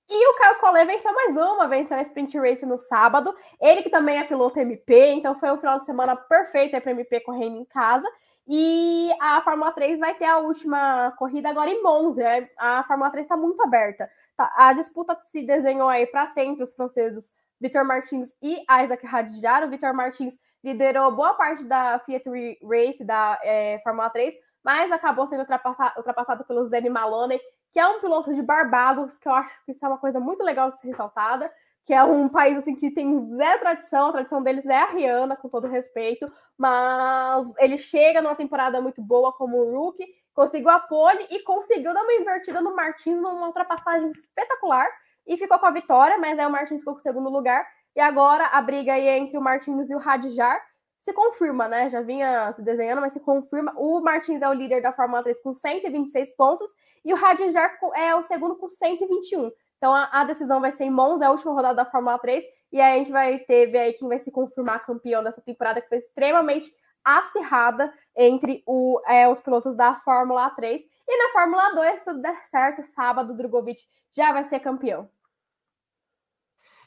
E 0.09 0.29
o 0.29 0.38
Caio 0.38 0.59
Collet 0.59 0.88
venceu 0.88 1.13
mais 1.13 1.35
uma, 1.35 1.67
venceu 1.67 1.97
a 1.97 2.01
Sprint 2.01 2.38
Race 2.39 2.65
no 2.65 2.77
sábado. 2.77 3.35
Ele 3.61 3.84
que 3.84 3.89
também 3.89 4.17
é 4.17 4.23
piloto 4.23 4.57
MP, 4.57 5.11
então 5.11 5.38
foi 5.38 5.51
um 5.51 5.57
final 5.57 5.77
de 5.79 5.85
semana 5.85 6.15
perfeito 6.15 6.81
para 6.81 6.91
MP 6.91 7.19
correndo 7.19 7.57
em 7.57 7.65
casa. 7.65 8.09
E 8.47 9.11
a 9.19 9.41
Fórmula 9.41 9.71
3 9.71 9.99
vai 9.99 10.15
ter 10.15 10.25
a 10.25 10.39
última 10.39 11.11
corrida 11.19 11.49
agora 11.49 11.69
em 11.69 11.84
Monza. 11.84 12.23
É, 12.23 12.49
a 12.57 12.84
Fórmula 12.85 13.11
3 13.11 13.25
está 13.25 13.38
muito 13.38 13.61
aberta. 13.61 14.09
Tá, 14.35 14.51
a 14.55 14.73
disputa 14.73 15.19
se 15.25 15.45
desenhou 15.45 15.89
aí 15.89 16.07
para 16.07 16.27
sempre 16.27 16.63
os 16.63 16.73
franceses 16.73 17.31
Vitor 17.59 17.85
Martins 17.85 18.34
e 18.41 18.63
Isaac 18.84 19.05
Hadjar. 19.05 19.63
O 19.63 19.69
Vitor 19.69 19.93
Martins 19.93 20.39
liderou 20.63 21.11
boa 21.11 21.34
parte 21.34 21.63
da 21.65 21.99
Fiat 21.99 22.23
Race 22.63 23.03
da 23.03 23.39
é, 23.43 23.79
Fórmula 23.84 24.09
3, 24.09 24.34
mas 24.68 24.91
acabou 24.91 25.26
sendo 25.27 25.39
ultrapassado, 25.39 25.94
ultrapassado 25.95 26.44
pelo 26.44 26.65
Zeni 26.65 26.89
Maloney, 26.89 27.39
que 27.72 27.80
é 27.80 27.88
um 27.88 28.02
piloto 28.02 28.34
de 28.34 28.41
Barbados, 28.41 29.18
que 29.18 29.26
eu 29.26 29.31
acho 29.31 29.64
que 29.64 29.72
isso 29.72 29.85
é 29.85 29.88
uma 29.88 29.98
coisa 29.98 30.19
muito 30.19 30.44
legal 30.44 30.69
de 30.69 30.77
ser 30.77 30.89
ressaltada, 30.89 31.49
que 31.85 31.94
é 31.94 32.03
um 32.03 32.27
país 32.27 32.57
assim 32.57 32.76
que 32.76 32.91
tem 32.91 33.18
zero 33.31 33.61
tradição, 33.61 34.10
a 34.10 34.11
tradição 34.11 34.44
deles 34.44 34.65
é 34.65 34.76
a 34.76 34.88
Rihanna, 34.88 35.38
com 35.38 35.48
todo 35.48 35.69
respeito, 35.69 36.30
mas 36.57 37.53
ele 37.60 37.77
chega 37.77 38.22
numa 38.22 38.35
temporada 38.35 38.81
muito 38.81 39.02
boa 39.02 39.31
como 39.31 39.64
rookie, 39.64 40.06
conseguiu 40.34 40.69
a 40.69 40.81
pole 40.81 41.26
e 41.31 41.39
conseguiu 41.44 41.94
dar 41.94 42.03
uma 42.03 42.15
invertida 42.15 42.60
no 42.60 42.76
Martins 42.76 43.15
numa 43.15 43.48
ultrapassagem 43.48 44.10
espetacular 44.10 44.89
e 45.26 45.38
ficou 45.38 45.57
com 45.60 45.65
a 45.65 45.72
vitória, 45.72 46.18
mas 46.18 46.38
aí 46.38 46.45
o 46.45 46.52
Martins 46.52 46.80
ficou 46.80 46.95
com 46.95 46.99
o 46.99 47.03
segundo 47.03 47.30
lugar. 47.30 47.65
E 47.95 48.02
agora 48.02 48.48
a 48.48 48.61
briga 48.61 48.91
aí 48.91 49.07
entre 49.07 49.38
o 49.38 49.41
Martins 49.41 49.89
e 49.89 49.95
o 49.95 49.98
Radjar 49.98 50.61
se 51.07 51.13
confirma, 51.13 51.69
né? 51.69 51.89
Já 51.89 52.01
vinha 52.01 52.51
se 52.51 52.61
desenhando, 52.61 52.99
mas 52.99 53.13
se 53.13 53.21
confirma. 53.21 53.73
O 53.77 54.01
Martins 54.01 54.41
é 54.41 54.49
o 54.49 54.53
líder 54.53 54.81
da 54.81 54.91
Fórmula 54.91 55.23
3 55.23 55.41
com 55.41 55.53
126 55.53 56.35
pontos 56.35 56.69
e 57.05 57.13
o 57.13 57.15
Radjar 57.15 57.79
é 57.95 58.13
o 58.13 58.23
segundo 58.23 58.57
com 58.57 58.69
121. 58.69 59.49
Então 59.77 59.95
a, 59.95 60.09
a, 60.11 60.23
decisão 60.25 60.59
vai 60.59 60.73
ser 60.73 60.84
em 60.84 60.89
Monza, 60.89 61.23
é 61.23 61.27
a 61.27 61.31
última 61.31 61.53
rodada 61.53 61.75
da 61.75 61.85
Fórmula 61.85 62.19
3, 62.19 62.43
e 62.73 62.81
aí 62.81 62.95
a 62.95 62.97
gente 62.97 63.11
vai 63.11 63.39
ter 63.39 63.67
ver 63.67 63.77
aí 63.77 63.93
quem 63.93 64.09
vai 64.09 64.19
se 64.19 64.31
confirmar 64.31 64.85
campeão 64.85 65.23
dessa 65.23 65.39
temporada, 65.39 65.79
que 65.79 65.88
foi 65.88 65.99
extremamente 65.99 66.73
acirrada 67.05 67.93
entre 68.13 68.61
o, 68.65 68.99
é, 69.07 69.29
os 69.29 69.39
pilotos 69.39 69.77
da 69.77 69.95
Fórmula 70.01 70.49
3. 70.49 70.81
E 71.07 71.23
na 71.23 71.31
Fórmula 71.31 71.73
2, 71.73 71.99
se 71.99 72.05
tudo 72.05 72.21
der 72.21 72.45
certo, 72.47 72.85
sábado, 72.85 73.31
o 73.31 73.38
Drogovic 73.38 73.81
já 74.13 74.34
vai 74.34 74.43
ser 74.43 74.59
campeão. 74.59 75.09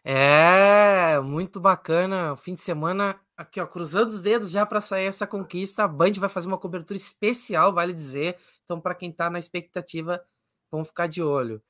É, 0.04 1.20
muito 1.20 1.58
bacana. 1.58 2.36
Fim 2.36 2.54
de 2.54 2.60
semana, 2.60 3.18
aqui 3.40 3.60
ó, 3.60 3.66
cruzando 3.66 4.10
os 4.10 4.20
dedos 4.20 4.50
já 4.50 4.66
para 4.66 4.80
sair 4.80 5.06
essa 5.06 5.26
conquista. 5.26 5.84
A 5.84 5.88
Band 5.88 6.12
vai 6.18 6.28
fazer 6.28 6.46
uma 6.46 6.58
cobertura 6.58 6.96
especial, 6.96 7.72
vale 7.72 7.92
dizer. 7.92 8.36
Então, 8.64 8.80
para 8.80 8.94
quem 8.94 9.10
está 9.10 9.30
na 9.30 9.38
expectativa, 9.38 10.22
vamos 10.70 10.88
ficar 10.88 11.06
de 11.06 11.22
olho. 11.22 11.62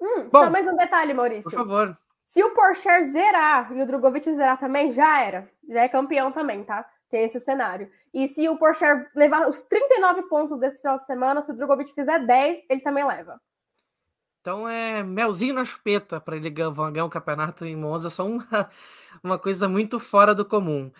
Hum, 0.00 0.28
Bom, 0.30 0.44
só 0.44 0.50
mais 0.50 0.66
um 0.66 0.76
detalhe, 0.76 1.14
Maurício. 1.14 1.44
Por 1.44 1.52
favor. 1.52 1.96
Se 2.26 2.42
o 2.42 2.50
Porsche 2.50 3.04
zerar 3.04 3.72
e 3.72 3.80
o 3.80 3.86
Drogovic 3.86 4.24
zerar 4.34 4.58
também, 4.58 4.92
já 4.92 5.22
era. 5.22 5.48
Já 5.68 5.82
é 5.82 5.88
campeão 5.88 6.32
também, 6.32 6.64
tá? 6.64 6.84
Tem 7.08 7.22
esse 7.24 7.38
cenário. 7.38 7.88
E 8.12 8.26
se 8.26 8.48
o 8.48 8.58
Porsche 8.58 8.84
levar 9.14 9.48
os 9.48 9.62
39 9.62 10.22
pontos 10.22 10.58
desse 10.58 10.80
final 10.80 10.98
de 10.98 11.06
semana, 11.06 11.42
se 11.42 11.52
o 11.52 11.54
Drogovic 11.54 11.94
fizer 11.94 12.18
10, 12.26 12.64
ele 12.68 12.80
também 12.80 13.06
leva. 13.06 13.40
Então 14.44 14.68
é 14.68 15.02
melzinho 15.02 15.54
na 15.54 15.64
chupeta 15.64 16.20
para 16.20 16.36
ele 16.36 16.50
ganhar 16.50 17.06
um 17.06 17.08
campeonato 17.08 17.64
em 17.64 17.74
Monza, 17.74 18.10
só 18.10 18.26
uma, 18.26 18.46
uma 19.24 19.38
coisa 19.38 19.66
muito 19.66 19.98
fora 19.98 20.34
do 20.34 20.44
comum. 20.44 20.92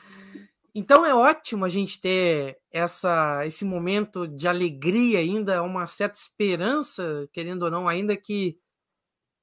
Então 0.74 1.04
é 1.04 1.14
ótimo 1.14 1.66
a 1.66 1.68
gente 1.68 2.00
ter 2.00 2.58
essa, 2.70 3.46
esse 3.46 3.62
momento 3.62 4.26
de 4.26 4.48
alegria 4.48 5.18
ainda, 5.18 5.62
uma 5.62 5.86
certa 5.86 6.18
esperança, 6.18 7.28
querendo 7.34 7.64
ou 7.64 7.70
não, 7.70 7.86
ainda 7.86 8.16
que 8.16 8.58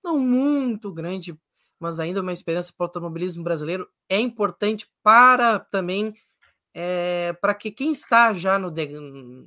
não 0.03 0.17
muito 0.17 0.91
grande, 0.91 1.39
mas 1.79 1.99
ainda 1.99 2.21
uma 2.21 2.33
esperança 2.33 2.73
para 2.75 2.85
o 2.85 2.87
automobilismo 2.87 3.43
brasileiro. 3.43 3.87
É 4.09 4.19
importante 4.19 4.89
para 5.03 5.59
também 5.59 6.15
é, 6.73 7.33
para 7.33 7.53
que 7.53 7.69
quem 7.69 7.91
está 7.91 8.33
já 8.33 8.57
no, 8.57 8.71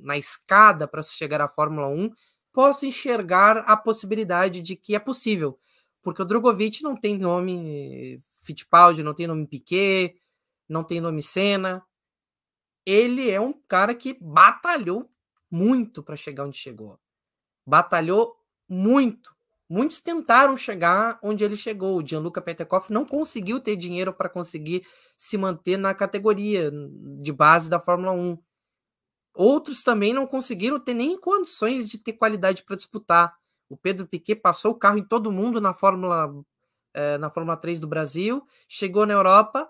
na 0.01 0.17
escada 0.17 0.87
para 0.87 1.03
chegar 1.03 1.41
à 1.41 1.49
Fórmula 1.49 1.89
1 1.89 2.09
possa 2.55 2.87
enxergar 2.87 3.57
a 3.57 3.75
possibilidade 3.75 4.61
de 4.61 4.77
que 4.77 4.95
é 4.95 4.99
possível. 4.99 5.59
Porque 6.01 6.21
o 6.21 6.25
Drogovic 6.25 6.81
não 6.81 6.95
tem 6.95 7.17
nome 7.17 8.23
Fittipaldi, 8.41 9.03
não 9.03 9.13
tem 9.13 9.27
nome 9.27 9.45
Piquet, 9.45 10.15
não 10.69 10.81
tem 10.81 11.01
nome 11.01 11.21
Senna. 11.21 11.83
Ele 12.85 13.29
é 13.29 13.41
um 13.41 13.51
cara 13.67 13.93
que 13.93 14.17
batalhou 14.21 15.11
muito 15.51 16.01
para 16.01 16.15
chegar 16.15 16.45
onde 16.45 16.57
chegou. 16.57 16.97
Batalhou 17.67 18.37
muito. 18.69 19.35
Muitos 19.67 19.99
tentaram 19.99 20.55
chegar 20.55 21.19
onde 21.21 21.43
ele 21.43 21.57
chegou. 21.57 21.97
O 21.97 22.07
Gianluca 22.07 22.41
Petekoff 22.41 22.93
não 22.93 23.05
conseguiu 23.05 23.59
ter 23.59 23.75
dinheiro 23.75 24.13
para 24.13 24.29
conseguir 24.29 24.85
se 25.17 25.37
manter 25.37 25.75
na 25.75 25.93
categoria 25.93 26.71
de 27.19 27.33
base 27.33 27.69
da 27.69 27.79
Fórmula 27.79 28.11
1. 28.11 28.37
Outros 29.35 29.83
também 29.83 30.13
não 30.13 30.25
conseguiram 30.25 30.79
ter 30.79 30.93
nem 30.93 31.19
condições 31.19 31.89
de 31.89 31.97
ter 31.97 32.13
qualidade 32.13 32.63
para 32.63 32.77
disputar. 32.77 33.35
O 33.67 33.75
Pedro 33.75 34.07
Piquet 34.07 34.35
passou 34.35 34.71
o 34.71 34.75
carro 34.75 34.97
em 34.97 35.03
todo 35.03 35.31
mundo 35.31 35.59
na 35.59 35.73
Fórmula, 35.73 36.33
é, 36.93 37.17
na 37.17 37.29
Fórmula 37.29 37.57
3 37.57 37.79
do 37.79 37.87
Brasil, 37.87 38.45
chegou 38.69 39.05
na 39.05 39.13
Europa, 39.13 39.69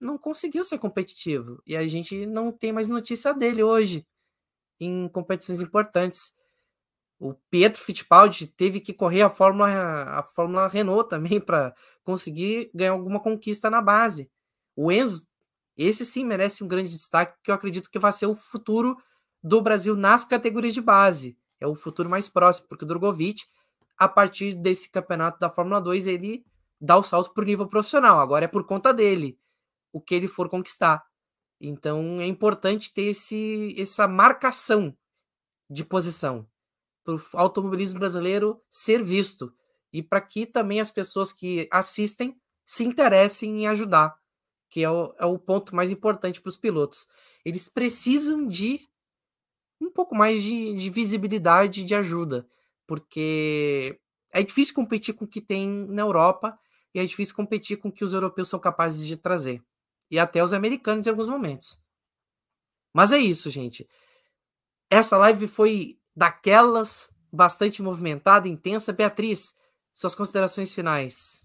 não 0.00 0.18
conseguiu 0.18 0.64
ser 0.64 0.78
competitivo. 0.78 1.62
E 1.64 1.76
a 1.76 1.86
gente 1.86 2.26
não 2.26 2.50
tem 2.50 2.72
mais 2.72 2.88
notícia 2.88 3.32
dele 3.32 3.62
hoje 3.62 4.04
em 4.80 5.08
competições 5.08 5.60
importantes. 5.60 6.34
O 7.18 7.34
Pietro 7.50 7.80
Fittipaldi 7.80 8.48
teve 8.48 8.80
que 8.80 8.92
correr 8.92 9.22
a 9.22 9.30
Fórmula, 9.30 9.68
a 10.18 10.22
Fórmula 10.24 10.66
Renault 10.66 11.08
também 11.08 11.40
para 11.40 11.72
conseguir 12.02 12.70
ganhar 12.74 12.92
alguma 12.92 13.20
conquista 13.20 13.70
na 13.70 13.80
base. 13.80 14.28
O 14.74 14.90
Enzo 14.90 15.26
esse 15.76 16.04
sim 16.04 16.24
merece 16.24 16.62
um 16.62 16.68
grande 16.68 16.90
destaque, 16.90 17.36
que 17.42 17.50
eu 17.50 17.54
acredito 17.54 17.90
que 17.90 17.98
vai 17.98 18.12
ser 18.12 18.26
o 18.26 18.34
futuro 18.34 18.96
do 19.42 19.60
Brasil 19.60 19.96
nas 19.96 20.24
categorias 20.24 20.74
de 20.74 20.80
base. 20.80 21.36
É 21.60 21.66
o 21.66 21.74
futuro 21.74 22.08
mais 22.08 22.28
próximo, 22.28 22.66
porque 22.68 22.84
o 22.84 22.88
Drogovic, 22.88 23.42
a 23.96 24.08
partir 24.08 24.54
desse 24.54 24.90
campeonato 24.90 25.38
da 25.38 25.50
Fórmula 25.50 25.80
2, 25.80 26.06
ele 26.06 26.44
dá 26.80 26.96
o 26.96 27.02
salto 27.02 27.32
para 27.32 27.42
o 27.42 27.46
nível 27.46 27.66
profissional. 27.66 28.20
Agora 28.20 28.44
é 28.44 28.48
por 28.48 28.64
conta 28.64 28.92
dele 28.92 29.38
o 29.92 30.00
que 30.00 30.14
ele 30.14 30.28
for 30.28 30.48
conquistar. 30.48 31.04
Então 31.60 32.20
é 32.20 32.26
importante 32.26 32.92
ter 32.92 33.04
esse, 33.04 33.74
essa 33.78 34.06
marcação 34.06 34.96
de 35.70 35.84
posição 35.84 36.46
para 37.04 37.14
o 37.14 37.20
automobilismo 37.32 37.98
brasileiro 37.98 38.60
ser 38.70 39.02
visto 39.02 39.52
e 39.92 40.02
para 40.02 40.20
que 40.20 40.46
também 40.46 40.80
as 40.80 40.90
pessoas 40.90 41.32
que 41.32 41.68
assistem 41.70 42.36
se 42.64 42.84
interessem 42.84 43.62
em 43.62 43.66
ajudar 43.68 44.16
que 44.74 44.82
é 44.82 44.90
o, 44.90 45.14
é 45.20 45.24
o 45.24 45.38
ponto 45.38 45.72
mais 45.72 45.92
importante 45.92 46.40
para 46.40 46.50
os 46.50 46.56
pilotos. 46.56 47.06
Eles 47.44 47.68
precisam 47.68 48.44
de 48.44 48.80
um 49.80 49.88
pouco 49.88 50.16
mais 50.16 50.42
de, 50.42 50.74
de 50.74 50.90
visibilidade, 50.90 51.84
de 51.84 51.94
ajuda, 51.94 52.44
porque 52.84 54.00
é 54.32 54.42
difícil 54.42 54.74
competir 54.74 55.14
com 55.14 55.26
o 55.26 55.28
que 55.28 55.40
tem 55.40 55.68
na 55.68 56.02
Europa 56.02 56.58
e 56.92 56.98
é 56.98 57.06
difícil 57.06 57.36
competir 57.36 57.76
com 57.76 57.86
o 57.86 57.92
que 57.92 58.02
os 58.02 58.12
europeus 58.12 58.48
são 58.48 58.58
capazes 58.58 59.06
de 59.06 59.16
trazer. 59.16 59.62
E 60.10 60.18
até 60.18 60.42
os 60.42 60.52
americanos 60.52 61.06
em 61.06 61.10
alguns 61.10 61.28
momentos. 61.28 61.80
Mas 62.92 63.12
é 63.12 63.18
isso, 63.18 63.50
gente. 63.50 63.88
Essa 64.90 65.16
live 65.18 65.46
foi 65.46 66.00
daquelas 66.16 67.14
bastante 67.32 67.80
movimentada, 67.80 68.48
intensa. 68.48 68.92
Beatriz, 68.92 69.54
suas 69.92 70.16
considerações 70.16 70.74
finais. 70.74 71.43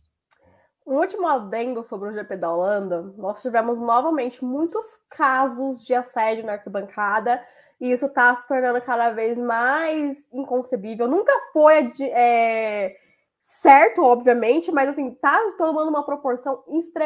Um 0.90 0.98
último 0.98 1.28
adendo 1.28 1.84
sobre 1.84 2.10
o 2.10 2.14
GP 2.14 2.36
da 2.36 2.52
Holanda, 2.52 3.14
nós 3.16 3.44
tivemos 3.44 3.80
novamente 3.80 4.44
muitos 4.44 4.84
casos 5.08 5.86
de 5.86 5.94
assédio 5.94 6.44
na 6.44 6.54
arquibancada, 6.54 7.46
e 7.80 7.92
isso 7.92 8.08
está 8.08 8.36
se 8.36 8.48
tornando 8.48 8.82
cada 8.82 9.12
vez 9.12 9.38
mais 9.38 10.28
inconcebível. 10.34 11.08
Nunca 11.08 11.32
foi 11.54 11.94
é, 12.00 12.98
certo, 13.44 14.02
obviamente, 14.02 14.72
mas 14.72 14.90
assim, 14.90 15.14
tá 15.14 15.40
tomando 15.60 15.90
uma 15.90 16.04
proporção 16.04 16.64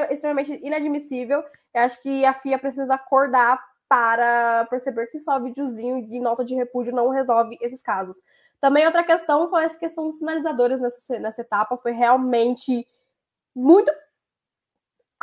extremamente 0.10 0.58
inadmissível. 0.64 1.44
Eu 1.74 1.82
acho 1.82 2.02
que 2.02 2.24
a 2.24 2.34
FIA 2.36 2.58
precisa 2.58 2.94
acordar 2.94 3.62
para 3.90 4.66
perceber 4.70 5.08
que 5.08 5.20
só 5.20 5.38
videozinho 5.42 6.08
de 6.08 6.22
nota 6.22 6.46
de 6.46 6.56
repúdio 6.56 6.96
não 6.96 7.10
resolve 7.10 7.58
esses 7.60 7.82
casos. 7.82 8.16
Também 8.62 8.86
outra 8.86 9.04
questão 9.04 9.50
foi 9.50 9.66
essa 9.66 9.78
questão 9.78 10.06
dos 10.06 10.20
sinalizadores 10.20 10.80
nessa, 10.80 11.20
nessa 11.20 11.42
etapa, 11.42 11.76
foi 11.76 11.92
realmente 11.92 12.88
muito 13.56 13.92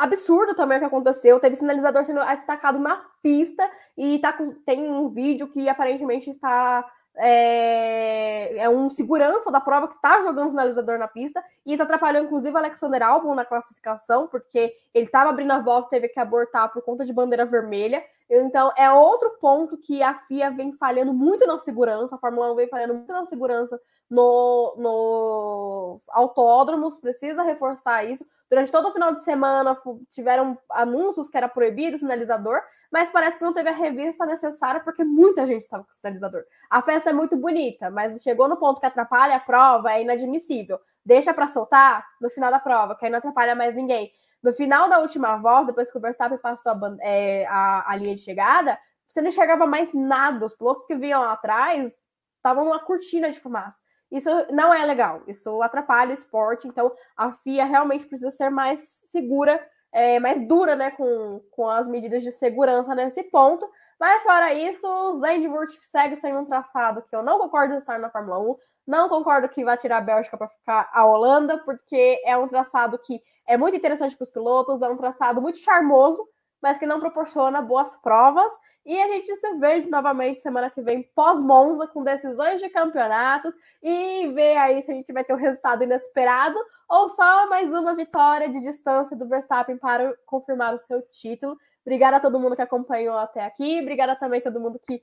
absurdo 0.01 0.55
também 0.55 0.77
o 0.77 0.81
que 0.81 0.85
aconteceu. 0.85 1.39
Teve 1.39 1.55
sinalizador 1.55 2.05
sendo 2.05 2.21
atacado 2.21 2.79
na 2.79 3.05
pista 3.21 3.69
e 3.95 4.19
tá 4.19 4.33
com, 4.33 4.51
tem 4.65 4.89
um 4.89 5.09
vídeo 5.09 5.47
que 5.47 5.69
aparentemente 5.69 6.29
está. 6.29 6.85
É, 7.17 8.55
é 8.57 8.69
um 8.69 8.89
segurança 8.89 9.51
da 9.51 9.59
prova 9.59 9.89
que 9.89 9.95
está 9.95 10.21
jogando 10.21 10.51
sinalizador 10.51 10.97
na 10.97 11.09
pista, 11.09 11.43
e 11.65 11.73
isso 11.73 11.83
atrapalhou 11.83 12.23
inclusive 12.23 12.55
Alexander 12.55 13.03
Albon 13.03 13.35
na 13.35 13.43
classificação, 13.43 14.29
porque 14.29 14.73
ele 14.93 15.07
estava 15.07 15.29
abrindo 15.29 15.51
a 15.51 15.59
volta 15.59 15.89
teve 15.89 16.07
que 16.07 16.17
abortar 16.21 16.71
por 16.71 16.81
conta 16.81 17.05
de 17.05 17.11
bandeira 17.11 17.45
vermelha. 17.45 18.01
Então, 18.29 18.71
é 18.77 18.89
outro 18.89 19.31
ponto 19.41 19.77
que 19.77 20.01
a 20.01 20.15
FIA 20.15 20.51
vem 20.51 20.71
falhando 20.71 21.13
muito 21.13 21.45
na 21.45 21.59
segurança, 21.59 22.15
a 22.15 22.17
Fórmula 22.17 22.53
1 22.53 22.55
vem 22.55 22.69
falhando 22.69 22.93
muito 22.93 23.11
na 23.11 23.25
segurança 23.25 23.77
no, 24.11 24.75
nos 24.77 26.09
autódromos, 26.09 26.97
precisa 26.97 27.43
reforçar 27.43 28.03
isso. 28.03 28.25
Durante 28.49 28.69
todo 28.69 28.89
o 28.89 28.91
final 28.91 29.15
de 29.15 29.23
semana 29.23 29.81
tiveram 30.11 30.57
anúncios 30.69 31.29
que 31.29 31.37
era 31.37 31.47
proibido 31.47 31.95
o 31.95 31.99
sinalizador, 31.99 32.61
mas 32.91 33.09
parece 33.09 33.37
que 33.37 33.45
não 33.45 33.53
teve 33.53 33.69
a 33.69 33.73
revista 33.73 34.25
necessária 34.25 34.81
porque 34.81 35.01
muita 35.05 35.47
gente 35.47 35.61
estava 35.61 35.85
com 35.85 35.91
o 35.91 35.95
sinalizador. 35.95 36.43
A 36.69 36.81
festa 36.81 37.09
é 37.09 37.13
muito 37.13 37.37
bonita, 37.37 37.89
mas 37.89 38.21
chegou 38.21 38.49
no 38.49 38.57
ponto 38.57 38.81
que 38.81 38.85
atrapalha 38.85 39.37
a 39.37 39.39
prova, 39.39 39.93
é 39.93 40.01
inadmissível. 40.01 40.77
Deixa 41.05 41.33
para 41.33 41.47
soltar 41.47 42.05
no 42.19 42.29
final 42.29 42.51
da 42.51 42.59
prova, 42.59 42.97
que 42.97 43.05
aí 43.05 43.11
não 43.11 43.19
atrapalha 43.19 43.55
mais 43.55 43.73
ninguém. 43.73 44.11
No 44.43 44.51
final 44.51 44.89
da 44.89 44.99
última 44.99 45.37
volta, 45.37 45.67
depois 45.67 45.89
que 45.89 45.97
o 45.97 46.01
Verstappen 46.01 46.37
passou 46.37 46.73
a, 46.73 46.97
é, 46.99 47.45
a, 47.47 47.93
a 47.93 47.95
linha 47.95 48.15
de 48.15 48.21
chegada, 48.21 48.77
você 49.07 49.21
não 49.21 49.29
enxergava 49.29 49.65
mais 49.65 49.93
nada. 49.93 50.45
Os 50.45 50.53
pilotos 50.53 50.85
que 50.85 50.95
vinham 50.95 51.23
atrás 51.23 51.97
estavam 52.35 52.65
numa 52.65 52.79
cortina 52.79 53.31
de 53.31 53.39
fumaça. 53.39 53.79
Isso 54.11 54.29
não 54.51 54.73
é 54.73 54.85
legal, 54.85 55.21
isso 55.25 55.61
atrapalha 55.61 56.11
o 56.11 56.13
esporte, 56.13 56.67
então 56.67 56.91
a 57.15 57.31
FIA 57.31 57.63
realmente 57.63 58.05
precisa 58.05 58.29
ser 58.29 58.49
mais 58.49 58.81
segura, 59.09 59.65
é, 59.91 60.19
mais 60.19 60.45
dura 60.45 60.75
né, 60.75 60.91
com, 60.91 61.41
com 61.51 61.69
as 61.69 61.87
medidas 61.87 62.21
de 62.21 62.31
segurança 62.31 62.93
nesse 62.93 63.23
ponto. 63.23 63.67
Mas 63.97 64.23
fora 64.23 64.53
isso, 64.53 64.85
o 64.85 65.17
Zandvoort 65.17 65.79
segue 65.83 66.17
sendo 66.17 66.39
um 66.39 66.45
traçado 66.45 67.03
que 67.03 67.15
eu 67.15 67.23
não 67.23 67.39
concordo 67.39 67.73
em 67.73 67.77
estar 67.77 67.99
na 67.99 68.09
Fórmula 68.09 68.39
1, 68.39 68.55
não 68.87 69.07
concordo 69.07 69.47
que 69.47 69.63
vá 69.63 69.77
tirar 69.77 69.97
a 69.97 70.01
Bélgica 70.01 70.37
para 70.37 70.49
ficar 70.49 70.89
a 70.91 71.05
Holanda, 71.05 71.59
porque 71.59 72.21
é 72.25 72.35
um 72.35 72.47
traçado 72.47 72.97
que 72.97 73.21
é 73.47 73.55
muito 73.55 73.77
interessante 73.77 74.17
para 74.17 74.23
os 74.23 74.31
pilotos, 74.31 74.81
é 74.81 74.89
um 74.89 74.97
traçado 74.97 75.41
muito 75.41 75.59
charmoso, 75.59 76.27
mas 76.61 76.77
que 76.77 76.85
não 76.85 76.99
proporciona 76.99 77.61
boas 77.61 77.95
provas. 77.97 78.51
E 78.85 78.99
a 78.99 79.07
gente 79.07 79.35
se 79.35 79.53
vê 79.57 79.81
novamente 79.85 80.41
semana 80.41 80.69
que 80.69 80.81
vem, 80.81 81.03
pós-Monza, 81.15 81.87
com 81.87 82.03
decisões 82.03 82.59
de 82.59 82.69
campeonatos, 82.69 83.53
e 83.81 84.27
ver 84.29 84.57
aí 84.57 84.81
se 84.81 84.91
a 84.91 84.95
gente 84.95 85.13
vai 85.13 85.23
ter 85.23 85.33
um 85.33 85.37
resultado 85.37 85.83
inesperado 85.83 86.57
ou 86.89 87.07
só 87.07 87.47
mais 87.47 87.71
uma 87.71 87.95
vitória 87.95 88.49
de 88.49 88.59
distância 88.59 89.15
do 89.15 89.27
Verstappen 89.27 89.77
para 89.77 90.13
confirmar 90.25 90.73
o 90.73 90.79
seu 90.79 91.01
título. 91.11 91.55
Obrigada 91.85 92.17
a 92.17 92.19
todo 92.19 92.39
mundo 92.39 92.55
que 92.55 92.61
acompanhou 92.61 93.17
até 93.17 93.45
aqui, 93.45 93.79
obrigada 93.81 94.15
também 94.15 94.39
a 94.39 94.43
todo 94.43 94.59
mundo 94.59 94.79
que 94.85 95.01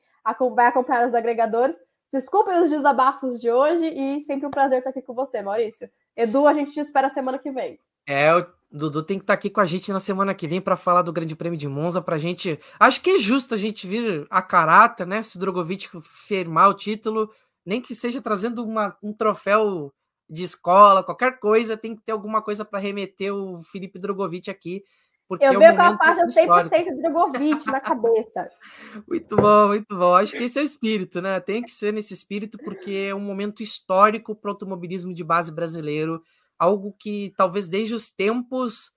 vai 0.54 0.66
acompanhar 0.66 1.06
os 1.06 1.14
agregadores. 1.14 1.76
Desculpem 2.12 2.58
os 2.60 2.70
desabafos 2.70 3.40
de 3.40 3.50
hoje 3.50 3.84
e 3.84 4.24
sempre 4.24 4.46
um 4.46 4.50
prazer 4.50 4.78
estar 4.78 4.90
aqui 4.90 5.02
com 5.02 5.14
você, 5.14 5.40
Maurício. 5.40 5.90
Edu, 6.16 6.46
a 6.46 6.52
gente 6.52 6.72
te 6.72 6.80
espera 6.80 7.10
semana 7.10 7.38
que 7.38 7.50
vem. 7.50 7.78
É, 8.06 8.34
o 8.34 8.46
Dudu 8.70 9.02
tem 9.02 9.18
que 9.18 9.22
estar 9.22 9.32
aqui 9.32 9.48
com 9.48 9.60
a 9.60 9.66
gente 9.66 9.90
na 9.90 10.00
semana 10.00 10.34
que 10.34 10.46
vem 10.46 10.60
para 10.60 10.76
falar 10.76 11.02
do 11.02 11.12
Grande 11.12 11.34
Prêmio 11.34 11.58
de 11.58 11.66
Monza 11.66 12.02
pra 12.02 12.18
gente. 12.18 12.58
Acho 12.78 13.00
que 13.00 13.10
é 13.10 13.18
justo 13.18 13.54
a 13.54 13.58
gente 13.58 13.86
vir 13.86 14.26
a 14.28 14.42
caráter, 14.42 15.06
né? 15.06 15.22
Se 15.22 15.36
o 15.36 15.40
Drogovic 15.40 15.88
firmar 16.02 16.68
o 16.68 16.74
título, 16.74 17.30
nem 17.64 17.80
que 17.80 17.94
seja 17.94 18.20
trazendo 18.20 18.62
uma, 18.62 18.94
um 19.02 19.12
troféu 19.12 19.92
de 20.28 20.42
escola, 20.42 21.02
qualquer 21.02 21.38
coisa, 21.38 21.76
tem 21.76 21.96
que 21.96 22.02
ter 22.02 22.12
alguma 22.12 22.42
coisa 22.42 22.62
para 22.64 22.78
remeter 22.78 23.34
o 23.34 23.62
Felipe 23.62 23.98
Drogovic 23.98 24.50
aqui. 24.50 24.82
Porque 25.26 25.44
eu 25.44 25.62
é 25.62 25.68
vejo 25.68 25.80
a 25.80 25.96
faixa 25.96 26.26
100% 26.26 26.84
de 26.84 27.02
Drogovic 27.02 27.66
na 27.66 27.80
cabeça. 27.80 28.50
Muito 29.06 29.36
bom, 29.36 29.68
muito 29.68 29.96
bom. 29.96 30.14
Acho 30.14 30.32
que 30.32 30.44
esse 30.44 30.58
é 30.58 30.62
o 30.62 30.64
espírito, 30.64 31.20
né? 31.20 31.38
Tem 31.38 31.62
que 31.62 31.70
ser 31.70 31.92
nesse 31.92 32.14
espírito, 32.14 32.56
porque 32.58 33.08
é 33.10 33.14
um 33.14 33.20
momento 33.20 33.62
histórico 33.62 34.34
para 34.34 34.48
o 34.48 34.52
automobilismo 34.52 35.12
de 35.12 35.22
base 35.22 35.52
brasileiro 35.52 36.22
algo 36.58 36.92
que 36.92 37.32
talvez 37.36 37.68
desde 37.68 37.94
os 37.94 38.10
tempos 38.10 38.92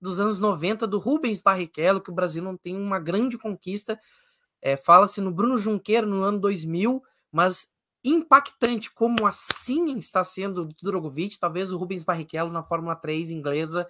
dos 0.00 0.20
anos 0.20 0.40
90 0.40 0.86
do 0.86 0.98
Rubens 0.98 1.40
Barrichello, 1.40 2.00
que 2.00 2.10
o 2.10 2.14
Brasil 2.14 2.42
não 2.42 2.56
tem 2.56 2.76
uma 2.76 2.98
grande 2.98 3.38
conquista. 3.38 3.98
É, 4.60 4.76
Fala-se 4.76 5.20
no 5.20 5.32
Bruno 5.32 5.56
Junqueira 5.56 6.06
no 6.06 6.22
ano 6.22 6.38
2000, 6.38 7.02
mas 7.32 7.68
impactante 8.04 8.90
como 8.92 9.26
assim 9.26 9.96
está 9.98 10.22
sendo 10.22 10.62
o 10.62 10.68
Drogovic, 10.82 11.38
talvez 11.38 11.72
o 11.72 11.78
Rubens 11.78 12.04
Barrichello 12.04 12.52
na 12.52 12.62
Fórmula 12.62 12.94
3 12.94 13.30
inglesa, 13.30 13.88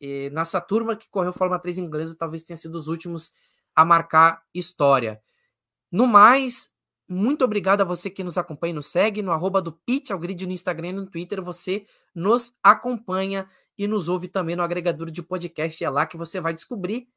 e 0.00 0.30
nessa 0.30 0.60
turma 0.60 0.96
que 0.96 1.08
correu 1.08 1.32
Fórmula 1.32 1.58
3 1.58 1.78
inglesa, 1.78 2.16
talvez 2.16 2.44
tenha 2.44 2.56
sido 2.56 2.76
os 2.76 2.88
últimos 2.88 3.32
a 3.74 3.84
marcar 3.84 4.42
história. 4.54 5.20
No 5.90 6.06
mais, 6.06 6.73
muito 7.08 7.44
obrigado 7.44 7.82
a 7.82 7.84
você 7.84 8.08
que 8.08 8.24
nos 8.24 8.38
acompanha 8.38 8.72
e 8.72 8.74
nos 8.74 8.86
segue 8.86 9.22
no 9.22 9.32
arroba 9.32 9.60
do 9.60 9.72
Pitch 9.72 10.10
ao 10.10 10.18
Grid 10.18 10.46
no 10.46 10.52
Instagram 10.52 10.88
e 10.88 10.92
no 10.92 11.06
Twitter. 11.06 11.42
Você 11.42 11.86
nos 12.14 12.56
acompanha 12.62 13.48
e 13.76 13.86
nos 13.86 14.08
ouve 14.08 14.28
também 14.28 14.56
no 14.56 14.62
agregador 14.62 15.10
de 15.10 15.22
podcast. 15.22 15.84
É 15.84 15.90
lá 15.90 16.06
que 16.06 16.16
você 16.16 16.40
vai 16.40 16.54
descobrir 16.54 17.08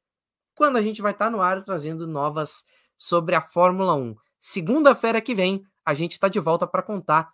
quando 0.54 0.78
a 0.78 0.82
gente 0.82 1.02
vai 1.02 1.12
estar 1.12 1.30
no 1.30 1.42
ar 1.42 1.64
trazendo 1.64 2.06
novas 2.06 2.66
sobre 2.98 3.36
a 3.36 3.42
Fórmula 3.42 3.96
1. 3.96 4.16
Segunda-feira 4.40 5.22
que 5.22 5.34
vem, 5.34 5.66
a 5.86 5.94
gente 5.94 6.14
está 6.14 6.28
de 6.28 6.40
volta 6.40 6.68
para 6.68 6.84
contar. 6.84 7.34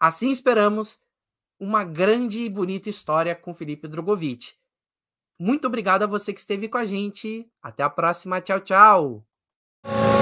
Assim 0.00 0.30
esperamos 0.30 1.00
uma 1.60 1.84
grande 1.84 2.40
e 2.40 2.48
bonita 2.48 2.90
história 2.90 3.36
com 3.36 3.54
Felipe 3.54 3.86
Drogovic. 3.86 4.54
Muito 5.38 5.66
obrigado 5.66 6.02
a 6.02 6.06
você 6.06 6.32
que 6.32 6.40
esteve 6.40 6.68
com 6.68 6.78
a 6.78 6.84
gente. 6.84 7.48
Até 7.62 7.82
a 7.82 7.90
próxima. 7.90 8.40
Tchau, 8.40 8.60
tchau. 8.60 10.21